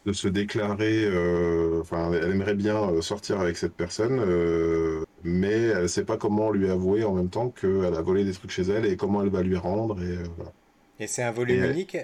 de 0.05 0.13
se 0.13 0.29
déclarer, 0.29 1.03
euh, 1.05 1.81
enfin, 1.81 2.13
elle 2.13 2.31
aimerait 2.31 2.55
bien 2.55 2.89
euh, 2.89 3.01
sortir 3.01 3.41
avec 3.41 3.57
cette 3.57 3.73
personne, 3.73 4.17
euh, 4.19 5.03
mais 5.25 5.51
elle 5.51 5.81
ne 5.83 5.87
sait 5.87 6.05
pas 6.05 6.15
comment 6.15 6.51
lui 6.51 6.69
avouer 6.69 7.03
en 7.03 7.13
même 7.13 7.29
temps 7.29 7.49
qu'elle 7.49 7.93
a 7.93 8.01
volé 8.01 8.23
des 8.23 8.31
trucs 8.31 8.51
chez 8.51 8.61
elle 8.63 8.85
et 8.85 8.95
comment 8.95 9.21
elle 9.23 9.29
va 9.29 9.43
lui 9.43 9.57
rendre. 9.57 10.01
Et, 10.01 10.15
voilà. 10.37 10.53
Et 11.01 11.07
c'est 11.07 11.23
un 11.23 11.31
volume 11.31 11.65
Et- 11.65 11.69
unique? 11.71 11.97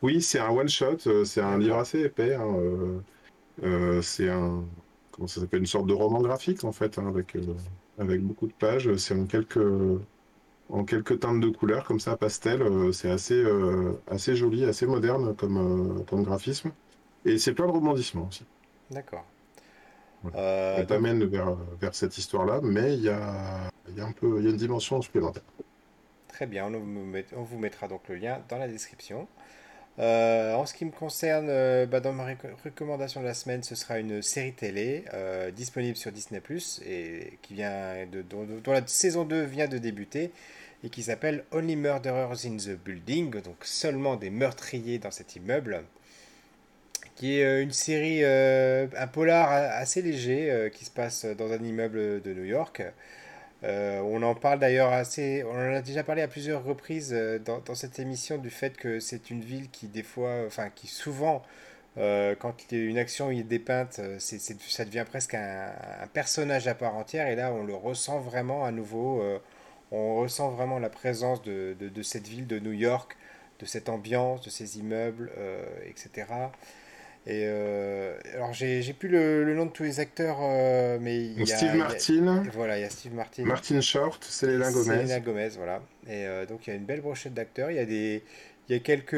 Oui, 0.00 0.22
c'est 0.22 0.38
un 0.38 0.50
one 0.50 0.68
shot, 0.68 1.08
euh, 1.08 1.24
c'est 1.24 1.40
un 1.40 1.58
livre 1.58 1.76
assez 1.78 2.02
épais. 2.02 2.36
hein, 2.36 2.54
c'est 4.00 4.28
un, 4.28 4.62
comment 5.10 5.26
ça 5.26 5.40
s'appelle, 5.40 5.58
une 5.58 5.66
sorte 5.66 5.88
de 5.88 5.92
roman 5.92 6.20
graphique 6.22 6.62
en 6.62 6.70
fait, 6.70 6.98
hein, 6.98 7.08
avec, 7.08 7.36
avec 7.98 8.22
beaucoup 8.22 8.46
de 8.46 8.52
pages. 8.52 8.94
C'est 8.94 9.14
en 9.14 9.26
quelques, 9.26 9.58
en 10.68 10.84
quelques 10.84 11.20
teintes 11.20 11.40
de 11.40 11.48
couleurs 11.50 11.84
comme 11.86 12.00
ça, 12.00 12.16
pastel. 12.16 12.62
euh, 12.62 12.92
c'est 12.92 13.10
assez, 13.10 13.34
euh, 13.34 14.00
assez 14.08 14.36
joli, 14.36 14.64
assez 14.64 14.86
moderne 14.86 15.34
comme, 15.36 16.00
euh, 16.00 16.04
comme 16.04 16.22
graphisme. 16.24 16.72
Et 17.24 17.38
c'est 17.38 17.54
plein 17.54 17.66
de 17.66 17.72
rebondissements 17.72 18.28
aussi. 18.28 18.46
D'accord. 18.90 19.24
Voilà. 20.22 20.38
Euh, 20.38 20.84
donc- 20.84 20.86
t'amène 20.86 21.24
vers, 21.24 21.56
vers 21.80 21.94
cette 21.94 22.18
histoire-là, 22.18 22.60
mais 22.62 22.94
il 22.94 23.02
y 23.02 23.08
a, 23.08 23.70
il 23.88 23.96
y 23.96 24.00
a 24.00 24.06
un 24.06 24.12
peu, 24.12 24.38
il 24.38 24.44
y 24.44 24.46
a 24.48 24.50
une 24.50 24.56
dimension 24.56 25.00
supplémentaire. 25.02 25.42
Très 26.28 26.46
bien, 26.46 26.66
on 26.66 26.78
vous, 26.78 27.04
met- 27.04 27.26
on 27.36 27.42
vous 27.42 27.58
mettra 27.58 27.88
donc 27.88 28.02
le 28.08 28.16
lien 28.16 28.40
dans 28.48 28.58
la 28.58 28.68
description. 28.68 29.26
Euh, 29.98 30.54
en 30.54 30.66
ce 30.66 30.74
qui 30.74 30.84
me 30.84 30.92
concerne, 30.92 31.48
euh, 31.50 31.86
bah, 31.86 32.00
dans 32.00 32.12
ma 32.12 32.26
recommandation 32.64 33.20
de 33.20 33.26
la 33.26 33.34
semaine, 33.34 33.62
ce 33.64 33.74
sera 33.74 33.98
une 33.98 34.22
série 34.22 34.54
télé 34.54 35.04
euh, 35.14 35.50
disponible 35.50 35.96
sur 35.96 36.12
Disney⁇ 36.12 36.40
et 36.86 37.38
qui 37.42 37.54
vient 37.54 38.06
de, 38.06 38.22
dont, 38.22 38.46
dont 38.64 38.72
la 38.72 38.86
saison 38.86 39.24
2 39.24 39.42
vient 39.44 39.68
de 39.68 39.78
débuter 39.78 40.32
et 40.84 40.90
qui 40.90 41.02
s'appelle 41.02 41.44
Only 41.52 41.76
Murderers 41.76 42.46
in 42.46 42.56
the 42.56 42.76
Building, 42.76 43.40
donc 43.42 43.56
seulement 43.62 44.16
des 44.16 44.30
meurtriers 44.30 44.98
dans 44.98 45.10
cet 45.10 45.36
immeuble, 45.36 45.82
qui 47.16 47.40
est 47.40 47.44
euh, 47.44 47.62
une 47.62 47.72
série, 47.72 48.22
euh, 48.22 48.86
un 48.96 49.08
polar 49.08 49.50
assez 49.50 50.02
léger 50.02 50.50
euh, 50.50 50.68
qui 50.68 50.84
se 50.84 50.90
passe 50.90 51.24
dans 51.24 51.52
un 51.52 51.62
immeuble 51.62 52.22
de 52.22 52.32
New 52.32 52.44
York. 52.44 52.82
On 53.62 54.22
en 54.22 54.36
parle 54.36 54.60
d'ailleurs 54.60 54.92
assez, 54.92 55.42
on 55.42 55.50
en 55.50 55.74
a 55.74 55.82
déjà 55.82 56.04
parlé 56.04 56.22
à 56.22 56.28
plusieurs 56.28 56.62
reprises 56.62 57.12
dans, 57.44 57.74
cette 57.74 57.98
émission 57.98 58.38
du 58.38 58.50
fait 58.50 58.76
que 58.76 59.00
c'est 59.00 59.30
une 59.30 59.40
ville 59.40 59.68
qui 59.70 59.88
des 59.88 60.04
fois, 60.04 60.44
enfin 60.46 60.70
qui 60.72 60.86
souvent, 60.86 61.42
euh, 61.98 62.36
quand 62.38 62.54
une 62.70 62.98
action 62.98 63.32
est 63.32 63.42
dépeinte, 63.42 64.00
c'est, 64.20 64.38
ça 64.38 64.84
devient 64.84 65.04
presque 65.08 65.34
un, 65.34 65.72
personnage 66.12 66.68
à 66.68 66.74
part 66.74 66.94
entière 66.94 67.26
et 67.26 67.34
là 67.34 67.52
on 67.52 67.64
le 67.64 67.74
ressent 67.74 68.20
vraiment 68.20 68.64
à 68.64 68.70
nouveau, 68.70 69.24
on 69.90 70.16
ressent 70.20 70.50
vraiment 70.50 70.78
la 70.78 70.90
présence 70.90 71.42
de, 71.42 71.74
de- 71.78 71.88
de 71.88 72.02
cette 72.02 72.26
ville 72.28 72.46
de 72.46 72.58
New 72.58 72.72
York, 72.72 73.16
de 73.60 73.66
cette 73.66 73.88
ambiance, 73.88 74.42
de 74.42 74.50
ces 74.50 74.78
immeubles, 74.78 75.30
euh, 75.38 75.64
etc. 75.86 76.26
Et 77.26 77.42
euh, 77.44 78.16
alors 78.34 78.52
j'ai, 78.54 78.80
j'ai 78.80 78.92
plus 78.94 79.08
le, 79.08 79.44
le 79.44 79.54
nom 79.54 79.66
de 79.66 79.70
tous 79.70 79.82
les 79.82 80.00
acteurs, 80.00 80.38
euh, 80.40 80.98
mais 81.00 81.16
il 81.18 81.38
y 81.46 81.52
a, 81.52 81.56
Steve 81.56 81.70
il 81.74 81.78
y 81.78 81.80
a- 81.82 81.84
Martin, 81.84 82.42
voilà, 82.54 82.78
il 82.78 82.82
y 82.82 82.84
a 82.84 82.90
Steve 82.90 83.12
Martin. 83.14 83.44
Martin 83.44 83.80
Short, 83.80 84.24
Selena 84.24 84.70
Gomez. 84.72 84.84
Selena 85.02 85.20
Gomez, 85.20 85.48
voilà. 85.58 85.82
Et 86.06 86.26
euh, 86.26 86.46
donc 86.46 86.66
il 86.66 86.70
y 86.70 86.72
a 86.72 86.76
une 86.76 86.86
belle 86.86 87.00
brochette 87.02 87.34
d'acteurs. 87.34 87.70
Il 87.70 87.76
y 87.76 87.80
a 87.80 87.84
des, 87.84 88.22
il 88.68 88.72
y 88.74 88.76
a 88.76 88.80
quelques, 88.80 89.12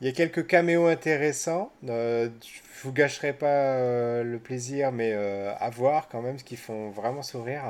il 0.00 0.06
y 0.06 0.08
a 0.08 0.12
quelques 0.12 0.46
caméos 0.46 0.86
intéressants. 0.88 1.72
Euh, 1.88 2.28
je 2.42 2.82
vous 2.82 2.92
gâcherai 2.92 3.32
pas 3.32 3.46
euh, 3.46 4.22
le 4.24 4.38
plaisir, 4.38 4.92
mais 4.92 5.12
euh, 5.14 5.52
à 5.58 5.70
voir 5.70 6.08
quand 6.10 6.20
même, 6.20 6.38
ce 6.38 6.44
qui 6.44 6.56
font 6.56 6.90
vraiment 6.90 7.22
sourire. 7.22 7.62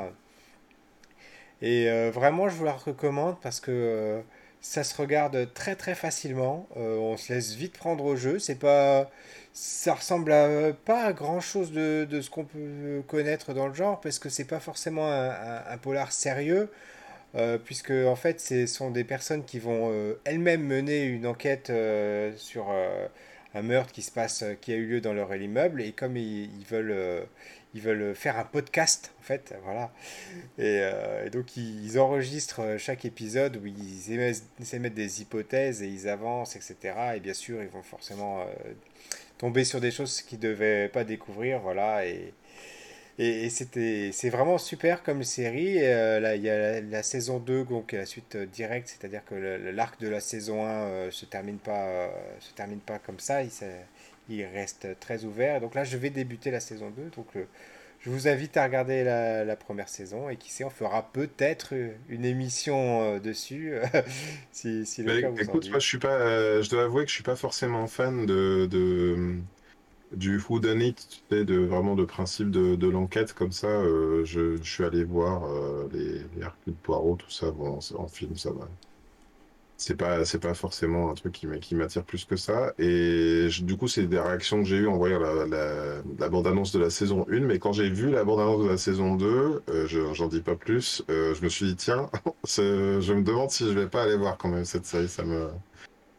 Et 1.61 1.89
euh, 1.89 2.11
vraiment, 2.11 2.49
je 2.49 2.55
vous 2.55 2.65
la 2.65 2.73
recommande 2.73 3.37
parce 3.41 3.59
que 3.59 3.71
euh, 3.71 4.21
ça 4.61 4.83
se 4.83 4.95
regarde 4.95 5.53
très 5.53 5.75
très 5.75 5.95
facilement. 5.95 6.67
Euh, 6.77 6.97
on 6.97 7.17
se 7.17 7.33
laisse 7.33 7.53
vite 7.55 7.77
prendre 7.77 8.05
au 8.05 8.15
jeu. 8.15 8.39
C'est 8.39 8.55
pas, 8.59 9.09
ça 9.53 9.93
ressemble 9.95 10.31
pas 10.85 11.03
à 11.05 11.13
grand 11.13 11.41
chose 11.41 11.71
de, 11.71 12.07
de 12.09 12.21
ce 12.21 12.29
qu'on 12.29 12.45
peut 12.45 13.03
connaître 13.07 13.53
dans 13.53 13.67
le 13.67 13.73
genre 13.73 13.99
parce 14.01 14.19
que 14.19 14.29
c'est 14.29 14.45
pas 14.45 14.59
forcément 14.59 15.11
un, 15.11 15.31
un- 15.69 15.77
polar 15.77 16.11
sérieux. 16.11 16.69
puisque 17.65 17.91
en 17.91 18.15
fait, 18.15 18.39
ce 18.41 18.65
sont 18.67 18.91
des 18.91 19.03
personnes 19.03 19.43
qui 19.45 19.59
vont 19.59 19.91
elles-mêmes 20.25 20.63
mener 20.65 21.03
une 21.05 21.27
enquête 21.27 21.71
sur 22.37 22.67
un 23.55 23.61
meurtre 23.61 23.91
qui 23.93 24.01
se 24.01 24.11
passe, 24.11 24.43
qui 24.61 24.73
a 24.73 24.75
eu 24.75 24.85
lieu 24.87 25.01
dans 25.01 25.13
leur 25.13 25.33
immeuble, 25.35 25.81
et 25.81 25.91
comme 25.91 26.17
ils, 26.17 26.49
veulent, 26.69 27.25
ils 27.73 27.81
veulent 27.81 28.15
faire 28.15 28.37
un 28.39 28.43
podcast, 28.43 29.11
en 29.19 29.23
fait, 29.23 29.53
voilà. 29.63 29.91
Et, 30.57 30.79
euh, 30.81 31.29
donc 31.29 31.55
ils, 31.55 31.99
enregistrent 31.99 32.61
euh, 32.61 32.77
chaque 32.77 33.05
épisode 33.05 33.57
où 33.57 33.65
ils 33.65 34.11
émettent, 34.11 34.93
des 34.93 35.21
hypothèses 35.21 35.83
et 35.83 35.87
ils 35.87 36.09
avancent, 36.09 36.55
etc. 36.55 36.75
Et 37.15 37.19
bien 37.19 37.33
sûr, 37.33 37.61
ils 37.61 37.69
vont 37.69 37.83
forcément 37.83 38.41
euh, 38.41 38.45
tomber 39.37 39.63
sur 39.63 39.81
des 39.81 39.91
choses 39.91 40.21
qu'ils 40.21 40.39
ne 40.39 40.43
devaient 40.43 40.89
pas 40.89 41.03
découvrir, 41.03 41.59
voilà. 41.59 42.07
Et, 42.07 42.33
et, 43.19 43.49
c'était, 43.49 44.11
c'est 44.13 44.29
vraiment 44.29 44.57
super 44.57 45.03
comme 45.03 45.23
série. 45.23 45.75
Là, 45.75 46.35
il 46.35 46.41
y 46.41 46.49
a 46.49 46.81
la, 46.81 47.03
saison 47.03 47.37
2, 47.37 47.65
donc 47.65 47.91
la 47.91 48.05
suite 48.05 48.37
directe, 48.37 48.87
c'est-à-dire 48.87 49.23
que 49.25 49.35
l'arc 49.35 49.99
de 49.99 50.07
la 50.07 50.21
saison 50.21 50.65
1 50.65 50.67
euh, 50.69 51.11
se 51.11 51.25
termine 51.25 51.57
pas, 51.57 52.09
se 52.39 52.53
termine 52.53 52.79
pas 52.79 52.97
comme 52.97 53.19
ça, 53.19 53.43
il 54.29 54.45
reste 54.45 54.99
très 54.99 55.23
ouvert. 55.25 55.57
Et 55.57 55.59
donc 55.59 55.75
là, 55.75 55.83
je 55.83 55.97
vais 55.97 56.09
débuter 56.09 56.51
la 56.51 56.59
saison 56.59 56.89
2, 56.91 57.09
donc 57.15 57.33
le- 57.35 57.47
je 58.01 58.09
vous 58.09 58.27
invite 58.29 58.55
à 58.57 58.63
regarder 58.63 59.03
la, 59.03 59.43
la 59.45 59.55
première 59.57 59.89
saison 59.89 60.29
et 60.29 60.37
qui 60.37 60.51
sait, 60.51 60.63
on 60.63 60.69
fera 60.69 61.11
peut-être 61.11 61.73
une 62.09 62.25
émission 62.25 63.03
euh, 63.15 63.19
dessus 63.19 63.73
si, 64.51 64.85
si 64.85 65.03
le 65.03 65.13
cas 65.13 65.29
vous 65.29 65.49
en 65.49 65.57
écoute, 65.57 65.59
dit. 65.59 65.71
moi 65.71 65.79
je 65.79 65.87
suis 65.87 65.97
pas, 65.99 66.13
euh, 66.13 66.61
je 66.63 66.69
dois 66.69 66.83
avouer 66.83 67.03
que 67.05 67.09
je 67.09 67.15
suis 67.15 67.23
pas 67.23 67.35
forcément 67.35 67.87
fan 67.87 68.25
de, 68.25 68.67
de 68.69 69.37
du 70.13 70.39
who 70.49 70.59
done 70.59 70.81
it, 70.81 71.23
de 71.31 71.57
vraiment 71.65 71.95
de 71.95 72.05
principe 72.05 72.51
de, 72.51 72.75
de 72.75 72.87
l'enquête 72.89 73.33
comme 73.33 73.51
ça. 73.53 73.67
euh, 73.67 74.25
je, 74.25 74.57
je 74.63 74.71
suis 74.73 74.83
allé 74.85 75.03
voir 75.05 75.45
euh, 75.45 75.89
les, 75.93 76.19
les 76.35 76.41
Hercule 76.43 76.75
Poirot, 76.75 77.17
tout 77.17 77.31
ça, 77.31 77.51
bon, 77.51 77.79
en 77.97 78.07
film 78.09 78.35
ça 78.37 78.51
va. 78.53 78.69
C'est 79.81 79.95
pas, 79.95 80.25
c'est 80.25 80.39
pas 80.39 80.53
forcément 80.53 81.09
un 81.09 81.13
truc 81.13 81.31
qui 81.33 81.47
m'a- 81.47 81.57
qui 81.59 81.73
m'attire 81.73 82.03
plus 82.03 82.25
que 82.25 82.35
ça. 82.35 82.73
Et 82.79 83.47
du 83.61 83.77
coup, 83.77 83.87
c'est 83.87 84.07
des 84.07 84.19
réactions 84.19 84.59
que 84.61 84.65
j'ai 84.67 84.75
eues 84.77 84.87
en 84.87 84.97
voyant 84.97 85.19
la, 85.19 85.45
la, 85.47 86.01
la 86.19 86.29
bande-annonce 86.29 86.73
de 86.73 86.79
la 86.79 86.89
saison 86.89 87.25
1. 87.29 87.39
Mais 87.45 87.59
quand 87.59 87.71
j'ai 87.71 87.89
vu 87.89 88.11
la 88.11 88.25
bande-annonce 88.25 88.63
de 88.65 88.69
la 88.69 88.77
saison 88.77 89.15
2, 89.15 89.63
euh, 89.69 89.87
je, 89.87 90.13
j'en 90.13 90.27
dis 90.27 90.41
pas 90.41 90.55
plus, 90.57 91.01
euh, 91.09 91.33
je 91.33 91.41
me 91.43 91.49
suis 91.49 91.65
dit, 91.67 91.75
tiens, 91.77 92.09
je 92.45 93.13
me 93.13 93.23
demande 93.23 93.51
si 93.51 93.65
je 93.65 93.71
vais 93.71 93.87
pas 93.87 94.03
aller 94.03 94.17
voir 94.17 94.37
quand 94.37 94.49
même 94.49 94.65
cette 94.65 94.85
série. 94.85 95.07
Ça 95.07 95.23
me, 95.23 95.49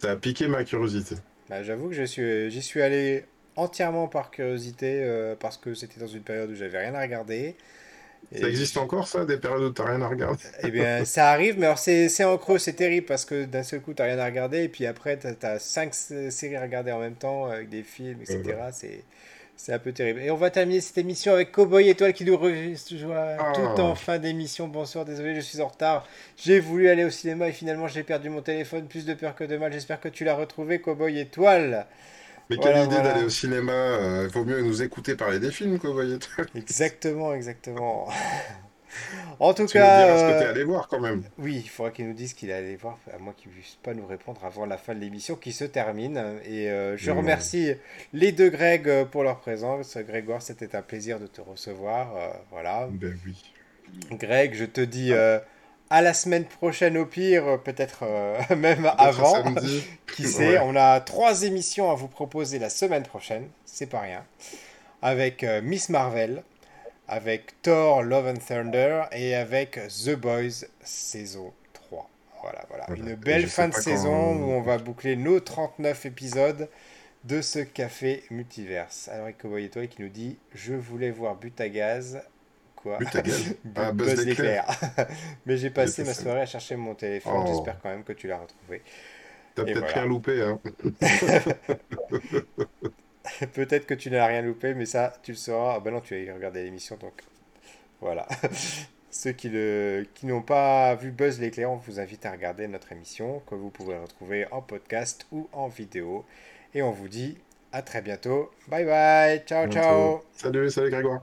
ça 0.00 0.12
a 0.12 0.16
piqué 0.16 0.48
ma 0.48 0.64
curiosité. 0.64 1.16
Bah, 1.48 1.62
j'avoue 1.62 1.88
que 1.88 1.94
je 1.94 2.04
suis, 2.04 2.50
j'y 2.50 2.62
suis 2.62 2.80
allé 2.80 3.24
entièrement 3.56 4.08
par 4.08 4.30
curiosité 4.30 5.02
euh, 5.02 5.34
parce 5.38 5.58
que 5.58 5.74
c'était 5.74 6.00
dans 6.00 6.06
une 6.06 6.22
période 6.22 6.50
où 6.50 6.54
j'avais 6.54 6.78
rien 6.78 6.94
à 6.94 7.02
regarder. 7.02 7.56
Ça 8.33 8.49
existe 8.49 8.76
encore, 8.76 9.09
ça, 9.09 9.24
des 9.24 9.39
périodes 9.39 9.62
où 9.62 9.70
t'as 9.70 9.87
rien 9.87 10.03
à 10.03 10.09
regarder? 10.09 10.43
Eh 10.62 10.70
bien, 10.70 11.05
ça 11.05 11.31
arrive, 11.31 11.59
mais 11.59 11.66
alors 11.66 11.78
c'est 11.78 12.24
en 12.24 12.39
creux, 12.39 12.59
c'est 12.59 12.74
terrible 12.74 13.07
parce 13.07 13.24
que 13.24 13.45
d'un 13.45 13.62
seul 13.64 13.81
coup, 13.81 13.93
t'as 13.93 14.05
rien 14.05 14.18
à 14.18 14.24
regarder 14.24 14.62
et 14.64 14.68
puis 14.68 14.87
après, 14.87 15.16
t'as 15.16 15.35
as 15.55 15.59
cinq 15.59 15.95
séries 15.95 16.57
à 16.57 16.62
regarder 16.62 16.93
en 16.93 17.01
même 17.01 17.14
temps 17.16 17.47
avec 17.47 17.68
des 17.68 17.83
films, 17.83 18.20
etc. 18.22 18.57
C'est 18.72 19.03
C'est 19.57 19.72
un 19.74 19.78
peu 19.78 19.93
terrible. 19.93 20.20
Et 20.22 20.31
on 20.31 20.37
va 20.37 20.49
terminer 20.51 20.81
cette 20.81 20.97
émission 20.97 21.35
avec 21.35 21.53
Cowboy 21.53 21.89
Étoile 21.91 22.12
qui 22.14 22.24
nous 22.24 22.37
rejoint 22.39 23.37
Ah. 23.39 23.53
tout 23.55 23.81
en 23.83 23.95
fin 23.95 24.18
d'émission. 24.18 24.68
Bonsoir, 24.68 25.05
désolé, 25.05 25.35
je 25.35 25.41
suis 25.41 25.61
en 25.61 25.66
retard. 25.68 26.07
J'ai 26.39 26.61
voulu 26.61 26.89
aller 26.89 27.05
au 27.05 27.11
cinéma 27.11 27.49
et 27.49 27.53
finalement 27.53 27.87
j'ai 27.89 28.03
perdu 28.05 28.31
mon 28.31 28.41
téléphone. 28.43 28.87
Plus 28.87 29.05
de 29.05 29.12
peur 29.14 29.35
que 29.35 29.45
de 29.45 29.57
mal. 29.59 29.70
J'espère 29.72 30.01
que 30.01 30.09
tu 30.09 30.24
l'as 30.24 30.35
retrouvé, 30.35 30.81
Cowboy 30.81 31.18
Étoile. 31.18 31.87
Mais 32.51 32.57
Voilà, 32.57 32.72
quelle 32.74 32.84
idée 32.84 32.94
voilà. 32.96 33.03
d'aller 33.03 33.22
au 33.24 33.30
cinéma 33.30 33.72
euh, 33.72 34.24
Il 34.28 34.32
vaut 34.32 34.44
mieux 34.44 34.61
nous 34.62 34.82
écouter 34.82 35.14
parler 35.16 35.38
des 35.38 35.51
films, 35.53 35.78
quoi, 35.78 35.90
voyez. 35.92 36.18
Exactement, 36.55 37.32
exactement. 37.34 38.09
en 39.38 39.55
tout 39.55 39.68
cas, 39.68 39.94
diras 39.94 40.16
ce 40.18 40.24
que 40.24 40.44
euh, 40.44 40.51
allé 40.51 40.64
voir 40.64 40.88
quand 40.88 41.01
même? 41.01 41.22
oui, 41.38 41.61
il 41.64 41.68
faudra 41.68 41.90
qu'il 41.92 42.07
nous 42.09 42.12
dise 42.14 42.34
qu'il 42.34 42.51
est 42.51 42.55
allé 42.55 42.76
voir, 42.76 42.98
à 43.12 43.18
moins 43.18 43.32
qu'il 43.32 43.51
ne 43.51 43.55
puisse 43.57 43.76
pas 43.82 43.94
nous 43.94 44.07
répondre 44.07 44.44
avant 44.44 44.66
la 44.66 44.76
fin 44.78 44.94
de 44.94 45.01
l'émission 45.01 45.36
qui 45.36 45.53
se 45.53 45.64
termine. 45.64 46.40
Et 46.44 46.68
euh, 46.70 46.96
je 46.96 47.11
Non. 47.11 47.18
remercie 47.18 47.72
les 48.12 48.32
deux 48.32 48.51
Greg 48.51 48.88
euh, 48.88 49.05
pour 49.05 49.22
leur 49.22 49.38
présence. 49.40 49.96
Grégoire, 49.96 50.42
c'était 50.42 50.74
un 50.76 50.82
plaisir 50.82 51.20
de 51.20 51.26
te 51.26 51.40
recevoir. 51.40 52.16
euh, 52.16 52.30
voilà. 52.51 52.88
Ben 52.90 53.16
oui. 53.24 53.55
Greg, 54.12 54.55
je 54.55 54.64
te 54.64 54.80
dis 54.80 55.12
euh, 55.12 55.38
à 55.91 56.03
la 56.03 56.14
semaine 56.14 56.45
prochaine 56.45 56.97
au 56.97 57.05
pire, 57.07 57.47
euh, 57.47 57.57
peut-être 57.59 58.01
euh, 58.05 58.38
même 58.57 58.91
avant. 58.99 59.43
Qui 60.14 60.26
sait, 60.26 60.51
Ouais. 60.59 60.61
on 60.62 60.76
a 60.76 61.01
trois 61.01 61.43
émissions 61.43 61.91
à 61.91 61.95
vous 61.95 62.09
proposer 62.09 62.59
la 62.59 62.70
semaine 62.70 63.03
prochaine, 63.03 63.49
c'est 63.64 63.86
pas 63.86 64.01
rien. 64.01 64.24
Avec 65.03 65.45
euh, 65.45 65.61
Miss 65.62 65.88
Marvel, 65.88 66.43
avec 67.09 67.61
Thor 67.62 68.03
Love 68.03 68.28
and 68.28 68.41
Thunder 68.47 69.03
et 69.12 69.34
avec 69.34 69.78
The 70.05 70.14
Boys 70.14 70.66
saison 70.84 71.53
3. 71.72 72.09
Voilà, 72.43 72.64
voilà. 72.68 72.84
Voilà. 72.86 73.03
Une 73.03 73.09
Et 73.11 73.16
belle 73.16 73.47
fin 73.49 73.68
de 73.68 73.74
saison 73.74 74.11
quand- 74.12 74.36
où 74.41 74.51
on 74.53 74.61
va 74.62 74.78
boucler 74.78 75.16
nos 75.16 75.41
39 75.41 76.07
épisodes 76.07 76.68
de 77.24 77.43
ce 77.43 77.59
café 77.59 78.22
multiverse. 78.30 79.09
Alors, 79.12 79.28
Cowboy 79.38 79.64
Étoile 79.66 79.88
qui 79.88 80.01
nous 80.03 80.09
dit 80.09 80.38
Je 80.55 80.72
voulais 80.74 81.11
voir 81.11 81.34
But 81.34 81.61
à 81.61 81.68
gaz. 81.68 82.22
Ah, 83.76 83.93
Buzz 83.93 84.14
Buzz 84.14 84.26
l'éclair. 84.26 84.66
Mais 85.47 85.57
j'ai 85.57 85.70
passé 85.70 86.05
ma 86.05 86.14
soirée 86.14 86.41
à 86.41 86.47
chercher 86.47 86.76
mon 86.76 86.95
téléphone. 86.95 87.35
Oh. 87.37 87.45
J'espère 87.47 87.81
quand 87.81 87.91
même 87.91 88.05
que 88.05 88.12
tu 88.12 88.26
l'as 88.26 88.39
retrouvé. 88.39 88.83
T'as 89.55 89.64
peut-être 89.64 89.78
voilà. 89.78 89.95
rien 89.95 90.07
loupé, 90.07 90.43
hein. 90.43 90.59
Peut-être 93.53 93.87
que 93.87 93.95
tu 93.95 94.11
n'as 94.11 94.26
rien 94.26 94.43
loupé, 94.43 94.74
mais 94.74 94.87
ça, 94.87 95.12
tu 95.22 95.33
le 95.33 95.37
sauras. 95.37 95.74
Ah 95.76 95.81
ben 95.81 95.93
non, 95.93 96.01
tu 96.01 96.14
as 96.28 96.35
regardé 96.35 96.62
l'émission, 96.62 96.97
donc 96.97 97.22
voilà. 98.01 98.26
Ceux 99.11 99.33
qui 99.33 99.49
le- 99.49 100.07
qui 100.14 100.26
n'ont 100.26 100.43
pas 100.43 100.95
vu 100.95 101.11
Buzz 101.11 101.41
l'éclair, 101.41 101.70
on 101.70 101.76
vous 101.76 102.01
invite 102.01 102.24
à 102.26 102.31
regarder 102.31 102.68
notre 102.68 102.93
émission, 102.93 103.41
que 103.47 103.55
vous 103.55 103.70
pouvez 103.70 103.99
retrouver 103.99 104.47
en 104.53 104.62
podcast 104.62 105.26
ou 105.33 105.49
en 105.53 105.68
vidéo. 105.68 106.24
Et 106.74 106.83
on 106.83 106.93
vous 106.93 107.09
dit 107.09 107.37
à 107.72 107.83
très 107.83 108.03
bientôt. 108.03 108.51
Bye 108.68 108.85
bye. 108.85 109.43
Ciao, 109.47 109.66
ciao. 109.68 110.22
Salut, 110.33 110.70
salut 110.70 110.91
Grégoire. 110.91 111.22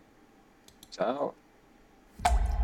Ciao. 0.91 1.46
Thank 2.23 2.51
you 2.51 2.56